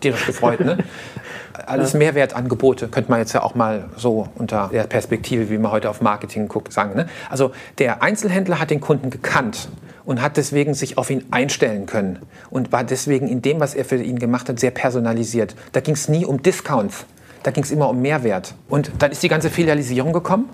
tierisch 0.00 0.26
gefreut. 0.26 0.60
Ne? 0.60 0.78
Alles 1.66 1.94
Mehrwertangebote, 1.94 2.88
könnte 2.88 3.10
man 3.10 3.20
jetzt 3.20 3.32
ja 3.32 3.42
auch 3.42 3.54
mal 3.54 3.86
so 3.96 4.28
unter 4.36 4.70
der 4.72 4.84
Perspektive, 4.84 5.50
wie 5.50 5.58
man 5.58 5.72
heute 5.72 5.90
auf 5.90 6.00
Marketing 6.00 6.48
guckt, 6.48 6.72
sagen. 6.72 6.94
Ne? 6.94 7.08
Also 7.28 7.50
der 7.78 8.02
Einzelhändler 8.02 8.60
hat 8.60 8.70
den 8.70 8.80
Kunden 8.80 9.10
gekannt 9.10 9.68
und 10.04 10.22
hat 10.22 10.36
deswegen 10.36 10.74
sich 10.74 10.96
auf 10.96 11.10
ihn 11.10 11.26
einstellen 11.30 11.86
können 11.86 12.20
und 12.48 12.72
war 12.72 12.84
deswegen 12.84 13.28
in 13.28 13.42
dem, 13.42 13.60
was 13.60 13.74
er 13.74 13.84
für 13.84 13.96
ihn 13.96 14.18
gemacht 14.18 14.48
hat, 14.48 14.58
sehr 14.60 14.70
personalisiert. 14.70 15.54
Da 15.72 15.80
ging 15.80 15.94
es 15.94 16.08
nie 16.08 16.24
um 16.24 16.42
Discounts, 16.42 17.04
da 17.42 17.50
ging 17.50 17.64
es 17.64 17.70
immer 17.70 17.88
um 17.90 18.00
Mehrwert. 18.00 18.54
Und 18.68 18.90
dann 19.00 19.10
ist 19.10 19.22
die 19.22 19.28
ganze 19.28 19.50
Filialisierung 19.50 20.12
gekommen. 20.12 20.48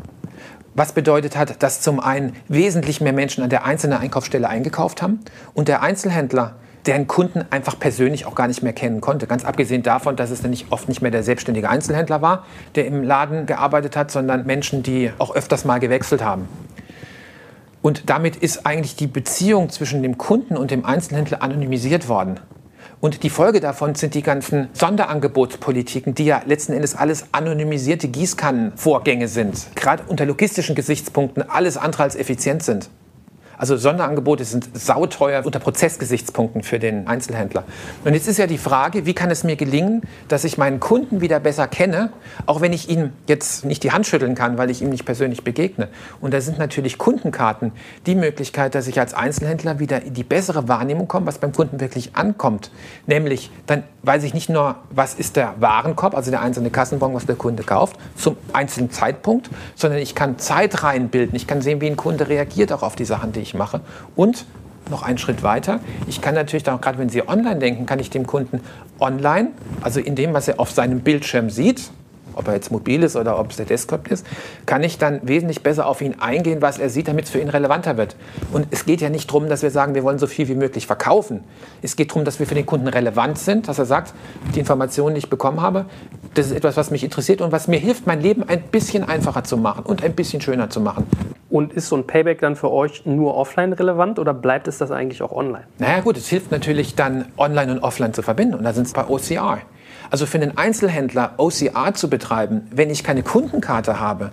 Was 0.75 0.93
bedeutet 0.93 1.37
hat, 1.37 1.63
dass 1.63 1.81
zum 1.81 2.01
einen 2.01 2.35
wesentlich 2.49 3.01
mehr 3.01 3.13
Menschen 3.13 3.45
an 3.45 3.51
der 3.51 3.65
einzelnen 3.65 3.99
Einkaufsstelle 3.99 4.49
eingekauft 4.49 5.03
haben 5.03 5.21
und 5.55 5.69
der 5.69 5.83
Einzelhändler 5.83 6.57
deren 6.87 7.07
Kunden 7.07 7.45
einfach 7.51 7.79
persönlich 7.79 8.27
auch 8.27 8.35
gar 8.35 8.49
nicht 8.49 8.63
mehr 8.63 8.73
kennen 8.73 9.01
konnte. 9.01 9.27
Ganz 9.27 9.45
abgesehen 9.45 9.83
davon, 9.83 10.17
dass 10.17 10.31
es 10.31 10.43
dann 10.43 10.51
nicht, 10.51 10.71
oft 10.71 10.89
nicht 10.89 11.01
mehr 11.01 11.11
der 11.11 11.23
selbstständige 11.23 11.71
Einzelhändler 11.71 12.21
war, 12.21 12.45
der 12.75 12.87
im 12.87 13.03
Laden 13.03 13.47
gearbeitet 13.47 13.97
hat, 13.97 14.11
sondern 14.11 14.45
Menschen, 14.45 14.83
die 14.83 15.11
auch 15.19 15.35
öfters 15.35 15.65
mal 15.65 15.79
gewechselt 15.79 16.23
haben. 16.23 16.49
Und 17.81 18.09
damit 18.11 18.37
ist 18.37 18.67
eigentlich 18.67 18.97
die 18.97 19.07
Beziehung 19.07 19.71
zwischen 19.71 20.03
dem 20.03 20.19
Kunden 20.19 20.57
und 20.57 20.71
dem 20.71 20.85
Einzelhändler 20.85 21.43
anonymisiert 21.43 22.09
worden. 22.09 22.41
Und 23.05 23.23
die 23.23 23.29
Folge 23.29 23.61
davon 23.61 23.95
sind 23.95 24.15
die 24.15 24.23
ganzen 24.23 24.71
Sonderangebotspolitiken, 24.73 26.15
die 26.15 26.25
ja 26.25 26.41
letzten 26.47 26.73
Endes 26.73 26.95
alles 26.95 27.27
anonymisierte 27.33 28.09
Gießkannenvorgänge 28.09 29.29
sind. 29.29 29.67
Gerade 29.75 30.05
unter 30.09 30.25
logistischen 30.25 30.75
Gesichtspunkten 30.75 31.43
alles 31.47 31.77
andere 31.77 32.05
als 32.05 32.17
effizient 32.17 32.63
sind. 32.63 32.89
Also 33.59 33.77
Sonderangebote 33.77 34.45
sind 34.45 34.69
sauteuer 34.75 35.45
unter 35.45 35.59
Prozessgesichtspunkten 35.59 36.63
für 36.63 36.79
den 36.79 37.07
Einzelhändler. 37.07 37.65
Und 38.05 38.15
jetzt 38.15 38.29
ist 38.29 38.39
ja 38.39 38.47
die 38.47 38.59
Frage, 38.59 39.07
wie 39.07 39.15
kann 39.15 39.31
es 39.31 39.45
mir 39.45 39.57
gelingen, 39.57 40.03
dass 40.29 40.45
ich 40.45 40.59
meinen 40.59 40.81
Kunden 40.81 41.21
wieder 41.21 41.41
besser 41.41 41.69
kenne, 41.69 42.11
auch 42.47 42.61
wenn 42.61 42.73
ich 42.73 42.89
ihm 42.89 43.13
jetzt 43.29 43.65
nicht 43.65 43.83
die 43.83 43.93
Hand 43.93 44.07
schütteln 44.07 44.35
kann, 44.35 44.59
weil 44.59 44.71
ich 44.71 44.83
ihm 44.83 44.91
nicht 44.91 45.05
persönlich 45.05 45.45
begegne. 45.45 45.89
Und 46.21 46.35
da 46.35 46.41
sind 46.41 46.59
natürlich 46.59 46.99
Kundenkarten 46.99 47.73
die 48.07 48.15
Möglichkeit, 48.15 48.75
dass 48.75 48.87
ich 48.89 48.99
als 48.99 49.15
Einzelhändler 49.15 49.79
wieder 49.79 50.03
in 50.03 50.15
die 50.15 50.25
bessere 50.25 50.69
Wahrnehmung 50.69 51.09
komme, 51.09 51.27
was 51.27 51.39
beim 51.39 51.53
Kunden 51.53 51.81
wirklich 51.81 52.17
ankommt. 52.17 52.71
Nämlich, 53.07 53.51
dann 53.67 53.85
weiß 54.03 54.25
ich 54.25 54.35
nicht 54.35 54.49
nur, 54.49 54.77
was 54.91 55.15
ist 55.15 55.37
der 55.37 55.55
Warenkorb, 55.61 56.17
also 56.17 56.31
der 56.31 56.43
einzelne 56.43 56.71
Kassenbon, 56.71 57.15
was 57.15 57.27
der 57.27 57.37
Kunde 57.37 57.63
kauft, 57.63 57.97
zum 58.17 58.37
einzelnen 58.53 58.91
Zeitpunkt, 58.91 59.49
sondern 59.75 60.01
ich 60.01 60.15
kann 60.15 60.39
Zeit 60.39 60.83
reinbilden. 60.83 61.35
Ich 61.37 61.47
kann 61.47 61.63
sehen, 61.63 61.81
wie 61.81 61.87
ein 61.87 61.97
Kunde 61.97 62.29
reagiert 62.29 62.73
auch 62.73 62.83
auf 62.83 62.97
die 62.97 63.05
Sachen, 63.05 63.33
die 63.33 63.44
ich 63.45 63.55
mache. 63.55 63.81
Und 64.17 64.45
noch 64.91 65.03
einen 65.03 65.19
Schritt 65.19 65.43
weiter. 65.43 65.81
Ich 66.09 66.21
kann 66.21 66.35
natürlich 66.35 66.69
auch, 66.69 66.81
gerade 66.81 66.99
wenn 66.99 67.09
Sie 67.09 67.27
online 67.27 67.59
denken, 67.59 67.87
kann 67.87 67.99
ich 68.01 68.11
dem 68.11 68.27
Kunden 68.27 68.61
online, 69.01 69.53
also 69.81 70.01
in 70.01 70.15
dem, 70.15 70.35
was 70.35 70.49
er 70.49 70.61
auf 70.61 70.71
seinem 70.71 71.01
Bildschirm 71.01 71.49
sieht, 71.51 71.91
ob 72.37 72.49
er 72.49 72.55
jetzt 72.55 72.71
mobil 72.71 73.03
ist 73.03 73.17
oder 73.17 73.39
ob 73.39 73.51
es 73.51 73.57
der 73.57 73.67
Desktop 73.67 74.09
ist, 74.09 74.27
kann 74.67 74.83
ich 74.83 74.99
dann 74.99 75.21
wesentlich 75.23 75.63
besser 75.63 75.87
auf 75.87 76.01
ihn 76.01 76.17
eingehen, 76.21 76.63
was 76.63 76.79
er 76.79 76.91
sieht, 76.91 77.09
damit 77.09 77.27
es 77.27 77.31
für 77.31 77.41
ihn 77.41 77.49
relevanter 77.49 77.97
wird. 77.97 78.17
Und 78.53 78.67
es 78.71 78.85
geht 78.85 79.01
ja 79.01 79.11
nicht 79.11 79.29
darum, 79.29 79.49
dass 79.49 79.63
wir 79.63 79.71
sagen, 79.71 79.95
wir 79.95 80.05
wollen 80.05 80.19
so 80.19 80.27
viel 80.27 80.49
wie 80.49 80.55
möglich 80.55 80.87
verkaufen. 80.87 81.41
Es 81.83 81.97
geht 81.97 82.11
darum, 82.11 82.25
dass 82.25 82.39
wir 82.39 82.47
für 82.47 82.55
den 82.55 82.67
Kunden 82.67 82.89
relevant 82.89 83.39
sind, 83.39 83.69
dass 83.69 83.79
er 83.79 83.87
sagt, 83.87 84.15
die 84.55 84.61
Informationen, 84.61 85.15
die 85.15 85.21
ich 85.21 85.31
bekommen 85.31 85.61
habe, 85.61 85.87
das 86.35 86.47
ist 86.47 86.53
etwas, 86.53 86.77
was 86.77 86.91
mich 86.91 87.05
interessiert 87.05 87.41
und 87.41 87.53
was 87.53 87.69
mir 87.69 87.79
hilft, 87.79 88.07
mein 88.07 88.21
Leben 88.21 88.43
ein 88.49 88.63
bisschen 88.63 89.05
einfacher 89.05 89.45
zu 89.45 89.57
machen 89.57 89.85
und 89.85 90.03
ein 90.03 90.15
bisschen 90.15 90.41
schöner 90.41 90.71
zu 90.71 90.81
machen. 90.81 91.07
Und 91.51 91.73
ist 91.73 91.89
so 91.89 91.97
ein 91.97 92.07
Payback 92.07 92.41
dann 92.41 92.57
für 92.57 92.73
euch 92.73 93.07
nur 93.07 93.37
offline 93.37 93.73
relevant 93.73 94.19
oder 94.19 94.35
bleibt 94.35 94.67
es 94.67 94.79
das 94.79 94.91
eigentlich 94.91 95.23
auch 95.23 95.31
online? 95.31 95.65
Naja 95.79 96.01
gut, 96.01 96.17
es 96.17 96.29
hilft 96.29 96.51
natürlich 96.51 96.97
dann 96.97 97.27
online 97.37 97.71
und 97.71 97.79
offline 97.79 98.13
zu 98.13 98.23
verbinden 98.23 98.55
und 98.55 98.65
da 98.65 98.73
sind 98.73 98.87
es 98.87 98.93
bei 98.93 99.07
OCR. 99.07 99.59
Also 100.11 100.27
für 100.27 100.39
einen 100.39 100.57
Einzelhändler 100.57 101.35
OCR 101.39 101.95
zu 101.95 102.09
betreiben, 102.09 102.67
wenn 102.71 102.91
ich 102.91 103.05
keine 103.05 103.23
Kundenkarte 103.23 104.01
habe, 104.01 104.33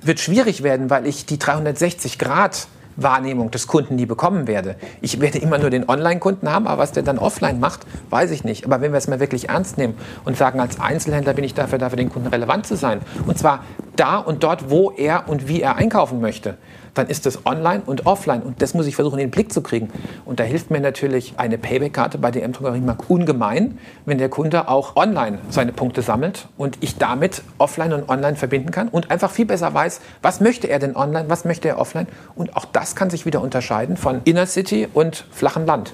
wird 0.00 0.20
schwierig 0.20 0.62
werden, 0.62 0.90
weil 0.90 1.06
ich 1.06 1.26
die 1.26 1.38
360 1.38 2.18
Grad 2.18 2.68
Wahrnehmung 2.96 3.50
des 3.50 3.66
Kunden 3.66 3.96
nie 3.96 4.06
bekommen 4.06 4.46
werde. 4.46 4.76
Ich 5.00 5.20
werde 5.20 5.38
immer 5.38 5.58
nur 5.58 5.70
den 5.70 5.88
Online-Kunden 5.88 6.50
haben, 6.50 6.66
aber 6.66 6.82
was 6.82 6.92
der 6.92 7.02
dann 7.02 7.18
offline 7.18 7.60
macht, 7.60 7.80
weiß 8.10 8.30
ich 8.30 8.44
nicht. 8.44 8.64
Aber 8.64 8.80
wenn 8.80 8.92
wir 8.92 8.98
es 8.98 9.08
mal 9.08 9.20
wirklich 9.20 9.48
ernst 9.48 9.78
nehmen 9.78 9.94
und 10.24 10.36
sagen, 10.36 10.60
als 10.60 10.80
Einzelhändler 10.80 11.34
bin 11.34 11.44
ich 11.44 11.54
dafür, 11.54 11.78
dafür 11.78 11.96
den 11.96 12.10
Kunden 12.10 12.28
relevant 12.28 12.66
zu 12.66 12.76
sein, 12.76 13.00
und 13.26 13.38
zwar 13.38 13.64
da 13.96 14.18
und 14.18 14.42
dort, 14.42 14.70
wo 14.70 14.90
er 14.90 15.28
und 15.28 15.48
wie 15.48 15.60
er 15.60 15.76
einkaufen 15.76 16.20
möchte, 16.20 16.56
dann 16.94 17.08
ist 17.08 17.26
das 17.26 17.44
online 17.46 17.82
und 17.84 18.06
offline. 18.06 18.42
Und 18.42 18.62
das 18.62 18.74
muss 18.74 18.86
ich 18.86 18.96
versuchen, 18.96 19.18
in 19.18 19.26
den 19.26 19.30
Blick 19.30 19.52
zu 19.52 19.62
kriegen. 19.62 19.90
Und 20.24 20.40
da 20.40 20.44
hilft 20.44 20.70
mir 20.70 20.80
natürlich 20.80 21.34
eine 21.36 21.58
Payback-Karte 21.58 22.18
bei 22.18 22.30
DM 22.30 22.52
Drogeriemarkt 22.52 23.10
ungemein, 23.10 23.78
wenn 24.06 24.18
der 24.18 24.28
Kunde 24.28 24.68
auch 24.68 24.96
online 24.96 25.38
seine 25.50 25.72
Punkte 25.72 26.02
sammelt 26.02 26.48
und 26.56 26.78
ich 26.80 26.96
damit 26.96 27.42
offline 27.58 27.92
und 27.92 28.08
online 28.08 28.36
verbinden 28.36 28.70
kann 28.70 28.88
und 28.88 29.10
einfach 29.10 29.30
viel 29.30 29.46
besser 29.46 29.72
weiß, 29.74 30.00
was 30.22 30.40
möchte 30.40 30.68
er 30.68 30.78
denn 30.78 30.96
online, 30.96 31.28
was 31.28 31.44
möchte 31.44 31.68
er 31.68 31.78
offline. 31.78 32.06
Und 32.34 32.56
auch 32.56 32.64
das 32.64 32.96
kann 32.96 33.10
sich 33.10 33.26
wieder 33.26 33.40
unterscheiden 33.40 33.96
von 33.96 34.20
Inner 34.24 34.46
City 34.46 34.88
und 34.92 35.26
flachem 35.30 35.66
Land. 35.66 35.92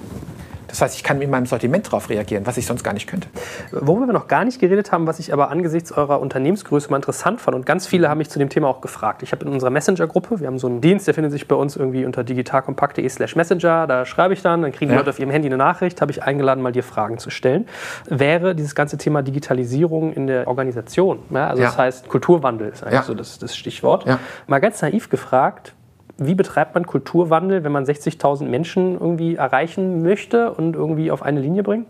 Das 0.71 0.81
heißt, 0.81 0.95
ich 0.95 1.03
kann 1.03 1.19
mit 1.19 1.29
meinem 1.29 1.45
Sortiment 1.45 1.85
darauf 1.85 2.09
reagieren, 2.09 2.47
was 2.47 2.57
ich 2.57 2.65
sonst 2.65 2.83
gar 2.83 2.93
nicht 2.93 3.05
könnte. 3.05 3.27
Worüber 3.71 4.07
wir 4.07 4.13
noch 4.13 4.27
gar 4.27 4.45
nicht 4.45 4.59
geredet 4.59 4.91
haben, 4.91 5.05
was 5.05 5.19
ich 5.19 5.33
aber 5.33 5.51
angesichts 5.51 5.91
eurer 5.91 6.21
Unternehmensgröße 6.21 6.89
mal 6.89 6.95
interessant 6.95 7.41
fand 7.41 7.55
und 7.55 7.65
ganz 7.65 7.87
viele 7.87 8.09
haben 8.09 8.17
mich 8.17 8.29
zu 8.29 8.39
dem 8.39 8.49
Thema 8.49 8.69
auch 8.69 8.81
gefragt. 8.81 9.21
Ich 9.21 9.33
habe 9.33 9.45
in 9.45 9.51
unserer 9.51 9.69
Messenger-Gruppe, 9.69 10.39
wir 10.39 10.47
haben 10.47 10.57
so 10.57 10.67
einen 10.67 10.79
Dienst, 10.79 11.07
der 11.07 11.13
findet 11.13 11.33
sich 11.33 11.47
bei 11.47 11.55
uns 11.55 11.75
irgendwie 11.75 12.05
unter 12.05 12.23
digitalkompakt.de 12.23 13.07
slash 13.09 13.35
Messenger, 13.35 13.85
da 13.85 14.05
schreibe 14.05 14.33
ich 14.33 14.41
dann, 14.41 14.61
dann 14.61 14.71
kriegen 14.71 14.91
ja. 14.91 14.97
Leute 14.97 15.09
auf 15.09 15.19
ihrem 15.19 15.29
Handy 15.29 15.49
eine 15.49 15.57
Nachricht, 15.57 16.01
habe 16.01 16.11
ich 16.11 16.23
eingeladen, 16.23 16.63
mal 16.63 16.71
dir 16.71 16.83
Fragen 16.83 17.17
zu 17.17 17.29
stellen. 17.29 17.67
Wäre 18.07 18.55
dieses 18.55 18.73
ganze 18.73 18.97
Thema 18.97 19.21
Digitalisierung 19.21 20.13
in 20.13 20.27
der 20.27 20.47
Organisation, 20.47 21.19
ja, 21.31 21.49
also 21.49 21.61
ja. 21.61 21.67
das 21.67 21.77
heißt 21.77 22.07
Kulturwandel 22.07 22.69
ist 22.69 22.83
eigentlich 22.83 23.01
so 23.01 23.13
das, 23.13 23.39
das 23.39 23.55
Stichwort, 23.57 24.05
mal 24.47 24.59
ganz 24.59 24.81
naiv 24.81 25.09
gefragt, 25.09 25.73
wie 26.17 26.35
betreibt 26.35 26.75
man 26.75 26.85
Kulturwandel, 26.85 27.63
wenn 27.63 27.71
man 27.71 27.85
60.000 27.85 28.45
Menschen 28.45 28.93
irgendwie 28.93 29.35
erreichen 29.35 30.03
möchte 30.03 30.51
und 30.53 30.75
irgendwie 30.75 31.11
auf 31.11 31.23
eine 31.23 31.39
Linie 31.39 31.63
bringen? 31.63 31.85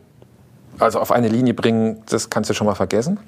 Also 0.80 1.00
auf 1.00 1.12
eine 1.12 1.28
Linie 1.28 1.54
bringen, 1.54 2.02
das 2.10 2.30
kannst 2.30 2.50
du 2.50 2.54
schon 2.54 2.66
mal 2.66 2.76
vergessen. 2.76 3.20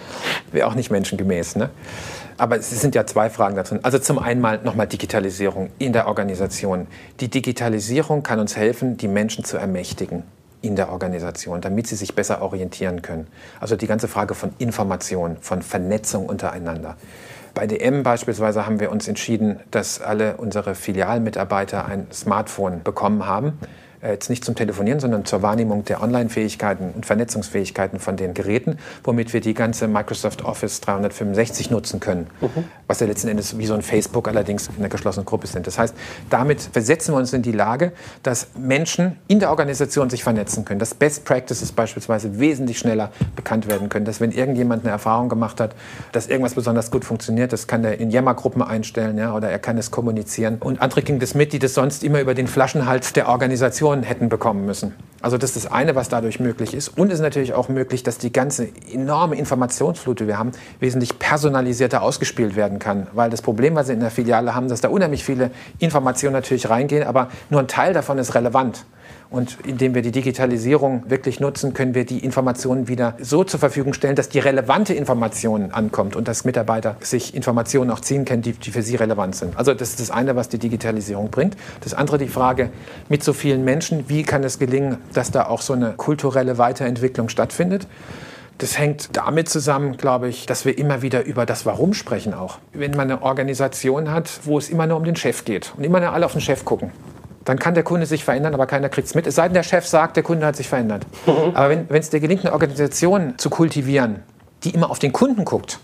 Wäre 0.52 0.66
auch 0.66 0.74
nicht 0.74 0.90
menschengemäß. 0.90 1.56
Ne? 1.56 1.70
Aber 2.38 2.56
es 2.56 2.70
sind 2.70 2.94
ja 2.94 3.06
zwei 3.06 3.30
Fragen 3.30 3.54
da 3.56 3.62
drin. 3.62 3.80
Also 3.82 3.98
zum 3.98 4.18
einen 4.18 4.40
mal 4.40 4.60
nochmal 4.62 4.86
Digitalisierung 4.86 5.70
in 5.78 5.92
der 5.92 6.08
Organisation. 6.08 6.86
Die 7.20 7.28
Digitalisierung 7.28 8.22
kann 8.22 8.40
uns 8.40 8.56
helfen, 8.56 8.96
die 8.96 9.08
Menschen 9.08 9.44
zu 9.44 9.56
ermächtigen 9.56 10.24
in 10.62 10.74
der 10.74 10.90
Organisation, 10.90 11.60
damit 11.60 11.86
sie 11.86 11.96
sich 11.96 12.14
besser 12.14 12.42
orientieren 12.42 13.02
können. 13.02 13.28
Also 13.60 13.76
die 13.76 13.86
ganze 13.86 14.08
Frage 14.08 14.34
von 14.34 14.52
Information, 14.58 15.36
von 15.40 15.62
Vernetzung 15.62 16.26
untereinander. 16.26 16.96
Bei 17.56 17.66
DM 17.66 18.02
beispielsweise 18.02 18.66
haben 18.66 18.80
wir 18.80 18.90
uns 18.90 19.08
entschieden, 19.08 19.60
dass 19.70 20.02
alle 20.02 20.36
unsere 20.36 20.74
Filialmitarbeiter 20.74 21.86
ein 21.86 22.06
Smartphone 22.12 22.82
bekommen 22.82 23.26
haben 23.26 23.54
jetzt 24.10 24.30
nicht 24.30 24.44
zum 24.44 24.54
Telefonieren, 24.54 25.00
sondern 25.00 25.24
zur 25.24 25.42
Wahrnehmung 25.42 25.84
der 25.84 26.02
Online-Fähigkeiten 26.02 26.90
und 26.94 27.06
Vernetzungsfähigkeiten 27.06 27.98
von 27.98 28.16
den 28.16 28.34
Geräten, 28.34 28.78
womit 29.04 29.32
wir 29.32 29.40
die 29.40 29.54
ganze 29.54 29.88
Microsoft 29.88 30.44
Office 30.44 30.80
365 30.80 31.70
nutzen 31.70 32.00
können, 32.00 32.26
mhm. 32.40 32.64
was 32.86 33.00
ja 33.00 33.06
letzten 33.06 33.28
Endes 33.28 33.58
wie 33.58 33.66
so 33.66 33.74
ein 33.74 33.82
Facebook 33.82 34.28
allerdings 34.28 34.68
in 34.68 34.76
einer 34.78 34.88
geschlossenen 34.88 35.26
Gruppe 35.26 35.46
sind. 35.46 35.66
Das 35.66 35.78
heißt, 35.78 35.94
damit 36.30 36.60
versetzen 36.60 37.14
wir 37.14 37.18
uns 37.18 37.32
in 37.32 37.42
die 37.42 37.52
Lage, 37.52 37.92
dass 38.22 38.48
Menschen 38.58 39.18
in 39.28 39.40
der 39.40 39.50
Organisation 39.50 40.10
sich 40.10 40.22
vernetzen 40.22 40.64
können, 40.64 40.80
dass 40.80 40.94
Best 40.94 41.24
Practices 41.24 41.72
beispielsweise 41.72 42.38
wesentlich 42.38 42.78
schneller 42.78 43.10
bekannt 43.34 43.68
werden 43.68 43.88
können, 43.88 44.04
dass 44.04 44.20
wenn 44.20 44.32
irgendjemand 44.32 44.84
eine 44.84 44.92
Erfahrung 44.92 45.28
gemacht 45.28 45.60
hat, 45.60 45.74
dass 46.12 46.26
irgendwas 46.28 46.54
besonders 46.54 46.90
gut 46.90 47.04
funktioniert, 47.04 47.52
das 47.52 47.66
kann 47.66 47.84
er 47.84 47.98
in 47.98 48.10
Yammer-Gruppen 48.10 48.62
einstellen 48.62 49.18
ja, 49.18 49.34
oder 49.34 49.50
er 49.50 49.58
kann 49.58 49.78
es 49.78 49.90
kommunizieren. 49.90 50.58
Und 50.60 50.80
andere 50.80 51.02
kriegen 51.02 51.18
das 51.18 51.34
mit, 51.34 51.52
die 51.52 51.58
das 51.58 51.74
sonst 51.74 52.04
immer 52.04 52.20
über 52.20 52.34
den 52.34 52.46
Flaschenhals 52.46 53.12
der 53.12 53.28
Organisation 53.28 53.95
Informationen 53.96 54.02
hätten 54.02 54.28
bekommen 54.28 54.66
müssen. 54.66 54.94
Also 55.22 55.38
das 55.38 55.56
ist 55.56 55.64
das 55.64 55.72
eine, 55.72 55.94
was 55.94 56.08
dadurch 56.08 56.40
möglich 56.40 56.74
ist. 56.74 56.88
Und 56.96 57.08
es 57.08 57.14
ist 57.14 57.20
natürlich 57.20 57.54
auch 57.54 57.68
möglich, 57.68 58.02
dass 58.02 58.18
die 58.18 58.32
ganze 58.32 58.68
enorme 58.92 59.36
Informationsflut, 59.36 60.20
die 60.20 60.26
wir 60.26 60.38
haben, 60.38 60.52
wesentlich 60.78 61.18
personalisierter 61.18 62.02
ausgespielt 62.02 62.54
werden 62.54 62.78
kann. 62.78 63.08
Weil 63.12 63.30
das 63.30 63.42
Problem, 63.42 63.74
was 63.74 63.88
wir 63.88 63.94
in 63.94 64.00
der 64.00 64.10
Filiale 64.10 64.54
haben, 64.54 64.68
dass 64.68 64.82
da 64.82 64.88
unheimlich 64.88 65.24
viele 65.24 65.50
Informationen 65.78 66.34
natürlich 66.34 66.68
reingehen, 66.68 67.06
aber 67.06 67.28
nur 67.50 67.60
ein 67.60 67.68
Teil 67.68 67.92
davon 67.92 68.18
ist 68.18 68.34
relevant. 68.34 68.84
Und 69.28 69.58
indem 69.66 69.94
wir 69.94 70.02
die 70.02 70.12
Digitalisierung 70.12 71.04
wirklich 71.08 71.40
nutzen, 71.40 71.74
können 71.74 71.94
wir 71.94 72.06
die 72.06 72.18
Informationen 72.20 72.88
wieder 72.88 73.14
so 73.20 73.42
zur 73.44 73.58
Verfügung 73.58 73.92
stellen, 73.92 74.14
dass 74.14 74.28
die 74.28 74.38
relevante 74.38 74.94
Information 74.94 75.72
ankommt 75.72 76.14
und 76.14 76.28
dass 76.28 76.44
Mitarbeiter 76.44 76.96
sich 77.00 77.34
Informationen 77.34 77.90
auch 77.90 78.00
ziehen 78.00 78.24
können, 78.24 78.42
die, 78.42 78.52
die 78.52 78.70
für 78.70 78.82
sie 78.82 78.96
relevant 78.96 79.34
sind. 79.34 79.56
Also 79.58 79.74
das 79.74 79.90
ist 79.90 80.00
das 80.00 80.10
eine, 80.10 80.36
was 80.36 80.48
die 80.48 80.58
Digitalisierung 80.58 81.30
bringt. 81.30 81.56
Das 81.80 81.92
andere 81.92 82.18
die 82.18 82.28
Frage, 82.28 82.70
mit 83.08 83.24
so 83.24 83.32
vielen 83.32 83.64
Menschen, 83.64 84.08
wie 84.08 84.22
kann 84.22 84.44
es 84.44 84.58
gelingen, 84.58 84.98
dass 85.12 85.30
da 85.30 85.46
auch 85.46 85.60
so 85.60 85.72
eine 85.72 85.92
kulturelle 85.92 86.58
Weiterentwicklung 86.58 87.28
stattfindet? 87.28 87.86
Das 88.58 88.78
hängt 88.78 89.14
damit 89.16 89.50
zusammen, 89.50 89.98
glaube 89.98 90.28
ich, 90.28 90.46
dass 90.46 90.64
wir 90.64 90.78
immer 90.78 91.02
wieder 91.02 91.24
über 91.24 91.44
das 91.44 91.66
Warum 91.66 91.92
sprechen 91.92 92.32
auch. 92.32 92.58
Wenn 92.72 92.92
man 92.92 93.10
eine 93.10 93.20
Organisation 93.22 94.10
hat, 94.10 94.40
wo 94.44 94.56
es 94.56 94.70
immer 94.70 94.86
nur 94.86 94.96
um 94.96 95.04
den 95.04 95.16
Chef 95.16 95.44
geht 95.44 95.74
und 95.76 95.84
immer 95.84 96.00
nur 96.00 96.12
alle 96.12 96.24
auf 96.24 96.32
den 96.32 96.40
Chef 96.40 96.64
gucken, 96.64 96.90
dann 97.46 97.58
kann 97.58 97.74
der 97.74 97.84
Kunde 97.84 98.06
sich 98.06 98.24
verändern, 98.24 98.54
aber 98.54 98.66
keiner 98.66 98.88
kriegt 98.88 99.06
es 99.06 99.14
mit. 99.14 99.26
Es 99.26 99.36
sei 99.36 99.44
denn, 99.44 99.54
der 99.54 99.62
Chef 99.62 99.86
sagt, 99.86 100.16
der 100.16 100.24
Kunde 100.24 100.44
hat 100.44 100.56
sich 100.56 100.68
verändert. 100.68 101.06
Mhm. 101.26 101.54
Aber 101.54 101.70
wenn 101.70 101.86
es 101.90 102.10
dir 102.10 102.20
gelingt, 102.20 102.44
eine 102.44 102.52
Organisation 102.52 103.34
zu 103.38 103.50
kultivieren, 103.50 104.22
die 104.64 104.70
immer 104.70 104.90
auf 104.90 104.98
den 104.98 105.12
Kunden 105.12 105.44
guckt, 105.44 105.78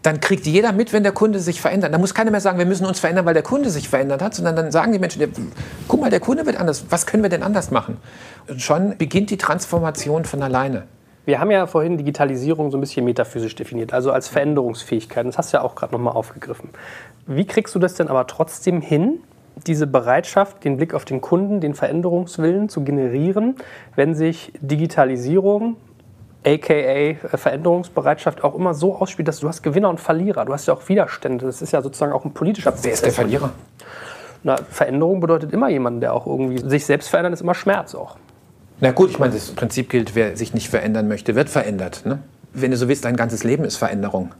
dann 0.00 0.20
kriegt 0.20 0.46
jeder 0.46 0.72
mit, 0.72 0.92
wenn 0.92 1.02
der 1.02 1.12
Kunde 1.12 1.40
sich 1.40 1.60
verändert. 1.60 1.92
Da 1.92 1.98
muss 1.98 2.14
keiner 2.14 2.30
mehr 2.30 2.40
sagen, 2.40 2.58
wir 2.58 2.66
müssen 2.66 2.86
uns 2.86 3.00
verändern, 3.00 3.26
weil 3.26 3.34
der 3.34 3.42
Kunde 3.42 3.68
sich 3.68 3.88
verändert 3.88 4.22
hat, 4.22 4.34
sondern 4.34 4.56
dann 4.56 4.72
sagen 4.72 4.92
die 4.92 4.98
Menschen, 4.98 5.22
guck 5.88 6.00
mal, 6.00 6.10
der 6.10 6.20
Kunde 6.20 6.46
wird 6.46 6.58
anders. 6.58 6.86
Was 6.88 7.06
können 7.06 7.22
wir 7.22 7.30
denn 7.30 7.42
anders 7.42 7.70
machen? 7.70 7.98
Und 8.48 8.62
schon 8.62 8.96
beginnt 8.96 9.30
die 9.30 9.38
Transformation 9.38 10.24
von 10.24 10.42
alleine. 10.42 10.84
Wir 11.26 11.38
haben 11.38 11.50
ja 11.50 11.66
vorhin 11.66 11.98
Digitalisierung 11.98 12.70
so 12.70 12.78
ein 12.78 12.80
bisschen 12.80 13.04
metaphysisch 13.04 13.54
definiert, 13.54 13.92
also 13.92 14.10
als 14.10 14.28
Veränderungsfähigkeit. 14.28 15.26
Das 15.26 15.36
hast 15.36 15.52
du 15.52 15.58
ja 15.58 15.62
auch 15.62 15.74
gerade 15.74 15.92
nochmal 15.92 16.14
aufgegriffen. 16.14 16.70
Wie 17.26 17.46
kriegst 17.46 17.74
du 17.74 17.78
das 17.78 17.94
denn 17.94 18.08
aber 18.08 18.26
trotzdem 18.26 18.82
hin, 18.82 19.20
diese 19.66 19.86
Bereitschaft, 19.86 20.64
den 20.64 20.76
Blick 20.76 20.94
auf 20.94 21.04
den 21.04 21.20
Kunden, 21.20 21.60
den 21.60 21.74
Veränderungswillen 21.74 22.68
zu 22.68 22.82
generieren, 22.82 23.56
wenn 23.94 24.14
sich 24.14 24.52
Digitalisierung, 24.60 25.76
aka 26.44 26.74
äh, 26.74 27.14
Veränderungsbereitschaft, 27.14 28.44
auch 28.44 28.54
immer 28.54 28.74
so 28.74 28.96
ausspielt, 28.96 29.28
dass 29.28 29.40
du 29.40 29.48
hast 29.48 29.62
Gewinner 29.62 29.88
und 29.88 30.00
Verlierer, 30.00 30.44
du 30.44 30.52
hast 30.52 30.66
ja 30.66 30.74
auch 30.74 30.88
Widerstände. 30.88 31.46
Das 31.46 31.62
ist 31.62 31.72
ja 31.72 31.80
sozusagen 31.80 32.12
auch 32.12 32.24
ein 32.24 32.32
politischer 32.32 32.70
Prozess. 32.70 32.84
Wer 32.84 32.92
ist 32.92 33.04
der 33.04 33.12
Verlierer? 33.12 33.52
Na, 34.42 34.56
Veränderung 34.56 35.20
bedeutet 35.20 35.52
immer 35.52 35.70
jemanden, 35.70 36.00
der 36.00 36.12
auch 36.12 36.26
irgendwie 36.26 36.58
sich 36.58 36.84
selbst 36.84 37.08
verändert, 37.08 37.32
ist 37.32 37.40
immer 37.40 37.54
Schmerz 37.54 37.94
auch. 37.94 38.16
Na 38.80 38.90
gut, 38.90 39.10
ich 39.10 39.18
meine, 39.18 39.32
das 39.32 39.52
Prinzip 39.52 39.88
gilt, 39.88 40.14
wer 40.14 40.36
sich 40.36 40.52
nicht 40.52 40.68
verändern 40.68 41.08
möchte, 41.08 41.34
wird 41.34 41.48
verändert. 41.48 42.02
Ne? 42.04 42.18
Wenn 42.52 42.70
du 42.70 42.76
so 42.76 42.88
willst, 42.88 43.04
dein 43.04 43.16
ganzes 43.16 43.44
Leben 43.44 43.64
ist 43.64 43.76
Veränderung. 43.76 44.32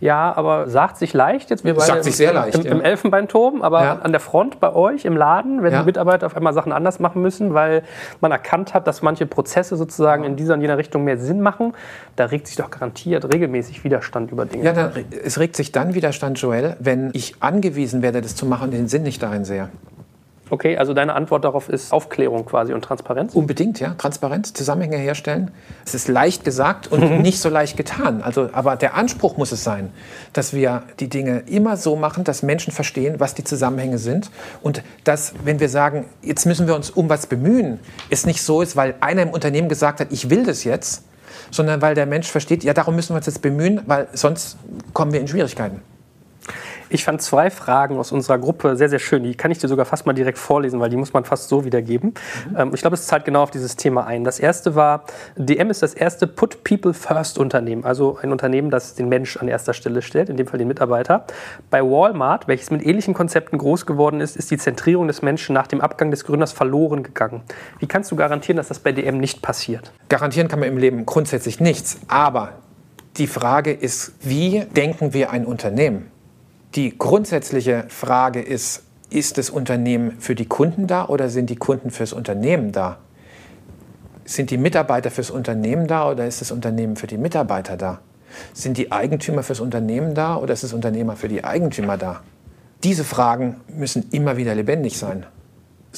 Ja, 0.00 0.32
aber 0.36 0.68
sagt 0.68 0.98
sich 0.98 1.12
leicht 1.12 1.50
jetzt. 1.50 1.64
Wir 1.64 1.74
beide 1.74 1.86
sagt 1.86 2.04
sich 2.04 2.16
sehr 2.16 2.32
leicht. 2.32 2.64
Im, 2.64 2.66
im 2.66 2.80
Elfenbeinturm, 2.80 3.62
aber 3.62 3.82
ja. 3.82 3.98
an 3.98 4.12
der 4.12 4.20
Front 4.20 4.60
bei 4.60 4.74
euch 4.74 5.04
im 5.04 5.16
Laden, 5.16 5.62
wenn 5.62 5.72
ja. 5.72 5.80
die 5.80 5.86
Mitarbeiter 5.86 6.26
auf 6.26 6.36
einmal 6.36 6.52
Sachen 6.52 6.72
anders 6.72 7.00
machen 7.00 7.22
müssen, 7.22 7.54
weil 7.54 7.82
man 8.20 8.32
erkannt 8.32 8.74
hat, 8.74 8.86
dass 8.86 9.02
manche 9.02 9.26
Prozesse 9.26 9.76
sozusagen 9.76 10.24
in 10.24 10.36
dieser 10.36 10.54
und 10.54 10.60
jener 10.60 10.78
Richtung 10.78 11.04
mehr 11.04 11.18
Sinn 11.18 11.40
machen, 11.40 11.74
da 12.16 12.26
regt 12.26 12.46
sich 12.46 12.56
doch 12.56 12.70
garantiert 12.70 13.32
regelmäßig 13.32 13.84
Widerstand 13.84 14.32
über 14.32 14.46
Dinge. 14.46 14.64
Ja, 14.64 14.72
dann, 14.72 14.92
es 15.24 15.38
regt 15.38 15.56
sich 15.56 15.72
dann 15.72 15.94
Widerstand, 15.94 16.40
Joel, 16.40 16.76
wenn 16.80 17.10
ich 17.12 17.36
angewiesen 17.40 18.02
werde, 18.02 18.20
das 18.20 18.34
zu 18.34 18.46
machen 18.46 18.64
und 18.64 18.70
den 18.72 18.88
Sinn 18.88 19.02
nicht 19.02 19.22
darin 19.22 19.44
sehe. 19.44 19.68
Okay, 20.48 20.78
also 20.78 20.94
deine 20.94 21.14
Antwort 21.14 21.44
darauf 21.44 21.68
ist 21.68 21.92
Aufklärung 21.92 22.44
quasi 22.44 22.72
und 22.72 22.82
Transparenz? 22.82 23.34
Unbedingt, 23.34 23.80
ja. 23.80 23.94
Transparenz, 23.98 24.52
Zusammenhänge 24.52 24.96
herstellen. 24.96 25.50
Es 25.84 25.94
ist 25.94 26.06
leicht 26.06 26.44
gesagt 26.44 26.86
und 26.86 27.00
mhm. 27.00 27.22
nicht 27.22 27.40
so 27.40 27.48
leicht 27.48 27.76
getan. 27.76 28.22
Also, 28.22 28.50
aber 28.52 28.76
der 28.76 28.94
Anspruch 28.94 29.36
muss 29.36 29.50
es 29.50 29.64
sein, 29.64 29.90
dass 30.32 30.52
wir 30.52 30.84
die 31.00 31.08
Dinge 31.08 31.42
immer 31.46 31.76
so 31.76 31.96
machen, 31.96 32.22
dass 32.22 32.44
Menschen 32.44 32.72
verstehen, 32.72 33.18
was 33.18 33.34
die 33.34 33.42
Zusammenhänge 33.42 33.98
sind. 33.98 34.30
Und 34.62 34.84
dass, 35.02 35.34
wenn 35.42 35.58
wir 35.58 35.68
sagen, 35.68 36.04
jetzt 36.22 36.46
müssen 36.46 36.68
wir 36.68 36.76
uns 36.76 36.90
um 36.90 37.08
was 37.08 37.26
bemühen, 37.26 37.80
es 38.10 38.24
nicht 38.24 38.40
so 38.40 38.62
ist, 38.62 38.76
weil 38.76 38.94
einer 39.00 39.22
im 39.22 39.30
Unternehmen 39.30 39.68
gesagt 39.68 39.98
hat, 39.98 40.12
ich 40.12 40.30
will 40.30 40.44
das 40.44 40.62
jetzt, 40.62 41.02
sondern 41.50 41.82
weil 41.82 41.96
der 41.96 42.06
Mensch 42.06 42.28
versteht, 42.28 42.62
ja, 42.62 42.72
darum 42.72 42.94
müssen 42.94 43.14
wir 43.14 43.16
uns 43.16 43.26
jetzt 43.26 43.42
bemühen, 43.42 43.80
weil 43.86 44.06
sonst 44.12 44.58
kommen 44.92 45.12
wir 45.12 45.20
in 45.20 45.26
Schwierigkeiten. 45.26 45.80
Ich 46.88 47.04
fand 47.04 47.20
zwei 47.20 47.50
Fragen 47.50 47.98
aus 47.98 48.12
unserer 48.12 48.38
Gruppe 48.38 48.76
sehr, 48.76 48.88
sehr 48.88 48.98
schön. 48.98 49.24
Die 49.24 49.34
kann 49.34 49.50
ich 49.50 49.58
dir 49.58 49.68
sogar 49.68 49.86
fast 49.86 50.06
mal 50.06 50.12
direkt 50.12 50.38
vorlesen, 50.38 50.78
weil 50.78 50.88
die 50.88 50.96
muss 50.96 51.12
man 51.12 51.24
fast 51.24 51.48
so 51.48 51.64
wiedergeben. 51.64 52.14
Mhm. 52.50 52.56
Ähm, 52.56 52.70
ich 52.74 52.80
glaube, 52.80 52.94
es 52.94 53.06
zahlt 53.06 53.24
genau 53.24 53.42
auf 53.42 53.50
dieses 53.50 53.76
Thema 53.76 54.06
ein. 54.06 54.24
Das 54.24 54.38
erste 54.38 54.74
war, 54.74 55.04
DM 55.36 55.70
ist 55.70 55.82
das 55.82 55.94
erste 55.94 56.26
Put 56.26 56.62
People 56.62 56.94
First 56.94 57.38
Unternehmen, 57.38 57.84
also 57.84 58.18
ein 58.22 58.30
Unternehmen, 58.30 58.70
das 58.70 58.94
den 58.94 59.08
Mensch 59.08 59.36
an 59.36 59.48
erster 59.48 59.74
Stelle 59.74 60.02
stellt, 60.02 60.28
in 60.28 60.36
dem 60.36 60.46
Fall 60.46 60.58
den 60.58 60.68
Mitarbeiter. 60.68 61.24
Bei 61.70 61.82
Walmart, 61.82 62.46
welches 62.46 62.70
mit 62.70 62.86
ähnlichen 62.86 63.14
Konzepten 63.14 63.58
groß 63.58 63.86
geworden 63.86 64.20
ist, 64.20 64.36
ist 64.36 64.50
die 64.50 64.58
Zentrierung 64.58 65.08
des 65.08 65.22
Menschen 65.22 65.54
nach 65.54 65.66
dem 65.66 65.80
Abgang 65.80 66.10
des 66.10 66.24
Gründers 66.24 66.52
verloren 66.52 67.02
gegangen. 67.02 67.42
Wie 67.78 67.86
kannst 67.86 68.12
du 68.12 68.16
garantieren, 68.16 68.56
dass 68.56 68.68
das 68.68 68.78
bei 68.78 68.92
DM 68.92 69.18
nicht 69.18 69.42
passiert? 69.42 69.92
Garantieren 70.08 70.48
kann 70.48 70.60
man 70.60 70.68
im 70.68 70.78
Leben 70.78 71.04
grundsätzlich 71.04 71.58
nichts, 71.58 71.98
aber 72.08 72.52
die 73.16 73.26
Frage 73.26 73.72
ist, 73.72 74.12
wie 74.20 74.60
denken 74.76 75.14
wir 75.14 75.30
ein 75.30 75.46
Unternehmen? 75.46 76.10
Die 76.74 76.96
grundsätzliche 76.96 77.84
Frage 77.88 78.42
ist, 78.42 78.82
ist 79.08 79.38
das 79.38 79.50
Unternehmen 79.50 80.12
für 80.18 80.34
die 80.34 80.46
Kunden 80.46 80.86
da 80.86 81.06
oder 81.06 81.30
sind 81.30 81.48
die 81.48 81.56
Kunden 81.56 81.90
fürs 81.90 82.12
Unternehmen 82.12 82.72
da? 82.72 82.98
Sind 84.24 84.50
die 84.50 84.58
Mitarbeiter 84.58 85.10
fürs 85.10 85.30
Unternehmen 85.30 85.86
da 85.86 86.10
oder 86.10 86.26
ist 86.26 86.40
das 86.40 86.50
Unternehmen 86.50 86.96
für 86.96 87.06
die 87.06 87.18
Mitarbeiter 87.18 87.76
da? 87.76 88.00
Sind 88.52 88.76
die 88.76 88.90
Eigentümer 88.90 89.42
fürs 89.42 89.60
Unternehmen 89.60 90.14
da 90.14 90.36
oder 90.36 90.52
ist 90.52 90.64
das 90.64 90.72
Unternehmer 90.72 91.16
für 91.16 91.28
die 91.28 91.44
Eigentümer 91.44 91.96
da? 91.96 92.22
Diese 92.82 93.04
Fragen 93.04 93.60
müssen 93.68 94.10
immer 94.10 94.36
wieder 94.36 94.54
lebendig 94.54 94.98
sein 94.98 95.26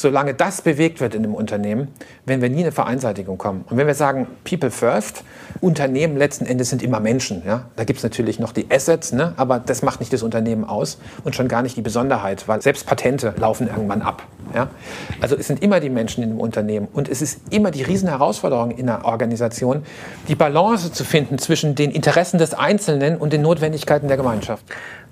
solange 0.01 0.35
das 0.35 0.63
bewegt 0.63 1.01
wird 1.01 1.15
in 1.15 1.25
einem 1.25 1.35
Unternehmen, 1.35 1.89
werden 2.25 2.41
wir 2.41 2.51
nie 2.51 2.63
eine 2.63 2.73
Vereinseitigung 2.73 3.39
kommen. 3.39 3.65
Und 3.69 3.77
wenn 3.77 3.87
wir 3.87 3.95
sagen, 3.95 4.27
People 4.45 4.71
First, 4.71 5.25
Unternehmen 5.61 6.17
letzten 6.17 6.47
Endes 6.47 6.71
sind 6.71 6.83
immer 6.83 7.01
Menschen. 7.01 7.43
Ja? 7.45 7.65
Da 7.77 7.85
gibt 7.85 7.99
es 7.99 8.03
natürlich 8.03 8.39
noch 8.39 8.53
die 8.53 8.67
Assets, 8.71 9.13
ne? 9.13 9.33
aber 9.37 9.59
das 9.59 9.83
macht 9.83 10.01
nicht 10.01 10.13
das 10.13 10.23
Unternehmen 10.23 10.65
aus 10.65 10.99
und 11.25 11.35
schon 11.35 11.49
gar 11.49 11.63
nicht 11.63 11.77
die 11.77 11.83
Besonderheit, 11.83 12.47
weil 12.47 12.63
selbst 12.63 12.87
Patente 12.87 13.35
laufen 13.37 13.69
irgendwann 13.69 14.03
ab. 14.03 14.23
Ja? 14.55 14.69
Also 15.21 15.37
es 15.37 15.47
sind 15.47 15.63
immer 15.63 15.81
die 15.81 15.91
Menschen 15.91 16.23
in 16.23 16.31
einem 16.31 16.41
Unternehmen 16.41 16.89
und 16.93 17.09
es 17.09 17.23
ist 17.23 17.41
immer 17.51 17.71
die 17.71 17.83
Riesenherausforderung 17.83 18.71
in 18.71 18.89
einer 18.89 19.05
Organisation, 19.05 19.85
die 20.29 20.35
Balance 20.35 20.93
zu 20.93 21.05
finden 21.05 21.39
zwischen 21.39 21.75
den 21.75 21.91
Interessen 21.91 22.39
des 22.39 22.55
Einzelnen 22.55 23.17
und 23.17 23.33
den 23.33 23.43
Notwendigkeiten 23.43 24.09
der 24.09 24.17
Gemeinschaft. 24.17 24.65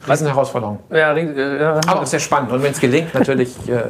Riesenherausforderung. 0.08 0.78
Ja, 0.90 1.14
äh, 1.14 1.60
ja. 1.60 1.80
Aber 1.86 2.02
auch 2.02 2.06
sehr 2.06 2.20
spannend 2.20 2.52
und 2.52 2.62
wenn 2.62 2.72
es 2.72 2.80
gelingt, 2.80 3.14
natürlich. 3.14 3.56
Äh, 3.68 3.82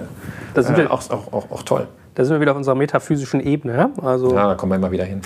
da 0.54 0.62
sind 0.62 0.78
wir 0.78 0.85
auch, 0.86 1.08
auch, 1.10 1.32
auch, 1.32 1.50
auch 1.50 1.62
toll. 1.62 1.88
Da 2.14 2.24
sind 2.24 2.34
wir 2.34 2.40
wieder 2.40 2.52
auf 2.52 2.56
unserer 2.56 2.74
metaphysischen 2.74 3.40
Ebene. 3.40 3.76
Ja? 3.76 3.90
Also, 4.02 4.34
ja, 4.34 4.48
da 4.48 4.54
kommen 4.54 4.72
wir 4.72 4.76
immer 4.76 4.90
wieder 4.90 5.04
hin. 5.04 5.20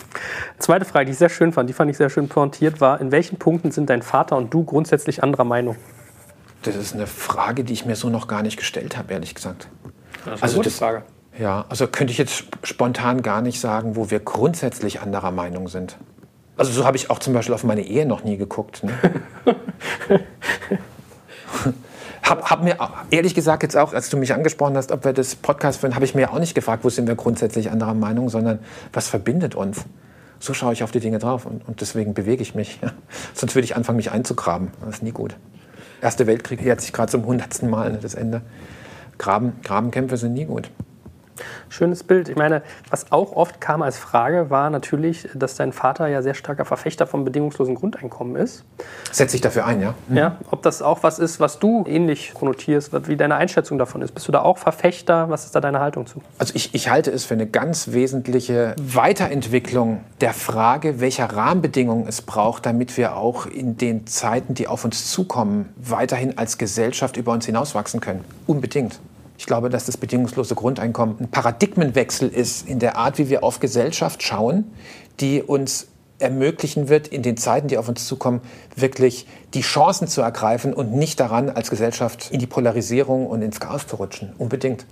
Zweite 0.59 0.85
Frage, 0.85 1.07
die 1.07 1.13
ich 1.13 1.19
sehr 1.19 1.29
schön 1.29 1.53
fand, 1.53 1.69
die 1.69 1.73
fand 1.73 1.91
ich 1.91 1.97
sehr 1.97 2.11
schön 2.11 2.29
pointiert, 2.29 2.81
war, 2.81 3.01
in 3.01 3.13
welchen 3.13 3.39
Punkten 3.39 3.71
sind 3.71 3.89
dein 3.89 4.03
Vater 4.03 4.37
und 4.37 4.53
du 4.53 4.65
grundsätzlich 4.65 5.23
anderer 5.23 5.45
Meinung? 5.45 5.77
Das 6.63 6.75
ist 6.75 6.95
eine 6.95 7.07
Frage, 7.07 7.63
die 7.63 7.73
ich 7.73 7.87
mir 7.87 7.95
so 7.95 8.11
noch 8.11 8.27
gar 8.27 8.43
nicht 8.43 8.57
gestellt 8.57 8.99
habe, 8.99 9.13
ehrlich 9.13 9.35
gesagt. 9.35 9.69
Das 9.73 10.21
ist 10.21 10.27
eine 10.27 10.43
also 10.43 10.57
gute 10.57 10.69
das, 10.69 10.79
Frage. 10.79 11.03
Ja, 11.39 11.65
also 11.69 11.87
könnte 11.87 12.11
ich 12.11 12.19
jetzt 12.19 12.45
spontan 12.65 13.23
gar 13.23 13.41
nicht 13.41 13.61
sagen, 13.61 13.95
wo 13.95 14.11
wir 14.11 14.19
grundsätzlich 14.19 15.01
anderer 15.01 15.31
Meinung 15.31 15.69
sind. 15.69 15.97
Also 16.57 16.73
so 16.73 16.85
habe 16.85 16.97
ich 16.97 17.09
auch 17.09 17.21
zum 17.21 17.33
Beispiel 17.33 17.55
auf 17.55 17.65
meine 17.65 17.83
Ehe 17.83 18.05
noch 18.05 18.25
nie 18.25 18.37
geguckt. 18.37 18.83
Ne? 18.85 18.93
Hab, 22.31 22.49
hab 22.49 22.63
mir 22.63 22.77
ehrlich 23.11 23.35
gesagt 23.35 23.65
jetzt 23.65 23.77
auch, 23.77 23.93
als 23.93 24.09
du 24.09 24.17
mich 24.17 24.33
angesprochen 24.33 24.77
hast, 24.77 24.93
ob 24.93 25.05
wir 25.05 25.13
das 25.13 25.35
Podcast 25.35 25.81
führen, 25.81 25.97
habe 25.97 26.05
ich 26.05 26.15
mir 26.15 26.33
auch 26.33 26.39
nicht 26.39 26.55
gefragt, 26.55 26.85
wo 26.85 26.89
sind 26.89 27.09
wir 27.09 27.17
grundsätzlich 27.17 27.73
anderer 27.73 27.95
Meinung, 27.95 28.29
sondern 28.29 28.61
was 28.93 29.09
verbindet 29.09 29.57
uns. 29.57 29.85
So 30.39 30.55
schaue 30.55 30.73
ich 30.73 30.85
auf 30.85 30.93
die 30.93 31.01
Dinge 31.01 31.19
drauf 31.19 31.45
und, 31.45 31.67
und 31.67 31.81
deswegen 31.81 32.15
bewege 32.15 32.41
ich 32.41 32.55
mich. 32.55 32.79
Sonst 33.35 33.57
würde 33.57 33.65
ich 33.65 33.75
anfangen, 33.75 33.97
mich 33.97 34.13
einzugraben. 34.13 34.69
Das 34.81 34.97
ist 34.97 35.03
nie 35.03 35.11
gut. 35.11 35.35
Erste 36.01 36.29
Weltkrieg 36.29 36.63
jährt 36.63 36.81
sich 36.81 36.93
gerade 36.93 37.11
zum 37.11 37.27
hundertsten 37.27 37.69
Mal, 37.69 37.91
ne, 37.91 37.99
das 38.01 38.15
Ende. 38.15 38.43
Graben, 39.19 39.55
Grabenkämpfe 39.65 40.17
sind 40.17 40.35
nie 40.35 40.45
gut. 40.45 40.71
Schönes 41.69 42.05
Bild. 42.05 42.29
Ich 42.29 42.37
meine, 42.37 42.63
was 42.91 43.13
auch 43.13 43.33
oft 43.33 43.61
kam 43.61 43.83
als 43.83 43.99
Frage, 43.99 44.51
war 44.51 44.71
natürlich, 44.71 45.29
dass 45.35 45.57
dein 45.57 45.73
Vater 45.73 46.09
ja 46.09 46.23
sehr 46.23 46.35
starker 46.35 46.65
Verfechter 46.65 47.07
vom 47.07 47.25
bedingungslosen 47.25 47.75
Grundeinkommen 47.75 48.37
ist. 48.37 48.65
Setzt 49.13 49.33
sich 49.33 49.41
dafür 49.41 49.67
ein, 49.67 49.81
ja? 49.81 49.95
Mhm. 50.09 50.17
Ja, 50.17 50.37
ob 50.51 50.63
das 50.63 50.83
auch 50.83 51.03
was 51.03 51.19
ist, 51.19 51.41
was 51.41 51.59
du 51.59 51.85
ähnlich 51.87 52.35
konnotierst, 52.35 53.09
wie 53.09 53.17
deine 53.17 53.37
Einschätzung 53.37 53.79
davon 53.79 54.03
ist. 54.03 54.13
Bist 54.13 54.29
du 54.29 54.33
da 54.33 54.43
auch 54.43 54.59
Verfechter? 54.59 55.31
Was 55.31 55.45
ist 55.45 55.55
da 55.55 55.61
deine 55.61 55.81
Haltung 55.81 56.07
zu? 56.07 56.23
Also 56.39 56.55
ich, 56.55 56.75
ich 56.75 56.91
halte 56.91 57.11
es 57.11 57.25
für 57.25 57.35
eine 57.35 57.47
ganz 57.47 57.93
wesentliche 57.93 58.75
Weiterentwicklung 58.81 60.01
der 60.21 60.33
Frage, 60.33 61.01
welcher 61.01 61.27
Rahmenbedingungen 61.27 62.07
es 62.07 62.23
braucht, 62.23 62.67
damit 62.67 62.97
wir 62.97 63.17
auch 63.17 63.47
in 63.47 63.77
den 63.77 64.07
Zeiten, 64.07 64.55
die 64.55 64.67
auf 64.69 64.85
uns 64.85 65.11
zukommen, 65.11 65.69
weiterhin 65.77 66.39
als 66.39 66.59
Gesellschaft 66.59 67.17
über 67.17 67.33
uns 67.33 67.47
hinauswachsen 67.47 68.01
können. 68.01 68.25
Unbedingt. 68.47 69.01
Ich 69.41 69.47
glaube, 69.47 69.71
dass 69.71 69.87
das 69.87 69.97
bedingungslose 69.97 70.55
Grundeinkommen 70.55 71.17
ein 71.19 71.31
Paradigmenwechsel 71.31 72.29
ist 72.29 72.69
in 72.69 72.79
der 72.79 72.99
Art, 72.99 73.17
wie 73.17 73.31
wir 73.31 73.43
auf 73.43 73.59
Gesellschaft 73.59 74.23
schauen, 74.23 74.71
die 75.19 75.43
uns 75.43 75.87
ermöglichen 76.19 76.91
wird, 76.91 77.09
in 77.09 77.23
den 77.23 77.39
Zeiten, 77.39 77.67
die 77.67 77.79
auf 77.79 77.89
uns 77.89 78.07
zukommen, 78.07 78.43
wirklich 78.77 79.27
die 79.55 79.63
Chancen 79.63 80.09
zu 80.09 80.21
ergreifen 80.21 80.75
und 80.75 80.93
nicht 80.93 81.19
daran, 81.21 81.49
als 81.49 81.71
Gesellschaft 81.71 82.31
in 82.31 82.39
die 82.39 82.47
Polarisierung 82.47 83.27
und 83.27 83.41
ins 83.41 83.61
Chaos 83.61 83.87
zu 83.87 83.97
rutschen. 83.97 84.35
Unbedingt. 84.37 84.85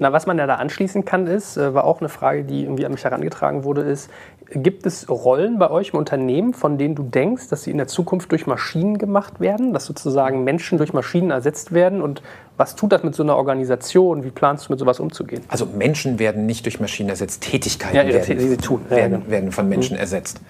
Na, 0.00 0.14
was 0.14 0.26
man 0.26 0.38
ja 0.38 0.46
da 0.46 0.54
anschließen 0.54 1.04
kann, 1.04 1.26
ist, 1.26 1.58
äh, 1.58 1.74
war 1.74 1.84
auch 1.84 2.00
eine 2.00 2.08
Frage, 2.08 2.42
die 2.44 2.62
irgendwie 2.62 2.86
an 2.86 2.92
mich 2.92 3.04
herangetragen 3.04 3.64
wurde, 3.64 3.82
ist, 3.82 4.10
gibt 4.50 4.86
es 4.86 5.10
Rollen 5.10 5.58
bei 5.58 5.70
euch 5.70 5.90
im 5.90 5.98
Unternehmen, 5.98 6.54
von 6.54 6.78
denen 6.78 6.94
du 6.94 7.02
denkst, 7.02 7.48
dass 7.48 7.64
sie 7.64 7.70
in 7.70 7.76
der 7.76 7.86
Zukunft 7.86 8.32
durch 8.32 8.46
Maschinen 8.46 8.96
gemacht 8.96 9.40
werden, 9.40 9.74
dass 9.74 9.84
sozusagen 9.84 10.42
Menschen 10.42 10.78
durch 10.78 10.94
Maschinen 10.94 11.30
ersetzt 11.30 11.72
werden? 11.72 12.00
Und 12.00 12.22
was 12.56 12.76
tut 12.76 12.92
das 12.92 13.02
mit 13.02 13.14
so 13.14 13.22
einer 13.22 13.36
Organisation? 13.36 14.24
Wie 14.24 14.30
planst 14.30 14.68
du 14.68 14.72
mit 14.72 14.80
sowas 14.80 15.00
umzugehen? 15.00 15.42
Also 15.48 15.66
Menschen 15.66 16.18
werden 16.18 16.46
nicht 16.46 16.64
durch 16.64 16.80
Maschinen 16.80 17.10
ersetzt, 17.10 17.42
Tätigkeiten 17.42 17.96
ja, 17.96 18.06
werden, 18.06 18.38
sie 18.38 18.56
tun. 18.56 18.80
Werden, 18.88 19.12
ja, 19.12 19.18
genau. 19.18 19.30
werden 19.30 19.52
von 19.52 19.68
Menschen 19.68 19.96
mhm. 19.96 20.00
ersetzt. 20.00 20.40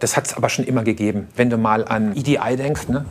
Das 0.00 0.16
hat 0.16 0.26
es 0.26 0.36
aber 0.36 0.48
schon 0.48 0.64
immer 0.64 0.82
gegeben. 0.82 1.28
Wenn 1.36 1.48
du 1.48 1.58
mal 1.58 1.84
an 1.84 2.16
EDI 2.16 2.56
denkst, 2.56 2.88
ne? 2.88 3.04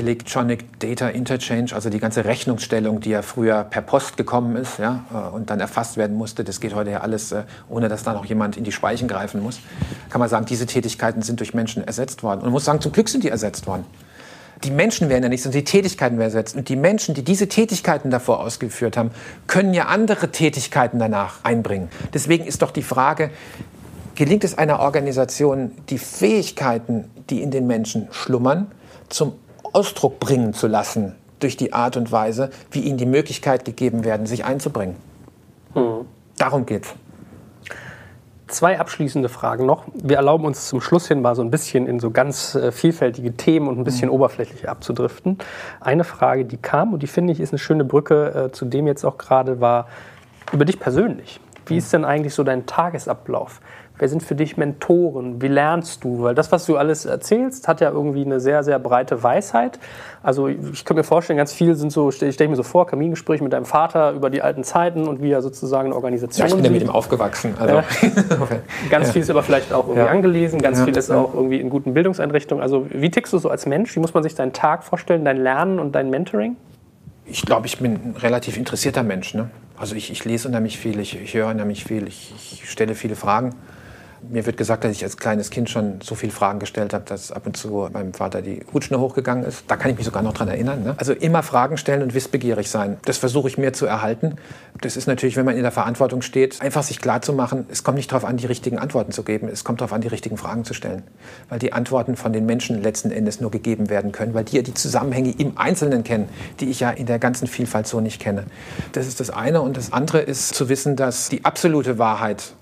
Electronic 0.00 0.80
Data 0.80 1.08
Interchange, 1.08 1.74
also 1.74 1.90
die 1.90 1.98
ganze 1.98 2.24
Rechnungsstellung, 2.24 3.00
die 3.00 3.10
ja 3.10 3.20
früher 3.20 3.64
per 3.64 3.82
Post 3.82 4.16
gekommen 4.16 4.56
ist 4.56 4.78
ja, 4.78 5.04
äh, 5.12 5.34
und 5.34 5.50
dann 5.50 5.60
erfasst 5.60 5.98
werden 5.98 6.16
musste, 6.16 6.42
das 6.42 6.60
geht 6.60 6.74
heute 6.74 6.90
ja 6.90 7.00
alles, 7.00 7.32
äh, 7.32 7.44
ohne 7.68 7.88
dass 7.88 8.02
da 8.02 8.14
noch 8.14 8.24
jemand 8.24 8.56
in 8.56 8.64
die 8.64 8.72
Speichen 8.72 9.08
greifen 9.08 9.42
muss, 9.42 9.60
kann 10.08 10.18
man 10.18 10.30
sagen, 10.30 10.46
diese 10.46 10.64
Tätigkeiten 10.64 11.20
sind 11.20 11.40
durch 11.40 11.52
Menschen 11.52 11.86
ersetzt 11.86 12.22
worden. 12.22 12.38
Und 12.38 12.46
man 12.46 12.52
muss 12.52 12.64
sagen, 12.64 12.80
zum 12.80 12.92
Glück 12.92 13.10
sind 13.10 13.24
die 13.24 13.28
ersetzt 13.28 13.66
worden. 13.66 13.84
Die 14.64 14.70
Menschen 14.70 15.10
werden 15.10 15.22
ja 15.22 15.28
nicht, 15.28 15.42
sondern 15.42 15.60
die 15.60 15.64
Tätigkeiten 15.64 16.16
werden 16.16 16.28
ersetzt. 16.28 16.56
Und 16.56 16.70
die 16.70 16.76
Menschen, 16.76 17.14
die 17.14 17.22
diese 17.22 17.48
Tätigkeiten 17.48 18.10
davor 18.10 18.40
ausgeführt 18.40 18.96
haben, 18.96 19.10
können 19.46 19.74
ja 19.74 19.86
andere 19.86 20.30
Tätigkeiten 20.30 20.98
danach 20.98 21.44
einbringen. 21.44 21.88
Deswegen 22.14 22.46
ist 22.46 22.62
doch 22.62 22.70
die 22.70 22.82
Frage, 22.82 23.30
gelingt 24.14 24.44
es 24.44 24.56
einer 24.56 24.80
Organisation, 24.80 25.72
die 25.90 25.98
Fähigkeiten, 25.98 27.10
die 27.28 27.42
in 27.42 27.50
den 27.50 27.66
Menschen 27.66 28.08
schlummern, 28.10 28.70
zum 29.08 29.34
Ausdruck 29.72 30.20
bringen 30.20 30.52
zu 30.54 30.66
lassen 30.66 31.16
durch 31.38 31.56
die 31.56 31.72
Art 31.72 31.96
und 31.96 32.12
Weise, 32.12 32.50
wie 32.70 32.80
ihnen 32.80 32.98
die 32.98 33.06
Möglichkeit 33.06 33.64
gegeben 33.64 34.04
werden, 34.04 34.26
sich 34.26 34.44
einzubringen. 34.44 34.96
Hm. 35.74 36.06
Darum 36.36 36.66
geht's. 36.66 36.94
Zwei 38.50 38.80
abschließende 38.80 39.28
Fragen 39.28 39.64
noch. 39.64 39.84
Wir 39.94 40.16
erlauben 40.16 40.44
uns 40.44 40.66
zum 40.66 40.80
Schluss 40.80 41.06
hin 41.06 41.22
mal 41.22 41.36
so 41.36 41.42
ein 41.42 41.52
bisschen 41.52 41.86
in 41.86 42.00
so 42.00 42.10
ganz 42.10 42.56
äh, 42.56 42.72
vielfältige 42.72 43.36
Themen 43.36 43.68
und 43.68 43.78
ein 43.78 43.84
bisschen 43.84 44.08
mhm. 44.08 44.14
oberflächlich 44.14 44.68
abzudriften. 44.68 45.38
Eine 45.80 46.02
Frage, 46.02 46.44
die 46.44 46.56
kam 46.56 46.92
und 46.92 47.04
die 47.04 47.06
finde 47.06 47.32
ich 47.32 47.38
ist 47.38 47.52
eine 47.52 47.60
schöne 47.60 47.84
Brücke 47.84 48.46
äh, 48.48 48.52
zu 48.52 48.64
dem 48.64 48.88
jetzt 48.88 49.04
auch 49.04 49.18
gerade 49.18 49.60
war, 49.60 49.86
über 50.52 50.64
dich 50.64 50.80
persönlich. 50.80 51.40
Wie 51.66 51.76
ist 51.76 51.92
denn 51.92 52.04
eigentlich 52.04 52.34
so 52.34 52.42
dein 52.42 52.66
Tagesablauf? 52.66 53.60
Wer 54.00 54.08
sind 54.08 54.22
für 54.22 54.34
dich 54.34 54.56
Mentoren? 54.56 55.42
Wie 55.42 55.48
lernst 55.48 56.04
du? 56.04 56.22
Weil 56.22 56.34
das, 56.34 56.50
was 56.50 56.64
du 56.64 56.78
alles 56.78 57.04
erzählst, 57.04 57.68
hat 57.68 57.82
ja 57.82 57.90
irgendwie 57.90 58.24
eine 58.24 58.40
sehr, 58.40 58.64
sehr 58.64 58.78
breite 58.78 59.22
Weisheit. 59.22 59.78
Also 60.22 60.48
ich 60.48 60.86
kann 60.86 60.96
mir 60.96 61.04
vorstellen, 61.04 61.36
ganz 61.36 61.52
viel 61.52 61.74
sind 61.74 61.92
so, 61.92 62.10
stelle 62.10 62.32
stell 62.32 62.46
ich 62.46 62.50
mir 62.50 62.56
so 62.56 62.62
vor, 62.62 62.86
Kamingespräche 62.86 63.44
mit 63.44 63.52
deinem 63.52 63.66
Vater 63.66 64.12
über 64.12 64.30
die 64.30 64.40
alten 64.40 64.64
Zeiten 64.64 65.06
und 65.06 65.20
wie 65.22 65.30
er 65.30 65.42
sozusagen 65.42 65.88
eine 65.88 65.94
Organisation 65.96 66.48
Ja, 66.48 66.48
ich 66.48 66.54
bin 66.56 66.64
ja 66.64 66.70
mit 66.70 66.82
ihm 66.82 66.88
aufgewachsen. 66.88 67.54
Also. 67.60 67.74
Ja. 67.74 67.84
Ganz 68.90 69.08
Ja. 69.08 69.12
viel 69.12 69.22
ist 69.22 69.28
aber 69.30 69.42
vielleicht 69.42 69.70
auch 69.70 69.86
irgendwie 69.86 70.08
angelesen, 70.08 70.62
ganz 70.62 70.82
viel 70.82 70.96
ist 70.96 71.10
auch 71.10 71.34
irgendwie 71.34 71.60
in 71.60 71.68
guten 71.68 71.92
Bildungseinrichtungen. 71.92 72.62
Also 72.62 72.86
wie 72.90 73.10
tickst 73.10 73.34
du 73.34 73.38
so 73.38 73.50
als 73.50 73.66
Mensch? 73.66 73.94
Wie 73.94 74.00
muss 74.00 74.14
man 74.14 74.22
sich 74.22 74.34
deinen 74.34 74.54
Tag 74.54 74.82
vorstellen, 74.82 75.26
dein 75.26 75.36
Lernen 75.36 75.78
und 75.78 75.94
dein 75.94 76.08
Mentoring? 76.08 76.56
Ich 77.26 77.42
glaube, 77.42 77.66
ich 77.66 77.78
bin 77.78 77.92
ein 77.92 78.14
relativ 78.18 78.56
interessierter 78.56 79.02
Mensch. 79.02 79.34
Ne? 79.34 79.50
Also 79.76 79.94
ich, 79.94 80.10
ich 80.10 80.24
lese 80.24 80.48
unheimlich 80.48 80.78
viel, 80.78 80.98
ich, 81.00 81.20
ich 81.20 81.34
höre 81.34 81.48
unheimlich 81.48 81.84
viel, 81.84 82.08
ich, 82.08 82.32
ich 82.34 82.70
stelle 82.70 82.94
viele 82.94 83.14
Fragen. 83.14 83.54
Mir 84.28 84.44
wird 84.46 84.56
gesagt, 84.56 84.84
dass 84.84 84.92
ich 84.92 85.02
als 85.02 85.16
kleines 85.16 85.50
Kind 85.50 85.70
schon 85.70 86.00
so 86.02 86.14
viele 86.14 86.32
Fragen 86.32 86.58
gestellt 86.58 86.92
habe, 86.92 87.04
dass 87.06 87.32
ab 87.32 87.46
und 87.46 87.56
zu 87.56 87.88
meinem 87.92 88.12
Vater 88.12 88.42
die 88.42 88.60
Hutschnur 88.72 89.00
hochgegangen 89.00 89.44
ist. 89.44 89.64
Da 89.66 89.76
kann 89.76 89.90
ich 89.90 89.96
mich 89.96 90.04
sogar 90.04 90.22
noch 90.22 90.34
dran 90.34 90.48
erinnern. 90.48 90.82
Ne? 90.82 90.94
Also 90.98 91.12
immer 91.12 91.42
Fragen 91.42 91.76
stellen 91.76 92.02
und 92.02 92.14
wissbegierig 92.14 92.68
sein. 92.68 92.98
Das 93.04 93.18
versuche 93.18 93.48
ich 93.48 93.56
mir 93.56 93.72
zu 93.72 93.86
erhalten. 93.86 94.36
Das 94.80 94.96
ist 94.96 95.06
natürlich, 95.06 95.36
wenn 95.36 95.46
man 95.46 95.56
in 95.56 95.62
der 95.62 95.72
Verantwortung 95.72 96.22
steht, 96.22 96.60
einfach 96.60 96.82
sich 96.82 97.00
klar 97.00 97.22
zu 97.22 97.32
machen, 97.32 97.66
es 97.70 97.82
kommt 97.82 97.96
nicht 97.96 98.12
darauf 98.12 98.24
an, 98.24 98.36
die 98.36 98.46
richtigen 98.46 98.78
Antworten 98.78 99.12
zu 99.12 99.22
geben. 99.22 99.48
Es 99.48 99.64
kommt 99.64 99.80
darauf 99.80 99.92
an, 99.92 100.00
die 100.00 100.08
richtigen 100.08 100.36
Fragen 100.36 100.64
zu 100.64 100.74
stellen. 100.74 101.02
Weil 101.48 101.58
die 101.58 101.72
Antworten 101.72 102.16
von 102.16 102.32
den 102.32 102.46
Menschen 102.46 102.82
letzten 102.82 103.10
Endes 103.10 103.40
nur 103.40 103.50
gegeben 103.50 103.90
werden 103.90 104.12
können, 104.12 104.34
weil 104.34 104.44
die 104.44 104.56
ja 104.56 104.62
die 104.62 104.74
Zusammenhänge 104.74 105.34
im 105.38 105.56
Einzelnen 105.56 106.04
kennen, 106.04 106.28
die 106.60 106.70
ich 106.70 106.80
ja 106.80 106.90
in 106.90 107.06
der 107.06 107.18
ganzen 107.18 107.46
Vielfalt 107.46 107.86
so 107.86 108.00
nicht 108.00 108.20
kenne. 108.20 108.44
Das 108.92 109.06
ist 109.06 109.20
das 109.20 109.30
eine. 109.30 109.62
Und 109.62 109.76
das 109.76 109.92
andere 109.92 110.20
ist 110.20 110.54
zu 110.54 110.68
wissen, 110.68 110.96
dass 110.96 111.28
die 111.28 111.44
absolute 111.44 111.98
Wahrheit 111.98 112.54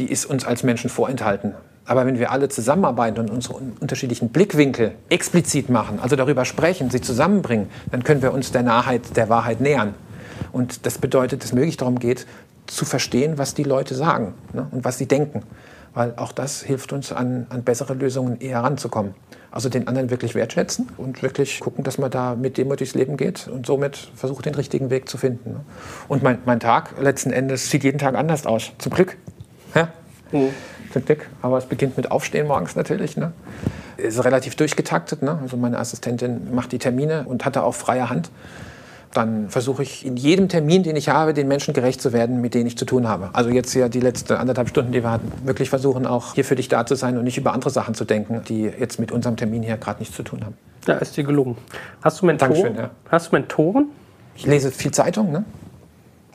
die 0.00 0.10
ist 0.10 0.24
uns 0.24 0.46
als 0.46 0.62
Menschen 0.62 0.88
vorenthalten. 0.88 1.54
Aber 1.84 2.06
wenn 2.06 2.18
wir 2.18 2.30
alle 2.30 2.48
zusammenarbeiten 2.48 3.18
und 3.20 3.30
unsere 3.30 3.54
un- 3.56 3.76
unterschiedlichen 3.80 4.30
Blickwinkel 4.30 4.92
explizit 5.10 5.68
machen, 5.68 5.98
also 6.00 6.16
darüber 6.16 6.44
sprechen, 6.44 6.88
sie 6.90 7.00
zusammenbringen, 7.02 7.68
dann 7.90 8.02
können 8.02 8.22
wir 8.22 8.32
uns 8.32 8.50
der 8.50 8.62
Naheit, 8.62 9.16
der 9.16 9.28
Wahrheit 9.28 9.60
nähern. 9.60 9.94
Und 10.52 10.86
das 10.86 10.98
bedeutet, 10.98 11.42
dass 11.42 11.50
es 11.50 11.54
möglich 11.54 11.76
darum 11.76 11.98
geht, 11.98 12.26
zu 12.66 12.84
verstehen, 12.84 13.36
was 13.36 13.54
die 13.54 13.64
Leute 13.64 13.94
sagen 13.94 14.34
ne, 14.54 14.66
und 14.70 14.84
was 14.84 14.96
sie 14.98 15.06
denken. 15.06 15.42
Weil 15.92 16.14
auch 16.16 16.32
das 16.32 16.62
hilft 16.62 16.92
uns, 16.92 17.12
an, 17.12 17.46
an 17.50 17.64
bessere 17.64 17.94
Lösungen 17.94 18.40
eher 18.40 18.60
ranzukommen. 18.60 19.14
Also 19.50 19.68
den 19.68 19.88
anderen 19.88 20.10
wirklich 20.10 20.36
wertschätzen 20.36 20.88
und 20.96 21.22
wirklich 21.22 21.58
gucken, 21.58 21.82
dass 21.82 21.98
man 21.98 22.10
da 22.12 22.36
mit 22.36 22.56
dem 22.56 22.68
durchs 22.68 22.94
Leben 22.94 23.16
geht 23.16 23.48
und 23.48 23.66
somit 23.66 23.96
versucht, 24.14 24.46
den 24.46 24.54
richtigen 24.54 24.88
Weg 24.90 25.08
zu 25.08 25.18
finden. 25.18 25.50
ne. 25.50 25.60
Und 26.08 26.22
mein, 26.22 26.38
mein 26.46 26.60
Tag 26.60 26.94
letzten 27.00 27.32
Endes 27.32 27.68
sieht 27.70 27.82
jeden 27.82 27.98
Tag 27.98 28.14
anders 28.14 28.46
aus. 28.46 28.70
Zum 28.78 28.92
Glück. 28.92 29.16
Ja? 29.74 29.88
Zum 30.92 31.04
Glück. 31.04 31.28
Aber 31.42 31.58
es 31.58 31.66
beginnt 31.66 31.96
mit 31.96 32.10
Aufstehen 32.10 32.46
morgens 32.46 32.76
natürlich. 32.76 33.16
Ne? 33.16 33.32
Ist 33.96 34.24
relativ 34.24 34.54
durchgetaktet. 34.56 35.22
Ne? 35.22 35.38
Also 35.42 35.56
meine 35.56 35.78
Assistentin 35.78 36.54
macht 36.54 36.72
die 36.72 36.78
Termine 36.78 37.24
und 37.26 37.44
hatte 37.44 37.62
auch 37.62 37.74
freie 37.74 38.10
Hand. 38.10 38.30
Dann 39.12 39.48
versuche 39.50 39.82
ich 39.82 40.06
in 40.06 40.16
jedem 40.16 40.48
Termin, 40.48 40.84
den 40.84 40.94
ich 40.94 41.08
habe, 41.08 41.34
den 41.34 41.48
Menschen 41.48 41.74
gerecht 41.74 42.00
zu 42.00 42.12
werden, 42.12 42.40
mit 42.40 42.54
denen 42.54 42.68
ich 42.68 42.78
zu 42.78 42.84
tun 42.84 43.08
habe. 43.08 43.30
Also 43.32 43.50
jetzt 43.50 43.74
ja 43.74 43.88
die 43.88 43.98
letzten 43.98 44.34
anderthalb 44.34 44.68
Stunden, 44.68 44.92
die 44.92 45.02
wir 45.02 45.10
hatten, 45.10 45.32
wirklich 45.44 45.68
versuchen 45.68 46.06
auch 46.06 46.34
hier 46.34 46.44
für 46.44 46.54
dich 46.54 46.68
da 46.68 46.86
zu 46.86 46.94
sein 46.94 47.18
und 47.18 47.24
nicht 47.24 47.36
über 47.36 47.52
andere 47.52 47.70
Sachen 47.70 47.94
zu 47.94 48.04
denken, 48.04 48.42
die 48.48 48.62
jetzt 48.62 49.00
mit 49.00 49.10
unserem 49.10 49.36
Termin 49.36 49.64
hier 49.64 49.76
gerade 49.78 49.98
nichts 49.98 50.14
zu 50.14 50.22
tun 50.22 50.44
haben. 50.44 50.56
Ja, 50.86 50.94
ist 50.94 51.16
dir 51.16 51.24
gelungen. 51.24 51.56
Hast 52.02 52.22
du 52.22 52.26
Mentoren? 52.26 52.52
Dankeschön, 52.54 52.76
ja. 52.76 52.90
Hast 53.10 53.32
du 53.32 53.36
Mentoren? 53.36 53.88
Ich 54.36 54.46
lese 54.46 54.70
viel 54.70 54.92
Zeitung. 54.92 55.32
Ne? 55.32 55.44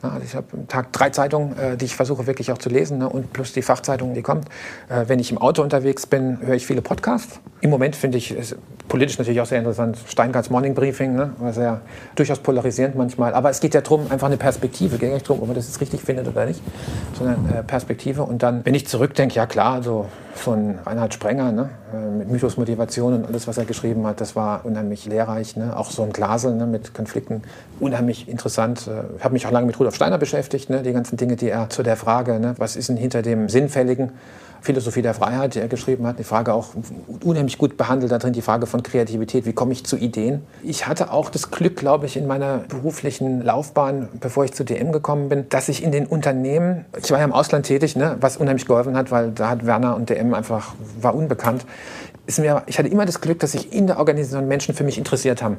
Also 0.02 0.18
ich 0.24 0.34
habe 0.34 0.46
am 0.52 0.68
Tag 0.68 0.92
drei 0.92 1.10
Zeitungen, 1.10 1.58
äh, 1.58 1.76
die 1.76 1.86
ich 1.86 1.96
versuche 1.96 2.26
wirklich 2.26 2.52
auch 2.52 2.58
zu 2.58 2.68
lesen 2.68 2.98
ne? 2.98 3.08
und 3.08 3.32
plus 3.32 3.52
die 3.52 3.62
Fachzeitung, 3.62 4.14
die 4.14 4.22
kommt. 4.22 4.48
Äh, 4.88 5.04
wenn 5.06 5.18
ich 5.18 5.30
im 5.30 5.38
Auto 5.38 5.62
unterwegs 5.62 6.06
bin, 6.06 6.38
höre 6.40 6.54
ich 6.54 6.66
viele 6.66 6.82
Podcasts. 6.82 7.40
Im 7.60 7.70
Moment 7.70 7.96
finde 7.96 8.18
ich 8.18 8.30
es 8.30 8.56
politisch 8.88 9.18
natürlich 9.18 9.40
auch 9.40 9.46
sehr 9.46 9.58
interessant. 9.58 9.98
Steingarts 10.06 10.50
Morning 10.50 10.74
Briefing, 10.74 11.14
ne? 11.14 11.32
war 11.38 11.52
sehr 11.52 11.80
durchaus 12.14 12.38
polarisierend 12.38 12.94
manchmal. 12.94 13.34
Aber 13.34 13.50
es 13.50 13.60
geht 13.60 13.74
ja 13.74 13.80
darum, 13.80 14.10
einfach 14.10 14.26
eine 14.26 14.36
Perspektive. 14.36 14.98
Geht 14.98 15.12
nicht 15.12 15.28
darum, 15.28 15.42
ob 15.42 15.48
man 15.48 15.56
das 15.56 15.66
jetzt 15.66 15.80
richtig 15.80 16.02
findet 16.02 16.28
oder 16.28 16.46
nicht, 16.46 16.62
sondern 17.18 17.48
äh, 17.50 17.62
Perspektive. 17.62 18.22
Und 18.22 18.42
dann, 18.42 18.64
wenn 18.64 18.74
ich 18.74 18.86
zurückdenke, 18.86 19.34
ja 19.34 19.46
klar, 19.46 19.82
so 19.82 20.06
von 20.38 20.78
Reinhard 20.84 21.14
Sprenger 21.14 21.52
ne? 21.52 21.70
äh, 21.92 22.10
mit 22.10 22.30
Mythos 22.30 22.56
Motivation 22.56 23.14
und 23.14 23.26
alles, 23.26 23.46
was 23.46 23.58
er 23.58 23.64
geschrieben 23.64 24.06
hat, 24.06 24.20
das 24.20 24.36
war 24.36 24.64
unheimlich 24.64 25.06
lehrreich. 25.06 25.56
Ne? 25.56 25.76
Auch 25.76 25.90
so 25.90 26.02
ein 26.02 26.12
Glasel 26.12 26.54
ne? 26.54 26.66
mit 26.66 26.94
Konflikten, 26.94 27.42
unheimlich 27.80 28.28
interessant. 28.28 28.86
Äh, 28.86 29.16
Ich 29.18 29.24
habe 29.24 29.32
mich 29.32 29.46
auch 29.46 29.50
lange 29.50 29.66
mit 29.66 29.78
Rudolf 29.78 29.94
Steiner 29.94 30.18
beschäftigt, 30.18 30.70
ne? 30.70 30.82
die 30.82 30.92
ganzen 30.92 31.16
Dinge, 31.16 31.36
die 31.36 31.48
er 31.48 31.70
zu 31.70 31.82
der 31.82 31.96
Frage, 31.96 32.38
ne? 32.40 32.54
was 32.58 32.76
ist 32.76 32.88
denn 32.88 32.96
hinter 32.96 33.22
dem 33.22 33.48
Sinnfälligen, 33.48 34.12
Philosophie 34.60 35.02
der 35.02 35.14
Freiheit, 35.14 35.54
die 35.54 35.60
er 35.60 35.68
geschrieben 35.68 36.06
hat, 36.06 36.18
die 36.18 36.24
Frage 36.24 36.52
auch 36.52 36.70
unheimlich 37.22 37.58
gut 37.58 37.76
behandelt 37.76 38.12
da 38.12 38.18
drin, 38.18 38.32
die 38.32 38.42
Frage 38.42 38.66
von 38.66 38.82
Kreativität, 38.82 39.46
wie 39.46 39.52
komme 39.52 39.72
ich 39.72 39.84
zu 39.84 39.96
Ideen. 39.96 40.42
Ich 40.62 40.86
hatte 40.86 41.12
auch 41.12 41.30
das 41.30 41.50
Glück, 41.50 41.76
glaube 41.76 42.06
ich, 42.06 42.16
in 42.16 42.26
meiner 42.26 42.58
beruflichen 42.58 43.42
Laufbahn, 43.42 44.08
bevor 44.20 44.44
ich 44.44 44.52
zu 44.52 44.64
DM 44.64 44.92
gekommen 44.92 45.28
bin, 45.28 45.48
dass 45.48 45.68
ich 45.68 45.82
in 45.82 45.92
den 45.92 46.06
Unternehmen, 46.06 46.84
ich 47.00 47.10
war 47.10 47.18
ja 47.18 47.24
im 47.24 47.32
Ausland 47.32 47.66
tätig, 47.66 47.96
ne, 47.96 48.16
was 48.20 48.36
unheimlich 48.36 48.66
geholfen 48.66 48.96
hat, 48.96 49.10
weil 49.10 49.30
da 49.30 49.50
hat 49.50 49.66
Werner 49.66 49.96
und 49.96 50.10
DM 50.10 50.34
einfach, 50.34 50.74
war 51.00 51.14
unbekannt. 51.14 51.64
Mir, 52.38 52.62
ich 52.66 52.78
hatte 52.78 52.88
immer 52.88 53.06
das 53.06 53.20
Glück, 53.20 53.38
dass 53.38 53.52
sich 53.52 53.72
in 53.72 53.86
der 53.86 53.98
Organisation 53.98 54.48
Menschen 54.48 54.74
für 54.74 54.82
mich 54.82 54.98
interessiert 54.98 55.42
haben, 55.42 55.58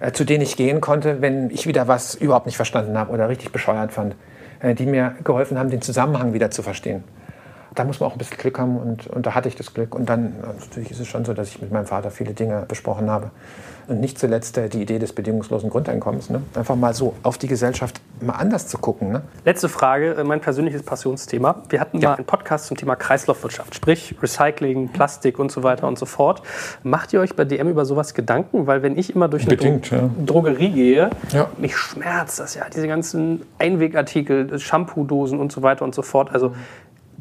äh, 0.00 0.12
zu 0.12 0.24
denen 0.24 0.42
ich 0.42 0.56
gehen 0.56 0.82
konnte, 0.82 1.22
wenn 1.22 1.50
ich 1.50 1.66
wieder 1.66 1.88
was 1.88 2.14
überhaupt 2.14 2.46
nicht 2.46 2.56
verstanden 2.56 2.98
habe 2.98 3.12
oder 3.12 3.30
richtig 3.30 3.50
bescheuert 3.50 3.92
fand, 3.92 4.14
äh, 4.60 4.74
die 4.74 4.84
mir 4.84 5.14
geholfen 5.24 5.58
haben, 5.58 5.70
den 5.70 5.80
Zusammenhang 5.80 6.34
wieder 6.34 6.50
zu 6.50 6.62
verstehen 6.62 7.02
da 7.74 7.84
muss 7.84 8.00
man 8.00 8.08
auch 8.10 8.14
ein 8.14 8.18
bisschen 8.18 8.36
Glück 8.38 8.58
haben 8.58 8.76
und, 8.76 9.06
und 9.06 9.26
da 9.26 9.34
hatte 9.34 9.48
ich 9.48 9.56
das 9.56 9.72
Glück. 9.74 9.94
Und 9.94 10.08
dann 10.08 10.26
äh, 10.26 10.60
natürlich 10.60 10.90
ist 10.90 11.00
es 11.00 11.06
schon 11.08 11.24
so, 11.24 11.32
dass 11.34 11.48
ich 11.48 11.60
mit 11.62 11.72
meinem 11.72 11.86
Vater 11.86 12.10
viele 12.10 12.32
Dinge 12.34 12.64
besprochen 12.68 13.10
habe. 13.10 13.30
Und 13.88 13.98
nicht 14.00 14.16
zuletzt 14.18 14.56
äh, 14.58 14.68
die 14.68 14.80
Idee 14.80 14.98
des 15.00 15.12
bedingungslosen 15.12 15.68
Grundeinkommens. 15.68 16.30
Ne? 16.30 16.40
Einfach 16.54 16.76
mal 16.76 16.94
so 16.94 17.14
auf 17.24 17.36
die 17.36 17.48
Gesellschaft 17.48 18.00
mal 18.20 18.34
anders 18.34 18.68
zu 18.68 18.78
gucken. 18.78 19.10
Ne? 19.10 19.22
Letzte 19.44 19.68
Frage, 19.68 20.14
äh, 20.14 20.22
mein 20.24 20.40
persönliches 20.40 20.82
Passionsthema. 20.84 21.62
Wir 21.68 21.80
hatten 21.80 21.98
Ja. 21.98 22.10
mal 22.10 22.16
einen 22.16 22.24
Podcast 22.26 22.66
zum 22.66 22.76
Thema 22.76 22.94
Kreislaufwirtschaft, 22.94 23.74
sprich 23.74 24.14
Recycling, 24.22 24.90
Plastik 24.90 25.38
und 25.40 25.50
so 25.50 25.62
weiter 25.64 25.88
und 25.88 25.98
so 25.98 26.06
fort. 26.06 26.42
Macht 26.84 27.12
ihr 27.12 27.20
euch 27.20 27.34
bei 27.34 27.44
DM 27.44 27.68
über 27.68 27.84
sowas 27.84 28.14
Gedanken? 28.14 28.66
Weil 28.68 28.82
wenn 28.82 28.96
ich 28.96 29.14
immer 29.16 29.26
durch 29.28 29.42
eine 29.46 29.56
Bedingt, 29.56 29.90
ja. 29.90 30.08
Drogerie 30.24 30.70
gehe, 30.70 31.10
Ja. 31.32 31.48
mich 31.58 31.76
schmerzt 31.76 32.38
das 32.38 32.54
ja. 32.54 32.66
Diese 32.72 32.86
ganzen 32.86 33.42
Einwegartikel, 33.58 34.58
Shampoo-Dosen 34.60 35.40
und 35.40 35.50
so 35.50 35.62
weiter 35.62 35.84
und 35.84 35.94
so 35.94 36.02
fort. 36.02 36.30
Also 36.32 36.54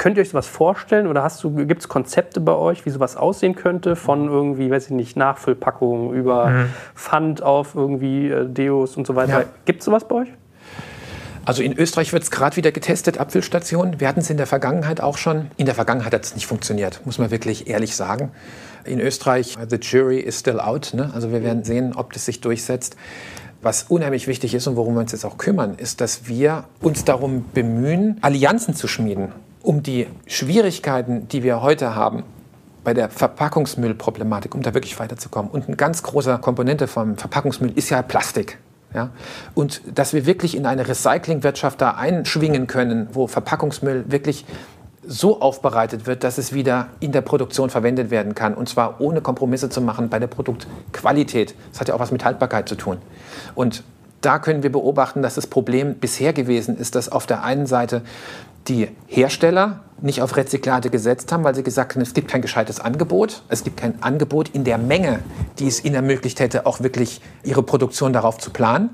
Könnt 0.02 0.18
ihr 0.18 0.22
euch 0.22 0.30
sowas 0.30 0.48
vorstellen 0.48 1.06
oder 1.06 1.32
gibt 1.44 1.82
es 1.82 1.88
Konzepte 1.88 2.40
bei 2.42 2.56
euch, 2.56 2.88
wie 2.88 2.90
sowas 2.90 3.16
aussehen 3.16 3.54
könnte? 3.54 3.96
Von 3.96 4.30
irgendwie, 4.30 4.72
weiß 4.72 4.86
ich 4.86 4.92
nicht, 4.94 5.16
Nachfüllpackungen 5.16 6.16
über 6.16 6.66
Pfand 6.96 7.44
auf 7.44 7.76
irgendwie 7.76 8.32
äh, 8.32 8.50
Deos 8.50 8.98
und 8.98 9.06
so 9.06 9.16
weiter. 9.16 9.42
Ja. 9.42 9.46
Gibt 9.66 9.82
es 9.82 9.86
sowas 9.86 10.08
bei 10.08 10.16
euch? 10.16 10.28
Also 11.46 11.62
in 11.62 11.78
Österreich 11.78 12.14
wird 12.14 12.24
es 12.24 12.32
gerade 12.32 12.56
wieder 12.56 12.72
getestet, 12.72 13.20
Abfüllstationen. 13.20 14.00
Wir 14.00 14.08
hatten 14.08 14.22
es 14.22 14.32
in 14.32 14.38
der 14.38 14.48
Vergangenheit 14.48 15.02
auch 15.02 15.20
schon. 15.20 15.52
In 15.58 15.68
der 15.68 15.76
Vergangenheit 15.76 16.16
hat 16.16 16.26
es 16.26 16.34
nicht 16.34 16.48
funktioniert, 16.48 17.02
muss 17.06 17.20
man 17.20 17.30
wirklich 17.30 17.68
ehrlich 17.68 17.96
sagen. 17.96 18.32
In 18.86 19.00
Österreich, 19.00 19.56
the 19.70 19.76
jury 19.76 20.20
is 20.20 20.40
still 20.40 20.60
out. 20.60 20.96
Ne? 20.96 21.12
Also 21.14 21.32
wir 21.32 21.44
werden 21.44 21.64
sehen, 21.64 21.94
ob 21.96 22.12
das 22.14 22.26
sich 22.26 22.42
durchsetzt. 22.42 22.96
Was 23.62 23.84
unheimlich 23.84 24.26
wichtig 24.26 24.56
ist 24.56 24.66
und 24.66 24.78
worum 24.78 24.96
wir 24.96 25.02
uns 25.02 25.12
jetzt 25.12 25.26
auch 25.26 25.38
kümmern, 25.38 25.76
ist, 25.76 26.02
dass 26.02 26.28
wir 26.28 26.64
uns 26.82 27.06
darum 27.06 27.46
bemühen, 27.54 28.18
Allianzen 28.22 28.74
zu 28.74 28.88
schmieden, 28.88 29.32
um 29.64 29.84
die 29.84 30.08
Schwierigkeiten, 30.28 31.28
die 31.28 31.44
wir 31.44 31.62
heute 31.62 31.96
haben, 31.96 32.24
bei 32.84 32.94
der 32.94 33.10
Verpackungsmüllproblematik, 33.10 34.56
um 34.56 34.62
da 34.62 34.74
wirklich 34.74 35.00
weiterzukommen. 35.00 35.52
Und 35.52 35.68
eine 35.68 35.76
ganz 35.76 36.02
große 36.04 36.40
Komponente 36.40 36.88
vom 36.88 37.16
Verpackungsmüll 37.16 37.72
ist 37.76 37.90
ja 37.90 38.02
Plastik. 38.02 38.58
Ja? 38.94 39.10
Und 39.54 39.82
dass 39.94 40.14
wir 40.14 40.26
wirklich 40.26 40.58
in 40.58 40.66
eine 40.66 40.88
Recyclingwirtschaft 40.88 41.80
da 41.80 41.92
einschwingen 41.92 42.68
können, 42.68 43.08
wo 43.14 43.28
Verpackungsmüll 43.28 44.06
wirklich 44.08 44.46
so 45.04 45.42
aufbereitet 45.42 46.06
wird, 46.06 46.24
dass 46.24 46.38
es 46.38 46.54
wieder 46.54 46.90
in 47.00 47.12
der 47.12 47.22
Produktion 47.22 47.70
verwendet 47.70 48.12
werden 48.12 48.36
kann. 48.36 48.54
Und 48.54 48.70
zwar 48.70 49.02
ohne 49.02 49.22
Kompromisse 49.22 49.70
zu 49.70 49.82
machen 49.82 50.10
bei 50.10 50.20
der 50.20 50.28
Produktqualität. 50.28 51.56
Das 51.72 51.82
hat 51.82 51.88
ja 51.88 51.96
auch 51.96 52.00
was 52.00 52.12
mit 52.12 52.24
Haltbarkeit 52.24 52.70
zu 52.70 52.76
tun. 52.76 52.98
Und 53.56 53.84
da 54.22 54.38
können 54.38 54.62
wir 54.62 54.72
beobachten, 54.72 55.24
dass 55.24 55.36
das 55.36 55.48
Problem 55.48 55.96
bisher 55.96 56.34
gewesen 56.34 56.78
ist, 56.78 56.94
dass 56.94 57.10
auf 57.10 57.26
der 57.26 57.44
einen 57.44 57.66
Seite 57.66 58.04
die 58.68 58.90
Hersteller 59.08 59.82
nicht 60.02 60.22
auf 60.22 60.36
Rezyklate 60.36 60.90
gesetzt 60.90 61.32
haben, 61.32 61.44
weil 61.44 61.56
sie 61.56 61.64
gesagt 61.64 61.96
haben, 61.96 62.02
es 62.02 62.14
gibt 62.14 62.28
kein 62.28 62.42
gescheites 62.42 62.80
Angebot. 62.80 63.44
Es 63.50 63.64
gibt 63.64 63.78
kein 63.78 64.02
Angebot 64.02 64.50
in 64.50 64.64
der 64.64 64.78
Menge, 64.78 65.20
die 65.60 65.68
es 65.68 65.84
ihnen 65.84 65.96
ermöglicht 65.96 66.40
hätte, 66.40 66.66
auch 66.66 66.82
wirklich 66.82 67.22
ihre 67.44 67.64
Produktion 67.64 68.14
darauf 68.14 68.38
zu 68.40 68.50
planen. 68.50 68.90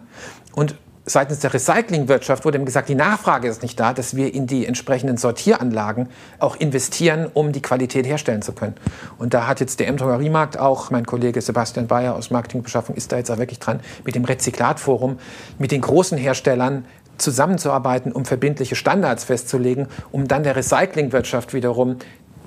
Und 0.53 0.75
seitens 1.07 1.39
der 1.39 1.53
Recyclingwirtschaft 1.53 2.43
wurde 2.43 2.57
ihm 2.57 2.65
gesagt, 2.65 2.89
die 2.89 2.95
Nachfrage 2.95 3.47
ist 3.47 3.61
nicht 3.61 3.79
da, 3.79 3.93
dass 3.93 4.15
wir 4.15 4.33
in 4.33 4.45
die 4.45 4.65
entsprechenden 4.65 5.17
Sortieranlagen 5.17 6.09
auch 6.39 6.57
investieren, 6.57 7.27
um 7.33 7.53
die 7.53 7.61
Qualität 7.61 8.05
herstellen 8.05 8.41
zu 8.41 8.51
können. 8.51 8.75
Und 9.17 9.33
da 9.33 9.47
hat 9.47 9.61
jetzt 9.61 9.79
der 9.79 9.87
M-Drogeriemarkt 9.87 10.59
auch, 10.59 10.91
mein 10.91 11.05
Kollege 11.05 11.41
Sebastian 11.41 11.87
Bayer 11.87 12.15
aus 12.15 12.29
Marketingbeschaffung 12.29 12.95
ist 12.95 13.11
da 13.11 13.17
jetzt 13.17 13.31
auch 13.31 13.37
wirklich 13.37 13.59
dran, 13.59 13.79
mit 14.03 14.15
dem 14.15 14.25
Rezyklatforum, 14.25 15.17
mit 15.57 15.71
den 15.71 15.81
großen 15.81 16.17
Herstellern 16.17 16.85
zusammenzuarbeiten, 17.18 18.11
um 18.11 18.26
verbindliche 18.26 18.76
Standards 18.76 19.23
festzulegen, 19.23 19.88
um 20.11 20.27
dann 20.27 20.44
der 20.44 20.56
Recyclingwirtschaft 20.56 21.53
wiederum 21.53 21.98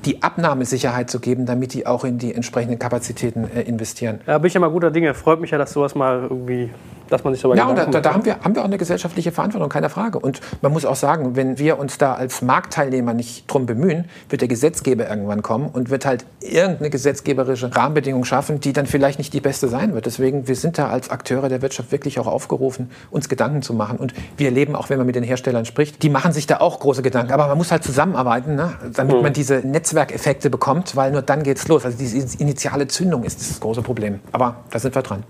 die 0.04 0.22
Abnahmesicherheit 0.22 1.10
zu 1.10 1.20
geben, 1.20 1.46
damit 1.46 1.74
die 1.74 1.86
auch 1.86 2.04
in 2.04 2.18
die 2.18 2.34
entsprechenden 2.34 2.78
Kapazitäten 2.78 3.44
äh, 3.54 3.62
investieren. 3.62 4.20
Ja, 4.26 4.38
bin 4.38 4.48
ich 4.48 4.54
ja 4.54 4.60
mal 4.60 4.70
guter 4.70 4.90
Dinge. 4.90 5.12
Freut 5.14 5.40
mich 5.40 5.50
ja, 5.50 5.58
dass 5.58 5.72
sowas 5.72 5.94
mal 5.94 6.22
irgendwie 6.22 6.70
dass 7.10 7.24
man 7.24 7.34
sich 7.34 7.42
darüber 7.42 7.56
Ja, 7.56 7.66
und 7.66 7.76
da, 7.76 7.86
da, 7.86 8.00
da 8.00 8.14
haben, 8.14 8.24
wir, 8.24 8.40
haben 8.40 8.54
wir 8.54 8.62
auch 8.62 8.66
eine 8.66 8.78
gesellschaftliche 8.78 9.32
Verantwortung, 9.32 9.68
keine 9.68 9.90
Frage. 9.90 10.18
Und 10.18 10.40
man 10.62 10.72
muss 10.72 10.84
auch 10.84 10.96
sagen, 10.96 11.36
wenn 11.36 11.58
wir 11.58 11.78
uns 11.78 11.98
da 11.98 12.14
als 12.14 12.42
Marktteilnehmer 12.42 13.14
nicht 13.14 13.50
drum 13.50 13.66
bemühen, 13.66 14.06
wird 14.28 14.40
der 14.40 14.48
Gesetzgeber 14.48 15.08
irgendwann 15.08 15.42
kommen 15.42 15.68
und 15.68 15.90
wird 15.90 16.06
halt 16.06 16.24
irgendeine 16.40 16.90
gesetzgeberische 16.90 17.74
Rahmenbedingung 17.74 18.24
schaffen, 18.24 18.60
die 18.60 18.72
dann 18.72 18.86
vielleicht 18.86 19.18
nicht 19.18 19.32
die 19.32 19.40
beste 19.40 19.68
sein 19.68 19.94
wird. 19.94 20.06
Deswegen, 20.06 20.48
wir 20.48 20.56
sind 20.56 20.78
da 20.78 20.88
als 20.88 21.10
Akteure 21.10 21.48
der 21.48 21.62
Wirtschaft 21.62 21.92
wirklich 21.92 22.18
auch 22.18 22.26
aufgerufen, 22.26 22.90
uns 23.10 23.28
Gedanken 23.28 23.62
zu 23.62 23.74
machen. 23.74 23.98
Und 23.98 24.14
wir 24.36 24.46
erleben 24.46 24.76
auch, 24.76 24.90
wenn 24.90 24.98
man 24.98 25.06
mit 25.06 25.16
den 25.16 25.24
Herstellern 25.24 25.64
spricht, 25.64 26.02
die 26.02 26.10
machen 26.10 26.32
sich 26.32 26.46
da 26.46 26.58
auch 26.58 26.80
große 26.80 27.02
Gedanken. 27.02 27.32
Aber 27.32 27.48
man 27.48 27.58
muss 27.58 27.72
halt 27.72 27.84
zusammenarbeiten, 27.84 28.54
ne? 28.54 28.72
damit 28.94 29.16
mhm. 29.16 29.22
man 29.22 29.32
diese 29.32 29.56
Netzwerkeffekte 29.56 30.50
bekommt, 30.50 30.96
weil 30.96 31.10
nur 31.10 31.22
dann 31.22 31.42
geht's 31.42 31.68
los. 31.68 31.84
Also 31.84 31.98
diese 31.98 32.38
initiale 32.38 32.86
Zündung 32.88 33.24
ist 33.24 33.40
das 33.40 33.60
große 33.60 33.82
Problem. 33.82 34.20
Aber 34.32 34.56
da 34.70 34.78
sind 34.78 34.94
wir 34.94 35.02
dran. 35.02 35.24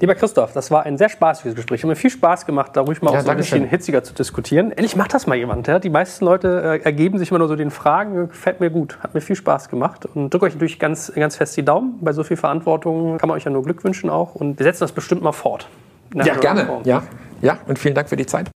Lieber 0.00 0.14
Christoph, 0.14 0.52
das 0.52 0.70
war 0.70 0.84
ein 0.84 0.98
sehr 0.98 1.08
spaßiges 1.08 1.54
Gespräch. 1.54 1.82
Hat 1.82 1.88
mir 1.88 1.96
viel 1.96 2.10
Spaß 2.10 2.46
gemacht, 2.46 2.72
da 2.74 2.82
ruhig 2.82 3.02
mal 3.02 3.12
ja, 3.12 3.20
auch 3.20 3.24
so 3.24 3.30
ein 3.30 3.36
bisschen 3.36 3.64
hitziger 3.64 4.02
zu 4.02 4.14
diskutieren. 4.14 4.70
Endlich 4.70 4.96
macht 4.96 5.14
das 5.14 5.26
mal 5.26 5.36
jemand. 5.36 5.66
Ja? 5.66 5.78
Die 5.78 5.90
meisten 5.90 6.24
Leute 6.24 6.80
äh, 6.80 6.84
ergeben 6.84 7.18
sich 7.18 7.30
immer 7.30 7.38
nur 7.38 7.48
so 7.48 7.56
den 7.56 7.70
Fragen. 7.70 8.28
Gefällt 8.28 8.60
mir 8.60 8.70
gut. 8.70 8.98
Hat 9.00 9.14
mir 9.14 9.20
viel 9.20 9.36
Spaß 9.36 9.68
gemacht. 9.68 10.06
Und 10.06 10.30
drücke 10.30 10.46
euch 10.46 10.54
natürlich 10.54 10.78
ganz, 10.78 11.12
ganz 11.14 11.36
fest 11.36 11.56
die 11.56 11.64
Daumen. 11.64 11.98
Bei 12.00 12.12
so 12.12 12.24
viel 12.24 12.36
Verantwortung 12.36 13.18
kann 13.18 13.28
man 13.28 13.36
euch 13.36 13.44
ja 13.44 13.50
nur 13.50 13.62
Glück 13.62 13.84
wünschen 13.84 14.10
auch. 14.10 14.34
Und 14.34 14.58
wir 14.58 14.64
setzen 14.64 14.80
das 14.80 14.92
bestimmt 14.92 15.22
mal 15.22 15.32
fort. 15.32 15.68
Ja, 16.14 16.34
gerne. 16.36 16.80
Ja. 16.84 17.02
ja, 17.40 17.58
und 17.66 17.78
vielen 17.78 17.94
Dank 17.94 18.08
für 18.08 18.16
die 18.16 18.26
Zeit. 18.26 18.50